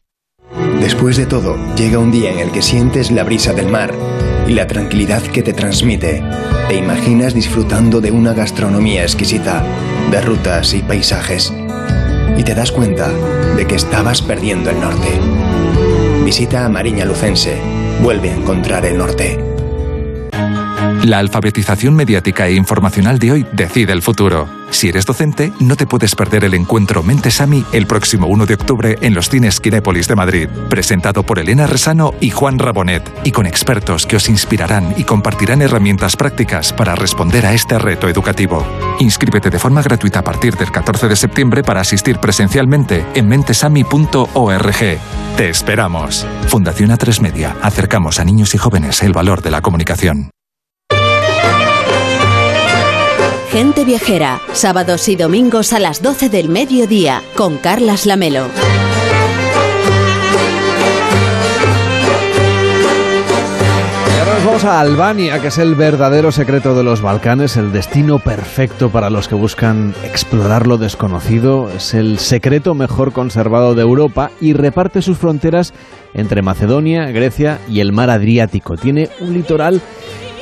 Después 0.78 1.16
de 1.16 1.24
todo, 1.24 1.56
llega 1.74 1.98
un 1.98 2.10
día 2.10 2.32
en 2.32 2.38
el 2.38 2.50
que 2.50 2.60
sientes 2.60 3.10
la 3.10 3.24
brisa 3.24 3.54
del 3.54 3.68
mar 3.68 3.94
y 4.46 4.52
la 4.52 4.66
tranquilidad 4.66 5.22
que 5.22 5.42
te 5.42 5.54
transmite. 5.54 6.22
Te 6.68 6.76
imaginas 6.76 7.32
disfrutando 7.32 8.02
de 8.02 8.10
una 8.10 8.34
gastronomía 8.34 9.04
exquisita, 9.04 9.64
de 10.10 10.20
rutas 10.20 10.74
y 10.74 10.80
paisajes. 10.80 11.50
Y 12.36 12.42
te 12.44 12.54
das 12.54 12.72
cuenta 12.72 13.08
de 13.56 13.66
que 13.66 13.76
estabas 13.76 14.20
perdiendo 14.20 14.68
el 14.68 14.80
norte. 14.80 15.08
Visita 16.24 16.66
a 16.66 16.68
Mariña 16.68 17.06
Lucense. 17.06 17.79
Vuelve 18.02 18.30
a 18.30 18.34
encontrar 18.34 18.86
el 18.86 18.96
norte. 18.96 19.38
La 21.04 21.18
alfabetización 21.18 21.94
mediática 21.94 22.46
e 22.46 22.54
informacional 22.54 23.18
de 23.18 23.32
hoy 23.32 23.46
decide 23.52 23.94
el 23.94 24.02
futuro. 24.02 24.48
Si 24.68 24.90
eres 24.90 25.06
docente, 25.06 25.50
no 25.58 25.74
te 25.74 25.86
puedes 25.86 26.14
perder 26.14 26.44
el 26.44 26.52
encuentro 26.52 27.02
Mentesami 27.02 27.64
el 27.72 27.86
próximo 27.86 28.26
1 28.26 28.44
de 28.44 28.54
octubre 28.54 28.98
en 29.00 29.14
los 29.14 29.30
cines 29.30 29.60
Kinépolis 29.60 30.08
de 30.08 30.14
Madrid, 30.14 30.48
presentado 30.68 31.22
por 31.22 31.38
Elena 31.38 31.66
Resano 31.66 32.12
y 32.20 32.28
Juan 32.28 32.58
Rabonet, 32.58 33.10
y 33.24 33.32
con 33.32 33.46
expertos 33.46 34.04
que 34.04 34.16
os 34.16 34.28
inspirarán 34.28 34.94
y 34.98 35.04
compartirán 35.04 35.62
herramientas 35.62 36.16
prácticas 36.16 36.74
para 36.74 36.94
responder 36.94 37.46
a 37.46 37.54
este 37.54 37.78
reto 37.78 38.06
educativo. 38.06 38.66
Inscríbete 39.00 39.48
de 39.48 39.58
forma 39.58 39.82
gratuita 39.82 40.18
a 40.18 40.24
partir 40.24 40.54
del 40.56 40.70
14 40.70 41.08
de 41.08 41.16
septiembre 41.16 41.62
para 41.62 41.80
asistir 41.80 42.18
presencialmente 42.18 43.06
en 43.14 43.26
mentesami.org. 43.26 44.98
Te 45.36 45.48
esperamos. 45.48 46.26
Fundación 46.48 46.90
A3 46.90 47.20
Media. 47.22 47.56
Acercamos 47.62 48.20
a 48.20 48.24
niños 48.24 48.54
y 48.54 48.58
jóvenes 48.58 49.02
el 49.02 49.14
valor 49.14 49.40
de 49.40 49.50
la 49.50 49.62
comunicación. 49.62 50.30
Gente 53.50 53.84
Viajera, 53.84 54.40
sábados 54.52 55.08
y 55.08 55.16
domingos 55.16 55.72
a 55.72 55.80
las 55.80 56.02
12 56.02 56.28
del 56.28 56.48
mediodía, 56.48 57.20
con 57.34 57.56
Carlas 57.56 58.06
Lamelo. 58.06 58.46
Ahora 64.20 64.34
nos 64.34 64.44
vamos 64.44 64.64
a 64.64 64.78
Albania, 64.78 65.40
que 65.40 65.48
es 65.48 65.58
el 65.58 65.74
verdadero 65.74 66.30
secreto 66.30 66.76
de 66.76 66.84
los 66.84 67.02
Balcanes, 67.02 67.56
el 67.56 67.72
destino 67.72 68.20
perfecto 68.20 68.88
para 68.88 69.10
los 69.10 69.26
que 69.26 69.34
buscan 69.34 69.96
explorar 70.04 70.68
lo 70.68 70.78
desconocido. 70.78 71.70
Es 71.70 71.92
el 71.92 72.20
secreto 72.20 72.76
mejor 72.76 73.12
conservado 73.12 73.74
de 73.74 73.82
Europa 73.82 74.30
y 74.40 74.52
reparte 74.52 75.02
sus 75.02 75.18
fronteras 75.18 75.74
entre 76.14 76.42
Macedonia, 76.42 77.10
Grecia 77.10 77.58
y 77.68 77.80
el 77.80 77.90
mar 77.90 78.10
Adriático. 78.10 78.76
Tiene 78.76 79.08
un 79.18 79.34
litoral 79.34 79.82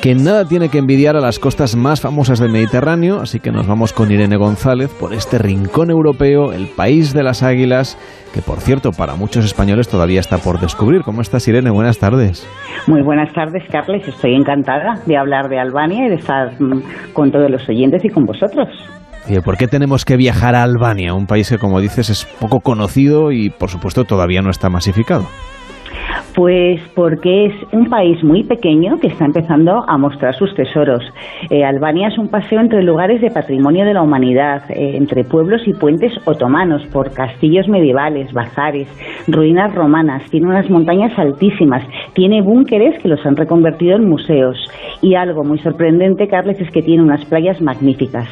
que 0.01 0.15
nada 0.15 0.45
tiene 0.45 0.69
que 0.69 0.77
envidiar 0.77 1.17
a 1.17 1.19
las 1.19 1.39
costas 1.39 1.75
más 1.75 1.99
famosas 1.99 2.39
del 2.39 2.51
Mediterráneo, 2.51 3.19
así 3.19 3.39
que 3.39 3.51
nos 3.51 3.67
vamos 3.67 3.91
con 3.91 4.11
Irene 4.11 4.37
González 4.37 4.89
por 4.97 5.13
este 5.13 5.37
rincón 5.37 5.91
europeo, 5.91 6.53
el 6.53 6.67
país 6.67 7.13
de 7.13 7.21
las 7.21 7.43
águilas, 7.43 7.97
que 8.33 8.41
por 8.41 8.61
cierto 8.61 8.91
para 8.91 9.15
muchos 9.15 9.43
españoles 9.43 9.89
todavía 9.89 10.21
está 10.21 10.37
por 10.37 10.59
descubrir. 10.61 11.01
¿Cómo 11.01 11.21
estás 11.21 11.47
Irene? 11.49 11.69
Buenas 11.69 11.99
tardes. 11.99 12.47
Muy 12.87 13.01
buenas 13.01 13.33
tardes, 13.33 13.63
Carles. 13.69 14.07
Estoy 14.07 14.35
encantada 14.35 15.01
de 15.05 15.17
hablar 15.17 15.49
de 15.49 15.59
Albania 15.59 16.05
y 16.05 16.09
de 16.09 16.15
estar 16.15 16.53
mm, 16.61 17.11
con 17.11 17.31
todos 17.31 17.51
los 17.51 17.67
oyentes 17.67 18.03
y 18.05 18.09
con 18.09 18.25
vosotros. 18.25 18.69
¿Y 19.27 19.39
por 19.41 19.57
qué 19.57 19.67
tenemos 19.67 20.05
que 20.05 20.15
viajar 20.15 20.55
a 20.55 20.63
Albania, 20.63 21.13
un 21.13 21.27
país 21.27 21.49
que 21.49 21.57
como 21.57 21.81
dices 21.81 22.09
es 22.09 22.25
poco 22.39 22.61
conocido 22.61 23.31
y 23.33 23.49
por 23.49 23.69
supuesto 23.69 24.05
todavía 24.05 24.41
no 24.41 24.49
está 24.49 24.69
masificado? 24.69 25.25
Pues 26.35 26.79
porque 26.95 27.47
es 27.47 27.53
un 27.73 27.89
país 27.89 28.23
muy 28.23 28.43
pequeño 28.43 28.99
que 28.99 29.07
está 29.07 29.25
empezando 29.25 29.83
a 29.87 29.97
mostrar 29.97 30.35
sus 30.35 30.53
tesoros. 30.55 31.03
Eh, 31.49 31.63
Albania 31.63 32.07
es 32.07 32.17
un 32.17 32.29
paseo 32.29 32.59
entre 32.59 32.83
lugares 32.83 33.21
de 33.21 33.31
patrimonio 33.31 33.85
de 33.85 33.93
la 33.93 34.01
humanidad, 34.01 34.63
eh, 34.69 34.95
entre 34.95 35.23
pueblos 35.23 35.61
y 35.65 35.73
puentes 35.73 36.13
otomanos, 36.25 36.81
por 36.93 37.11
castillos 37.13 37.67
medievales, 37.67 38.31
bazares, 38.33 38.87
ruinas 39.27 39.73
romanas, 39.75 40.23
tiene 40.29 40.47
unas 40.47 40.69
montañas 40.69 41.17
altísimas, 41.17 41.83
tiene 42.13 42.41
búnkeres 42.41 43.01
que 43.01 43.09
los 43.09 43.23
han 43.25 43.35
reconvertido 43.35 43.95
en 43.95 44.09
museos 44.09 44.57
y 45.01 45.15
algo 45.15 45.43
muy 45.43 45.59
sorprendente, 45.59 46.27
Carles, 46.27 46.59
es 46.59 46.71
que 46.71 46.81
tiene 46.81 47.03
unas 47.03 47.23
playas 47.25 47.61
magníficas. 47.61 48.27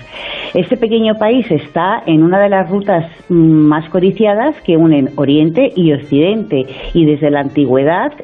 Este 0.54 0.78
pequeño 0.78 1.16
país 1.16 1.50
está 1.52 2.02
en 2.06 2.24
una 2.24 2.40
de 2.40 2.50
las 2.50 2.70
rutas 2.70 3.06
mm, 3.30 3.36
más 3.36 3.90
codiciadas 3.90 4.60
que 4.62 4.78
unen 4.78 5.10
Oriente 5.16 5.72
y 5.76 5.94
Occidente 5.94 6.66
y 6.94 7.06
desde 7.06 7.30
la 7.30 7.42
antigüedad 7.42 7.67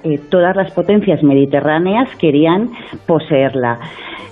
eh, 0.03 0.19
todas 0.29 0.55
las 0.55 0.71
potencias 0.71 1.21
mediterráneas 1.23 2.09
querían 2.17 2.71
poseerla. 3.05 3.79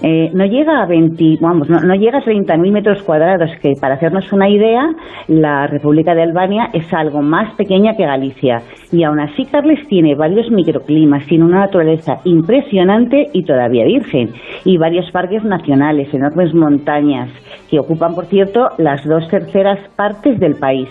Eh, 0.03 0.31
no 0.33 0.45
llega 0.45 0.81
a 0.81 0.87
20, 0.87 1.37
vamos, 1.39 1.69
no, 1.69 1.79
no 1.79 1.93
llega 1.93 2.17
a 2.17 2.23
30.000 2.23 2.71
metros 2.71 3.03
cuadrados, 3.03 3.51
que 3.61 3.73
para 3.79 3.95
hacernos 3.95 4.31
una 4.33 4.49
idea, 4.49 4.89
la 5.27 5.67
República 5.67 6.15
de 6.15 6.23
Albania 6.23 6.69
es 6.73 6.91
algo 6.91 7.21
más 7.21 7.53
pequeña 7.55 7.95
que 7.95 8.05
Galicia. 8.05 8.61
Y 8.91 9.03
aún 9.03 9.19
así, 9.19 9.45
Carles 9.45 9.87
tiene 9.87 10.15
varios 10.15 10.51
microclimas, 10.51 11.25
tiene 11.25 11.45
una 11.45 11.61
naturaleza 11.61 12.19
impresionante 12.25 13.27
y 13.31 13.43
todavía 13.43 13.85
virgen, 13.85 14.31
y 14.65 14.77
varios 14.77 15.09
parques 15.11 15.43
nacionales, 15.43 16.13
enormes 16.13 16.53
montañas, 16.53 17.29
que 17.69 17.79
ocupan, 17.79 18.13
por 18.13 18.25
cierto, 18.25 18.69
las 18.77 19.03
dos 19.05 19.27
terceras 19.29 19.79
partes 19.95 20.39
del 20.39 20.55
país. 20.55 20.89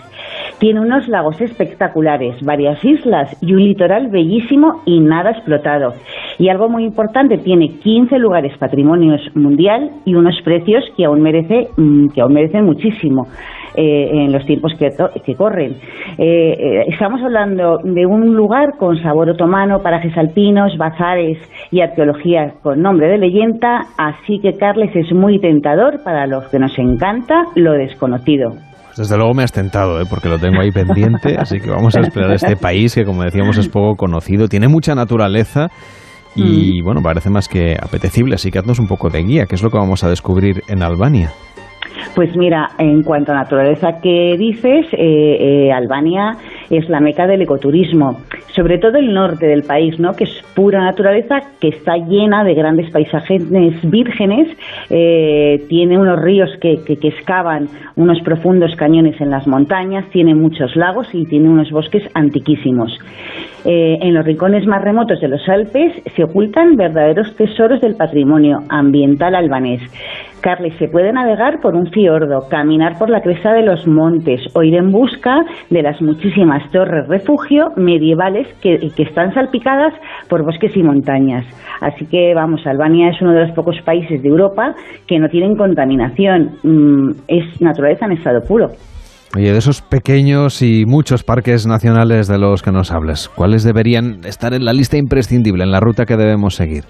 Tiene 0.59 0.79
unos 0.79 1.07
lagos 1.07 1.39
espectaculares, 1.41 2.35
varias 2.43 2.83
islas 2.83 3.35
y 3.41 3.53
un 3.53 3.63
litoral 3.63 4.09
bellísimo 4.09 4.81
y 4.85 4.99
nada 4.99 5.31
explotado. 5.31 5.93
Y 6.39 6.49
algo 6.49 6.69
muy 6.69 6.83
importante, 6.83 7.37
tiene 7.37 7.77
15 7.79 8.17
lugares 8.17 8.57
patrimonios 8.57 9.21
mundial 9.35 9.91
y 10.05 10.15
unos 10.15 10.39
precios 10.43 10.83
que 10.97 11.05
aún, 11.05 11.21
merece, 11.21 11.67
mm, 11.77 12.09
que 12.09 12.21
aún 12.21 12.33
merecen 12.33 12.65
muchísimo. 12.65 13.27
Eh, 13.73 14.09
en 14.11 14.33
los 14.33 14.45
tiempos 14.45 14.73
que, 14.77 14.89
que 15.25 15.35
corren. 15.35 15.77
Eh, 16.17 16.55
eh, 16.59 16.85
estamos 16.89 17.21
hablando 17.21 17.77
de 17.81 18.05
un 18.05 18.35
lugar 18.35 18.77
con 18.77 19.01
sabor 19.01 19.29
otomano, 19.29 19.79
parajes 19.81 20.11
alpinos, 20.17 20.77
bazares 20.77 21.37
y 21.71 21.79
arqueología 21.79 22.55
con 22.61 22.81
nombre 22.81 23.07
de 23.07 23.17
leyenda, 23.17 23.83
así 23.97 24.39
que 24.39 24.57
Carles 24.57 24.93
es 24.93 25.13
muy 25.13 25.39
tentador 25.39 26.03
para 26.03 26.27
los 26.27 26.49
que 26.49 26.59
nos 26.59 26.77
encanta 26.77 27.45
lo 27.55 27.71
desconocido. 27.71 28.49
Pues 28.49 28.97
desde 28.97 29.15
luego 29.15 29.33
me 29.33 29.43
has 29.43 29.53
tentado, 29.53 30.01
¿eh? 30.01 30.03
porque 30.09 30.27
lo 30.27 30.37
tengo 30.37 30.59
ahí 30.59 30.71
pendiente, 30.71 31.35
así 31.39 31.61
que 31.61 31.69
vamos 31.69 31.95
a 31.95 32.01
explorar 32.01 32.33
este 32.33 32.57
país 32.57 32.93
que, 32.93 33.05
como 33.05 33.23
decíamos, 33.23 33.57
es 33.57 33.69
poco 33.69 33.95
conocido, 33.95 34.49
tiene 34.49 34.67
mucha 34.67 34.95
naturaleza 34.95 35.69
y, 36.35 36.81
bueno, 36.81 37.01
parece 37.01 37.29
más 37.29 37.47
que 37.47 37.75
apetecible, 37.81 38.35
así 38.35 38.51
que 38.51 38.59
haznos 38.59 38.79
un 38.79 38.87
poco 38.87 39.09
de 39.09 39.23
guía, 39.23 39.45
¿qué 39.45 39.55
es 39.55 39.63
lo 39.63 39.69
que 39.69 39.77
vamos 39.77 40.03
a 40.03 40.09
descubrir 40.09 40.61
en 40.67 40.83
Albania? 40.83 41.31
Pues 42.15 42.35
mira, 42.35 42.69
en 42.77 43.03
cuanto 43.03 43.31
a 43.31 43.35
naturaleza 43.35 44.01
que 44.01 44.35
dices, 44.37 44.85
eh, 44.93 45.67
eh, 45.67 45.71
Albania 45.71 46.37
es 46.69 46.87
la 46.89 46.99
meca 46.99 47.27
del 47.27 47.41
ecoturismo, 47.41 48.17
sobre 48.55 48.77
todo 48.77 48.97
el 48.97 49.13
norte 49.13 49.47
del 49.47 49.63
país, 49.63 49.99
¿no? 49.99 50.13
que 50.13 50.25
es 50.25 50.43
pura 50.55 50.81
naturaleza, 50.81 51.39
que 51.59 51.69
está 51.69 51.97
llena 51.97 52.43
de 52.43 52.53
grandes 52.53 52.91
paisajes 52.91 53.43
vírgenes, 53.83 54.47
eh, 54.89 55.63
tiene 55.69 55.97
unos 55.97 56.21
ríos 56.21 56.49
que, 56.61 56.83
que, 56.83 57.07
excavan 57.07 57.67
unos 57.95 58.21
profundos 58.21 58.75
cañones 58.75 59.19
en 59.19 59.29
las 59.29 59.47
montañas, 59.47 60.09
tiene 60.11 60.33
muchos 60.35 60.75
lagos 60.75 61.07
y 61.13 61.25
tiene 61.25 61.49
unos 61.49 61.71
bosques 61.71 62.03
antiquísimos. 62.13 62.97
En 63.65 64.13
los 64.13 64.25
rincones 64.25 64.65
más 64.65 64.83
remotos 64.83 65.19
de 65.21 65.27
los 65.27 65.47
Alpes 65.47 65.93
se 66.15 66.23
ocultan 66.23 66.75
verdaderos 66.75 67.35
tesoros 67.35 67.81
del 67.81 67.95
patrimonio 67.95 68.59
ambiental 68.69 69.35
albanés. 69.35 69.81
Carly, 70.41 70.71
se 70.71 70.87
puede 70.87 71.13
navegar 71.13 71.61
por 71.61 71.75
un 71.75 71.87
fiordo, 71.91 72.47
caminar 72.49 72.97
por 72.97 73.09
la 73.09 73.21
cresta 73.21 73.53
de 73.53 73.61
los 73.61 73.87
montes 73.87 74.41
o 74.53 74.63
ir 74.63 74.75
en 74.75 74.91
busca 74.91 75.45
de 75.69 75.83
las 75.83 76.01
muchísimas 76.01 76.69
torres 76.71 77.07
refugio 77.07 77.71
medievales 77.77 78.47
que, 78.61 78.79
están 78.97 79.33
salpicadas 79.33 79.93
por 80.29 80.43
bosques 80.43 80.75
y 80.75 80.83
montañas. 80.83 81.45
Así 81.81 82.05
que, 82.05 82.33
vamos, 82.33 82.65
Albania 82.65 83.09
es 83.09 83.21
uno 83.21 83.33
de 83.33 83.47
los 83.47 83.51
pocos 83.51 83.75
países 83.83 84.21
de 84.21 84.29
Europa 84.29 84.75
que 85.07 85.19
no 85.19 85.27
tienen 85.29 85.55
contaminación. 85.55 86.51
Mm, 86.63 87.11
es 87.27 87.61
naturaleza 87.61 88.05
en 88.05 88.13
estado 88.13 88.41
puro. 88.41 88.69
Oye, 89.33 89.53
de 89.53 89.57
esos 89.57 89.81
pequeños 89.81 90.61
y 90.61 90.85
muchos 90.85 91.23
parques 91.23 91.65
nacionales 91.65 92.27
de 92.27 92.37
los 92.37 92.61
que 92.61 92.71
nos 92.71 92.91
hables, 92.91 93.29
¿cuáles 93.29 93.63
deberían 93.63 94.25
estar 94.25 94.53
en 94.53 94.65
la 94.65 94.73
lista 94.73 94.97
imprescindible, 94.97 95.63
en 95.63 95.71
la 95.71 95.79
ruta 95.79 96.05
que 96.05 96.17
debemos 96.17 96.55
seguir? 96.55 96.83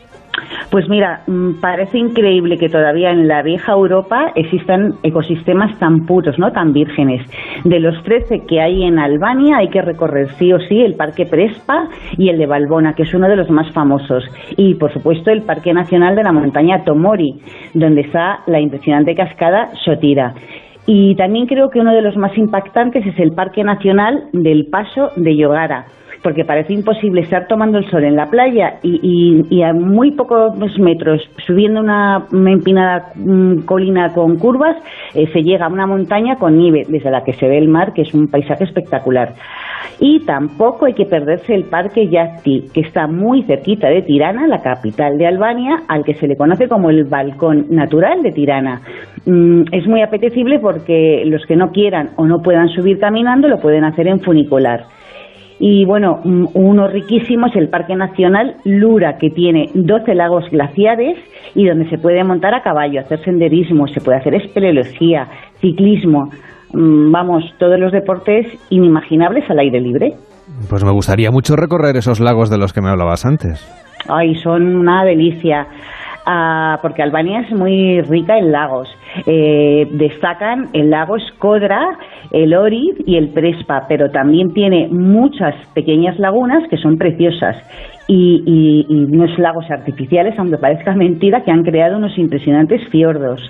Pues 0.71 0.89
mira, 0.89 1.21
mm, 1.27 1.59
parece 1.59 1.99
increíble 1.99 2.57
que 2.57 2.69
todavía 2.69 3.11
en 3.11 3.27
la 3.27 3.43
vieja 3.43 3.73
Europa 3.73 4.31
existan 4.35 4.93
ecosistemas 5.03 5.77
tan 5.77 6.05
puros, 6.07 6.39
¿no? 6.39 6.51
tan 6.51 6.71
vírgenes. 6.73 7.21
De 7.63 7.79
los 7.79 8.01
13 8.03 8.45
que 8.47 8.59
hay 8.59 8.85
en 8.85 8.97
Albania 8.97 9.57
hay 9.57 9.67
que 9.67 9.81
recorrer 9.81 10.29
sí 10.39 10.51
o 10.51 10.59
sí 10.59 10.81
el 10.81 10.95
Parque 10.95 11.25
Prespa 11.25 11.89
y 12.17 12.29
el 12.29 12.39
de 12.39 12.47
Balbona, 12.47 12.93
que 12.93 13.03
es 13.03 13.13
uno 13.13 13.27
de 13.27 13.35
los 13.35 13.51
más 13.51 13.71
famosos. 13.73 14.23
Y 14.57 14.75
por 14.75 14.91
supuesto 14.93 15.29
el 15.29 15.43
Parque 15.43 15.73
Nacional 15.73 16.15
de 16.15 16.23
la 16.23 16.31
Montaña 16.31 16.83
Tomori, 16.85 17.39
donde 17.75 18.01
está 18.01 18.39
la 18.47 18.59
impresionante 18.59 19.13
cascada 19.13 19.69
Sotira. 19.83 20.33
Y 20.85 21.15
también 21.15 21.45
creo 21.45 21.69
que 21.69 21.79
uno 21.79 21.93
de 21.93 22.01
los 22.01 22.17
más 22.17 22.35
impactantes 22.37 23.05
es 23.05 23.19
el 23.19 23.33
Parque 23.33 23.63
Nacional 23.63 24.25
del 24.33 24.67
Paso 24.67 25.11
de 25.15 25.35
Yogara 25.35 25.85
porque 26.23 26.45
parece 26.45 26.73
imposible 26.73 27.21
estar 27.21 27.47
tomando 27.47 27.77
el 27.77 27.89
sol 27.89 28.03
en 28.03 28.15
la 28.15 28.27
playa 28.27 28.75
y, 28.83 29.61
a 29.63 29.73
muy 29.73 30.11
pocos 30.11 30.53
metros, 30.79 31.21
subiendo 31.45 31.79
una, 31.79 32.27
empinada 32.31 33.11
mm, 33.15 33.61
colina 33.61 34.13
con 34.13 34.37
curvas, 34.37 34.77
eh, 35.13 35.27
se 35.33 35.41
llega 35.41 35.65
a 35.65 35.69
una 35.69 35.87
montaña 35.87 36.35
con 36.35 36.57
nieve, 36.57 36.83
desde 36.87 37.11
la 37.11 37.23
que 37.23 37.33
se 37.33 37.47
ve 37.47 37.57
el 37.57 37.67
mar, 37.67 37.93
que 37.93 38.03
es 38.03 38.13
un 38.13 38.27
paisaje 38.27 38.63
espectacular. 38.63 39.33
Y 39.99 40.19
tampoco 40.25 40.85
hay 40.85 40.93
que 40.93 41.05
perderse 41.05 41.53
el 41.53 41.65
Parque 41.65 42.07
Yasti, 42.07 42.67
que 42.73 42.81
está 42.81 43.07
muy 43.07 43.43
cerquita 43.43 43.87
de 43.87 44.01
Tirana, 44.01 44.47
la 44.47 44.61
capital 44.61 45.17
de 45.17 45.27
Albania, 45.27 45.83
al 45.87 46.03
que 46.03 46.15
se 46.15 46.27
le 46.27 46.35
conoce 46.35 46.67
como 46.67 46.89
el 46.89 47.03
balcón 47.05 47.67
natural 47.69 48.21
de 48.21 48.31
Tirana. 48.31 48.81
Mm, 49.25 49.63
es 49.71 49.87
muy 49.87 50.01
apetecible 50.01 50.59
porque 50.59 51.23
los 51.25 51.45
que 51.45 51.55
no 51.55 51.71
quieran 51.71 52.11
o 52.15 52.25
no 52.25 52.41
puedan 52.41 52.69
subir 52.69 52.99
caminando 52.99 53.47
lo 53.47 53.59
pueden 53.59 53.83
hacer 53.83 54.07
en 54.07 54.19
funicular. 54.19 54.85
Y 55.59 55.85
bueno, 55.85 56.21
mm, 56.23 56.45
uno 56.55 56.87
riquísimo 56.87 57.45
es 57.45 57.55
el 57.55 57.69
Parque 57.69 57.95
Nacional 57.95 58.55
Lura, 58.65 59.17
que 59.19 59.29
tiene 59.29 59.69
12 59.75 60.15
lagos 60.15 60.45
glaciares 60.49 61.19
y 61.53 61.67
donde 61.67 61.87
se 61.89 61.99
puede 61.99 62.23
montar 62.23 62.55
a 62.55 62.63
caballo, 62.63 62.99
hacer 62.99 63.23
senderismo, 63.23 63.87
se 63.87 64.01
puede 64.01 64.17
hacer 64.17 64.33
espeleología, 64.33 65.27
ciclismo, 65.59 66.29
mm, 66.73 67.11
vamos, 67.11 67.43
todos 67.59 67.79
los 67.79 67.91
deportes 67.91 68.47
inimaginables 68.71 69.47
al 69.51 69.59
aire 69.59 69.79
libre. 69.79 70.15
Pues 70.67 70.83
me 70.83 70.91
gustaría 70.91 71.29
mucho 71.29 71.55
recorrer 71.55 71.95
esos 71.95 72.19
lagos 72.19 72.49
de 72.49 72.57
los 72.57 72.73
que 72.73 72.81
me 72.81 72.89
hablabas 72.89 73.25
antes. 73.25 73.63
Ay, 74.09 74.33
son 74.35 74.75
una 74.75 75.05
delicia. 75.05 75.67
Ah, 76.25 76.77
porque 76.81 77.01
Albania 77.01 77.41
es 77.41 77.51
muy 77.51 78.01
rica 78.01 78.37
en 78.37 78.51
lagos. 78.51 78.89
Eh, 79.25 79.87
destacan 79.91 80.69
el 80.73 80.89
lago 80.89 81.17
Skodra, 81.19 81.97
el 82.31 82.53
Orid 82.53 82.95
y 83.05 83.17
el 83.17 83.29
Prespa, 83.29 83.85
pero 83.87 84.09
también 84.09 84.53
tiene 84.53 84.87
muchas 84.89 85.55
pequeñas 85.73 86.17
lagunas 86.19 86.67
que 86.69 86.77
son 86.77 86.97
preciosas 86.97 87.57
y, 88.07 88.85
unos 88.89 89.37
lagos 89.39 89.69
artificiales, 89.69 90.37
aunque 90.37 90.57
parezca 90.57 90.93
mentira, 90.93 91.43
que 91.43 91.51
han 91.51 91.63
creado 91.63 91.97
unos 91.97 92.17
impresionantes 92.17 92.81
fiordos. 92.89 93.41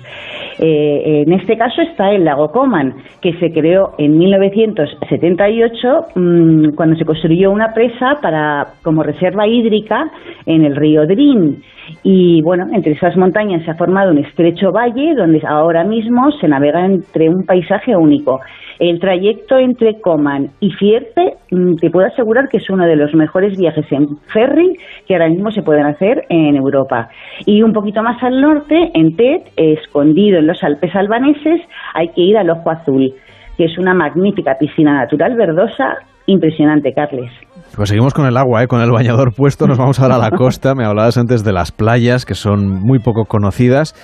Eh, 0.58 1.24
en 1.26 1.32
este 1.32 1.56
caso 1.56 1.82
está 1.82 2.12
el 2.12 2.24
lago 2.24 2.52
Coman, 2.52 2.94
que 3.20 3.32
se 3.34 3.52
creó 3.52 3.94
en 3.98 4.18
1978 4.18 6.06
mm, 6.14 6.74
cuando 6.74 6.96
se 6.96 7.04
construyó 7.04 7.50
una 7.50 7.72
presa 7.72 8.18
para 8.20 8.74
como 8.82 9.02
reserva 9.02 9.48
hídrica 9.48 10.10
en 10.46 10.64
el 10.64 10.76
río 10.76 11.06
Drin. 11.06 11.62
Y 12.04 12.40
bueno, 12.42 12.68
entre 12.72 12.92
esas 12.92 13.16
montañas 13.16 13.64
se 13.64 13.70
ha 13.72 13.74
formado 13.74 14.12
un 14.12 14.18
estrecho 14.18 14.70
valle 14.70 15.14
donde 15.14 15.40
ahora 15.52 15.84
mismo 15.84 16.30
se 16.40 16.48
navega 16.48 16.84
entre 16.84 17.28
un 17.28 17.44
paisaje 17.44 17.96
único. 17.96 18.40
El 18.78 18.98
trayecto 18.98 19.58
entre 19.58 20.00
Coman 20.00 20.50
y 20.60 20.70
Fierce 20.70 21.34
mm, 21.50 21.76
te 21.76 21.90
puedo 21.90 22.06
asegurar 22.06 22.48
que 22.48 22.56
es 22.56 22.68
uno 22.70 22.84
de 22.84 22.96
los 22.96 23.14
mejores 23.14 23.56
viajes 23.56 23.86
en 23.92 24.16
ferry 24.32 24.76
que 25.06 25.14
ahora 25.14 25.28
mismo 25.28 25.50
se 25.50 25.62
pueden 25.62 25.86
hacer 25.86 26.24
en 26.28 26.56
Europa. 26.56 27.08
Y 27.46 27.62
un 27.62 27.72
poquito 27.72 28.02
más 28.02 28.22
al 28.22 28.40
norte, 28.40 28.90
en 28.94 29.16
Tet, 29.16 29.52
escondido 29.56 30.38
en 30.38 30.46
los 30.46 30.62
Alpes 30.62 30.94
albaneses, 30.96 31.60
hay 31.94 32.08
que 32.08 32.22
ir 32.22 32.36
al 32.36 32.50
Ojo 32.50 32.70
Azul, 32.70 33.12
que 33.56 33.66
es 33.66 33.78
una 33.78 33.94
magnífica 33.94 34.56
piscina 34.58 34.94
natural 34.94 35.36
verdosa 35.36 35.98
impresionante, 36.26 36.92
Carles. 36.92 37.30
Pues 37.74 37.88
seguimos 37.88 38.14
con 38.14 38.26
el 38.26 38.36
agua, 38.36 38.62
¿eh? 38.62 38.66
con 38.66 38.80
el 38.80 38.90
bañador 38.90 39.34
puesto, 39.34 39.66
nos 39.66 39.78
vamos 39.78 39.98
ahora 40.00 40.16
a 40.16 40.18
la 40.18 40.30
costa. 40.36 40.74
Me 40.74 40.84
hablabas 40.84 41.16
antes 41.18 41.42
de 41.44 41.52
las 41.52 41.72
playas, 41.72 42.26
que 42.26 42.34
son 42.34 42.68
muy 42.68 42.98
poco 42.98 43.24
conocidas 43.24 43.94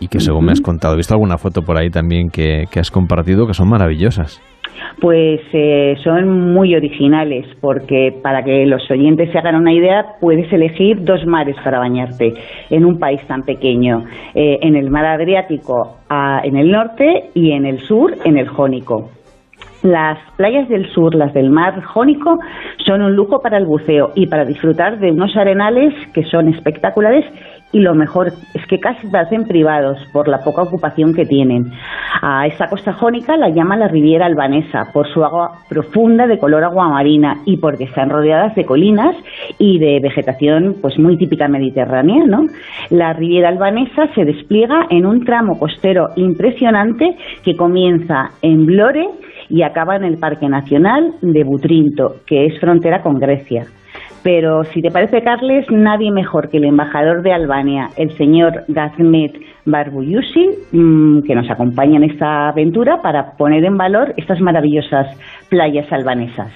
y 0.00 0.08
que 0.08 0.18
según 0.18 0.46
me 0.46 0.52
has 0.52 0.60
contado, 0.60 0.94
he 0.94 0.96
visto 0.96 1.14
alguna 1.14 1.36
foto 1.36 1.62
por 1.62 1.76
ahí 1.76 1.90
también 1.90 2.30
que, 2.30 2.64
has 2.74 2.90
compartido, 2.90 3.46
que 3.46 3.54
son 3.54 3.68
maravillosas. 3.68 4.42
Pues 5.00 5.40
eh, 5.52 5.96
son 6.02 6.52
muy 6.52 6.74
originales, 6.74 7.46
porque 7.60 8.18
para 8.22 8.42
que 8.42 8.64
los 8.66 8.90
oyentes 8.90 9.30
se 9.30 9.38
hagan 9.38 9.56
una 9.56 9.72
idea, 9.72 10.16
puedes 10.20 10.50
elegir 10.52 11.04
dos 11.04 11.24
mares 11.26 11.56
para 11.62 11.78
bañarte 11.78 12.34
en 12.70 12.84
un 12.84 12.98
país 12.98 13.20
tan 13.26 13.42
pequeño, 13.42 14.04
eh, 14.34 14.58
en 14.62 14.76
el 14.76 14.90
mar 14.90 15.04
Adriático 15.04 15.98
en 16.42 16.56
el 16.56 16.70
norte 16.70 17.30
y 17.34 17.52
en 17.52 17.66
el 17.66 17.78
sur 17.80 18.14
en 18.24 18.36
el 18.36 18.48
Jónico. 18.48 19.10
Las 19.82 20.18
playas 20.36 20.68
del 20.68 20.90
sur, 20.92 21.14
las 21.14 21.32
del 21.32 21.50
mar 21.50 21.82
Jónico, 21.82 22.38
son 22.84 23.00
un 23.00 23.14
lujo 23.14 23.40
para 23.40 23.56
el 23.56 23.64
buceo 23.64 24.10
y 24.14 24.26
para 24.26 24.44
disfrutar 24.44 24.98
de 24.98 25.10
unos 25.10 25.34
arenales 25.36 25.94
que 26.12 26.22
son 26.24 26.48
espectaculares 26.48 27.24
y 27.72 27.80
lo 27.80 27.94
mejor 27.94 28.28
es 28.54 28.66
que 28.66 28.78
casi 28.78 29.06
parecen 29.08 29.44
privados 29.44 29.98
por 30.12 30.28
la 30.28 30.38
poca 30.38 30.62
ocupación 30.62 31.14
que 31.14 31.24
tienen. 31.24 31.70
A 32.22 32.46
esta 32.46 32.68
costa 32.68 32.92
jónica 32.92 33.36
la 33.36 33.48
llaman 33.48 33.80
la 33.80 33.88
Riviera 33.88 34.26
Albanesa 34.26 34.90
por 34.92 35.06
su 35.08 35.24
agua 35.24 35.52
profunda 35.68 36.26
de 36.26 36.38
color 36.38 36.64
agua 36.64 36.88
marina 36.88 37.36
y 37.46 37.56
porque 37.58 37.84
están 37.84 38.10
rodeadas 38.10 38.54
de 38.54 38.64
colinas 38.64 39.16
y 39.58 39.78
de 39.78 40.00
vegetación 40.00 40.76
pues 40.80 40.98
muy 40.98 41.16
típica 41.16 41.48
mediterránea, 41.48 42.24
¿no? 42.26 42.42
La 42.90 43.12
Riviera 43.12 43.48
Albanesa 43.48 44.08
se 44.14 44.24
despliega 44.24 44.86
en 44.90 45.06
un 45.06 45.24
tramo 45.24 45.58
costero 45.58 46.08
impresionante 46.16 47.16
que 47.44 47.56
comienza 47.56 48.30
en 48.42 48.66
Blore 48.66 49.06
y 49.48 49.62
acaba 49.62 49.96
en 49.96 50.04
el 50.04 50.18
Parque 50.18 50.48
Nacional 50.48 51.14
de 51.20 51.44
Butrinto, 51.44 52.16
que 52.26 52.46
es 52.46 52.60
frontera 52.60 53.02
con 53.02 53.18
Grecia. 53.18 53.66
Pero 54.22 54.64
si 54.64 54.82
te 54.82 54.90
parece, 54.90 55.22
Carles, 55.22 55.66
nadie 55.70 56.10
mejor 56.10 56.50
que 56.50 56.58
el 56.58 56.64
embajador 56.64 57.22
de 57.22 57.32
Albania, 57.32 57.88
el 57.96 58.14
señor 58.18 58.64
Gazmet 58.68 59.32
Barbuyusi, 59.64 60.50
mm, 60.72 61.22
que 61.22 61.34
nos 61.34 61.50
acompaña 61.50 61.96
en 61.96 62.10
esta 62.10 62.48
aventura 62.48 63.00
para 63.02 63.32
poner 63.36 63.64
en 63.64 63.76
valor 63.76 64.12
estas 64.16 64.40
maravillosas 64.40 65.06
playas 65.48 65.90
albanesas. 65.90 66.52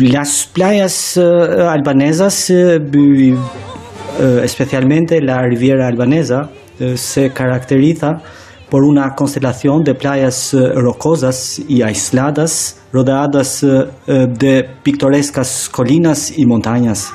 Las 0.00 0.50
playas 0.54 1.16
eh, 1.16 1.22
albanesas, 1.68 2.50
eh, 2.50 2.76
eh, 2.76 4.40
especialmente 4.42 5.20
la 5.20 5.42
Riviera 5.42 5.88
Albanesa, 5.88 6.50
se 6.96 7.32
caracteriza 7.32 8.20
por 8.70 8.84
una 8.84 9.14
constelación 9.14 9.82
de 9.82 9.94
playas 9.94 10.54
eh, 10.54 10.72
rocosas 10.74 11.60
y 11.68 11.82
aisladas, 11.82 12.80
rodeadas 12.92 13.62
eh, 13.62 13.84
eh, 14.06 14.26
de 14.28 14.64
pintorescas 14.82 15.68
colinas 15.68 16.36
y 16.36 16.46
montañas, 16.46 17.12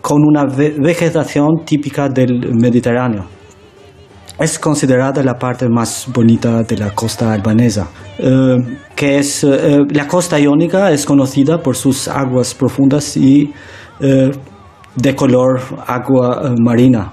con 0.00 0.22
una 0.24 0.46
vegetación 0.46 1.66
típica 1.66 2.08
del 2.08 2.54
Mediterráneo. 2.54 3.26
Es 4.38 4.58
considerada 4.58 5.22
la 5.22 5.34
parte 5.34 5.68
más 5.68 6.08
bonita 6.10 6.62
de 6.62 6.78
la 6.78 6.92
costa 6.92 7.30
albanesa, 7.30 7.86
que 8.96 9.18
es 9.18 9.42
la 9.44 10.08
costa 10.08 10.40
iónica 10.40 10.90
es 10.90 11.04
conocida 11.04 11.62
por 11.62 11.76
sus 11.76 12.08
aguas 12.08 12.54
profundas 12.54 13.18
y 13.18 13.52
de 14.00 15.14
color 15.14 15.60
agua 15.86 16.54
marina 16.58 17.12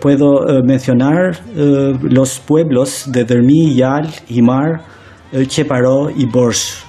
puedo 0.00 0.62
mencionar 0.64 1.36
los 1.54 2.40
pueblos 2.40 3.10
de 3.10 3.24
Dermi, 3.24 3.74
Yal, 3.74 4.08
Himar, 4.28 4.80
Cheparó 5.46 6.10
y 6.10 6.26
Borsh. 6.26 6.84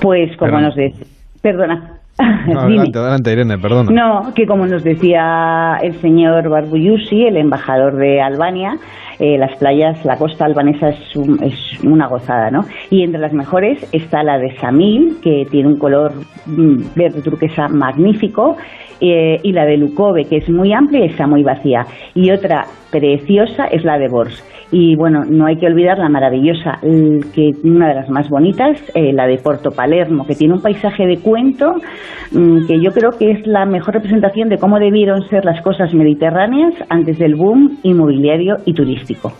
Pues 0.00 0.36
como 0.36 0.60
nos 0.60 0.74
decía, 0.74 1.06
perdona. 1.40 1.93
adelante, 2.18 2.98
adelante, 2.98 3.32
Irene, 3.32 3.58
perdona. 3.58 3.90
No, 3.90 4.34
que 4.34 4.46
como 4.46 4.66
nos 4.66 4.84
decía 4.84 5.78
el 5.82 5.94
señor 6.00 6.48
Barbuyusi, 6.48 7.24
el 7.24 7.36
embajador 7.36 7.96
de 7.96 8.20
Albania, 8.20 8.76
eh, 9.18 9.36
las 9.38 9.56
playas, 9.58 10.04
la 10.04 10.16
costa 10.16 10.44
albanesa 10.44 10.90
es, 10.90 10.98
es, 11.42 11.84
una 11.84 12.06
gozada, 12.06 12.50
¿no? 12.50 12.60
Y 12.90 13.02
entre 13.02 13.20
las 13.20 13.32
mejores 13.32 13.88
está 13.92 14.22
la 14.22 14.38
de 14.38 14.56
Samil, 14.58 15.16
que 15.22 15.46
tiene 15.50 15.68
un 15.68 15.78
color 15.78 16.12
mm, 16.46 16.94
verde 16.94 17.22
turquesa 17.22 17.68
magnífico, 17.68 18.56
eh, 19.00 19.40
y 19.42 19.52
la 19.52 19.64
de 19.64 19.76
Lukove, 19.76 20.24
que 20.24 20.38
es 20.38 20.48
muy 20.48 20.72
amplia 20.72 21.04
y 21.04 21.08
está 21.08 21.26
muy 21.26 21.42
vacía. 21.42 21.84
Y 22.14 22.30
otra 22.30 22.64
preciosa 22.94 23.64
es 23.66 23.84
la 23.84 23.98
de 23.98 24.08
Bors. 24.08 24.42
Y 24.70 24.96
bueno, 24.96 25.24
no 25.28 25.46
hay 25.46 25.56
que 25.56 25.66
olvidar 25.66 25.98
la 25.98 26.08
maravillosa, 26.08 26.78
que 26.80 27.50
una 27.64 27.88
de 27.88 27.94
las 27.94 28.08
más 28.08 28.28
bonitas, 28.28 28.80
eh, 28.94 29.12
la 29.12 29.26
de 29.26 29.38
Porto 29.38 29.70
Palermo, 29.70 30.24
que 30.26 30.34
tiene 30.34 30.54
un 30.54 30.62
paisaje 30.62 31.06
de 31.06 31.18
cuento 31.18 31.74
mm, 32.32 32.66
que 32.66 32.80
yo 32.80 32.90
creo 32.92 33.10
que 33.18 33.32
es 33.32 33.46
la 33.46 33.66
mejor 33.66 33.94
representación 33.94 34.48
de 34.48 34.58
cómo 34.58 34.78
debieron 34.78 35.28
ser 35.28 35.44
las 35.44 35.60
cosas 35.62 35.92
mediterráneas 35.92 36.74
antes 36.88 37.18
del 37.18 37.34
boom 37.34 37.78
inmobiliario 37.82 38.56
y 38.64 38.74
turístico. 38.74 39.32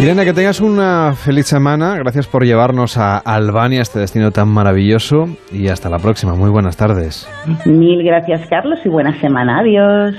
Irene, 0.00 0.24
que 0.24 0.32
tengas 0.32 0.60
una 0.60 1.14
feliz 1.14 1.46
semana. 1.46 1.96
Gracias 1.96 2.28
por 2.28 2.44
llevarnos 2.44 2.98
a 2.98 3.18
Albania, 3.18 3.80
este 3.80 3.98
destino 3.98 4.30
tan 4.30 4.48
maravilloso. 4.48 5.24
Y 5.52 5.68
hasta 5.68 5.88
la 5.88 5.98
próxima. 5.98 6.34
Muy 6.36 6.50
buenas 6.50 6.76
tardes. 6.76 7.28
Mil 7.66 8.04
gracias, 8.04 8.46
Carlos, 8.48 8.78
y 8.84 8.88
buena 8.88 9.18
semana. 9.20 9.58
Adiós. 9.58 10.14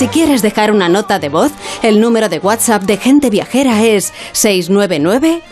Si 0.00 0.08
quieres 0.08 0.40
dejar 0.40 0.72
una 0.72 0.88
nota 0.88 1.18
de 1.18 1.28
voz, 1.28 1.52
el 1.82 2.00
número 2.00 2.30
de 2.30 2.38
WhatsApp 2.38 2.84
de 2.84 2.96
Gente 2.96 3.28
Viajera 3.28 3.82
es 3.84 4.14
699 4.32 5.42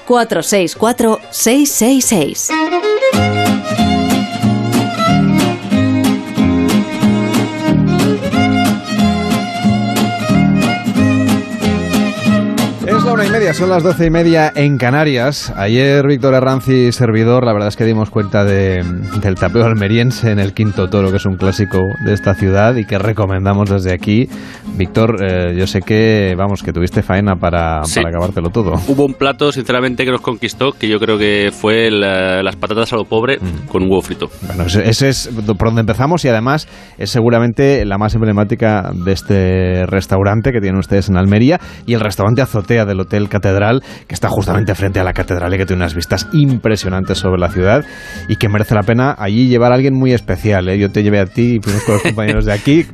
una 13.18 13.26
y 13.26 13.30
media, 13.30 13.52
son 13.52 13.68
las 13.68 13.82
doce 13.82 14.06
y 14.06 14.10
media 14.10 14.52
en 14.54 14.78
Canarias. 14.78 15.52
Ayer 15.56 16.06
Víctor 16.06 16.36
Arranzi, 16.36 16.92
servidor, 16.92 17.44
la 17.44 17.52
verdad 17.52 17.66
es 17.66 17.76
que 17.76 17.84
dimos 17.84 18.10
cuenta 18.10 18.44
de, 18.44 18.84
del 19.20 19.34
tapeo 19.34 19.64
almeriense 19.64 20.30
en 20.30 20.38
el 20.38 20.54
Quinto 20.54 20.88
Toro, 20.88 21.10
que 21.10 21.16
es 21.16 21.26
un 21.26 21.36
clásico 21.36 21.80
de 22.04 22.12
esta 22.12 22.34
ciudad 22.34 22.76
y 22.76 22.84
que 22.84 22.96
recomendamos 22.96 23.70
desde 23.70 23.92
aquí. 23.92 24.28
Víctor, 24.76 25.16
eh, 25.20 25.56
yo 25.58 25.66
sé 25.66 25.80
que, 25.80 26.36
vamos, 26.38 26.62
que 26.62 26.72
tuviste 26.72 27.02
faena 27.02 27.34
para, 27.34 27.80
para, 27.92 28.08
acabártelo 28.08 28.50
todo. 28.50 28.74
Hubo 28.86 29.04
un 29.06 29.14
plato, 29.14 29.50
sinceramente, 29.50 30.04
que 30.04 30.12
nos 30.12 30.20
conquistó, 30.20 30.70
que 30.70 30.86
yo 30.86 31.00
creo 31.00 31.18
que 31.18 31.50
fue 31.52 31.90
las 31.90 32.54
patatas 32.54 32.92
a 32.92 32.96
lo 32.96 33.04
pobre 33.04 33.38
mm. 33.38 33.66
con 33.66 33.82
un 33.82 33.88
huevo 33.88 34.02
frito. 34.02 34.28
Bueno, 34.42 34.66
ese 34.66 35.08
es 35.08 35.28
por 35.58 35.66
donde 35.66 35.80
empezamos 35.80 36.24
y 36.24 36.28
además 36.28 36.68
es 36.98 37.10
seguramente 37.10 37.84
la 37.84 37.98
más 37.98 38.14
emblemática 38.14 38.92
de 38.94 39.12
este 39.12 39.86
restaurante 39.86 40.52
que 40.52 40.60
tienen 40.60 40.78
ustedes 40.78 41.08
en 41.08 41.16
Almería 41.16 41.58
y 41.84 41.94
el 41.94 42.00
restaurante 42.00 42.42
Azotea 42.42 42.84
del 42.84 43.00
Hotel 43.00 43.07
Catedral, 43.28 43.82
que 44.06 44.14
está 44.14 44.28
justamente 44.28 44.74
frente 44.74 45.00
a 45.00 45.04
la 45.04 45.12
catedral 45.12 45.54
y 45.54 45.58
que 45.58 45.66
tiene 45.66 45.82
unas 45.82 45.94
vistas 45.94 46.28
impresionantes 46.32 47.18
sobre 47.18 47.40
la 47.40 47.50
ciudad 47.50 47.84
y 48.28 48.36
que 48.36 48.48
merece 48.48 48.74
la 48.74 48.82
pena 48.82 49.14
allí 49.18 49.48
llevar 49.48 49.72
a 49.72 49.76
alguien 49.76 49.94
muy 49.94 50.12
especial. 50.12 50.68
¿eh? 50.68 50.78
Yo 50.78 50.90
te 50.90 51.02
llevé 51.02 51.20
a 51.20 51.26
ti 51.26 51.56
y 51.56 51.60
fuimos 51.60 51.82
con 51.84 51.94
los 51.94 52.02
compañeros 52.02 52.44
de 52.44 52.52
aquí, 52.52 52.86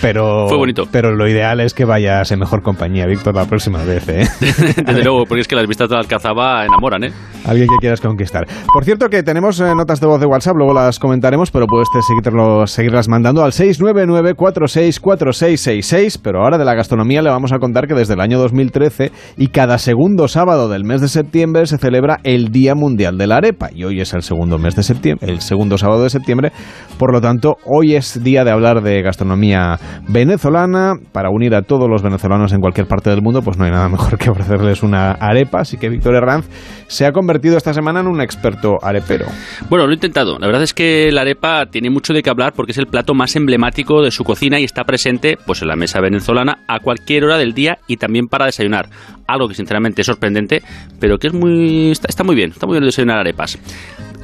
pero, 0.00 0.48
Fue 0.48 0.58
bonito. 0.58 0.84
pero 0.90 1.14
lo 1.14 1.28
ideal 1.28 1.60
es 1.60 1.74
que 1.74 1.84
vayas 1.84 2.30
en 2.32 2.38
mejor 2.38 2.62
compañía, 2.62 3.06
Víctor, 3.06 3.34
la 3.34 3.46
próxima 3.46 3.82
vez. 3.82 4.08
¿eh? 4.08 4.26
Desde 4.40 5.02
luego, 5.02 5.24
porque 5.26 5.40
es 5.40 5.48
que 5.48 5.56
las 5.56 5.66
vistas 5.66 5.88
de 5.88 5.96
Alcazaba 5.96 6.64
enamoran, 6.64 7.04
¿eh? 7.04 7.12
Alguien 7.44 7.68
que 7.68 7.76
quieras 7.80 8.00
conquistar. 8.00 8.46
Por 8.72 8.84
cierto, 8.84 9.08
que 9.08 9.22
tenemos 9.22 9.60
eh, 9.60 9.74
notas 9.74 10.00
de 10.00 10.06
voz 10.06 10.20
de 10.20 10.26
WhatsApp, 10.26 10.56
luego 10.56 10.74
las 10.74 10.98
comentaremos, 10.98 11.50
pero 11.50 11.66
puedes 11.66 11.88
seguirlo, 12.06 12.66
seguirlas 12.66 13.08
mandando 13.08 13.44
al 13.44 13.52
699-464666. 13.52 16.20
Pero 16.22 16.42
ahora 16.42 16.58
de 16.58 16.64
la 16.64 16.74
gastronomía 16.74 17.22
le 17.22 17.30
vamos 17.30 17.52
a 17.52 17.58
contar 17.58 17.86
que 17.86 17.94
desde 17.94 18.14
el 18.14 18.20
año 18.20 18.38
2013 18.38 19.12
y 19.36 19.45
cada 19.48 19.78
segundo 19.78 20.28
sábado 20.28 20.68
del 20.68 20.84
mes 20.84 21.00
de 21.00 21.08
septiembre 21.08 21.66
se 21.66 21.78
celebra 21.78 22.18
el 22.24 22.50
Día 22.50 22.74
Mundial 22.74 23.18
de 23.18 23.26
la 23.26 23.36
Arepa. 23.36 23.68
Y 23.72 23.84
hoy 23.84 24.00
es 24.00 24.14
el 24.14 24.22
segundo 24.22 24.58
mes 24.58 24.74
de 24.74 24.82
septiembre, 24.82 25.30
el 25.30 25.40
segundo 25.40 25.78
sábado 25.78 26.02
de 26.02 26.10
septiembre. 26.10 26.52
Por 26.98 27.12
lo 27.12 27.20
tanto, 27.20 27.56
hoy 27.64 27.94
es 27.94 28.22
día 28.22 28.44
de 28.44 28.50
hablar 28.50 28.82
de 28.82 29.02
gastronomía 29.02 29.78
venezolana. 30.08 30.94
Para 31.12 31.30
unir 31.30 31.54
a 31.54 31.62
todos 31.62 31.88
los 31.88 32.02
venezolanos 32.02 32.52
en 32.52 32.60
cualquier 32.60 32.86
parte 32.86 33.10
del 33.10 33.20
mundo, 33.20 33.42
pues 33.42 33.58
no 33.58 33.64
hay 33.64 33.70
nada 33.70 33.88
mejor 33.88 34.16
que 34.18 34.30
ofrecerles 34.30 34.82
una 34.82 35.12
arepa. 35.12 35.60
Así 35.60 35.76
que 35.76 35.88
Víctor 35.88 36.14
Herranz 36.14 36.46
se 36.86 37.04
ha 37.04 37.12
convertido 37.12 37.56
esta 37.56 37.74
semana 37.74 38.00
en 38.00 38.06
un 38.06 38.20
experto 38.20 38.76
arepero. 38.82 39.26
Bueno, 39.68 39.86
lo 39.86 39.92
he 39.92 39.94
intentado. 39.94 40.38
La 40.38 40.46
verdad 40.46 40.62
es 40.62 40.72
que 40.72 41.10
la 41.12 41.22
arepa 41.22 41.66
tiene 41.66 41.90
mucho 41.90 42.12
de 42.12 42.22
qué 42.22 42.30
hablar 42.30 42.52
porque 42.54 42.72
es 42.72 42.78
el 42.78 42.86
plato 42.86 43.14
más 43.14 43.36
emblemático 43.36 44.02
de 44.02 44.10
su 44.10 44.24
cocina 44.24 44.60
y 44.60 44.64
está 44.64 44.84
presente 44.84 45.36
pues 45.46 45.62
en 45.62 45.68
la 45.68 45.76
mesa 45.76 46.00
venezolana 46.00 46.58
a 46.68 46.80
cualquier 46.80 47.24
hora 47.24 47.38
del 47.38 47.52
día 47.52 47.78
y 47.86 47.96
también 47.96 48.28
para 48.28 48.46
desayunar. 48.46 48.88
Algo 49.26 49.48
que 49.48 49.54
sinceramente 49.54 50.02
es 50.02 50.06
sorprendente, 50.06 50.62
pero 51.00 51.18
que 51.18 51.28
es 51.28 51.32
muy 51.32 51.90
está, 51.90 52.24
muy 52.24 52.34
bien, 52.36 52.50
está 52.50 52.66
muy 52.66 52.74
bien 52.74 52.84
desayunar 52.84 53.18
arepas. 53.18 53.58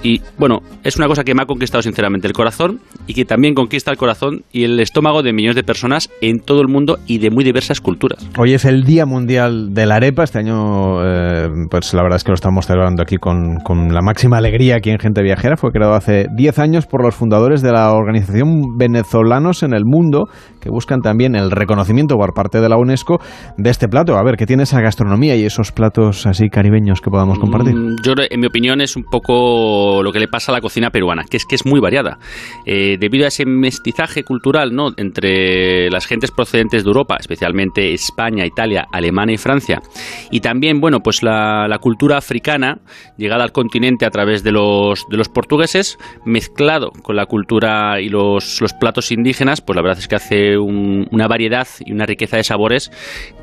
Y 0.02 0.20
bueno, 0.36 0.62
es 0.82 0.96
una 0.96 1.06
cosa 1.06 1.22
que 1.22 1.32
me 1.34 1.42
ha 1.42 1.46
conquistado 1.46 1.80
sinceramente 1.80 2.26
el 2.26 2.32
corazón 2.32 2.80
y 3.06 3.14
que 3.14 3.24
también 3.24 3.54
conquista 3.54 3.92
el 3.92 3.96
corazón 3.96 4.42
y 4.52 4.64
el 4.64 4.80
estómago 4.80 5.22
de 5.22 5.32
millones 5.32 5.54
de 5.54 5.62
personas 5.62 6.10
en 6.20 6.40
todo 6.40 6.60
el 6.60 6.68
mundo 6.68 6.98
y 7.06 7.18
de 7.18 7.30
muy 7.30 7.44
diversas 7.44 7.80
culturas. 7.80 8.28
Hoy 8.36 8.54
es 8.54 8.64
el 8.64 8.82
Día 8.82 9.06
Mundial 9.06 9.72
de 9.74 9.86
la 9.86 9.96
Arepa. 9.96 10.24
Este 10.24 10.40
año, 10.40 11.04
eh, 11.04 11.48
pues 11.70 11.94
la 11.94 12.02
verdad 12.02 12.16
es 12.16 12.24
que 12.24 12.30
lo 12.30 12.34
estamos 12.34 12.66
celebrando 12.66 13.02
aquí 13.02 13.16
con, 13.16 13.58
con, 13.62 13.92
la 13.92 14.00
máxima 14.02 14.38
alegría 14.38 14.76
aquí 14.76 14.90
en 14.90 14.98
Gente 14.98 15.22
Viajera. 15.22 15.56
Fue 15.56 15.70
creado 15.70 15.94
hace 15.94 16.26
10 16.36 16.58
años 16.58 16.86
por 16.86 17.04
los 17.04 17.14
fundadores 17.14 17.62
de 17.62 17.70
la 17.70 17.92
organización 17.92 18.76
Venezolanos 18.76 19.62
en 19.62 19.72
el 19.72 19.84
Mundo, 19.84 20.24
que 20.60 20.70
buscan 20.70 21.00
también 21.00 21.36
el 21.36 21.50
reconocimiento 21.50 22.16
por 22.16 22.34
parte 22.34 22.60
de 22.60 22.68
la 22.68 22.76
UNESCO 22.76 23.18
de 23.56 23.70
este 23.70 23.86
plato. 23.86 24.16
A 24.16 24.24
ver, 24.24 24.36
¿qué 24.36 24.46
tiene 24.46 24.64
esa 24.64 24.80
gastronomía 24.80 25.36
y 25.36 25.44
esos 25.44 25.70
platos 25.70 26.26
así 26.26 26.48
caribeños 26.48 27.00
que 27.00 27.10
podamos 27.10 27.38
compartir? 27.38 27.74
Mm, 27.74 27.96
yo, 28.02 28.14
en 28.28 28.40
mi 28.40 28.46
opinión, 28.46 28.80
es 28.80 28.96
un 28.96 29.04
poco 29.04 29.91
lo 30.02 30.12
que 30.12 30.20
le 30.20 30.28
pasa 30.28 30.52
a 30.52 30.55
la 30.55 30.60
cocina 30.60 30.90
peruana, 30.90 31.24
que 31.28 31.36
es 31.36 31.44
que 31.44 31.56
es 31.56 31.66
muy 31.66 31.81
variada. 31.81 32.19
Eh, 32.64 32.97
debido 32.98 33.24
a 33.24 33.28
ese 33.28 33.44
mestizaje 33.44 34.23
cultural 34.23 34.73
¿no? 34.73 34.90
entre 34.97 35.90
las 35.90 36.06
gentes 36.06 36.31
procedentes 36.31 36.85
de 36.85 36.89
Europa, 36.89 37.16
especialmente 37.19 37.93
España, 37.93 38.47
Italia, 38.47 38.86
Alemania 38.93 39.35
y 39.35 39.39
Francia, 39.39 39.81
y 40.31 40.40
también, 40.40 40.81
bueno, 40.81 41.01
pues 41.01 41.23
la, 41.23 41.66
la 41.69 41.78
cultura 41.78 42.16
africana, 42.16 42.78
llegada 43.16 43.44
al 43.44 43.52
continente 43.52 44.06
a 44.06 44.10
través 44.10 44.43
de 44.43 44.52
los, 44.52 45.05
de 45.10 45.16
los 45.16 45.28
portugueses, 45.28 45.98
mezclado 46.24 46.90
con 47.02 47.16
la 47.16 47.27
cultura 47.27 48.01
y 48.01 48.09
los, 48.09 48.60
los 48.60 48.73
platos 48.74 49.10
indígenas, 49.12 49.60
pues 49.60 49.77
la 49.77 49.82
verdad 49.82 49.98
es 49.98 50.09
que 50.09 50.16
hace 50.16 50.59
un, 50.59 51.06
una 51.10 51.28
variedad 51.28 51.66
y 51.85 51.93
una 51.93 52.06
riqueza 52.06 52.36
de 52.36 52.44
sabores 52.44 52.90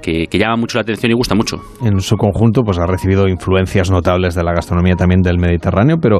que, 0.01 0.27
que, 0.27 0.39
llama 0.39 0.55
mucho 0.55 0.77
la 0.77 0.83
atención 0.83 1.11
y 1.11 1.15
gusta 1.15 1.35
mucho. 1.35 1.57
En 1.83 1.99
su 1.99 2.15
conjunto, 2.15 2.63
pues 2.63 2.79
ha 2.79 2.85
recibido 2.85 3.27
influencias 3.27 3.91
notables 3.91 4.35
de 4.35 4.43
la 4.43 4.53
gastronomía 4.53 4.95
también 4.95 5.21
del 5.21 5.37
Mediterráneo, 5.37 5.97
pero 6.01 6.19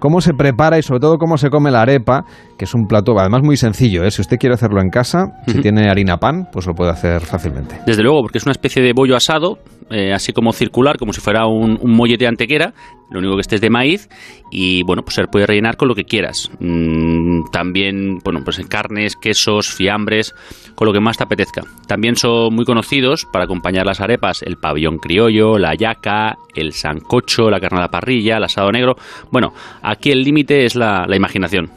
cómo 0.00 0.20
se 0.20 0.32
prepara 0.34 0.78
y 0.78 0.82
sobre 0.82 1.00
todo 1.00 1.18
cómo 1.18 1.36
se 1.36 1.50
come 1.50 1.70
la 1.70 1.82
arepa, 1.82 2.24
que 2.58 2.64
es 2.64 2.74
un 2.74 2.86
plato 2.86 3.12
además 3.18 3.42
muy 3.44 3.56
sencillo. 3.56 4.02
¿eh? 4.02 4.10
Si 4.10 4.20
usted 4.20 4.36
quiere 4.38 4.54
hacerlo 4.54 4.80
en 4.80 4.90
casa, 4.90 5.26
uh 5.26 5.44
-huh. 5.46 5.52
si 5.52 5.60
tiene 5.60 5.88
harina 5.88 6.16
pan, 6.16 6.48
pues 6.52 6.66
lo 6.66 6.74
puede 6.74 6.90
hacer 6.90 7.20
fácilmente. 7.20 7.76
Desde 7.86 8.02
luego, 8.02 8.22
porque 8.22 8.38
es 8.38 8.44
una 8.44 8.52
especie 8.52 8.82
de 8.82 8.92
bollo 8.92 9.14
asado, 9.14 9.58
eh, 9.90 10.12
así 10.12 10.32
como 10.32 10.52
circular, 10.52 10.96
como 10.98 11.12
si 11.12 11.20
fuera 11.20 11.46
un, 11.46 11.78
un 11.80 11.94
mollete 11.94 12.24
de 12.24 12.28
antequera, 12.28 12.72
lo 13.10 13.18
único 13.18 13.34
que 13.34 13.40
esté 13.40 13.56
es 13.56 13.60
de 13.60 13.70
maíz 13.70 14.08
y 14.52 14.82
bueno, 14.84 15.02
pues 15.02 15.16
se 15.16 15.24
puede 15.26 15.46
rellenar 15.46 15.76
con 15.76 15.88
lo 15.88 15.94
que 15.94 16.04
quieras. 16.04 16.48
Mm, 16.60 17.50
también, 17.50 18.18
bueno, 18.24 18.40
pues 18.44 18.60
carnes, 18.68 19.16
quesos, 19.16 19.68
fiambres, 19.68 20.32
con 20.76 20.86
lo 20.86 20.92
que 20.92 21.00
más 21.00 21.16
te 21.16 21.24
apetezca. 21.24 21.62
También 21.88 22.14
son 22.14 22.54
muy 22.54 22.64
conocidos 22.64 23.26
para 23.32 23.44
acompañar 23.44 23.84
las 23.84 24.00
arepas 24.00 24.42
el 24.42 24.56
pabellón 24.56 24.98
criollo, 24.98 25.58
la 25.58 25.74
yaca, 25.74 26.36
el 26.54 26.72
sancocho, 26.72 27.50
la 27.50 27.58
carne 27.58 27.78
a 27.78 27.82
la 27.82 27.88
parrilla, 27.88 28.36
el 28.36 28.44
asado 28.44 28.70
negro. 28.70 28.94
Bueno, 29.32 29.52
aquí 29.90 30.10
el 30.10 30.22
límite 30.22 30.64
es 30.64 30.74
la, 30.76 31.04
la 31.06 31.16
imaginación. 31.16 31.70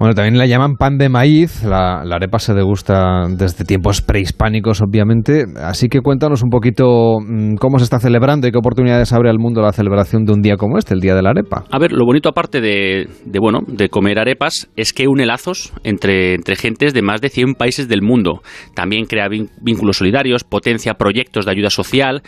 Bueno, 0.00 0.14
también 0.14 0.38
la 0.38 0.46
llaman 0.46 0.76
pan 0.76 0.96
de 0.96 1.10
maíz. 1.10 1.62
La, 1.62 2.00
arepa 2.00 2.38
se 2.38 2.54
degusta 2.54 3.26
desde 3.36 3.66
tiempos 3.66 4.00
prehispánicos, 4.00 4.80
obviamente. 4.80 5.44
Así 5.62 5.88
que 5.88 6.00
cuéntanos 6.00 6.42
un 6.42 6.48
poquito 6.48 7.18
mm, 7.20 7.56
cómo 7.56 7.76
se 7.76 7.84
está 7.84 7.98
celebrando 7.98 8.48
y 8.48 8.50
qué 8.50 8.56
oportunidades 8.56 9.12
abre 9.12 9.28
al 9.28 9.38
mundo 9.38 9.60
la 9.60 9.74
celebración 9.74 10.24
de 10.24 10.32
un 10.32 10.40
día 10.40 10.56
como 10.56 10.78
este, 10.78 10.94
el 10.94 11.00
Día 11.00 11.14
de 11.14 11.20
la 11.20 11.30
Arepa. 11.32 11.64
A 11.70 11.78
ver, 11.78 11.92
lo 11.92 12.06
bonito 12.06 12.30
aparte 12.30 12.62
de, 12.62 13.08
bueno, 13.38 13.58
de 13.66 13.90
comer 13.90 14.18
arepas 14.18 14.70
es 14.74 14.94
que 14.94 15.06
une 15.06 15.26
lazos 15.26 15.74
entre, 15.84 16.32
entre 16.32 16.56
gentes 16.56 16.94
de 16.94 17.02
más 17.02 17.20
de 17.20 17.28
100 17.28 17.56
países 17.56 17.86
del 17.86 18.00
mundo. 18.00 18.40
También 18.74 19.04
crea 19.04 19.28
vínculos 19.28 19.98
solidarios, 19.98 20.44
potencia 20.44 20.94
proyectos 20.94 21.44
de 21.44 21.52
ayuda 21.52 21.68
social 21.68 22.22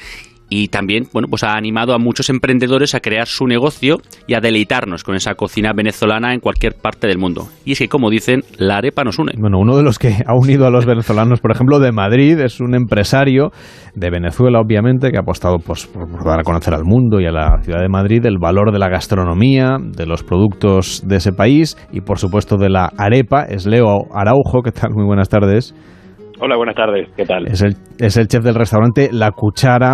y 0.53 0.69
también 0.69 1.05
bueno 1.13 1.29
pues 1.29 1.45
ha 1.45 1.55
animado 1.55 1.95
a 1.95 1.99
muchos 1.99 2.29
emprendedores 2.29 2.95
a 2.95 3.01
crear 3.01 3.27
su 3.27 3.47
negocio 3.47 3.99
y 4.27 4.35
a 4.35 4.41
deleitarnos 4.41 5.03
con 5.03 5.15
esa 5.15 5.35
cocina 5.35 5.73
venezolana 5.75 6.35
en 6.35 6.41
cualquier 6.41 6.75
parte 6.75 7.07
del 7.07 7.19
mundo. 7.19 7.49
Y 7.65 7.73
es 7.73 7.79
que 7.79 7.89
como 7.89 8.11
dicen, 8.11 8.43
la 8.59 8.77
arepa 8.77 9.03
nos 9.05 9.19
une. 9.19 9.33
Bueno, 9.39 9.59
uno 9.59 9.77
de 9.77 9.83
los 9.83 9.99
que 9.99 10.23
ha 10.27 10.35
unido 10.35 10.67
a 10.67 10.71
los 10.71 10.85
venezolanos, 10.85 11.41
por 11.41 11.53
ejemplo, 11.53 11.79
de 11.79 11.93
Madrid, 11.93 12.39
es 12.41 12.61
un 12.61 12.75
empresario 12.75 13.51
de 13.95 14.11
Venezuela, 14.11 14.61
obviamente, 14.61 15.11
que 15.11 15.17
ha 15.17 15.21
apostado 15.21 15.59
pues, 15.59 15.87
por 15.87 16.25
dar 16.25 16.41
a 16.41 16.43
conocer 16.43 16.75
al 16.75 16.85
mundo 16.85 17.21
y 17.21 17.27
a 17.27 17.33
la 17.33 17.63
ciudad 17.63 17.81
de 17.81 17.89
Madrid 17.89 18.25
el 18.27 18.39
valor 18.39 18.73
de 18.73 18.79
la 18.79 18.89
gastronomía, 18.89 19.79
de 19.81 20.07
los 20.07 20.23
productos 20.23 21.03
de 21.07 21.17
ese 21.17 21.33
país 21.33 21.77
y 21.93 22.01
por 22.01 22.19
supuesto 22.19 22.57
de 22.57 22.71
la 22.71 22.91
arepa. 22.99 23.45
Es 23.45 23.67
Leo 23.67 24.07
Araujo, 24.15 24.63
¿qué 24.63 24.73
tal? 24.73 24.91
Muy 24.93 25.05
buenas 25.05 25.29
tardes. 25.29 25.75
Hola, 26.41 26.57
buenas 26.57 26.75
tardes. 26.75 27.09
¿Qué 27.17 27.25
tal? 27.25 27.47
Es 27.47 27.63
el, 27.63 27.75
es 27.99 28.17
el 28.17 28.27
chef 28.27 28.43
del 28.43 28.55
restaurante 28.55 29.11
La 29.13 29.31
Cuchara, 29.31 29.93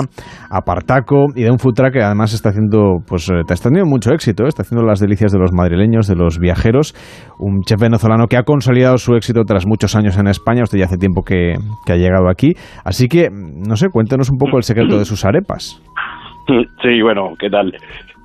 Apartaco, 0.51 1.27
y 1.35 1.43
de 1.43 1.51
un 1.51 1.59
food 1.59 1.75
truck 1.75 1.93
que 1.93 2.03
además 2.03 2.33
está 2.33 2.51
haciendo, 2.51 2.99
pues, 3.07 3.29
eh, 3.29 3.41
está 3.49 3.69
teniendo 3.69 3.91
mucho 3.91 4.13
éxito, 4.13 4.45
¿eh? 4.45 4.49
está 4.49 4.63
haciendo 4.63 4.87
las 4.87 5.01
delicias 5.01 5.33
de 5.33 5.39
los 5.39 5.53
madrileños, 5.53 6.07
de 6.07 6.15
los 6.15 6.39
viajeros. 6.39 6.95
Un 7.39 7.63
chef 7.63 7.81
venezolano 7.81 8.27
que 8.27 8.37
ha 8.37 8.43
consolidado 8.43 8.97
su 8.99 9.15
éxito 9.15 9.43
tras 9.45 9.67
muchos 9.67 9.95
años 9.97 10.19
en 10.19 10.29
España. 10.29 10.63
Usted 10.63 10.79
ya 10.79 10.87
hace 10.87 10.97
tiempo 10.97 11.23
que, 11.23 11.55
que 11.85 11.93
ha 11.93 11.97
llegado 11.97 12.29
aquí. 12.31 12.53
Así 12.85 13.09
que, 13.09 13.29
no 13.31 13.77
sé, 13.77 13.89
cuéntenos 13.91 14.31
un 14.31 14.39
poco 14.39 14.57
el 14.57 14.63
secreto 14.63 14.99
de 14.99 15.05
sus 15.05 15.25
arepas. 15.25 15.83
Sí, 16.83 17.03
bueno, 17.03 17.35
¿qué 17.39 17.51
tal? 17.51 17.75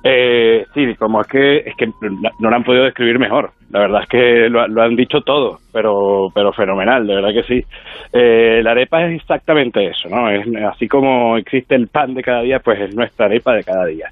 Eh, 0.06 0.66
sí, 0.74 0.94
como 0.96 1.22
es 1.22 1.26
que 1.26 1.56
es 1.56 1.74
que 1.76 1.86
no 1.86 2.50
lo 2.50 2.54
han 2.54 2.62
podido 2.62 2.84
describir 2.84 3.18
mejor. 3.18 3.52
La 3.70 3.80
verdad 3.80 4.02
es 4.02 4.08
que 4.08 4.48
lo, 4.50 4.82
han 4.82 4.96
dicho 4.96 5.22
todo, 5.22 5.58
pero 5.72 6.28
pero 6.34 6.52
fenomenal, 6.52 7.06
de 7.06 7.14
verdad 7.14 7.32
que 7.32 7.42
sí. 7.42 7.64
Eh, 8.12 8.60
la 8.62 8.72
arepa 8.72 9.06
es 9.06 9.16
exactamente 9.16 9.86
eso, 9.86 10.10
¿no? 10.10 10.26
Así 10.68 10.88
como 10.88 11.38
existe 11.38 11.74
el 11.74 11.88
pan 11.88 12.12
de 12.12 12.22
cada 12.22 12.42
día, 12.42 12.60
pues 12.60 12.80
es 12.80 12.94
nuestra 12.94 13.26
arepa 13.26 13.54
de 13.54 13.64
cada 13.64 13.86
día. 13.86 14.10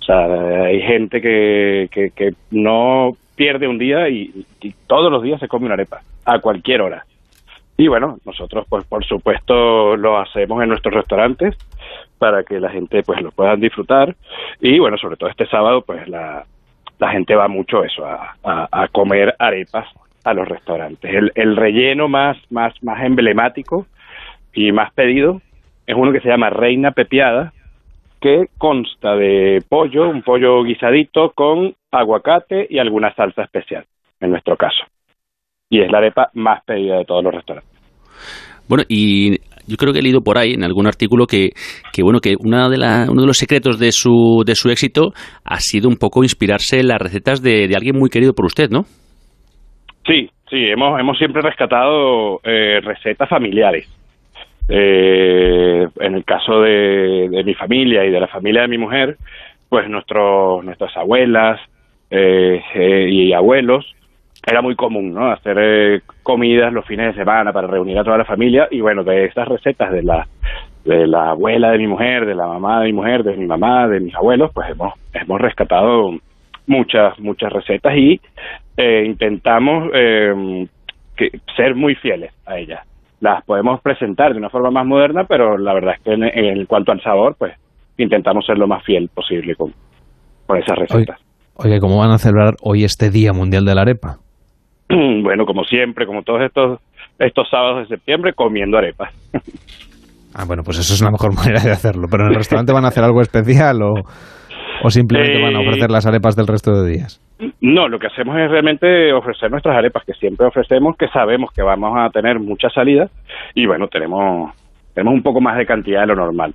O 0.00 0.02
sea, 0.02 0.24
hay 0.64 0.80
gente 0.80 1.20
que, 1.20 1.88
que, 1.92 2.30
no 2.50 3.10
pierde 3.36 3.68
un 3.68 3.76
día 3.76 4.08
y, 4.08 4.46
y 4.62 4.74
todos 4.86 5.12
los 5.12 5.22
días 5.22 5.40
se 5.40 5.48
come 5.48 5.66
una 5.66 5.74
arepa 5.74 6.00
a 6.24 6.38
cualquier 6.38 6.80
hora. 6.80 7.04
Y 7.76 7.88
bueno, 7.88 8.18
nosotros 8.24 8.64
pues 8.68 8.86
por 8.86 9.04
supuesto 9.04 9.96
lo 9.96 10.18
hacemos 10.18 10.62
en 10.62 10.70
nuestros 10.70 10.94
restaurantes 10.94 11.56
para 12.24 12.42
que 12.42 12.58
la 12.58 12.70
gente 12.70 13.02
pues 13.02 13.20
lo 13.20 13.32
puedan 13.32 13.60
disfrutar 13.60 14.16
y 14.58 14.78
bueno, 14.78 14.96
sobre 14.96 15.16
todo 15.16 15.28
este 15.28 15.46
sábado 15.46 15.82
pues 15.82 16.08
la, 16.08 16.46
la 16.98 17.10
gente 17.10 17.34
va 17.34 17.48
mucho 17.48 17.84
eso, 17.84 18.06
a, 18.06 18.34
a, 18.42 18.88
comer 18.88 19.34
arepas 19.38 19.86
a 20.24 20.32
los 20.32 20.48
restaurantes. 20.48 21.14
El, 21.14 21.32
el 21.34 21.54
relleno 21.54 22.08
más, 22.08 22.38
más, 22.50 22.72
más 22.82 23.04
emblemático 23.04 23.86
y 24.54 24.72
más 24.72 24.90
pedido 24.94 25.42
es 25.86 25.94
uno 25.94 26.12
que 26.12 26.20
se 26.20 26.30
llama 26.30 26.48
Reina 26.48 26.92
Pepiada, 26.92 27.52
que 28.22 28.46
consta 28.56 29.14
de 29.16 29.62
pollo, 29.68 30.08
un 30.08 30.22
pollo 30.22 30.62
guisadito 30.62 31.32
con 31.32 31.74
aguacate 31.90 32.66
y 32.70 32.78
alguna 32.78 33.14
salsa 33.14 33.42
especial, 33.42 33.84
en 34.20 34.30
nuestro 34.30 34.56
caso 34.56 34.82
y 35.68 35.80
es 35.80 35.90
la 35.90 35.98
arepa 35.98 36.30
más 36.34 36.62
pedida 36.64 36.98
de 36.98 37.04
todos 37.04 37.24
los 37.24 37.34
restaurantes. 37.34 37.70
Bueno, 38.68 38.84
y 38.88 39.40
yo 39.66 39.76
creo 39.76 39.92
que 39.92 40.00
he 40.00 40.02
leído 40.02 40.20
por 40.20 40.38
ahí 40.38 40.52
en 40.52 40.64
algún 40.64 40.86
artículo 40.86 41.26
que, 41.26 41.50
bueno 42.02 42.20
que 42.20 42.34
una 42.38 42.68
de 42.68 42.78
la, 42.78 43.06
uno 43.10 43.22
de 43.22 43.26
los 43.26 43.38
secretos 43.38 43.78
de 43.78 43.92
su, 43.92 44.42
de 44.46 44.54
su 44.54 44.70
éxito 44.70 45.12
ha 45.44 45.60
sido 45.60 45.88
un 45.88 45.96
poco 45.96 46.22
inspirarse 46.22 46.80
en 46.80 46.88
las 46.88 46.98
recetas 46.98 47.42
de, 47.42 47.68
alguien 47.74 47.96
muy 47.98 48.10
querido 48.10 48.32
por 48.34 48.46
usted, 48.46 48.70
¿no? 48.70 48.82
Sí, 50.06 50.30
sí, 50.50 50.66
hemos, 50.68 51.00
hemos 51.00 51.18
siempre 51.18 51.42
rescatado 51.42 52.40
eh, 52.44 52.80
recetas 52.82 53.28
familiares. 53.28 53.88
Eh, 54.68 55.86
en 56.00 56.14
el 56.14 56.24
caso 56.24 56.60
de, 56.60 57.28
de, 57.30 57.44
mi 57.44 57.54
familia 57.54 58.04
y 58.04 58.10
de 58.10 58.20
la 58.20 58.28
familia 58.28 58.62
de 58.62 58.68
mi 58.68 58.78
mujer, 58.78 59.16
pues 59.68 59.88
nuestros, 59.88 60.64
nuestras 60.64 60.96
abuelas 60.96 61.60
eh, 62.10 62.60
y 63.10 63.32
abuelos 63.32 63.84
era 64.46 64.62
muy 64.62 64.74
común, 64.74 65.14
¿no? 65.14 65.30
Hacer 65.30 65.56
eh, 65.58 66.00
comidas 66.22 66.72
los 66.72 66.86
fines 66.86 67.08
de 67.08 67.20
semana 67.20 67.52
para 67.52 67.66
reunir 67.66 67.98
a 67.98 68.04
toda 68.04 68.18
la 68.18 68.24
familia 68.24 68.68
y 68.70 68.80
bueno, 68.80 69.02
de 69.02 69.24
estas 69.24 69.48
recetas 69.48 69.92
de 69.92 70.02
la 70.02 70.26
de 70.84 71.06
la 71.06 71.30
abuela 71.30 71.70
de 71.70 71.78
mi 71.78 71.86
mujer, 71.86 72.26
de 72.26 72.34
la 72.34 72.46
mamá 72.46 72.80
de 72.80 72.86
mi 72.86 72.92
mujer, 72.92 73.24
de 73.24 73.36
mi 73.36 73.46
mamá, 73.46 73.88
de 73.88 74.00
mis 74.00 74.14
abuelos, 74.14 74.50
pues 74.52 74.68
hemos 74.70 74.92
hemos 75.14 75.40
rescatado 75.40 76.10
muchas 76.66 77.18
muchas 77.18 77.52
recetas 77.52 77.96
y 77.96 78.20
eh, 78.76 79.04
intentamos 79.06 79.90
eh, 79.94 80.66
que, 81.16 81.30
ser 81.56 81.74
muy 81.74 81.94
fieles 81.94 82.32
a 82.44 82.58
ellas. 82.58 82.86
Las 83.20 83.42
podemos 83.44 83.80
presentar 83.80 84.32
de 84.32 84.38
una 84.38 84.50
forma 84.50 84.70
más 84.70 84.84
moderna, 84.84 85.24
pero 85.24 85.56
la 85.56 85.72
verdad 85.72 85.94
es 85.94 86.02
que 86.02 86.12
en, 86.12 86.66
cuanto 86.66 86.92
al 86.92 87.02
sabor, 87.02 87.36
pues 87.38 87.54
intentamos 87.96 88.44
ser 88.44 88.58
lo 88.58 88.66
más 88.66 88.84
fiel 88.84 89.08
posible 89.08 89.54
con, 89.54 89.72
con 90.46 90.58
esas 90.58 90.76
recetas. 90.76 91.18
Oye, 91.54 91.80
¿cómo 91.80 91.98
van 91.98 92.10
a 92.10 92.18
celebrar 92.18 92.56
hoy 92.62 92.84
este 92.84 93.10
Día 93.10 93.32
Mundial 93.32 93.64
de 93.64 93.74
la 93.74 93.82
Arepa? 93.82 94.18
Bueno, 95.22 95.44
como 95.46 95.64
siempre, 95.64 96.06
como 96.06 96.22
todos 96.22 96.42
estos 96.42 96.80
estos 97.18 97.48
sábados 97.48 97.88
de 97.88 97.96
septiembre, 97.96 98.32
comiendo 98.34 98.78
arepas. 98.78 99.12
Ah, 100.36 100.42
bueno, 100.48 100.64
pues 100.64 100.80
eso 100.80 100.94
es 100.94 101.00
la 101.00 101.12
mejor 101.12 101.32
manera 101.32 101.60
de 101.62 101.70
hacerlo. 101.70 102.08
¿Pero 102.10 102.24
en 102.24 102.30
el 102.30 102.34
restaurante 102.34 102.72
van 102.72 102.84
a 102.84 102.88
hacer 102.88 103.04
algo 103.04 103.20
especial 103.20 103.80
o, 103.82 103.92
o 104.82 104.90
simplemente 104.90 105.40
van 105.40 105.54
a 105.54 105.60
ofrecer 105.60 105.92
las 105.92 106.06
arepas 106.06 106.34
del 106.34 106.48
resto 106.48 106.72
de 106.72 106.90
días? 106.90 107.20
No, 107.60 107.88
lo 107.88 108.00
que 108.00 108.08
hacemos 108.08 108.36
es 108.38 108.50
realmente 108.50 109.12
ofrecer 109.12 109.50
nuestras 109.50 109.76
arepas, 109.76 110.04
que 110.04 110.12
siempre 110.14 110.46
ofrecemos, 110.46 110.96
que 110.96 111.06
sabemos 111.06 111.52
que 111.52 111.62
vamos 111.62 111.92
a 111.96 112.10
tener 112.10 112.40
muchas 112.40 112.72
salidas 112.72 113.12
y 113.54 113.66
bueno, 113.66 113.86
tenemos, 113.86 114.52
tenemos 114.92 115.14
un 115.14 115.22
poco 115.22 115.40
más 115.40 115.56
de 115.56 115.66
cantidad 115.66 116.00
de 116.00 116.08
lo 116.08 116.16
normal. 116.16 116.52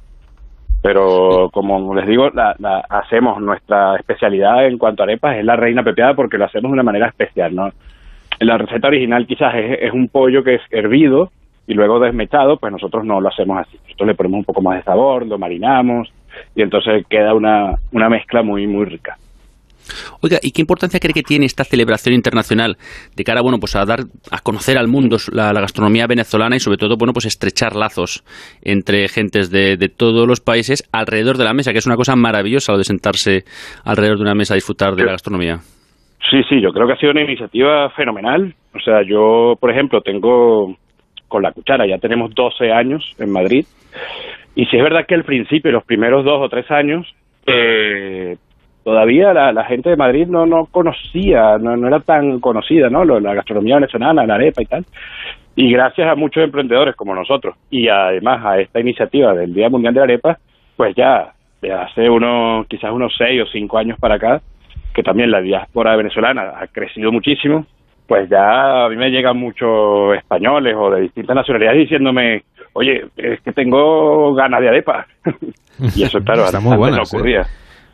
Pero 0.81 1.49
como 1.51 1.93
les 1.95 2.05
digo, 2.05 2.29
la, 2.29 2.55
hacemos 2.89 3.41
nuestra 3.41 3.95
especialidad 3.95 4.65
en 4.65 4.77
cuanto 4.77 5.03
a 5.03 5.05
arepas, 5.05 5.37
es 5.37 5.45
la 5.45 5.55
reina 5.55 5.83
pepeada 5.83 6.13
porque 6.15 6.37
lo 6.37 6.45
hacemos 6.45 6.69
de 6.69 6.73
una 6.73 6.83
manera 6.83 7.07
especial, 7.07 7.55
¿no? 7.55 7.69
La 8.39 8.57
receta 8.57 8.87
original 8.87 9.27
quizás 9.27 9.53
es, 9.55 9.91
un 9.91 10.07
pollo 10.07 10.43
que 10.43 10.55
es 10.55 10.61
hervido 10.71 11.31
y 11.67 11.73
luego 11.73 11.99
desmechado, 11.99 12.57
pues 12.57 12.71
nosotros 12.71 13.05
no 13.05 13.19
lo 13.19 13.29
hacemos 13.29 13.59
así. 13.59 13.77
Nosotros 13.83 14.07
le 14.07 14.15
ponemos 14.15 14.39
un 14.39 14.45
poco 14.45 14.61
más 14.61 14.77
de 14.77 14.83
sabor, 14.83 15.25
lo 15.25 15.37
marinamos 15.37 16.11
y 16.55 16.61
entonces 16.61 17.05
queda 17.09 17.33
una, 17.33 17.75
una 17.91 18.09
mezcla 18.09 18.41
muy, 18.41 18.65
muy 18.65 18.85
rica. 18.85 19.17
Oiga, 20.21 20.39
¿y 20.41 20.51
qué 20.51 20.61
importancia 20.61 20.99
cree 20.99 21.13
que 21.13 21.23
tiene 21.23 21.45
esta 21.45 21.63
celebración 21.63 22.13
internacional 22.13 22.77
de 23.15 23.23
cara, 23.23 23.41
bueno, 23.41 23.59
pues 23.59 23.75
a 23.75 23.85
dar 23.85 24.01
a 24.31 24.39
conocer 24.39 24.77
al 24.77 24.87
mundo 24.87 25.17
la, 25.31 25.51
gastronomía 25.53 26.07
venezolana 26.07 26.55
y 26.55 26.59
sobre 26.59 26.77
todo, 26.77 26.95
bueno, 26.97 27.13
pues 27.13 27.25
estrechar 27.25 27.75
lazos 27.75 28.23
entre 28.61 29.07
gentes 29.07 29.49
de, 29.49 29.77
de, 29.77 29.89
todos 29.89 30.27
los 30.27 30.41
países 30.41 30.83
alrededor 30.91 31.37
de 31.37 31.43
la 31.43 31.53
mesa, 31.53 31.71
que 31.71 31.79
es 31.79 31.85
una 31.85 31.95
cosa 31.95 32.15
maravillosa 32.15 32.73
lo 32.73 32.77
de 32.77 32.83
sentarse 32.83 33.45
alrededor 33.83 34.17
de 34.17 34.23
una 34.23 34.35
mesa 34.35 34.53
a 34.53 34.55
disfrutar 34.55 34.95
de 34.95 35.05
la 35.05 35.11
gastronomía? 35.11 35.59
Sí, 36.29 36.41
sí, 36.49 36.61
yo 36.61 36.71
creo 36.71 36.85
que 36.85 36.93
ha 36.93 36.97
sido 36.97 37.11
una 37.11 37.23
iniciativa 37.23 37.89
fenomenal. 37.91 38.53
O 38.75 38.79
sea, 38.79 39.01
yo, 39.03 39.55
por 39.59 39.71
ejemplo, 39.71 40.01
tengo 40.01 40.75
con 41.27 41.43
la 41.43 41.51
cuchara, 41.51 41.87
ya 41.87 41.97
tenemos 41.97 42.33
12 42.33 42.71
años 42.71 43.15
en 43.19 43.31
Madrid. 43.31 43.65
Y 44.55 44.65
si 44.65 44.77
es 44.77 44.83
verdad 44.83 45.05
que 45.07 45.15
al 45.15 45.23
principio, 45.23 45.71
los 45.71 45.85
primeros 45.85 46.25
dos 46.25 46.41
o 46.41 46.49
tres 46.49 46.69
años, 46.71 47.07
eh, 47.45 48.35
todavía 48.83 49.33
la, 49.33 49.63
gente 49.65 49.89
de 49.89 49.95
Madrid 49.95 50.27
no, 50.27 50.45
no 50.45 50.65
conocía, 50.65 51.57
no, 51.59 51.77
no 51.77 51.87
era 51.87 51.99
tan 51.99 52.39
conocida, 52.39 52.89
¿no? 52.89 53.05
la 53.05 53.33
gastronomía 53.33 53.75
venezolana, 53.75 54.25
la 54.25 54.35
arepa 54.35 54.61
y 54.61 54.65
tal. 54.65 54.85
Y 55.55 55.71
gracias 55.71 56.07
a 56.07 56.15
muchos 56.15 56.43
emprendedores 56.43 56.95
como 56.95 57.13
nosotros 57.13 57.55
y 57.69 57.87
además 57.89 58.45
a 58.45 58.59
esta 58.59 58.79
iniciativa 58.79 59.33
del 59.33 59.53
Día 59.53 59.69
Mundial 59.69 59.93
de 59.93 59.99
la 59.99 60.03
Arepa, 60.05 60.39
pues 60.77 60.95
ya 60.95 61.33
de 61.61 61.73
hace 61.73 62.09
unos, 62.09 62.65
quizás 62.67 62.91
unos 62.91 63.13
seis 63.17 63.41
o 63.41 63.45
cinco 63.45 63.77
años 63.77 63.99
para 63.99 64.15
acá, 64.15 64.41
que 64.93 65.03
también 65.03 65.31
la 65.31 65.41
diáspora 65.41 65.95
venezolana 65.95 66.53
ha 66.59 66.67
crecido 66.67 67.11
muchísimo, 67.11 67.65
pues 68.07 68.29
ya 68.29 68.85
a 68.85 68.89
mí 68.89 68.95
me 68.95 69.11
llegan 69.11 69.37
muchos 69.37 70.17
españoles 70.17 70.75
o 70.77 70.89
de 70.89 71.01
distintas 71.01 71.35
nacionalidades 71.35 71.81
diciéndome, 71.81 72.43
oye, 72.73 73.05
es 73.15 73.39
que 73.41 73.51
tengo 73.51 74.33
ganas 74.33 74.61
de 74.61 74.69
arepa. 74.69 75.05
y 75.95 76.03
eso, 76.03 76.19
claro, 76.19 76.45
Está 76.45 76.59
muy 76.59 76.75
no 76.75 76.97
¿eh? 76.97 77.01
ocurría. 77.05 77.43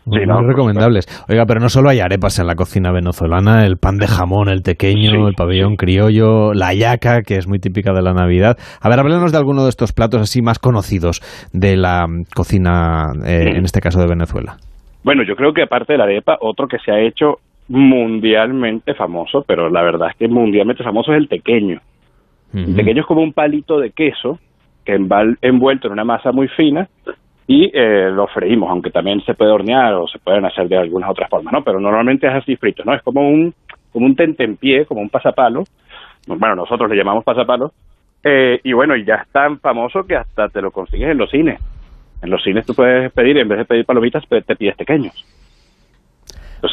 Muy, 0.06 0.20
recomendables. 0.20 1.08
Oiga, 1.28 1.46
pero 1.48 1.60
no 1.60 1.68
solo 1.68 1.90
hay 1.90 2.00
arepas 2.00 2.38
en 2.38 2.46
la 2.46 2.54
cocina 2.56 2.92
venezolana, 2.92 3.66
el 3.66 3.78
pan 3.78 3.98
de 3.98 4.06
jamón, 4.06 4.50
el 4.50 4.62
tequeño, 4.62 5.28
el 5.28 5.34
pabellón 5.34 5.76
criollo, 5.78 6.54
la 6.54 6.76
yaca, 6.76 7.22
que 7.24 7.38
es 7.38 7.48
muy 7.48 7.58
típica 7.58 7.92
de 7.92 8.04
la 8.04 8.14
Navidad. 8.14 8.56
A 8.82 8.90
ver, 8.90 9.00
háblenos 9.00 9.32
de 9.32 9.38
alguno 9.40 9.64
de 9.64 9.70
estos 9.70 9.94
platos 9.94 10.22
así 10.22 10.44
más 10.44 10.60
conocidos 10.60 11.22
de 11.54 11.76
la 11.76 12.06
cocina, 12.36 13.14
eh, 13.26 13.54
en 13.56 13.66
este 13.66 13.82
caso 13.82 14.00
de 14.00 14.08
Venezuela. 14.08 14.58
Bueno, 15.06 15.22
yo 15.22 15.36
creo 15.36 15.54
que 15.54 15.62
aparte 15.62 15.94
de 15.94 16.00
la 16.00 16.06
arepa, 16.06 16.36
otro 16.42 16.68
que 16.68 16.80
se 16.80 16.92
ha 16.92 17.00
hecho 17.00 17.38
mundialmente 17.68 18.96
famoso, 18.96 19.44
pero 19.48 19.70
la 19.70 19.84
verdad 19.84 20.10
es 20.10 20.16
que 20.16 20.28
mundialmente 20.28 20.84
famoso 20.84 21.14
es 21.14 21.20
el 21.20 21.30
tequeño. 21.30 21.80
El 22.52 22.76
tequeño 22.76 23.02
es 23.02 23.06
como 23.06 23.22
un 23.22 23.32
palito 23.32 23.80
de 23.80 23.92
queso 23.92 24.40
que 24.84 24.98
va 24.98 25.24
envuelto 25.44 25.86
en 25.86 25.94
una 25.94 26.06
masa 26.06 26.32
muy 26.32 26.48
fina 26.48 26.88
y 27.46 27.70
eh, 27.72 28.10
lo 28.12 28.26
freímos, 28.26 28.72
aunque 28.72 28.90
también 28.90 29.22
se 29.26 29.36
puede 29.36 29.52
hornear 29.52 29.94
o 29.94 30.08
se 30.08 30.18
pueden 30.18 30.44
hacer 30.44 30.68
de 30.68 30.78
algunas 30.78 31.12
otras 31.12 31.30
formas, 31.30 31.54
¿no? 31.54 31.64
Pero 31.64 31.80
normalmente 31.80 32.26
es 32.26 32.34
así 32.34 32.56
frito, 32.56 32.84
¿no? 32.84 32.96
Es 32.96 33.04
como 33.04 33.30
un 33.30 33.54
como 33.94 34.08
un 34.08 34.16
tentempié, 34.16 34.88
como 34.88 35.02
un 35.02 35.10
pasapalo. 35.10 35.66
Bueno, 36.26 36.56
nosotros 36.56 36.90
le 36.90 36.96
llamamos 36.96 37.24
pasapalo. 37.24 37.74
Eh, 38.24 38.60
y 38.64 38.74
bueno, 38.74 38.96
y 38.96 39.06
ya 39.06 39.18
es 39.18 39.28
tan 39.30 39.60
famoso 39.60 40.04
que 40.08 40.16
hasta 40.16 40.50
te 40.50 40.64
lo 40.64 40.72
consigues 40.72 41.12
en 41.12 41.18
los 41.20 41.30
cines. 41.30 41.60
En 42.24 42.30
los 42.30 42.44
cines 42.44 42.66
tú 42.66 42.74
puedes 42.74 43.12
pedir, 43.14 43.38
en 43.38 43.48
vez 43.48 43.60
de 43.60 43.66
pedir 43.66 43.86
palomitas, 43.86 44.24
te 44.28 44.56
pides 44.56 44.76
pequeños. 44.76 45.14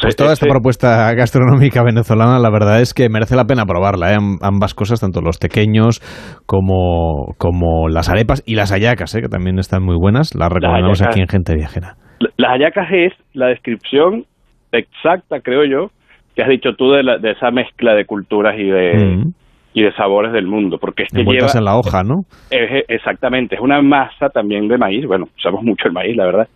pues 0.01 0.15
toda 0.15 0.33
esta 0.33 0.47
propuesta 0.47 1.13
gastronómica 1.13 1.83
venezolana, 1.83 2.39
la 2.39 2.49
verdad 2.49 2.81
es 2.81 2.93
que 2.93 3.09
merece 3.09 3.35
la 3.35 3.45
pena 3.45 3.65
probarla, 3.65 4.13
¿eh? 4.13 4.17
ambas 4.41 4.73
cosas, 4.73 4.99
tanto 5.01 5.21
los 5.21 5.37
pequeños 5.37 5.99
como, 6.45 7.35
como 7.37 7.89
las 7.89 8.09
arepas 8.09 8.43
y 8.45 8.55
las 8.55 8.71
hallacas, 8.71 9.13
¿eh? 9.15 9.21
que 9.21 9.29
también 9.29 9.59
están 9.59 9.83
muy 9.83 9.97
buenas, 9.97 10.33
las 10.35 10.51
recomendamos 10.51 11.01
aquí 11.01 11.19
en 11.19 11.27
Gente 11.27 11.55
Viajera. 11.55 11.95
Las 12.37 12.51
hallacas 12.51 12.87
es 12.91 13.13
la 13.33 13.47
descripción 13.47 14.25
exacta, 14.71 15.41
creo 15.41 15.65
yo, 15.65 15.91
que 16.35 16.41
has 16.41 16.49
dicho 16.49 16.73
tú 16.75 16.91
de, 16.91 17.03
de 17.21 17.31
esa 17.31 17.51
mezcla 17.51 17.93
de 17.93 18.05
culturas 18.05 18.55
y 18.57 18.65
de, 18.65 19.17
mm 19.17 19.42
y 19.73 19.81
de 19.81 19.91
sabores 19.93 20.31
del 20.31 20.45
mundo, 20.45 20.77
porque 20.77 21.03
es 21.03 21.09
que 21.09 21.23
lleva... 21.23 21.47
en 21.53 21.65
la 21.65 21.77
hoja, 21.77 22.03
¿no? 22.03 22.25
exactamente, 22.51 23.55
es 23.55 23.61
una 23.61 23.81
masa 23.81 24.29
también 24.29 24.67
de 24.67 24.77
maíz, 24.77 25.05
bueno, 25.05 25.27
usamos 25.35 25.63
mucho 25.63 25.87
el 25.87 25.93
maíz, 25.93 26.15
la 26.15 26.25
verdad, 26.25 26.47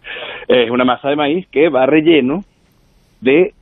es 0.47 0.69
una 0.69 0.85
masa 0.85 1.09
de 1.09 1.15
maíz 1.15 1.47
que 1.51 1.69
va 1.69 1.85
relleno 1.85 2.43
de, 3.21 3.53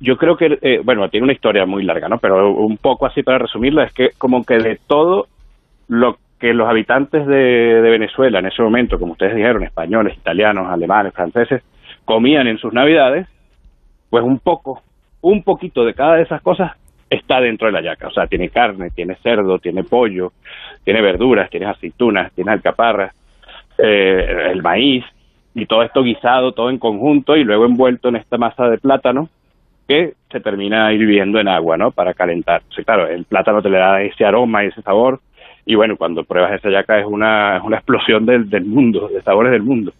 yo 0.00 0.16
creo 0.16 0.36
que, 0.36 0.58
eh, 0.60 0.80
bueno, 0.84 1.08
tiene 1.08 1.24
una 1.24 1.32
historia 1.32 1.64
muy 1.64 1.82
larga, 1.82 2.08
¿no? 2.08 2.18
Pero 2.18 2.52
un 2.52 2.76
poco 2.76 3.06
así 3.06 3.22
para 3.22 3.38
resumirla, 3.38 3.84
es 3.84 3.92
que 3.92 4.10
como 4.18 4.44
que 4.44 4.58
de 4.58 4.78
todo 4.86 5.26
lo 5.88 6.16
que 6.38 6.54
los 6.54 6.68
habitantes 6.68 7.26
de, 7.26 7.36
de 7.36 7.90
Venezuela 7.90 8.38
en 8.38 8.46
ese 8.46 8.62
momento, 8.62 8.98
como 8.98 9.12
ustedes 9.12 9.34
dijeron, 9.34 9.62
españoles, 9.62 10.16
italianos, 10.16 10.68
alemanes, 10.68 11.14
franceses, 11.14 11.62
comían 12.04 12.46
en 12.46 12.58
sus 12.58 12.72
navidades, 12.72 13.28
pues 14.08 14.24
un 14.24 14.38
poco, 14.38 14.82
un 15.20 15.42
poquito 15.42 15.84
de 15.84 15.94
cada 15.94 16.16
de 16.16 16.22
esas 16.22 16.42
cosas 16.42 16.72
está 17.30 17.40
dentro 17.40 17.66
de 17.66 17.72
la 17.72 17.80
yaca. 17.80 18.08
O 18.08 18.10
sea, 18.10 18.26
tiene 18.26 18.48
carne, 18.48 18.90
tiene 18.90 19.14
cerdo, 19.22 19.58
tiene 19.58 19.84
pollo, 19.84 20.32
tiene 20.82 21.00
verduras, 21.00 21.48
tiene 21.48 21.66
aceitunas, 21.66 22.32
tiene 22.32 22.50
alcaparras, 22.50 23.14
eh, 23.78 24.48
el 24.52 24.62
maíz, 24.62 25.04
y 25.54 25.66
todo 25.66 25.82
esto 25.82 26.02
guisado, 26.02 26.52
todo 26.52 26.70
en 26.70 26.78
conjunto 26.78 27.36
y 27.36 27.44
luego 27.44 27.66
envuelto 27.66 28.08
en 28.08 28.16
esta 28.16 28.36
masa 28.36 28.68
de 28.68 28.78
plátano 28.78 29.28
que 29.86 30.14
se 30.30 30.40
termina 30.40 30.92
hirviendo 30.92 31.38
en 31.38 31.48
agua, 31.48 31.76
¿no? 31.76 31.90
Para 31.92 32.14
calentar. 32.14 32.62
O 32.70 32.82
claro, 32.84 33.06
el 33.08 33.24
plátano 33.24 33.62
te 33.62 33.70
le 33.70 33.78
da 33.78 34.02
ese 34.02 34.24
aroma 34.24 34.64
y 34.64 34.68
ese 34.68 34.82
sabor 34.82 35.20
y 35.66 35.74
bueno, 35.74 35.96
cuando 35.96 36.24
pruebas 36.24 36.52
esa 36.52 36.70
yaca 36.70 36.98
es 36.98 37.06
una, 37.06 37.58
es 37.58 37.62
una 37.62 37.76
explosión 37.78 38.26
del, 38.26 38.50
del 38.50 38.64
mundo, 38.64 39.08
de 39.08 39.22
sabores 39.22 39.52
del 39.52 39.62
mundo. 39.62 39.92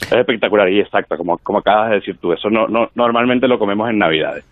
Es 0.00 0.12
espectacular 0.12 0.70
y 0.70 0.80
exacto, 0.80 1.16
como, 1.16 1.38
como 1.38 1.58
acabas 1.58 1.90
de 1.90 1.96
decir 1.96 2.18
tú. 2.18 2.32
Eso 2.32 2.50
no, 2.50 2.68
no, 2.68 2.90
normalmente 2.94 3.48
lo 3.48 3.58
comemos 3.58 3.88
en 3.88 3.98
Navidades. 3.98 4.44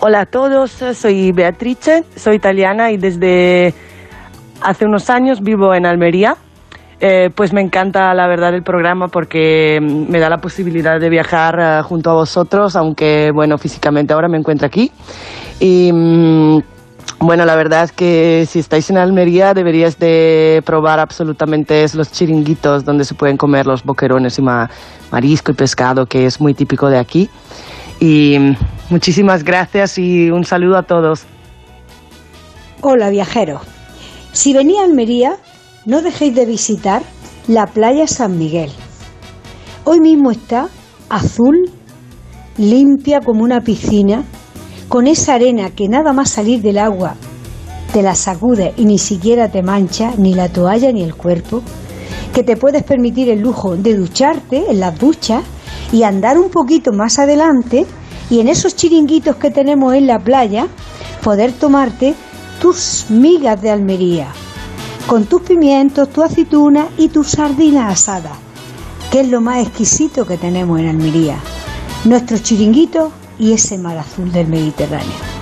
Hola 0.00 0.20
a 0.20 0.26
todos, 0.26 0.84
soy 0.92 1.32
Beatrice, 1.32 2.04
soy 2.14 2.36
italiana 2.36 2.92
y 2.92 2.98
desde 2.98 3.72
hace 4.60 4.84
unos 4.84 5.08
años 5.08 5.40
vivo 5.40 5.74
en 5.74 5.86
Almería 5.86 6.36
eh, 7.02 7.30
pues 7.34 7.54
me 7.54 7.62
encanta 7.62 8.12
la 8.12 8.26
verdad 8.26 8.54
el 8.54 8.62
programa 8.62 9.08
porque 9.08 9.80
me 9.80 10.18
da 10.18 10.28
la 10.28 10.38
posibilidad 10.38 11.00
de 11.00 11.08
viajar 11.08 11.58
eh, 11.58 11.82
junto 11.82 12.10
a 12.10 12.14
vosotros, 12.14 12.76
aunque 12.76 13.30
bueno, 13.32 13.56
físicamente 13.56 14.12
ahora 14.12 14.28
me 14.28 14.36
encuentro 14.36 14.66
aquí. 14.66 14.92
Y 15.60 15.90
mm, 15.92 16.58
bueno, 17.20 17.46
la 17.46 17.56
verdad 17.56 17.84
es 17.84 17.92
que 17.92 18.44
si 18.46 18.58
estáis 18.58 18.90
en 18.90 18.98
Almería 18.98 19.54
deberíais 19.54 19.98
de 19.98 20.62
probar 20.66 21.00
absolutamente 21.00 21.86
los 21.94 22.12
chiringuitos 22.12 22.84
donde 22.84 23.06
se 23.06 23.14
pueden 23.14 23.38
comer 23.38 23.66
los 23.66 23.82
boquerones 23.82 24.38
y 24.38 24.42
marisco 24.42 25.52
y 25.52 25.54
pescado, 25.54 26.04
que 26.04 26.26
es 26.26 26.38
muy 26.38 26.52
típico 26.52 26.90
de 26.90 26.98
aquí. 26.98 27.30
Y 27.98 28.38
mm, 28.38 28.56
muchísimas 28.90 29.42
gracias 29.42 29.96
y 29.96 30.30
un 30.30 30.44
saludo 30.44 30.76
a 30.76 30.82
todos. 30.82 31.24
Hola 32.82 33.08
viajeros. 33.08 33.62
Si 34.32 34.52
venía 34.52 34.82
a 34.82 34.84
Almería, 34.84 35.36
no 35.86 36.02
dejéis 36.02 36.34
de 36.34 36.44
visitar 36.44 37.02
la 37.48 37.66
playa 37.66 38.06
San 38.06 38.38
Miguel. 38.38 38.70
Hoy 39.84 40.00
mismo 40.00 40.30
está 40.30 40.68
azul, 41.08 41.70
limpia 42.58 43.20
como 43.20 43.42
una 43.42 43.62
piscina, 43.62 44.24
con 44.88 45.06
esa 45.06 45.34
arena 45.34 45.70
que 45.70 45.88
nada 45.88 46.12
más 46.12 46.30
salir 46.30 46.60
del 46.62 46.78
agua 46.78 47.14
te 47.92 48.02
la 48.02 48.14
sacude 48.14 48.72
y 48.76 48.84
ni 48.84 48.98
siquiera 48.98 49.50
te 49.50 49.62
mancha 49.62 50.12
ni 50.16 50.34
la 50.34 50.48
toalla 50.48 50.92
ni 50.92 51.02
el 51.02 51.14
cuerpo, 51.14 51.62
que 52.34 52.42
te 52.42 52.56
puedes 52.56 52.84
permitir 52.84 53.30
el 53.30 53.40
lujo 53.40 53.76
de 53.76 53.96
ducharte 53.96 54.70
en 54.70 54.80
las 54.80 54.98
duchas 54.98 55.42
y 55.92 56.02
andar 56.02 56.38
un 56.38 56.50
poquito 56.50 56.92
más 56.92 57.18
adelante 57.18 57.86
y 58.28 58.38
en 58.40 58.48
esos 58.48 58.76
chiringuitos 58.76 59.36
que 59.36 59.50
tenemos 59.50 59.94
en 59.94 60.06
la 60.06 60.20
playa 60.20 60.68
poder 61.24 61.52
tomarte 61.52 62.14
tus 62.60 63.06
migas 63.08 63.60
de 63.60 63.70
Almería 63.70 64.32
con 65.10 65.26
tus 65.26 65.42
pimientos, 65.42 66.08
tu 66.10 66.22
aceituna 66.22 66.86
y 66.96 67.08
tu 67.08 67.24
sardina 67.24 67.88
asada, 67.88 68.30
que 69.10 69.22
es 69.22 69.28
lo 69.28 69.40
más 69.40 69.66
exquisito 69.66 70.24
que 70.24 70.36
tenemos 70.36 70.78
en 70.78 70.86
Almería. 70.86 71.36
Nuestro 72.04 72.38
chiringuito 72.38 73.10
y 73.36 73.50
ese 73.52 73.76
mar 73.76 73.98
azul 73.98 74.30
del 74.30 74.46
Mediterráneo. 74.46 75.40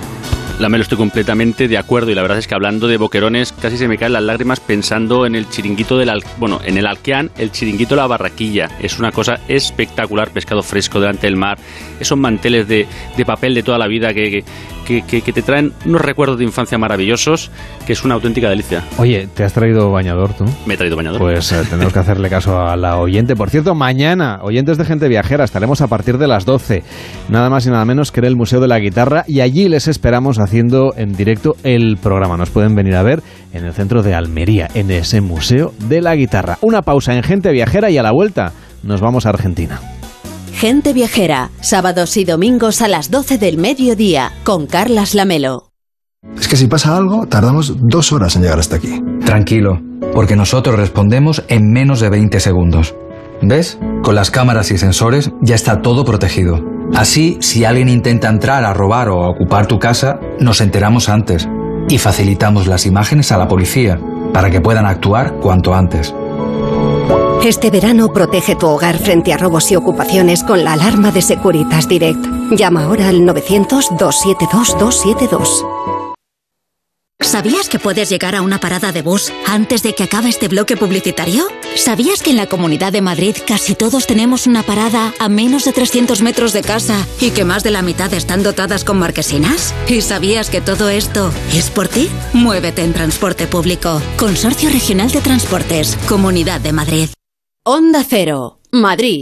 La 0.59 0.69
Melo, 0.69 0.82
estoy 0.82 0.99
completamente 0.99 1.69
de 1.69 1.78
acuerdo 1.78 2.11
y 2.11 2.16
la 2.16 2.23
verdad 2.23 2.39
es 2.39 2.49
que 2.49 2.55
hablando 2.55 2.89
de 2.89 2.97
boquerones 2.97 3.53
casi 3.53 3.77
se 3.77 3.86
me 3.86 3.97
caen 3.97 4.15
las 4.15 4.24
lágrimas 4.24 4.59
pensando 4.59 5.24
en 5.24 5.36
el 5.36 5.49
chiringuito 5.49 5.97
del 5.97 6.11
bueno, 6.39 6.61
en 6.65 6.78
el 6.78 6.86
Alqueán, 6.86 7.31
el 7.36 7.53
chiringuito 7.53 7.95
de 7.95 8.01
la 8.01 8.09
barraquilla. 8.09 8.69
Es 8.81 8.99
una 8.99 9.12
cosa 9.12 9.39
espectacular, 9.47 10.31
pescado 10.31 10.65
fresco 10.65 10.99
delante 10.99 11.28
del 11.28 11.36
mar, 11.36 11.59
esos 12.01 12.19
manteles 12.19 12.66
de, 12.66 12.89
papel 13.24 13.55
de 13.55 13.62
toda 13.62 13.78
la 13.78 13.86
vida 13.86 14.12
que, 14.12 14.43
te 14.89 15.43
traen 15.43 15.73
unos 15.85 16.01
recuerdos 16.01 16.39
de 16.39 16.44
infancia 16.44 16.78
maravillosos, 16.78 17.51
que 17.86 17.93
es 17.93 18.05
una 18.05 18.15
auténtica 18.15 18.48
delicia. 18.48 18.82
Oye, 18.98 19.28
¿te 19.35 19.44
has 19.44 19.52
traído 19.52 19.90
bañador 19.90 20.35
tú? 20.35 20.44
Me 20.66 20.74
he 20.74 20.77
traído 20.77 20.97
bañador. 20.97 21.20
Pues 21.20 21.52
eh, 21.52 21.62
tenemos 21.69 21.93
que 21.93 21.98
hacerle 21.98 22.28
caso 22.28 22.60
a 22.60 22.77
la 22.77 22.98
oyente. 22.98 23.36
Por 23.36 23.51
cierto, 23.51 23.74
mañana, 23.74 24.40
oyentes 24.43 24.78
de 24.78 24.85
gente 24.85 25.09
viajera, 25.09 25.44
estaremos 25.44 25.81
a 25.81 25.89
partir 25.89 26.19
de 26.19 26.28
las 26.28 26.44
12, 26.44 26.82
nada 27.28 27.51
más 27.51 27.66
y 27.66 27.70
nada 27.70 27.85
menos 27.85 28.12
que 28.12 28.20
en 28.20 28.27
el 28.27 28.36
Museo 28.36 28.60
de 28.60 28.69
la 28.69 28.78
Guitarra 28.78 29.24
y 29.27 29.40
allí 29.40 29.69
les 29.69 29.89
esperamos 29.89 30.39
haciendo 30.39 30.94
en 30.97 31.12
directo 31.12 31.56
el 31.62 31.97
programa. 31.97 32.36
Nos 32.36 32.51
pueden 32.51 32.74
venir 32.74 32.94
a 32.94 33.02
ver 33.02 33.23
en 33.52 33.65
el 33.65 33.73
centro 33.73 34.02
de 34.02 34.15
Almería, 34.15 34.69
en 34.74 34.90
ese 34.90 35.20
Museo 35.20 35.73
de 35.89 36.01
la 36.01 36.15
Guitarra. 36.15 36.59
Una 36.60 36.82
pausa 36.82 37.15
en 37.15 37.23
Gente 37.23 37.52
Viajera 37.52 37.90
y 37.90 37.98
a 37.98 38.02
la 38.02 38.12
vuelta 38.12 38.52
nos 38.82 39.01
vamos 39.01 39.27
a 39.27 39.31
Argentina. 39.31 39.98
Gente 40.59 40.93
Viajera, 40.93 41.51
sábados 41.60 42.16
y 42.16 42.24
domingos 42.24 42.82
a 42.82 42.89
las 42.89 43.12
12 43.12 43.39
del 43.39 43.59
mediodía, 43.59 44.32
con 44.43 44.66
Carlas 44.66 45.14
Lamelo. 45.14 45.70
Es 46.36 46.48
que 46.48 46.56
si 46.56 46.66
pasa 46.66 46.97
algo, 46.97 47.28
tardamos 47.28 47.76
dos 47.78 48.10
horas 48.10 48.35
en 48.35 48.43
llegar 48.43 48.59
hasta 48.59 48.74
aquí. 48.74 49.01
Tranquilo, 49.24 49.80
porque 50.12 50.35
nosotros 50.35 50.76
respondemos 50.76 51.44
en 51.47 51.70
menos 51.70 52.01
de 52.01 52.10
20 52.10 52.40
segundos. 52.40 52.97
¿Ves? 53.40 53.78
Con 54.02 54.16
las 54.16 54.32
cámaras 54.32 54.72
y 54.72 54.78
sensores 54.78 55.30
ya 55.43 55.55
está 55.55 55.80
todo 55.80 56.05
protegido. 56.05 56.59
Así, 56.93 57.39
si 57.40 57.64
alguien 57.64 57.89
intenta 57.89 58.28
entrar 58.28 58.64
a 58.64 58.74
robar 58.74 59.10
o 59.10 59.22
a 59.22 59.30
ocupar 59.30 59.68
tu 59.68 59.78
casa, 59.78 60.18
nos 60.40 60.60
enteramos 60.60 61.09
antes 61.09 61.48
y 61.89 61.98
facilitamos 61.98 62.66
las 62.66 62.85
imágenes 62.85 63.30
a 63.30 63.39
la 63.39 63.47
policía 63.47 64.01
para 64.35 64.51
que 64.51 64.60
puedan 64.60 64.86
actuar 64.86 65.35
cuanto 65.40 65.72
antes. 65.72 66.12
Este 67.44 67.70
verano 67.70 68.12
protege 68.12 68.56
tu 68.56 68.66
hogar 68.66 68.98
frente 68.98 69.32
a 69.32 69.36
robos 69.36 69.70
y 69.70 69.77
ocupaciones 69.77 70.43
con 70.43 70.65
la 70.65 70.73
alarma 70.73 71.12
de 71.12 71.23
Securitas 71.23 71.89
Direct. 71.89 72.19
Llama 72.51 72.82
ahora 72.82 73.09
al 73.09 73.20
900-272-272. 73.20 75.65
¿Sabías 77.20 77.69
que 77.69 77.78
puedes 77.78 78.10
llegar 78.10 78.35
a 78.35 78.43
una 78.43 78.59
parada 78.59 78.90
de 78.90 79.02
bus 79.02 79.32
antes 79.47 79.82
de 79.82 79.94
que 79.94 80.05
acabe 80.05 80.28
este 80.28 80.48
bloque 80.48 80.77
publicitario? 80.77 81.47
¿Sabías 81.77 82.23
que 82.23 82.31
en 82.31 82.36
la 82.36 82.47
Comunidad 82.47 82.93
de 82.93 83.02
Madrid 83.02 83.36
casi 83.47 83.74
todos 83.74 84.06
tenemos 84.06 84.47
una 84.47 84.62
parada 84.62 85.12
a 85.19 85.28
menos 85.28 85.65
de 85.65 85.73
300 85.73 86.23
metros 86.23 86.52
de 86.52 86.62
casa 86.62 87.06
y 87.20 87.31
que 87.31 87.44
más 87.44 87.62
de 87.62 87.70
la 87.70 87.82
mitad 87.82 88.12
están 88.15 88.43
dotadas 88.43 88.85
con 88.85 88.98
marquesinas? 88.98 89.74
¿Y 89.89 90.01
sabías 90.01 90.51
que 90.51 90.60
todo 90.60 90.89
esto 90.89 91.31
es 91.52 91.70
por 91.70 91.89
ti? 91.89 92.09
Muévete 92.32 92.82
en 92.82 92.93
transporte 92.93 93.47
público. 93.47 94.01
Consorcio 94.16 94.70
Regional 94.70 95.10
de 95.10 95.20
Transportes, 95.20 95.97
Comunidad 96.09 96.60
de 96.60 96.73
Madrid. 96.73 97.09
Onda 97.70 98.03
Cero, 98.03 98.61
Madrid. 98.73 99.20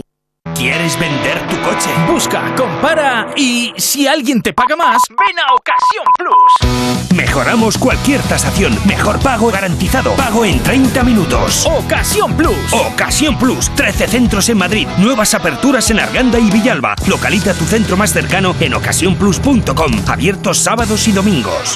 ¿Quieres 0.55 0.97
vender 0.97 1.37
tu 1.49 1.61
coche? 1.63 1.89
Busca, 2.09 2.55
compara 2.55 3.33
y 3.35 3.73
si 3.75 4.07
alguien 4.07 4.41
te 4.41 4.53
paga 4.53 4.77
más, 4.77 5.01
ven 5.09 5.37
a 5.37 5.53
Ocasión 5.53 6.05
Plus. 6.17 7.13
Mejoramos 7.13 7.77
cualquier 7.77 8.21
tasación. 8.21 8.73
Mejor 8.85 9.19
pago 9.19 9.51
garantizado. 9.51 10.13
Pago 10.13 10.45
en 10.45 10.63
30 10.63 11.03
minutos. 11.03 11.65
Ocasión 11.65 12.37
Plus. 12.37 12.71
Ocasión 12.71 13.37
Plus. 13.37 13.69
13 13.75 14.07
centros 14.07 14.47
en 14.47 14.59
Madrid. 14.59 14.87
Nuevas 14.97 15.33
aperturas 15.33 15.91
en 15.91 15.99
Arganda 15.99 16.39
y 16.39 16.49
Villalba. 16.49 16.95
Localiza 17.05 17.53
tu 17.53 17.65
centro 17.65 17.97
más 17.97 18.13
cercano 18.13 18.55
en 18.61 18.75
ocasiónplus.com. 18.75 19.91
Abiertos 20.07 20.59
sábados 20.59 21.05
y 21.09 21.11
domingos. 21.11 21.75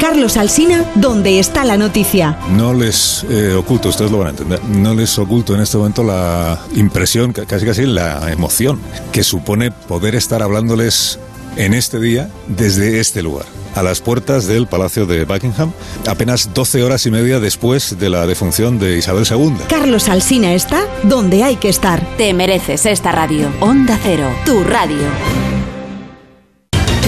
Carlos 0.00 0.36
Alsina, 0.38 0.84
¿dónde 0.94 1.38
está 1.38 1.64
la 1.64 1.76
noticia? 1.76 2.38
No 2.56 2.72
les 2.72 3.24
eh, 3.28 3.52
oculto, 3.52 3.90
ustedes 3.90 4.10
lo 4.10 4.18
van 4.18 4.28
a 4.28 4.30
entender, 4.30 4.64
no 4.64 4.94
les 4.94 5.18
oculto 5.18 5.54
en 5.54 5.60
este 5.60 5.76
momento 5.76 6.02
la 6.02 6.58
impresión, 6.74 7.32
casi 7.32 7.66
casi 7.66 7.84
la 7.84 8.32
emoción 8.32 8.80
que 9.12 9.22
supone 9.22 9.70
poder 9.70 10.14
estar 10.14 10.42
hablándoles 10.42 11.18
en 11.56 11.74
este 11.74 12.00
día 12.00 12.30
desde 12.48 12.98
este 13.00 13.22
lugar 13.22 13.44
a 13.74 13.82
las 13.82 14.00
puertas 14.00 14.46
del 14.46 14.66
Palacio 14.66 15.06
de 15.06 15.24
Buckingham, 15.24 15.72
apenas 16.08 16.52
12 16.54 16.82
horas 16.82 17.06
y 17.06 17.10
media 17.10 17.38
después 17.38 17.98
de 17.98 18.08
la 18.08 18.26
defunción 18.26 18.78
de 18.78 18.96
Isabel 18.98 19.26
II. 19.30 19.52
Carlos 19.68 20.08
Alsina 20.08 20.54
está 20.54 20.82
donde 21.04 21.44
hay 21.44 21.56
que 21.56 21.68
estar. 21.68 22.04
Te 22.16 22.34
mereces 22.34 22.86
esta 22.86 23.12
radio. 23.12 23.48
Onda 23.60 23.98
Cero, 24.02 24.28
tu 24.44 24.64
radio. 24.64 25.59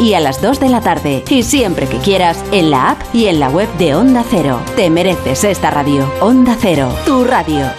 y 0.00 0.14
a 0.14 0.20
las 0.20 0.42
2 0.42 0.58
de 0.58 0.68
la 0.68 0.80
tarde. 0.80 1.22
Y 1.28 1.44
siempre 1.44 1.86
que 1.86 1.98
quieras, 1.98 2.44
en 2.50 2.70
la 2.70 2.90
app 2.90 3.14
y 3.14 3.26
en 3.26 3.38
la 3.38 3.48
web 3.48 3.68
de 3.78 3.94
Onda 3.94 4.24
Cero. 4.28 4.60
Te 4.74 4.90
mereces 4.90 5.44
esta 5.44 5.70
radio. 5.70 6.12
Onda 6.20 6.56
Cero, 6.60 6.92
tu 7.06 7.24
radio. 7.24 7.70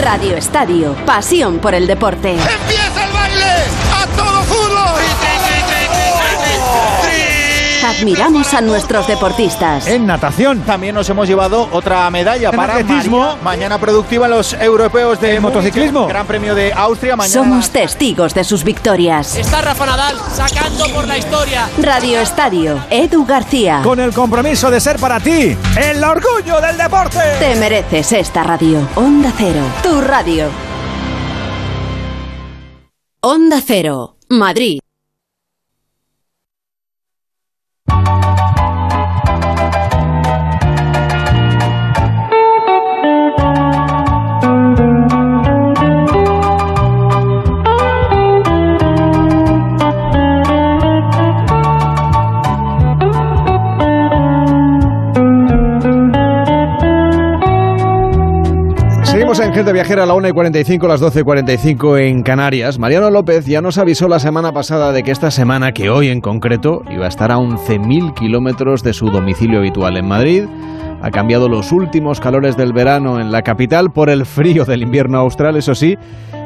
Radio 0.00 0.36
Estadio, 0.36 0.96
pasión 1.04 1.58
por 1.58 1.74
el 1.74 1.86
deporte. 1.86 2.30
¡Empieza 2.30 3.01
Admiramos 7.98 8.54
a 8.54 8.62
nuestros 8.62 9.06
deportistas. 9.06 9.86
En 9.86 10.06
natación 10.06 10.60
también 10.62 10.94
nos 10.94 11.08
hemos 11.10 11.28
llevado 11.28 11.68
otra 11.72 12.08
medalla 12.10 12.50
para 12.50 12.76
atletismo. 12.76 13.36
Mañana 13.44 13.78
productiva 13.78 14.24
en 14.26 14.30
los 14.32 14.54
europeos 14.54 15.20
de 15.20 15.38
motociclismo. 15.40 16.06
Gran 16.06 16.26
premio 16.26 16.54
de 16.54 16.72
Austria 16.72 17.16
mañana. 17.16 17.34
Somos 17.34 17.70
testigos 17.70 18.34
de 18.34 18.44
sus 18.44 18.64
victorias. 18.64 19.36
Está 19.36 19.60
Rafa 19.60 19.84
Nadal 19.84 20.16
sacando 20.32 20.86
por 20.94 21.06
la 21.06 21.18
historia. 21.18 21.68
Radio 21.80 22.18
Estadio, 22.20 22.82
Edu 22.88 23.26
García. 23.26 23.82
Con 23.84 24.00
el 24.00 24.12
compromiso 24.14 24.70
de 24.70 24.80
ser 24.80 24.98
para 24.98 25.20
ti 25.20 25.56
el 25.76 26.02
orgullo 26.02 26.60
del 26.60 26.78
deporte. 26.78 27.18
Te 27.38 27.54
mereces 27.56 28.12
esta 28.12 28.42
radio. 28.42 28.88
Onda 28.94 29.30
Cero, 29.36 29.62
tu 29.82 30.00
radio. 30.00 30.46
Onda 33.20 33.60
Cero, 33.64 34.16
Madrid. 34.30 34.81
Gente 59.54 59.70
Viajera 59.74 60.04
a 60.04 60.06
la 60.06 60.14
1 60.14 60.28
y 60.28 60.32
45, 60.32 60.88
las 60.88 61.00
12 61.00 61.20
y 61.20 61.22
45 61.24 61.98
en 61.98 62.22
Canarias. 62.22 62.78
Mariano 62.78 63.10
López 63.10 63.44
ya 63.44 63.60
nos 63.60 63.76
avisó 63.76 64.08
la 64.08 64.18
semana 64.18 64.50
pasada 64.50 64.92
de 64.92 65.02
que 65.02 65.10
esta 65.10 65.30
semana, 65.30 65.72
que 65.72 65.90
hoy 65.90 66.08
en 66.08 66.22
concreto, 66.22 66.82
iba 66.90 67.04
a 67.04 67.08
estar 67.08 67.30
a 67.30 67.36
11.000 67.36 68.14
kilómetros 68.14 68.82
de 68.82 68.94
su 68.94 69.10
domicilio 69.10 69.58
habitual 69.58 69.98
en 69.98 70.08
Madrid. 70.08 70.44
Ha 71.02 71.10
cambiado 71.10 71.48
los 71.48 71.72
últimos 71.72 72.20
calores 72.20 72.56
del 72.56 72.72
verano 72.72 73.18
en 73.20 73.32
la 73.32 73.42
capital 73.42 73.90
por 73.92 74.08
el 74.08 74.24
frío 74.24 74.64
del 74.64 74.82
invierno 74.82 75.18
austral, 75.18 75.56
eso 75.56 75.74
sí, 75.74 75.96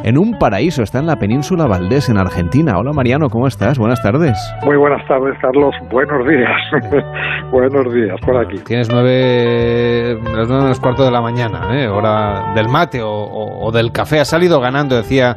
en 0.02 0.16
un 0.16 0.38
paraíso. 0.38 0.82
Está 0.82 0.98
en 0.98 1.06
la 1.06 1.16
península 1.16 1.66
Valdés, 1.66 2.08
en 2.08 2.16
Argentina. 2.16 2.78
Hola 2.78 2.92
Mariano, 2.94 3.28
¿cómo 3.28 3.46
estás? 3.48 3.78
Buenas 3.78 4.02
tardes. 4.02 4.32
Muy 4.64 4.76
buenas 4.78 5.06
tardes, 5.06 5.34
Carlos. 5.42 5.74
Buenos 5.90 6.26
días. 6.26 6.50
Buenos 7.52 7.92
días 7.92 8.18
por 8.24 8.36
aquí. 8.38 8.56
Tienes 8.64 8.88
nueve, 8.90 10.18
las 10.34 10.48
nueve 10.48 10.62
menos 10.64 10.80
cuarto 10.80 11.04
de 11.04 11.10
la 11.10 11.20
mañana, 11.20 11.68
¿eh? 11.78 11.86
hora 11.88 12.52
del 12.54 12.68
mate 12.68 13.02
o, 13.02 13.10
o- 13.10 13.66
o 13.66 13.70
del 13.72 13.92
café. 13.92 14.20
Has 14.20 14.28
salido 14.28 14.58
ganando, 14.60 14.96
decía 14.96 15.36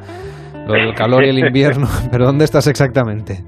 lo 0.66 0.74
del 0.74 0.94
calor 0.96 1.26
y 1.26 1.30
el 1.30 1.40
invierno. 1.40 1.88
Pero 2.12 2.26
¿dónde 2.26 2.46
estás 2.46 2.68
exactamente? 2.68 3.44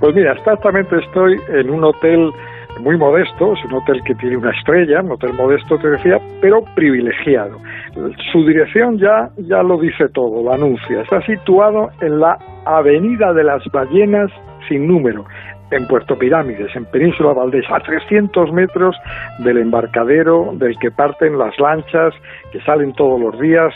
Pues 0.00 0.14
mira, 0.14 0.32
exactamente 0.32 0.96
estoy 0.98 1.38
en 1.48 1.70
un 1.70 1.84
hotel 1.84 2.30
muy 2.80 2.96
modesto, 2.96 3.54
es 3.54 3.64
un 3.64 3.74
hotel 3.74 4.02
que 4.04 4.14
tiene 4.16 4.36
una 4.36 4.50
estrella, 4.50 5.00
un 5.00 5.12
hotel 5.12 5.32
modesto 5.34 5.78
te 5.78 5.90
decía, 5.90 6.18
pero 6.40 6.62
privilegiado. 6.74 7.58
Su 8.32 8.44
dirección 8.44 8.98
ya, 8.98 9.30
ya 9.36 9.62
lo 9.62 9.78
dice 9.78 10.08
todo, 10.12 10.42
lo 10.42 10.52
anuncia. 10.52 11.02
Está 11.02 11.20
situado 11.22 11.90
en 12.00 12.20
la 12.20 12.38
Avenida 12.64 13.32
de 13.32 13.44
las 13.44 13.62
Ballenas 13.72 14.30
sin 14.68 14.88
número, 14.88 15.24
en 15.70 15.86
Puerto 15.86 16.16
Pirámides, 16.18 16.74
en 16.74 16.84
Península 16.86 17.32
Valdés, 17.32 17.64
a 17.70 17.80
300 17.80 18.52
metros 18.52 18.96
del 19.40 19.58
embarcadero 19.58 20.50
del 20.54 20.78
que 20.78 20.90
parten 20.90 21.38
las 21.38 21.58
lanchas 21.58 22.14
que 22.52 22.60
salen 22.62 22.92
todos 22.94 23.20
los 23.20 23.38
días 23.40 23.72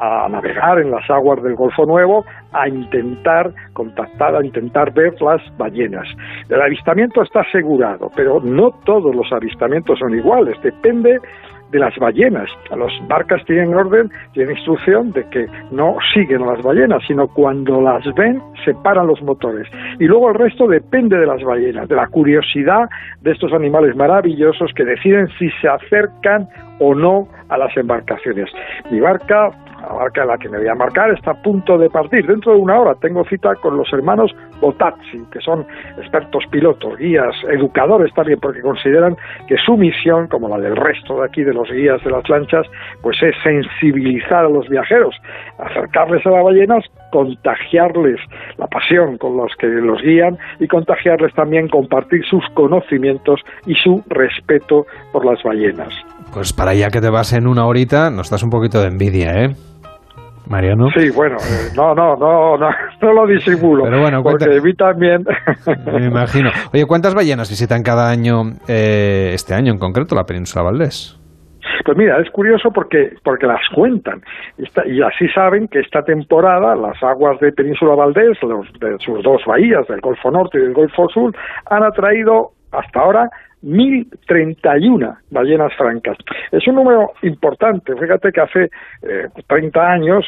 a 0.00 0.28
navegar 0.28 0.80
en 0.80 0.90
las 0.90 1.08
aguas 1.10 1.42
del 1.42 1.54
Golfo 1.54 1.86
Nuevo 1.86 2.24
a 2.52 2.68
intentar 2.68 3.52
contactar, 3.72 4.36
a 4.36 4.44
intentar 4.44 4.92
ver 4.92 5.14
las 5.20 5.40
ballenas. 5.56 6.06
El 6.48 6.60
avistamiento 6.60 7.22
está 7.22 7.40
asegurado, 7.40 8.10
pero 8.14 8.40
no 8.40 8.70
todos 8.84 9.14
los 9.14 9.30
avistamientos 9.32 9.98
son 9.98 10.14
iguales, 10.14 10.56
depende 10.62 11.18
de 11.72 11.78
las 11.78 11.96
ballenas. 11.96 12.48
Las 12.70 12.92
barcas 13.08 13.44
tienen 13.46 13.74
orden, 13.74 14.10
tienen 14.34 14.56
instrucción 14.56 15.10
de 15.12 15.28
que 15.30 15.46
no 15.70 15.96
siguen 16.14 16.42
a 16.42 16.52
las 16.54 16.62
ballenas, 16.62 17.02
sino 17.08 17.26
cuando 17.28 17.80
las 17.80 18.04
ven, 18.14 18.40
se 18.64 18.74
paran 18.74 19.06
los 19.06 19.20
motores. 19.22 19.66
Y 19.98 20.04
luego 20.04 20.28
el 20.28 20.34
resto 20.36 20.68
depende 20.68 21.16
de 21.16 21.26
las 21.26 21.42
ballenas, 21.42 21.88
de 21.88 21.96
la 21.96 22.06
curiosidad 22.06 22.88
de 23.22 23.32
estos 23.32 23.52
animales 23.52 23.96
maravillosos 23.96 24.70
que 24.74 24.84
deciden 24.84 25.28
si 25.38 25.50
se 25.60 25.68
acercan 25.68 26.48
o 26.78 26.94
no 26.94 27.28
a 27.48 27.56
las 27.56 27.74
embarcaciones. 27.76 28.50
Mi 28.90 29.00
barca 29.00 29.50
la 29.82 29.92
barca 29.92 30.22
en 30.22 30.28
la 30.28 30.38
que 30.38 30.48
me 30.48 30.58
voy 30.58 30.68
a 30.68 30.74
marcar 30.74 31.10
está 31.10 31.32
a 31.32 31.42
punto 31.42 31.76
de 31.76 31.90
partir. 31.90 32.26
Dentro 32.26 32.52
de 32.52 32.58
una 32.58 32.78
hora 32.78 32.94
tengo 33.00 33.24
cita 33.24 33.54
con 33.56 33.76
los 33.76 33.92
hermanos 33.92 34.32
Botazzi, 34.60 35.18
que 35.32 35.40
son 35.40 35.66
expertos 35.98 36.44
pilotos, 36.50 36.96
guías, 36.96 37.34
educadores 37.50 38.14
también, 38.14 38.38
porque 38.40 38.60
consideran 38.60 39.16
que 39.48 39.56
su 39.56 39.76
misión, 39.76 40.28
como 40.28 40.48
la 40.48 40.58
del 40.58 40.76
resto 40.76 41.18
de 41.18 41.26
aquí 41.26 41.42
de 41.42 41.52
los 41.52 41.68
guías 41.70 42.02
de 42.04 42.10
las 42.10 42.28
lanchas, 42.28 42.66
pues 43.02 43.20
es 43.22 43.34
sensibilizar 43.42 44.44
a 44.44 44.48
los 44.48 44.68
viajeros, 44.68 45.14
acercarles 45.58 46.24
a 46.26 46.30
las 46.30 46.44
ballenas, 46.44 46.84
contagiarles 47.10 48.20
la 48.56 48.68
pasión 48.68 49.18
con 49.18 49.36
los 49.36 49.52
que 49.58 49.66
los 49.66 50.00
guían 50.00 50.38
y 50.60 50.68
contagiarles 50.68 51.34
también 51.34 51.68
compartir 51.68 52.24
sus 52.24 52.44
conocimientos 52.54 53.40
y 53.66 53.74
su 53.74 54.02
respeto 54.08 54.86
por 55.12 55.24
las 55.24 55.42
ballenas. 55.42 55.92
Pues 56.32 56.52
para 56.52 56.70
allá 56.70 56.88
que 56.90 57.00
te 57.00 57.10
vas 57.10 57.32
en 57.32 57.46
una 57.46 57.66
horita, 57.66 58.10
nos 58.10 58.30
das 58.30 58.42
un 58.42 58.50
poquito 58.50 58.80
de 58.80 58.88
envidia, 58.88 59.44
¿eh? 59.44 59.71
Mariano. 60.46 60.88
Sí, 60.96 61.10
bueno, 61.10 61.36
eh, 61.36 61.70
no, 61.76 61.94
no, 61.94 62.16
no, 62.16 62.56
no, 62.56 62.68
no 63.00 63.12
lo 63.12 63.26
disimulo. 63.26 63.84
Pero 63.84 64.00
bueno, 64.00 64.22
porque 64.22 64.60
mí 64.60 64.74
también. 64.74 65.24
Me 65.86 66.06
imagino. 66.06 66.50
Oye, 66.72 66.84
¿cuántas 66.86 67.14
ballenas 67.14 67.48
visitan 67.48 67.82
cada 67.82 68.10
año, 68.10 68.42
eh, 68.68 69.30
este 69.34 69.54
año 69.54 69.72
en 69.72 69.78
concreto, 69.78 70.14
la 70.14 70.24
península 70.24 70.64
Valdés? 70.64 71.18
Pues 71.84 71.96
mira, 71.96 72.20
es 72.20 72.30
curioso 72.30 72.70
porque, 72.70 73.14
porque 73.24 73.46
las 73.46 73.60
cuentan. 73.74 74.22
y 74.58 75.02
así 75.02 75.28
saben 75.34 75.68
que 75.68 75.80
esta 75.80 76.02
temporada 76.02 76.74
las 76.76 77.00
aguas 77.02 77.38
de 77.40 77.52
Península 77.52 77.94
Valdés, 77.94 78.38
los, 78.42 78.66
de 78.80 78.98
sus 78.98 79.22
dos 79.22 79.42
bahías, 79.46 79.86
del 79.88 80.00
Golfo 80.00 80.30
Norte 80.30 80.58
y 80.58 80.62
del 80.62 80.74
Golfo 80.74 81.08
Sur, 81.08 81.34
han 81.70 81.82
atraído 81.82 82.50
hasta 82.72 83.00
ahora 83.00 83.30
1.031 83.62 85.16
ballenas 85.30 85.72
francas. 85.76 86.16
Es 86.50 86.66
un 86.66 86.76
número 86.76 87.12
importante. 87.22 87.94
Fíjate 87.96 88.32
que 88.32 88.40
hace 88.40 88.70
eh, 89.02 89.28
30 89.46 89.80
años 89.80 90.26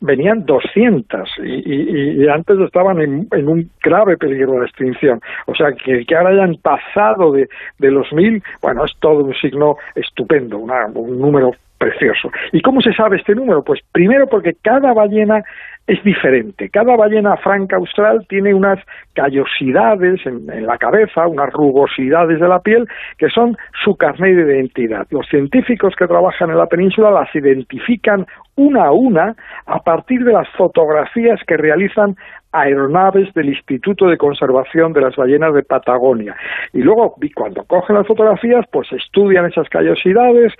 venían 0.00 0.44
200 0.44 1.28
y, 1.44 2.28
antes 2.28 2.58
estaban 2.60 3.00
en, 3.00 3.48
un 3.48 3.70
grave 3.82 4.16
peligro 4.16 4.60
de 4.60 4.66
extinción. 4.66 5.20
O 5.46 5.54
sea, 5.54 5.72
que, 5.72 6.04
ahora 6.14 6.30
hayan 6.30 6.56
pasado 6.56 7.32
de, 7.32 7.48
los 7.78 8.08
1.000, 8.08 8.42
bueno, 8.62 8.84
es 8.84 8.92
todo 9.00 9.24
un 9.24 9.34
signo 9.34 9.76
estupendo, 9.94 10.58
un 10.58 11.18
número 11.18 11.52
precioso. 11.78 12.30
¿Y 12.52 12.60
cómo 12.60 12.80
se 12.80 12.92
sabe 12.92 13.16
este 13.16 13.34
número? 13.34 13.62
Pues 13.62 13.80
primero 13.92 14.26
porque 14.26 14.54
cada 14.62 14.92
ballena 14.92 15.42
es 15.88 16.04
diferente. 16.04 16.68
Cada 16.68 16.94
ballena 16.96 17.38
franca 17.38 17.76
austral 17.76 18.26
tiene 18.28 18.52
unas 18.52 18.78
callosidades 19.14 20.20
en, 20.26 20.46
la 20.66 20.76
cabeza, 20.76 21.26
unas 21.26 21.50
rugosidades 21.50 22.38
de 22.38 22.46
la 22.46 22.60
piel, 22.60 22.86
que 23.16 23.30
son 23.30 23.56
su 23.82 23.96
carnet 23.96 24.36
de 24.36 24.58
identidad. 24.58 25.06
Los 25.10 25.26
científicos 25.28 25.94
que 25.96 26.06
trabajan 26.06 26.50
en 26.50 26.58
la 26.58 26.66
península 26.66 27.10
las 27.10 27.34
identifican 27.34 28.26
una 28.56 28.84
a 28.84 28.92
una 28.92 29.34
a 29.64 29.78
partir 29.78 30.24
de 30.24 30.32
las 30.34 30.48
fotografías 30.58 31.40
que 31.46 31.56
realizan 31.56 32.16
aeronaves 32.52 33.32
del 33.34 33.50
Instituto 33.50 34.06
de 34.06 34.16
Conservación 34.16 34.92
de 34.92 35.00
las 35.00 35.16
Ballenas 35.16 35.54
de 35.54 35.62
Patagonia. 35.62 36.36
Y 36.72 36.80
luego, 36.80 37.14
cuando 37.34 37.64
cogen 37.64 37.96
las 37.96 38.06
fotografías, 38.06 38.64
pues 38.72 38.90
estudian 38.92 39.46
esas 39.46 39.68
callosidades, 39.68 40.52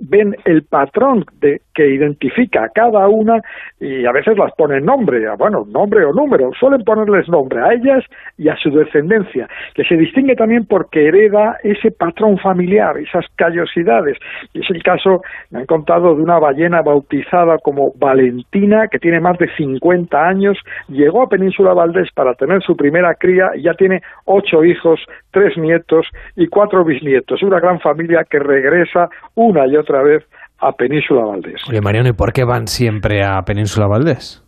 ven 0.00 0.36
el 0.44 0.62
patrón 0.64 1.24
de, 1.40 1.60
que 1.74 1.88
identifica 1.88 2.64
a 2.64 2.68
cada 2.68 3.08
una 3.08 3.40
y 3.80 4.04
a 4.06 4.12
veces 4.12 4.36
las 4.36 4.52
ponen 4.56 4.84
nombre, 4.84 5.24
bueno, 5.38 5.64
nombre 5.66 6.04
o 6.04 6.12
número, 6.12 6.50
suelen 6.58 6.82
ponerles 6.84 7.28
nombre 7.28 7.60
a 7.60 7.72
ellas 7.72 8.04
y 8.38 8.48
a 8.48 8.56
su 8.56 8.70
descendencia, 8.70 9.48
que 9.74 9.84
se 9.84 9.96
distingue 9.96 10.36
también 10.36 10.66
porque 10.66 11.08
hereda 11.08 11.56
ese 11.62 11.90
patrón 11.90 12.38
familiar, 12.38 12.96
esas 12.98 13.24
callosidades. 13.36 14.18
Y 14.52 14.60
es 14.60 14.70
el 14.70 14.82
caso, 14.82 15.22
me 15.50 15.60
han 15.60 15.66
contado, 15.66 16.14
de 16.14 16.22
una 16.22 16.38
ballena 16.38 16.82
bautizada 16.82 17.58
como 17.58 17.92
Valentina, 17.98 18.88
que 18.88 18.98
tiene 18.98 19.20
más 19.20 19.38
de 19.38 19.48
50 19.56 20.18
años, 20.18 20.58
llegó 21.06 21.22
a 21.22 21.28
Península 21.28 21.72
Valdés 21.72 22.08
para 22.12 22.34
tener 22.34 22.62
su 22.62 22.76
primera 22.76 23.14
cría 23.14 23.50
y 23.54 23.62
ya 23.62 23.74
tiene 23.74 24.02
ocho 24.24 24.64
hijos, 24.64 25.00
tres 25.30 25.56
nietos 25.56 26.04
y 26.34 26.48
cuatro 26.48 26.84
bisnietos. 26.84 27.42
Una 27.44 27.60
gran 27.60 27.78
familia 27.78 28.24
que 28.28 28.40
regresa 28.40 29.08
una 29.36 29.68
y 29.68 29.76
otra 29.76 30.02
vez 30.02 30.24
a 30.58 30.72
Península 30.72 31.24
Valdés. 31.24 31.62
Oye, 31.68 31.80
Mariano, 31.80 32.08
¿y 32.08 32.12
por 32.12 32.32
qué 32.32 32.44
van 32.44 32.66
siempre 32.66 33.22
a 33.24 33.40
Península 33.42 33.86
Valdés? 33.86 34.42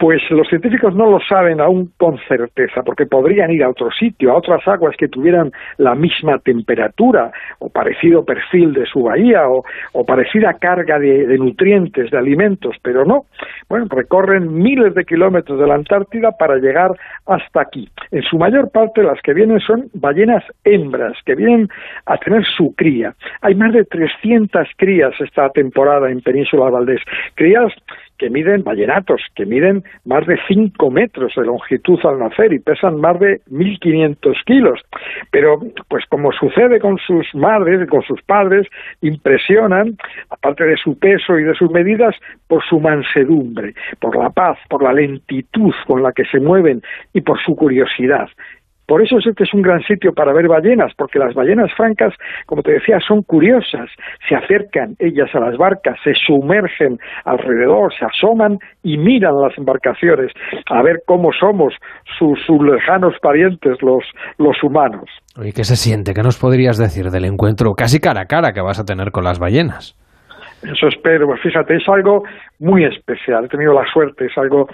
Pues 0.00 0.22
los 0.30 0.48
científicos 0.48 0.94
no 0.96 1.10
lo 1.10 1.20
saben 1.20 1.60
aún 1.60 1.92
con 1.98 2.16
certeza, 2.26 2.82
porque 2.82 3.04
podrían 3.04 3.50
ir 3.50 3.62
a 3.62 3.68
otro 3.68 3.90
sitio, 3.90 4.32
a 4.32 4.38
otras 4.38 4.66
aguas 4.66 4.96
que 4.96 5.08
tuvieran 5.08 5.52
la 5.76 5.94
misma 5.94 6.38
temperatura 6.38 7.30
o 7.58 7.68
parecido 7.68 8.24
perfil 8.24 8.72
de 8.72 8.86
su 8.86 9.02
bahía 9.02 9.42
o, 9.46 9.62
parecida 10.06 10.54
carga 10.54 10.98
de, 10.98 11.26
de, 11.26 11.36
nutrientes, 11.36 12.10
de 12.10 12.16
alimentos, 12.16 12.76
pero 12.82 13.04
no. 13.04 13.26
Bueno, 13.68 13.88
recorren 13.90 14.50
miles 14.50 14.94
de 14.94 15.04
kilómetros 15.04 15.60
de 15.60 15.66
la 15.66 15.74
Antártida 15.74 16.30
para 16.32 16.56
llegar 16.56 16.92
hasta 17.26 17.60
aquí. 17.60 17.86
En 18.10 18.22
su 18.22 18.38
mayor 18.38 18.70
parte 18.70 19.02
las 19.02 19.20
que 19.20 19.34
vienen 19.34 19.60
son 19.60 19.90
ballenas 19.92 20.42
hembras, 20.64 21.12
que 21.26 21.34
vienen 21.34 21.68
a 22.06 22.16
tener 22.16 22.42
su 22.56 22.74
cría. 22.74 23.12
Hay 23.42 23.54
más 23.54 23.74
de 23.74 23.84
300 23.84 24.66
crías 24.78 25.12
esta 25.20 25.50
temporada 25.50 26.10
en 26.10 26.22
Península 26.22 26.70
Valdés, 26.70 27.02
crías 27.34 27.70
que 28.20 28.28
miden 28.28 28.62
ballenatos, 28.62 29.22
que 29.34 29.46
miden 29.46 29.82
más 30.04 30.26
de 30.26 30.38
5 30.46 30.90
metros 30.90 31.32
de 31.34 31.42
longitud 31.42 31.98
al 32.04 32.18
nacer 32.18 32.52
y 32.52 32.58
pesan 32.58 33.00
más 33.00 33.18
de 33.18 33.40
1.500 33.50 34.44
kilos. 34.44 34.78
Pero, 35.30 35.58
pues 35.88 36.04
como 36.10 36.30
sucede 36.30 36.80
con 36.80 36.98
sus 36.98 37.34
madres, 37.34 37.88
con 37.88 38.02
sus 38.02 38.20
padres, 38.20 38.66
impresionan, 39.00 39.96
aparte 40.28 40.64
de 40.64 40.76
su 40.76 40.98
peso 40.98 41.38
y 41.38 41.44
de 41.44 41.54
sus 41.54 41.70
medidas, 41.70 42.14
por 42.46 42.62
su 42.62 42.78
mansedumbre, 42.78 43.72
por 44.00 44.14
la 44.14 44.28
paz, 44.28 44.58
por 44.68 44.82
la 44.82 44.92
lentitud 44.92 45.72
con 45.86 46.02
la 46.02 46.12
que 46.12 46.26
se 46.26 46.40
mueven 46.40 46.82
y 47.14 47.22
por 47.22 47.40
su 47.42 47.56
curiosidad. 47.56 48.28
Por 48.90 49.02
eso 49.02 49.18
este 49.18 49.44
es 49.44 49.54
un 49.54 49.62
gran 49.62 49.80
sitio 49.84 50.12
para 50.12 50.32
ver 50.32 50.48
ballenas, 50.48 50.92
porque 50.98 51.20
las 51.20 51.32
ballenas 51.32 51.72
francas, 51.76 52.12
como 52.46 52.60
te 52.60 52.72
decía, 52.72 52.98
son 52.98 53.22
curiosas, 53.22 53.88
se 54.28 54.34
acercan 54.34 54.96
ellas 54.98 55.30
a 55.32 55.38
las 55.38 55.56
barcas, 55.56 55.96
se 56.02 56.12
sumergen 56.26 56.98
alrededor, 57.24 57.94
se 57.96 58.04
asoman 58.04 58.58
y 58.82 58.98
miran 58.98 59.40
las 59.40 59.56
embarcaciones 59.56 60.32
a 60.68 60.82
ver 60.82 61.02
cómo 61.06 61.30
somos 61.32 61.72
sus, 62.18 62.36
lejanos 62.60 63.14
parientes, 63.22 63.80
los, 63.80 64.02
los 64.38 64.60
humanos. 64.64 65.04
¿Y 65.40 65.52
qué 65.52 65.62
se 65.62 65.76
siente? 65.76 66.12
¿Qué 66.12 66.24
nos 66.24 66.40
podrías 66.40 66.76
decir 66.76 67.10
del 67.12 67.26
encuentro 67.26 67.74
casi 67.76 68.00
cara 68.00 68.22
a 68.22 68.26
cara 68.26 68.50
que 68.52 68.60
vas 68.60 68.80
a 68.80 68.84
tener 68.84 69.12
con 69.12 69.22
las 69.22 69.38
ballenas? 69.38 69.94
Eso 70.64 70.88
espero, 70.88 71.28
pues 71.28 71.40
fíjate, 71.42 71.76
es 71.76 71.88
algo 71.88 72.24
muy 72.58 72.84
especial, 72.84 73.44
he 73.44 73.48
tenido 73.48 73.72
la 73.72 73.86
suerte, 73.92 74.26
es 74.26 74.36
algo 74.36 74.66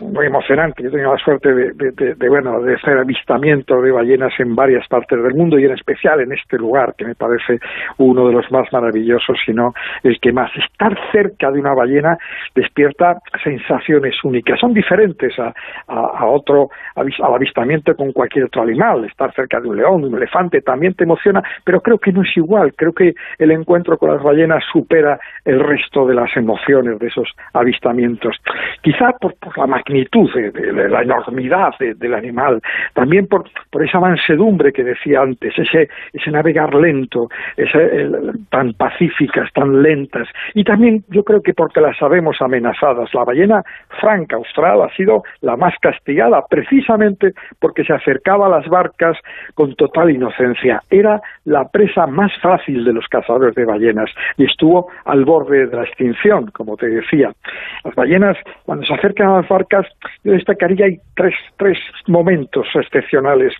muy 0.00 0.26
emocionante. 0.26 0.82
Yo 0.82 0.88
he 0.88 0.92
tenido 0.92 1.12
la 1.12 1.18
suerte 1.18 1.52
de, 1.52 2.28
bueno, 2.28 2.60
de 2.60 2.74
hacer 2.74 2.98
avistamiento 2.98 3.80
de 3.80 3.92
ballenas 3.92 4.32
en 4.38 4.54
varias 4.54 4.86
partes 4.88 5.22
del 5.22 5.34
mundo 5.34 5.58
y 5.58 5.64
en 5.64 5.72
especial 5.72 6.20
en 6.20 6.32
este 6.32 6.58
lugar, 6.58 6.94
que 6.96 7.04
me 7.04 7.14
parece 7.14 7.60
uno 7.98 8.26
de 8.26 8.32
los 8.32 8.50
más 8.50 8.72
maravillosos, 8.72 9.38
sino 9.44 9.72
el 10.02 10.18
que 10.20 10.32
más. 10.32 10.50
Estar 10.56 10.96
cerca 11.12 11.50
de 11.50 11.60
una 11.60 11.74
ballena 11.74 12.16
despierta 12.54 13.18
sensaciones 13.42 14.16
únicas. 14.24 14.58
Son 14.58 14.74
diferentes 14.74 15.38
a, 15.38 15.52
a, 15.86 16.26
otro, 16.26 16.68
al 16.96 17.08
avistamiento 17.34 17.94
con 17.94 18.12
cualquier 18.12 18.46
otro 18.46 18.62
animal. 18.62 19.04
Estar 19.04 19.32
cerca 19.34 19.60
de 19.60 19.68
un 19.68 19.76
león, 19.76 20.02
de 20.02 20.08
un 20.08 20.16
elefante, 20.16 20.60
también 20.60 20.94
te 20.94 21.04
emociona, 21.04 21.42
pero 21.64 21.80
creo 21.80 21.98
que 21.98 22.12
no 22.12 22.22
es 22.22 22.36
igual. 22.36 22.74
Creo 22.76 22.92
que 22.92 23.14
el 23.38 23.50
encuentro 23.52 23.96
con 23.98 24.10
las 24.10 24.22
ballenas 24.22 24.64
supera 24.72 25.18
el 25.44 25.60
resto 25.60 26.06
de 26.06 26.14
las 26.14 26.36
emociones 26.36 26.98
de 26.98 27.06
esos 27.06 27.28
avistamientos. 27.52 28.36
Quizá 28.82 29.12
por, 29.20 29.34
por 29.36 29.56
la 29.56 29.66
magnitud, 29.86 30.30
de, 30.32 30.88
la 30.88 31.02
enormidad 31.02 31.72
del 31.78 32.14
animal, 32.14 32.60
también 32.94 33.26
por, 33.26 33.44
esa 33.82 34.00
mansedumbre 34.00 34.72
que 34.72 34.82
decía 34.82 35.20
antes, 35.20 35.52
ese, 35.58 35.88
ese 36.12 36.30
navegar 36.30 36.74
lento, 36.74 37.28
tan 38.50 38.72
pacíficas, 38.74 39.52
tan 39.52 39.82
lentas, 39.82 40.28
y 40.54 40.64
también 40.64 41.04
yo 41.08 41.22
creo 41.22 41.42
que 41.42 41.54
porque 41.54 41.80
las 41.80 41.96
sabemos 41.98 42.36
amenazadas. 42.40 43.12
La 43.14 43.24
ballena 43.24 43.62
franca 44.00 44.36
austral 44.36 44.82
ha 44.82 44.94
sido 44.96 45.22
la 45.40 45.56
más 45.56 45.74
castigada, 45.80 46.42
precisamente 46.48 47.32
porque 47.58 47.84
se 47.84 47.92
acercaba 47.92 48.46
a 48.46 48.50
las 48.50 48.68
barcas 48.68 49.16
con 49.54 49.74
total 49.74 50.10
inocencia. 50.10 50.82
Era 50.90 51.20
la 51.44 51.68
presa 51.68 52.06
más 52.06 52.32
fácil 52.40 52.84
de 52.84 52.92
los 52.92 53.06
cazadores 53.08 53.54
de 53.54 53.64
ballenas 53.64 54.10
y 54.36 54.44
estuvo 54.44 54.88
al 55.04 55.24
borde 55.24 55.66
de 55.66 55.76
la 55.76 55.84
extinción, 55.84 56.50
como 56.52 56.76
te 56.76 56.86
decía. 56.86 57.32
Las 57.84 57.94
ballenas, 57.94 58.36
cuando 58.64 58.84
se 58.86 58.94
acercan 58.94 59.28
a 59.28 59.36
las 59.40 59.48
barcas, 59.48 59.73
yo 60.24 60.32
destacaría 60.32 60.86
hay 60.86 60.98
tres, 61.16 61.34
tres 61.56 61.78
momentos 62.06 62.66
excepcionales. 62.74 63.52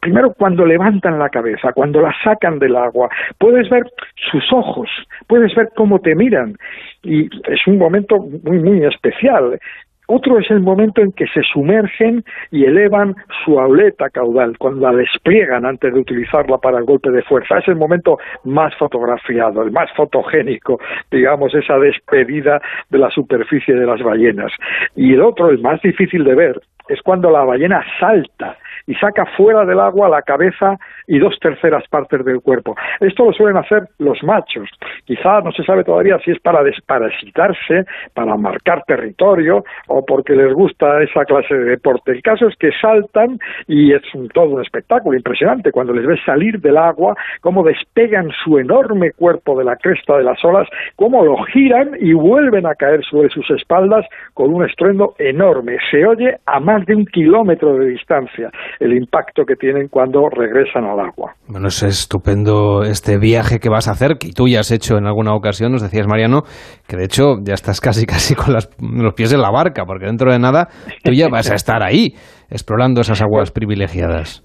Primero, 0.00 0.32
cuando 0.34 0.64
levantan 0.64 1.18
la 1.18 1.28
cabeza, 1.28 1.72
cuando 1.72 2.00
la 2.00 2.14
sacan 2.24 2.58
del 2.58 2.76
agua, 2.76 3.08
puedes 3.38 3.68
ver 3.70 3.84
sus 4.30 4.44
ojos, 4.52 4.88
puedes 5.26 5.54
ver 5.54 5.68
cómo 5.76 6.00
te 6.00 6.14
miran. 6.14 6.56
Y 7.02 7.26
es 7.26 7.66
un 7.66 7.78
momento 7.78 8.18
muy, 8.18 8.58
muy 8.60 8.84
especial 8.84 9.58
Otro 10.08 10.38
es 10.38 10.50
el 10.50 10.60
momento 10.60 11.00
en 11.00 11.12
que 11.12 11.26
se 11.28 11.42
sumergen 11.42 12.24
y 12.50 12.64
elevan 12.64 13.14
su 13.44 13.58
aleta 13.58 14.10
caudal, 14.10 14.58
cuando 14.58 14.90
la 14.90 14.96
despliegan 14.96 15.64
antes 15.64 15.94
de 15.94 16.00
utilizarla 16.00 16.58
para 16.58 16.78
el 16.78 16.84
golpe 16.84 17.10
de 17.10 17.22
fuerza. 17.22 17.58
Es 17.58 17.68
el 17.68 17.76
momento 17.76 18.18
más 18.44 18.74
fotografiado, 18.76 19.62
el 19.62 19.70
más 19.70 19.90
fotogénico, 19.96 20.80
digamos, 21.10 21.54
esa 21.54 21.78
despedida 21.78 22.60
de 22.90 22.98
la 22.98 23.10
superficie 23.10 23.74
de 23.74 23.86
las 23.86 24.02
ballenas. 24.02 24.52
Y 24.96 25.14
el 25.14 25.22
otro, 25.22 25.50
el 25.50 25.60
más 25.60 25.80
difícil 25.82 26.24
de 26.24 26.34
ver, 26.34 26.60
es 26.88 27.00
cuando 27.02 27.30
la 27.30 27.44
ballena 27.44 27.84
salta 28.00 28.56
y 28.86 28.94
saca 28.94 29.26
fuera 29.36 29.64
del 29.64 29.80
agua 29.80 30.08
la 30.08 30.22
cabeza 30.22 30.78
y 31.06 31.18
dos 31.18 31.38
terceras 31.40 31.84
partes 31.88 32.24
del 32.24 32.40
cuerpo. 32.40 32.76
Esto 33.00 33.26
lo 33.26 33.32
suelen 33.32 33.56
hacer 33.56 33.88
los 33.98 34.22
machos. 34.22 34.68
Quizá 35.04 35.40
no 35.40 35.52
se 35.52 35.64
sabe 35.64 35.84
todavía 35.84 36.18
si 36.24 36.30
es 36.30 36.40
para 36.40 36.62
desparasitarse, 36.62 37.84
para 38.14 38.36
marcar 38.36 38.82
territorio 38.86 39.64
o 39.88 40.04
porque 40.04 40.34
les 40.34 40.52
gusta 40.52 41.02
esa 41.02 41.24
clase 41.24 41.54
de 41.54 41.64
deporte. 41.64 42.12
El 42.12 42.22
caso 42.22 42.48
es 42.48 42.56
que 42.56 42.70
saltan 42.80 43.38
y 43.66 43.92
es 43.92 44.02
un, 44.14 44.28
todo 44.28 44.46
un 44.46 44.62
espectáculo 44.62 45.16
impresionante 45.16 45.72
cuando 45.72 45.92
les 45.92 46.06
ves 46.06 46.20
salir 46.24 46.60
del 46.60 46.76
agua, 46.76 47.14
cómo 47.40 47.62
despegan 47.62 48.30
su 48.44 48.58
enorme 48.58 49.12
cuerpo 49.12 49.58
de 49.58 49.64
la 49.64 49.76
cresta 49.76 50.16
de 50.16 50.24
las 50.24 50.42
olas, 50.44 50.68
cómo 50.96 51.24
lo 51.24 51.36
giran 51.44 51.90
y 52.00 52.12
vuelven 52.12 52.66
a 52.66 52.74
caer 52.74 53.04
sobre 53.04 53.28
sus 53.30 53.48
espaldas 53.50 54.06
con 54.34 54.52
un 54.52 54.64
estruendo 54.64 55.14
enorme. 55.18 55.78
Se 55.90 56.04
oye 56.06 56.36
a 56.46 56.60
más 56.60 56.84
de 56.86 56.94
un 56.94 57.06
kilómetro 57.06 57.76
de 57.78 57.86
distancia 57.86 58.50
el 58.80 58.94
impacto 58.94 59.44
que 59.44 59.56
tienen 59.56 59.88
cuando 59.88 60.28
regresan 60.28 60.84
al 60.84 61.00
agua. 61.00 61.34
Bueno, 61.48 61.68
es 61.68 61.82
estupendo 61.82 62.82
este 62.82 63.18
viaje 63.18 63.58
que 63.58 63.68
vas 63.68 63.88
a 63.88 63.92
hacer, 63.92 64.18
que 64.18 64.30
tú 64.32 64.48
ya 64.48 64.60
has 64.60 64.70
hecho 64.70 64.96
en 64.96 65.06
alguna 65.06 65.34
ocasión, 65.34 65.72
nos 65.72 65.82
decías 65.82 66.06
Mariano, 66.06 66.42
que 66.86 66.96
de 66.96 67.04
hecho 67.04 67.36
ya 67.42 67.54
estás 67.54 67.80
casi 67.80 68.06
casi 68.12 68.34
con 68.34 68.54
los 68.54 69.14
pies 69.14 69.32
en 69.32 69.40
la 69.40 69.50
barca, 69.50 69.84
porque 69.84 70.06
dentro 70.06 70.32
de 70.32 70.38
nada 70.38 70.68
tú 71.02 71.12
ya 71.12 71.28
vas 71.28 71.50
a 71.50 71.54
estar 71.54 71.82
ahí, 71.82 72.14
explorando 72.50 73.00
esas 73.00 73.20
aguas 73.22 73.50
privilegiadas. 73.50 74.42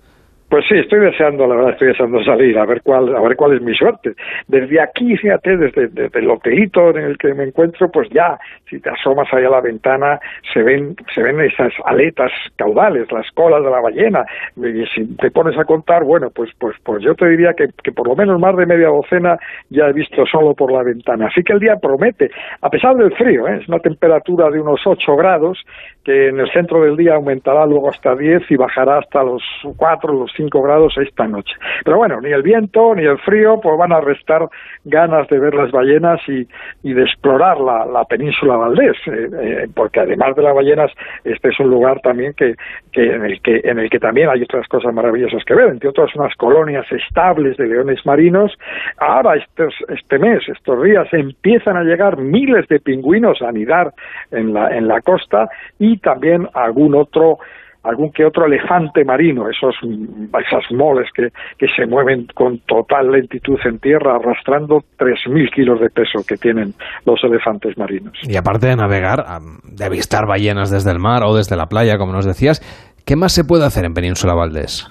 Pues 0.49 0.64
sí, 0.69 0.76
estoy 0.78 1.02
deseando, 1.02 1.45
la 1.45 1.56
verdad, 1.56 1.72
estoy 1.74 1.90
deseando 1.90 2.24
salir, 2.24 2.57
a 2.57 2.65
ver 2.65 2.82
cuál, 2.82 3.14
a 3.14 3.19
ver 3.19 3.36
cuál 3.36 3.56
es 3.57 3.61
mi 3.61 3.76
suerte. 3.76 4.14
Desde 4.48 4.80
aquí, 4.80 5.18
fíjate, 5.18 5.57
desde, 5.57 6.10
el 6.18 6.30
hotelito 6.30 6.90
en 6.91 7.03
el 7.03 7.18
que 7.18 7.34
me 7.34 7.44
encuentro, 7.44 7.91
pues 7.91 8.07
ya, 8.11 8.40
si 8.69 8.80
te 8.80 8.90
asomas 8.90 9.28
ahí 9.34 9.44
a 9.44 9.49
la 9.49 9.60
ventana, 9.60 10.18
se 10.53 10.64
ven, 10.64 10.95
se 11.14 11.22
ven 11.22 11.41
esas 11.41 11.74
aletas 11.84 12.32
caudales, 12.56 13.11
las 13.11 13.30
colas 13.32 13.61
de 13.61 13.69
la 13.69 13.82
ballena. 13.82 14.26
Y 14.56 14.86
si 14.95 15.18
te 15.18 15.32
pones 15.32 15.57
a 15.60 15.65
contar, 15.65 16.06
bueno, 16.06 16.30
pues, 16.34 16.49
pues, 16.57 16.78
pues 16.82 17.03
yo 17.03 17.14
te 17.14 17.28
diría 17.28 17.53
que, 17.53 17.68
que 17.84 17.91
por 17.91 18.07
lo 18.07 18.15
menos 18.15 18.40
más 18.40 18.56
de 18.56 18.65
media 18.65 18.88
docena 18.88 19.38
ya 19.69 19.88
he 19.88 19.94
visto 19.94 20.26
solo 20.26 20.53
por 20.53 20.72
la 20.72 20.82
ventana. 20.82 21.28
Así 21.28 21.44
que 21.44 21.52
el 21.52 21.60
día 21.60 21.76
promete, 21.76 22.32
a 22.61 22.69
pesar 22.69 22.95
del 22.95 23.11
frío, 23.15 23.49
¿eh? 23.49 23.60
es 23.61 23.68
una 23.68 23.80
temperatura 23.80 24.49
de 24.49 24.61
unos 24.61 24.80
8 24.86 25.14
grados, 25.18 25.61
que 26.06 26.30
en 26.30 26.40
el 26.40 26.49
centro 26.53 26.82
del 26.84 26.95
día 26.95 27.15
aumentará 27.15 27.65
luego 27.65 27.90
hasta 27.90 28.15
10 28.15 28.49
y 28.49 28.56
bajará 28.56 28.99
hasta 28.99 29.24
los 29.24 29.44
4, 29.76 30.14
los 30.14 30.36
5 30.38 30.61
grados 30.61 30.97
esta 30.97 31.27
noche. 31.27 31.53
Pero 31.84 31.97
bueno, 31.97 32.22
ni 32.22 32.30
el 32.30 32.43
viento 32.43 32.95
ni 32.95 33.03
el 33.03 33.18
frío 33.19 33.59
pues 33.61 33.77
van 33.77 33.91
a 33.91 33.99
restar 33.99 34.47
ganas 34.85 35.27
de 35.27 35.39
ver 35.39 35.53
las 35.53 35.72
ballenas 35.72 36.22
y, 36.27 36.47
de 36.93 37.03
explorar 37.03 37.59
la, 37.59 37.85
la 37.85 38.05
península 38.05 38.55
Valdés, 38.55 38.95
eh, 39.07 39.30
eh, 39.34 39.68
porque 39.76 39.99
además 39.99 40.35
de 40.35 40.43
las 40.43 40.55
ballenas, 40.55 40.91
este 41.23 41.49
es 41.49 41.59
un 41.59 41.69
lugar 41.69 41.99
también 42.01 42.34
que, 42.34 42.55
que, 42.91 43.14
en, 43.14 43.26
el 43.26 43.41
que, 43.41 43.61
en 43.64 43.80
el 43.80 43.89
que 43.89 43.99
también 43.99 44.30
hay 44.30 44.43
otras 44.43 44.68
cosas 44.68 44.93
maravillosas 44.93 45.43
que 45.43 45.53
ver, 45.53 45.69
entre 45.69 45.89
otras 45.89 46.15
unas 46.15 46.34
colonias 46.35 46.85
estables 46.91 47.57
de 47.57 47.68
leones 47.68 48.05
marinos. 48.05 48.57
Ahora, 48.97 49.35
estos, 49.35 49.73
este 49.89 50.18
mes, 50.19 50.47
estos 50.47 50.84
días, 50.84 51.07
empiezan 51.11 51.77
a 51.77 51.84
llegar 51.84 52.18
miles 52.18 52.68
de 52.68 52.80
pingüinos 52.80 53.41
a 53.41 53.49
anidar 53.49 53.93
en 54.31 54.53
la, 54.53 54.76
en 54.76 54.88
la 54.88 55.01
costa 55.01 55.49
y 55.80 55.97
también 55.97 56.47
algún 56.53 56.95
otro 56.95 57.39
algún 57.88 58.11
que 58.11 58.26
otro 58.26 58.45
elefante 58.45 59.03
marino, 59.05 59.49
esos 59.49 59.76
esas 59.84 60.72
moles 60.72 61.09
que, 61.14 61.30
que 61.57 61.68
se 61.76 61.85
mueven 61.85 62.27
con 62.34 62.59
total 62.59 63.11
lentitud 63.11 63.59
en 63.65 63.80
tierra, 63.80 64.15
arrastrando 64.15 64.84
3.000 64.97 65.53
kilos 65.53 65.80
de 65.80 65.89
peso 65.89 66.19
que 66.27 66.38
tienen 66.38 66.73
los 67.05 67.23
elefantes 67.23 67.77
marinos. 67.77 68.14
Y 68.23 68.35
aparte 68.35 68.68
de 68.68 68.76
navegar, 68.76 69.26
de 69.64 69.85
avistar 69.85 70.26
ballenas 70.27 70.72
desde 70.72 70.91
el 70.91 70.99
mar 70.99 71.23
o 71.23 71.35
desde 71.35 71.55
la 71.55 71.68
playa, 71.68 71.97
como 71.97 72.14
nos 72.14 72.26
decías, 72.26 72.61
¿qué 73.05 73.15
más 73.15 73.34
se 73.34 73.43
puede 73.43 73.65
hacer 73.65 73.85
en 73.85 73.93
Península 73.93 74.34
Valdés? 74.34 74.88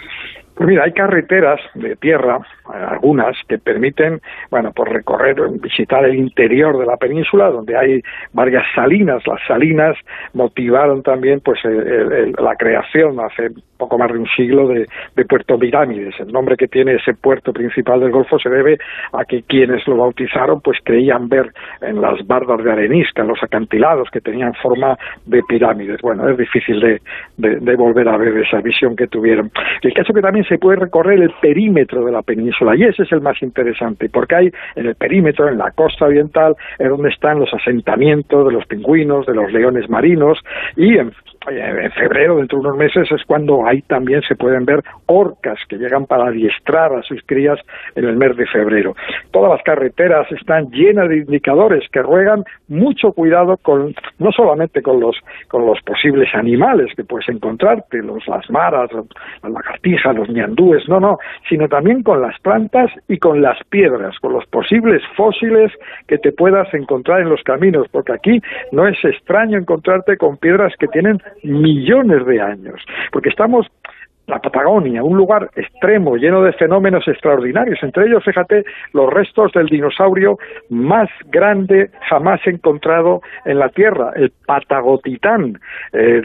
Pues 0.54 0.68
mira, 0.68 0.84
hay 0.84 0.92
carreteras 0.92 1.60
de 1.74 1.96
tierra, 1.96 2.38
algunas, 2.72 3.36
que 3.48 3.58
permiten, 3.58 4.20
bueno, 4.50 4.72
pues 4.74 4.92
recorrer, 4.92 5.36
visitar 5.60 6.04
el 6.04 6.16
interior 6.16 6.78
de 6.78 6.86
la 6.86 6.96
península, 6.96 7.50
donde 7.50 7.76
hay 7.76 8.02
varias 8.32 8.64
salinas. 8.74 9.26
Las 9.26 9.40
salinas 9.46 9.96
motivaron 10.34 11.02
también, 11.02 11.40
pues, 11.40 11.60
la 11.64 12.56
creación 12.56 13.18
hace 13.20 13.50
poco 13.76 13.98
más 13.98 14.10
de 14.12 14.18
un 14.18 14.26
siglo 14.36 14.68
de, 14.68 14.86
Puerto 15.28 15.58
Pirámides. 15.58 16.14
El 16.20 16.32
nombre 16.32 16.56
que 16.56 16.68
tiene 16.68 16.94
ese 16.94 17.12
puerto 17.14 17.52
principal 17.52 18.00
del 18.00 18.10
Golfo 18.10 18.38
se 18.38 18.48
debe 18.48 18.78
a 19.12 19.24
que 19.24 19.42
quienes 19.42 19.86
lo 19.86 19.96
bautizaron, 19.96 20.60
pues, 20.60 20.78
creían 20.82 21.28
ver 21.28 21.52
en 21.80 22.00
las 22.00 22.24
bardas 22.26 22.62
de 22.62 22.72
arenisca, 22.72 23.22
en 23.22 23.28
los 23.28 23.42
acantilados 23.42 24.08
que 24.10 24.20
tenían 24.20 24.54
forma 24.54 24.96
de 25.26 25.42
pirámides. 25.42 26.00
Bueno, 26.00 26.28
es 26.28 26.36
difícil 26.36 26.80
de, 26.80 27.00
de 27.36 27.76
volver 27.76 28.08
a 28.08 28.16
ver 28.16 28.36
esa 28.38 28.60
visión 28.60 28.94
que 28.96 29.08
tuvieron. 29.08 29.50
El 29.82 29.94
caso 29.94 30.12
que 30.12 30.22
también 30.22 30.44
se 30.46 30.58
puede 30.58 30.78
recorrer 30.78 31.20
el 31.20 31.32
perímetro 31.40 32.04
de 32.04 32.12
la 32.12 32.22
península 32.22 32.55
y 32.76 32.84
ese 32.84 33.02
es 33.02 33.12
el 33.12 33.20
más 33.20 33.40
interesante 33.42 34.08
porque 34.08 34.34
hay 34.34 34.50
en 34.76 34.86
el 34.86 34.94
perímetro, 34.94 35.48
en 35.48 35.58
la 35.58 35.70
costa 35.72 36.06
oriental, 36.06 36.56
es 36.78 36.88
donde 36.88 37.10
están 37.10 37.38
los 37.38 37.52
asentamientos 37.52 38.46
de 38.46 38.52
los 38.52 38.66
pingüinos, 38.66 39.26
de 39.26 39.34
los 39.34 39.52
leones 39.52 39.88
marinos 39.88 40.38
y 40.76 40.98
en 40.98 41.12
en 41.48 41.92
febrero, 41.92 42.36
dentro 42.36 42.58
de 42.58 42.66
unos 42.66 42.78
meses, 42.78 43.10
es 43.10 43.24
cuando 43.24 43.66
ahí 43.66 43.82
también 43.82 44.22
se 44.22 44.34
pueden 44.34 44.64
ver 44.64 44.82
orcas 45.06 45.58
que 45.68 45.76
llegan 45.76 46.06
para 46.06 46.28
adiestrar 46.28 46.92
a 46.92 47.02
sus 47.02 47.22
crías 47.26 47.58
en 47.94 48.04
el 48.04 48.16
mes 48.16 48.36
de 48.36 48.46
febrero. 48.46 48.94
Todas 49.30 49.52
las 49.52 49.62
carreteras 49.62 50.30
están 50.32 50.70
llenas 50.70 51.08
de 51.08 51.18
indicadores 51.18 51.88
que 51.90 52.02
ruegan 52.02 52.44
mucho 52.68 53.12
cuidado 53.12 53.56
con, 53.58 53.94
no 54.18 54.32
solamente 54.32 54.82
con 54.82 55.00
los, 55.00 55.16
con 55.48 55.66
los 55.66 55.80
posibles 55.82 56.34
animales 56.34 56.92
que 56.96 57.04
puedes 57.04 57.28
encontrarte, 57.28 58.02
los, 58.02 58.26
las 58.26 58.48
maras, 58.50 58.90
las 58.92 59.52
lagartijas, 59.52 60.16
los 60.16 60.28
ñandúes, 60.28 60.88
no, 60.88 61.00
no, 61.00 61.18
sino 61.48 61.68
también 61.68 62.02
con 62.02 62.20
las 62.20 62.38
plantas 62.40 62.90
y 63.08 63.18
con 63.18 63.40
las 63.40 63.58
piedras, 63.68 64.18
con 64.20 64.32
los 64.32 64.46
posibles 64.46 65.02
fósiles 65.16 65.72
que 66.08 66.18
te 66.18 66.32
puedas 66.32 66.72
encontrar 66.74 67.20
en 67.20 67.28
los 67.28 67.42
caminos, 67.42 67.86
porque 67.90 68.12
aquí 68.12 68.40
no 68.72 68.86
es 68.86 68.96
extraño 69.04 69.58
encontrarte 69.58 70.16
con 70.16 70.36
piedras 70.36 70.74
que 70.78 70.88
tienen 70.88 71.20
millones 71.42 72.26
de 72.26 72.40
años, 72.40 72.80
porque 73.12 73.28
estamos 73.28 73.66
la 74.26 74.40
Patagonia, 74.40 75.04
un 75.04 75.16
lugar 75.16 75.50
extremo, 75.54 76.16
lleno 76.16 76.42
de 76.42 76.52
fenómenos 76.52 77.06
extraordinarios, 77.06 77.78
entre 77.82 78.06
ellos, 78.06 78.24
fíjate, 78.24 78.64
los 78.92 79.12
restos 79.12 79.52
del 79.52 79.66
dinosaurio 79.66 80.38
más 80.68 81.08
grande 81.26 81.90
jamás 82.08 82.40
encontrado 82.46 83.20
en 83.44 83.58
la 83.58 83.68
Tierra, 83.68 84.12
el 84.16 84.32
Patagotitán. 84.46 85.58
Eh, 85.92 86.22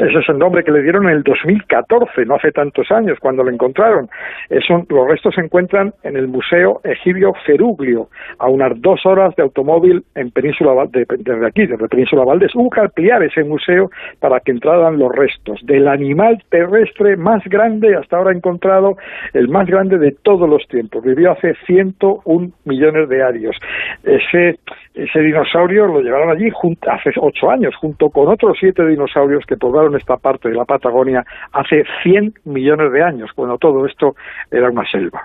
ese 0.00 0.18
es 0.18 0.28
el 0.28 0.38
nombre 0.38 0.62
que 0.62 0.70
le 0.70 0.82
dieron 0.82 1.08
en 1.08 1.16
el 1.16 1.22
2014, 1.24 2.24
no 2.26 2.36
hace 2.36 2.52
tantos 2.52 2.90
años, 2.92 3.18
cuando 3.18 3.42
lo 3.42 3.50
encontraron. 3.50 4.08
los 4.48 5.08
restos 5.08 5.34
se 5.34 5.40
encuentran 5.40 5.92
en 6.04 6.16
el 6.16 6.28
Museo 6.28 6.80
Egibio 6.84 7.32
Feruglio, 7.44 8.08
a 8.38 8.48
unas 8.48 8.80
dos 8.80 9.04
horas 9.04 9.34
de 9.34 9.42
automóvil 9.42 10.04
en 10.14 10.30
Península 10.30 10.86
de, 10.90 11.06
desde 11.18 11.46
aquí, 11.46 11.66
desde 11.66 11.88
Península 11.88 12.24
Valdés. 12.24 12.54
Hubo 12.54 12.70
que 12.70 12.80
ampliar 12.80 13.22
ese 13.24 13.42
museo 13.42 13.90
para 14.20 14.38
que 14.40 14.52
entraran 14.52 14.98
los 14.98 15.14
restos 15.14 15.58
del 15.64 15.88
animal 15.88 16.42
terrestre 16.50 16.99
más 17.16 17.42
grande 17.44 17.96
hasta 17.96 18.16
ahora 18.16 18.32
encontrado, 18.32 18.96
el 19.32 19.48
más 19.48 19.66
grande 19.66 19.98
de 19.98 20.12
todos 20.22 20.48
los 20.48 20.66
tiempos. 20.68 21.02
Vivió 21.02 21.32
hace 21.32 21.54
101 21.66 22.48
millones 22.64 23.08
de 23.08 23.22
años. 23.22 23.56
Ese, 24.02 24.58
ese 24.94 25.20
dinosaurio 25.20 25.86
lo 25.86 26.00
llevaron 26.00 26.30
allí 26.30 26.48
hace 26.88 27.10
ocho 27.20 27.50
años, 27.50 27.74
junto 27.76 28.08
con 28.10 28.28
otros 28.28 28.56
siete 28.58 28.86
dinosaurios 28.86 29.44
que 29.46 29.56
poblaron 29.56 29.96
esta 29.96 30.16
parte 30.16 30.48
de 30.48 30.54
la 30.54 30.64
Patagonia 30.64 31.24
hace 31.52 31.84
100 32.02 32.34
millones 32.44 32.92
de 32.92 33.02
años, 33.02 33.30
cuando 33.34 33.58
todo 33.58 33.86
esto 33.86 34.14
era 34.50 34.70
una 34.70 34.88
selva. 34.90 35.22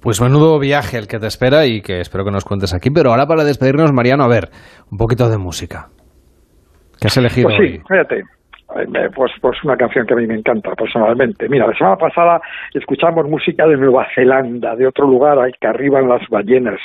Pues 0.00 0.20
menudo 0.20 0.58
viaje 0.60 0.96
el 0.96 1.08
que 1.08 1.18
te 1.18 1.26
espera 1.26 1.66
y 1.66 1.82
que 1.82 2.00
espero 2.00 2.24
que 2.24 2.30
nos 2.30 2.44
cuentes 2.44 2.72
aquí. 2.72 2.90
Pero 2.90 3.10
ahora 3.10 3.26
para 3.26 3.44
despedirnos, 3.44 3.92
Mariano, 3.92 4.24
a 4.24 4.28
ver, 4.28 4.48
un 4.90 4.96
poquito 4.96 5.28
de 5.28 5.38
música. 5.38 5.88
¿Qué 7.00 7.08
has 7.08 7.16
elegido 7.16 7.48
pues 7.48 7.58
sí, 7.58 7.78
Fíjate, 7.88 8.22
pues, 9.14 9.32
pues 9.40 9.64
una 9.64 9.76
canción 9.76 10.06
que 10.06 10.14
a 10.14 10.16
mí 10.16 10.26
me 10.26 10.34
encanta 10.34 10.74
personalmente. 10.74 11.48
Mira, 11.48 11.66
la 11.66 11.76
semana 11.76 11.96
pasada 11.96 12.40
escuchamos 12.74 13.28
música 13.28 13.66
de 13.66 13.76
Nueva 13.76 14.06
Zelanda, 14.14 14.76
de 14.76 14.86
otro 14.86 15.06
lugar 15.06 15.38
ahí 15.38 15.52
que 15.60 15.66
arriban 15.66 16.08
las 16.08 16.26
ballenas. 16.28 16.78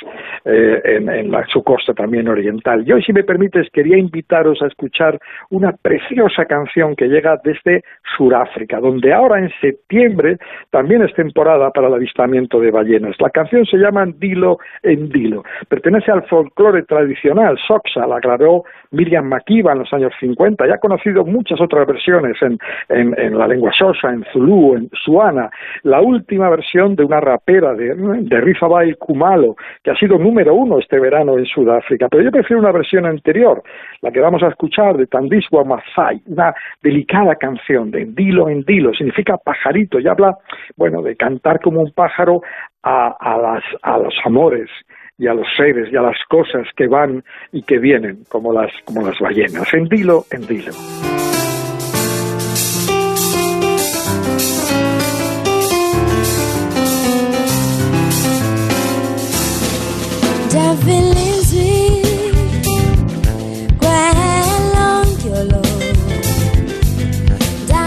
eh, 0.46 0.82
en, 0.84 1.10
en 1.10 1.32
la, 1.32 1.46
su 1.48 1.64
costa 1.64 1.94
también 1.94 2.28
oriental. 2.28 2.84
Y 2.88 2.92
hoy, 2.92 3.04
si 3.04 3.14
me 3.14 3.24
permites, 3.24 3.70
quería 3.72 3.98
invitaros 3.98 4.62
a 4.62 4.68
escuchar 4.68 5.20
una 5.50 5.72
preciosa 5.72 6.46
canción 6.46 6.96
que 6.96 7.08
llega 7.08 7.40
desde 7.44 7.84
Sudáfrica, 8.18 8.80
donde 8.80 9.14
ahora 9.14 9.40
en 9.40 9.52
septiembre 9.62 10.38
también 10.70 11.04
es 11.04 11.14
temporada 11.14 11.72
para 11.72 11.88
el 11.88 11.94
avistamiento 11.94 12.60
de 12.60 12.72
ballenas. 12.72 13.16
La 13.20 13.30
canción 13.30 13.66
se 13.66 13.78
llama 13.78 14.06
Dilo 14.18 14.58
en 14.82 15.10
Dilo. 15.10 15.44
Pertenece 15.68 16.12
al 16.12 16.24
folclore 16.24 16.84
tradicional. 16.84 17.58
Soxa 17.68 18.06
la 18.06 18.20
grabó 18.20 18.66
Miriam 18.92 19.26
Makiba 19.26 19.74
en 19.74 19.80
los 19.80 19.94
años 19.94 20.14
50 20.20 20.68
y 20.68 20.72
ha 20.72 20.78
conocido 20.78 21.26
muchas 21.26 21.60
otras 21.62 21.73
versiones 21.86 22.42
en, 22.42 22.58
en, 22.90 23.20
en 23.20 23.38
la 23.38 23.48
lengua 23.48 23.72
Xhosa, 23.72 24.10
en 24.10 24.24
Zulu, 24.32 24.76
en 24.76 24.90
Suana. 24.94 25.50
La 25.84 26.02
última 26.02 26.50
versión 26.50 26.96
de 26.96 27.04
una 27.04 27.20
rapera 27.20 27.74
de, 27.74 27.96
de 27.96 28.42
Rifabai 28.42 28.94
Kumalo, 28.96 29.56
que 29.84 29.92
ha 29.92 29.96
sido 29.96 30.18
número 30.18 30.54
uno 30.54 30.80
este 30.80 31.00
verano 31.00 31.38
en 31.38 31.46
Sudáfrica. 31.46 32.08
Pero 32.10 32.24
yo 32.24 32.32
prefiero 32.32 32.62
una 32.62 32.72
versión 32.72 33.06
anterior, 33.06 33.62
la 34.02 34.12
que 34.12 34.20
vamos 34.20 34.44
a 34.44 34.48
escuchar 34.48 34.98
de 34.98 35.08
Tandiswa 35.08 35.64
Masai, 35.64 36.22
una 36.28 36.54
delicada 36.82 37.36
canción 37.36 37.92
de 37.92 38.06
Dilo 38.06 38.50
en 38.50 38.64
Dilo, 38.64 38.94
significa 38.94 39.38
pajarito 39.38 40.00
y 40.00 40.08
habla, 40.08 40.38
bueno, 40.76 41.02
de 41.02 41.16
cantar 41.16 41.60
como 41.60 41.82
un 41.82 41.92
pájaro 41.92 42.42
a, 42.84 43.16
a, 43.20 43.38
las, 43.38 43.64
a 43.82 43.98
los 43.98 44.14
amores 44.26 44.70
y 45.18 45.28
a 45.28 45.34
los 45.34 45.48
seres 45.56 45.92
y 45.92 45.96
a 45.96 46.02
las 46.02 46.18
cosas 46.28 46.68
que 46.76 46.88
van 46.88 47.24
y 47.52 47.64
que 47.64 47.78
vienen, 47.78 48.24
como 48.30 48.52
las, 48.52 48.72
como 48.86 49.06
las 49.06 49.20
ballenas. 49.20 49.74
En 49.74 49.86
Dilo 49.86 50.24
en 50.32 50.46
Dilo. 50.48 50.72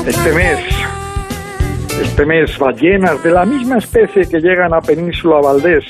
Este 0.06 0.32
mes, 0.32 0.58
este 2.00 2.26
mes, 2.26 2.58
ballenas 2.58 3.22
de 3.24 3.30
la 3.32 3.44
misma 3.44 3.78
especie 3.78 4.28
que 4.28 4.38
llegan 4.38 4.72
a 4.72 4.80
Península 4.80 5.40
Valdés 5.40 5.84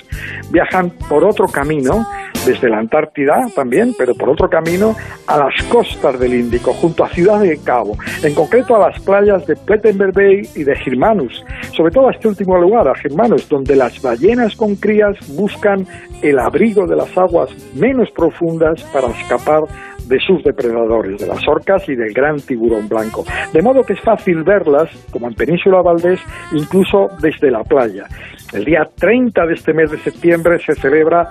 viajan 0.50 0.90
por 1.08 1.22
otro 1.22 1.46
camino, 1.46 2.06
desde 2.46 2.68
la 2.68 2.78
Antártida 2.78 3.46
también, 3.54 3.92
pero 3.98 4.14
por 4.14 4.30
otro 4.30 4.48
camino 4.48 4.94
a 5.26 5.36
las 5.36 5.62
costas 5.64 6.18
del 6.18 6.34
Índico, 6.34 6.72
junto 6.72 7.04
a 7.04 7.08
Ciudad 7.08 7.40
de 7.40 7.58
Cabo, 7.58 7.96
en 8.22 8.34
concreto 8.34 8.76
a 8.76 8.88
las 8.88 9.00
playas 9.00 9.44
de 9.46 9.56
Plettenberg 9.56 10.14
Bay 10.14 10.42
y 10.54 10.64
de 10.64 10.76
Germanus, 10.76 11.44
sobre 11.76 11.92
todo 11.92 12.08
a 12.08 12.12
este 12.12 12.28
último 12.28 12.56
lugar, 12.58 12.88
a 12.88 12.94
Germanus, 12.94 13.48
donde 13.48 13.74
las 13.74 14.00
ballenas 14.00 14.54
con 14.54 14.76
crías 14.76 15.16
buscan 15.36 15.86
el 16.22 16.38
abrigo 16.38 16.86
de 16.86 16.96
las 16.96 17.16
aguas 17.18 17.50
menos 17.74 18.08
profundas 18.12 18.82
para 18.92 19.08
escapar 19.08 19.64
de 20.06 20.18
sus 20.20 20.42
depredadores, 20.44 21.20
de 21.20 21.26
las 21.26 21.46
orcas 21.48 21.88
y 21.88 21.96
del 21.96 22.12
gran 22.12 22.36
tiburón 22.36 22.88
blanco. 22.88 23.24
De 23.52 23.60
modo 23.60 23.82
que 23.82 23.94
es 23.94 24.00
fácil 24.00 24.44
verlas, 24.44 24.88
como 25.10 25.26
en 25.28 25.34
Península 25.34 25.82
Valdés, 25.82 26.20
incluso 26.52 27.08
desde 27.20 27.50
la 27.50 27.64
playa. 27.64 28.06
El 28.52 28.64
día 28.64 28.88
30 28.94 29.46
de 29.46 29.54
este 29.54 29.72
mes 29.72 29.90
de 29.90 29.98
septiembre 29.98 30.58
se 30.60 30.74
celebra 30.74 31.28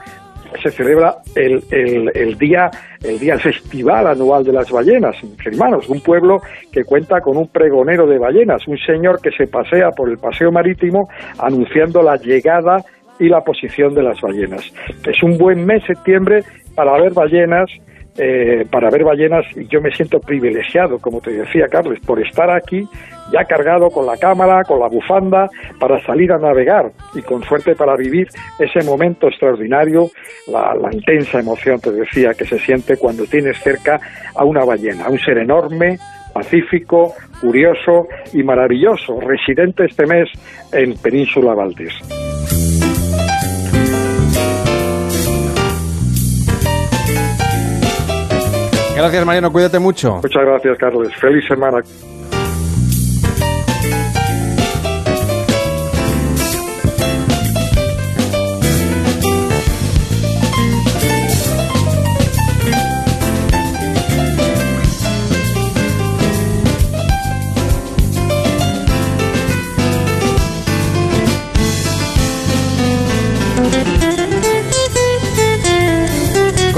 se 0.62 0.72
celebra 0.72 1.16
el, 1.36 1.64
el, 1.72 2.12
el, 2.14 2.38
día 2.38 2.70
el 3.04 3.20
día 3.20 3.38
festival 3.38 4.08
anual 4.08 4.44
de 4.44 4.54
las 4.54 4.70
ballenas 4.72 5.16
en 5.24 5.38
Germanos, 5.38 5.90
un 5.90 6.02
pueblo 6.02 6.42
que 6.72 6.84
cuenta 6.84 7.22
con 7.22 7.38
un 7.38 7.48
pregonero 7.48 8.08
de 8.08 8.18
ballenas, 8.18 8.68
un 8.68 8.78
señor 8.78 9.22
que 9.22 9.32
se 9.32 9.48
pasea 9.48 9.92
por 9.92 10.10
el 10.10 10.18
paseo 10.18 10.52
marítimo 10.52 11.10
anunciando 11.40 12.02
la 12.02 12.18
llegada 12.18 12.84
y 13.20 13.30
la 13.30 13.42
posición 13.42 13.94
de 13.94 14.04
las 14.04 14.20
ballenas. 14.22 14.74
Es 15.06 15.24
un 15.24 15.38
buen 15.38 15.66
mes 15.66 15.84
septiembre 15.86 16.44
para 16.76 17.00
ver 17.00 17.14
ballenas 17.14 17.70
eh, 18.18 18.66
para 18.70 18.90
ver 18.90 19.04
ballenas 19.04 19.46
y 19.56 19.68
yo 19.68 19.82
me 19.82 19.92
siento 19.92 20.20
privilegiado, 20.20 21.00
como 21.00 21.20
te 21.22 21.32
decía 21.32 21.68
Carlos, 21.68 22.00
por 22.06 22.26
estar 22.26 22.50
aquí 22.50 22.88
ya 23.32 23.44
cargado 23.46 23.90
con 23.90 24.06
la 24.06 24.18
cámara, 24.18 24.64
con 24.64 24.80
la 24.80 24.88
bufanda, 24.88 25.50
para 25.80 26.02
salir 26.06 26.32
a 26.32 26.38
navegar 26.38 26.92
y 27.14 27.22
con 27.22 27.44
suerte 27.44 27.76
para 27.76 27.96
vivir 27.96 28.28
ese 28.60 28.84
momento 28.86 29.28
extraordinario, 29.28 30.10
la, 30.48 30.76
la 30.76 30.94
intensa 30.94 31.40
emoción, 31.40 31.80
te 31.80 31.92
decía, 31.92 32.34
que 32.34 32.46
se 32.46 32.60
siente 32.60 32.98
cuando 32.98 33.26
tienes 33.26 33.58
cerca 33.60 34.00
a 34.36 34.46
una 34.46 34.64
ballena, 34.64 35.10
un 35.10 35.20
ser 35.20 35.40
enorme, 35.40 35.98
pacífico, 36.34 37.14
curioso 37.42 38.08
y 38.34 38.44
maravilloso, 38.44 39.20
residente 39.22 39.86
este 39.86 40.06
mes 40.06 40.30
en 40.72 40.94
Península 40.98 41.54
Valdés. 41.54 42.25
Gracias, 48.96 49.26
Mariano. 49.26 49.52
Cuídate 49.52 49.78
mucho. 49.78 50.22
Muchas 50.24 50.46
gracias, 50.46 50.78
Carlos. 50.78 51.14
Feliz 51.20 51.46
semana. 51.48 51.82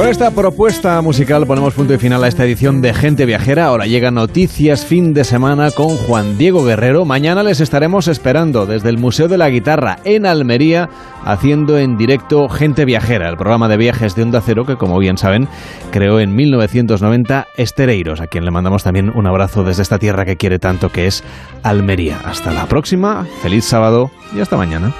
Con 0.07 0.13
esta 0.13 0.31
propuesta 0.31 1.01
musical 1.01 1.45
ponemos 1.45 1.73
punto 1.73 1.93
y 1.93 1.97
final 1.97 2.23
a 2.23 2.29
esta 2.29 2.45
edición 2.45 2.81
de 2.81 2.93
Gente 2.93 3.25
Viajera. 3.25 3.65
Ahora 3.65 3.87
llega 3.87 4.09
Noticias 4.09 4.85
Fin 4.85 5.13
de 5.13 5.25
Semana 5.25 5.69
con 5.71 5.97
Juan 5.97 6.37
Diego 6.37 6.63
Guerrero. 6.63 7.03
Mañana 7.03 7.43
les 7.43 7.59
estaremos 7.59 8.07
esperando 8.07 8.65
desde 8.65 8.87
el 8.87 8.99
Museo 8.99 9.27
de 9.27 9.37
la 9.37 9.49
Guitarra 9.49 9.99
en 10.05 10.25
Almería, 10.25 10.87
haciendo 11.25 11.77
en 11.77 11.97
directo 11.97 12.47
Gente 12.47 12.85
Viajera, 12.85 13.27
el 13.27 13.35
programa 13.35 13.67
de 13.67 13.75
viajes 13.75 14.15
de 14.15 14.23
Onda 14.23 14.39
Cero 14.39 14.65
que, 14.65 14.77
como 14.77 14.97
bien 14.97 15.17
saben, 15.17 15.49
creó 15.91 16.21
en 16.21 16.33
1990 16.33 17.47
Estereiros, 17.57 18.21
a 18.21 18.27
quien 18.27 18.45
le 18.45 18.51
mandamos 18.51 18.83
también 18.83 19.11
un 19.13 19.27
abrazo 19.27 19.65
desde 19.65 19.81
esta 19.81 19.99
tierra 19.99 20.23
que 20.23 20.37
quiere 20.37 20.57
tanto 20.57 20.89
que 20.89 21.07
es 21.07 21.21
Almería. 21.63 22.21
Hasta 22.23 22.53
la 22.53 22.65
próxima, 22.67 23.27
feliz 23.41 23.65
sábado 23.65 24.09
y 24.33 24.39
hasta 24.39 24.55
mañana. 24.55 24.93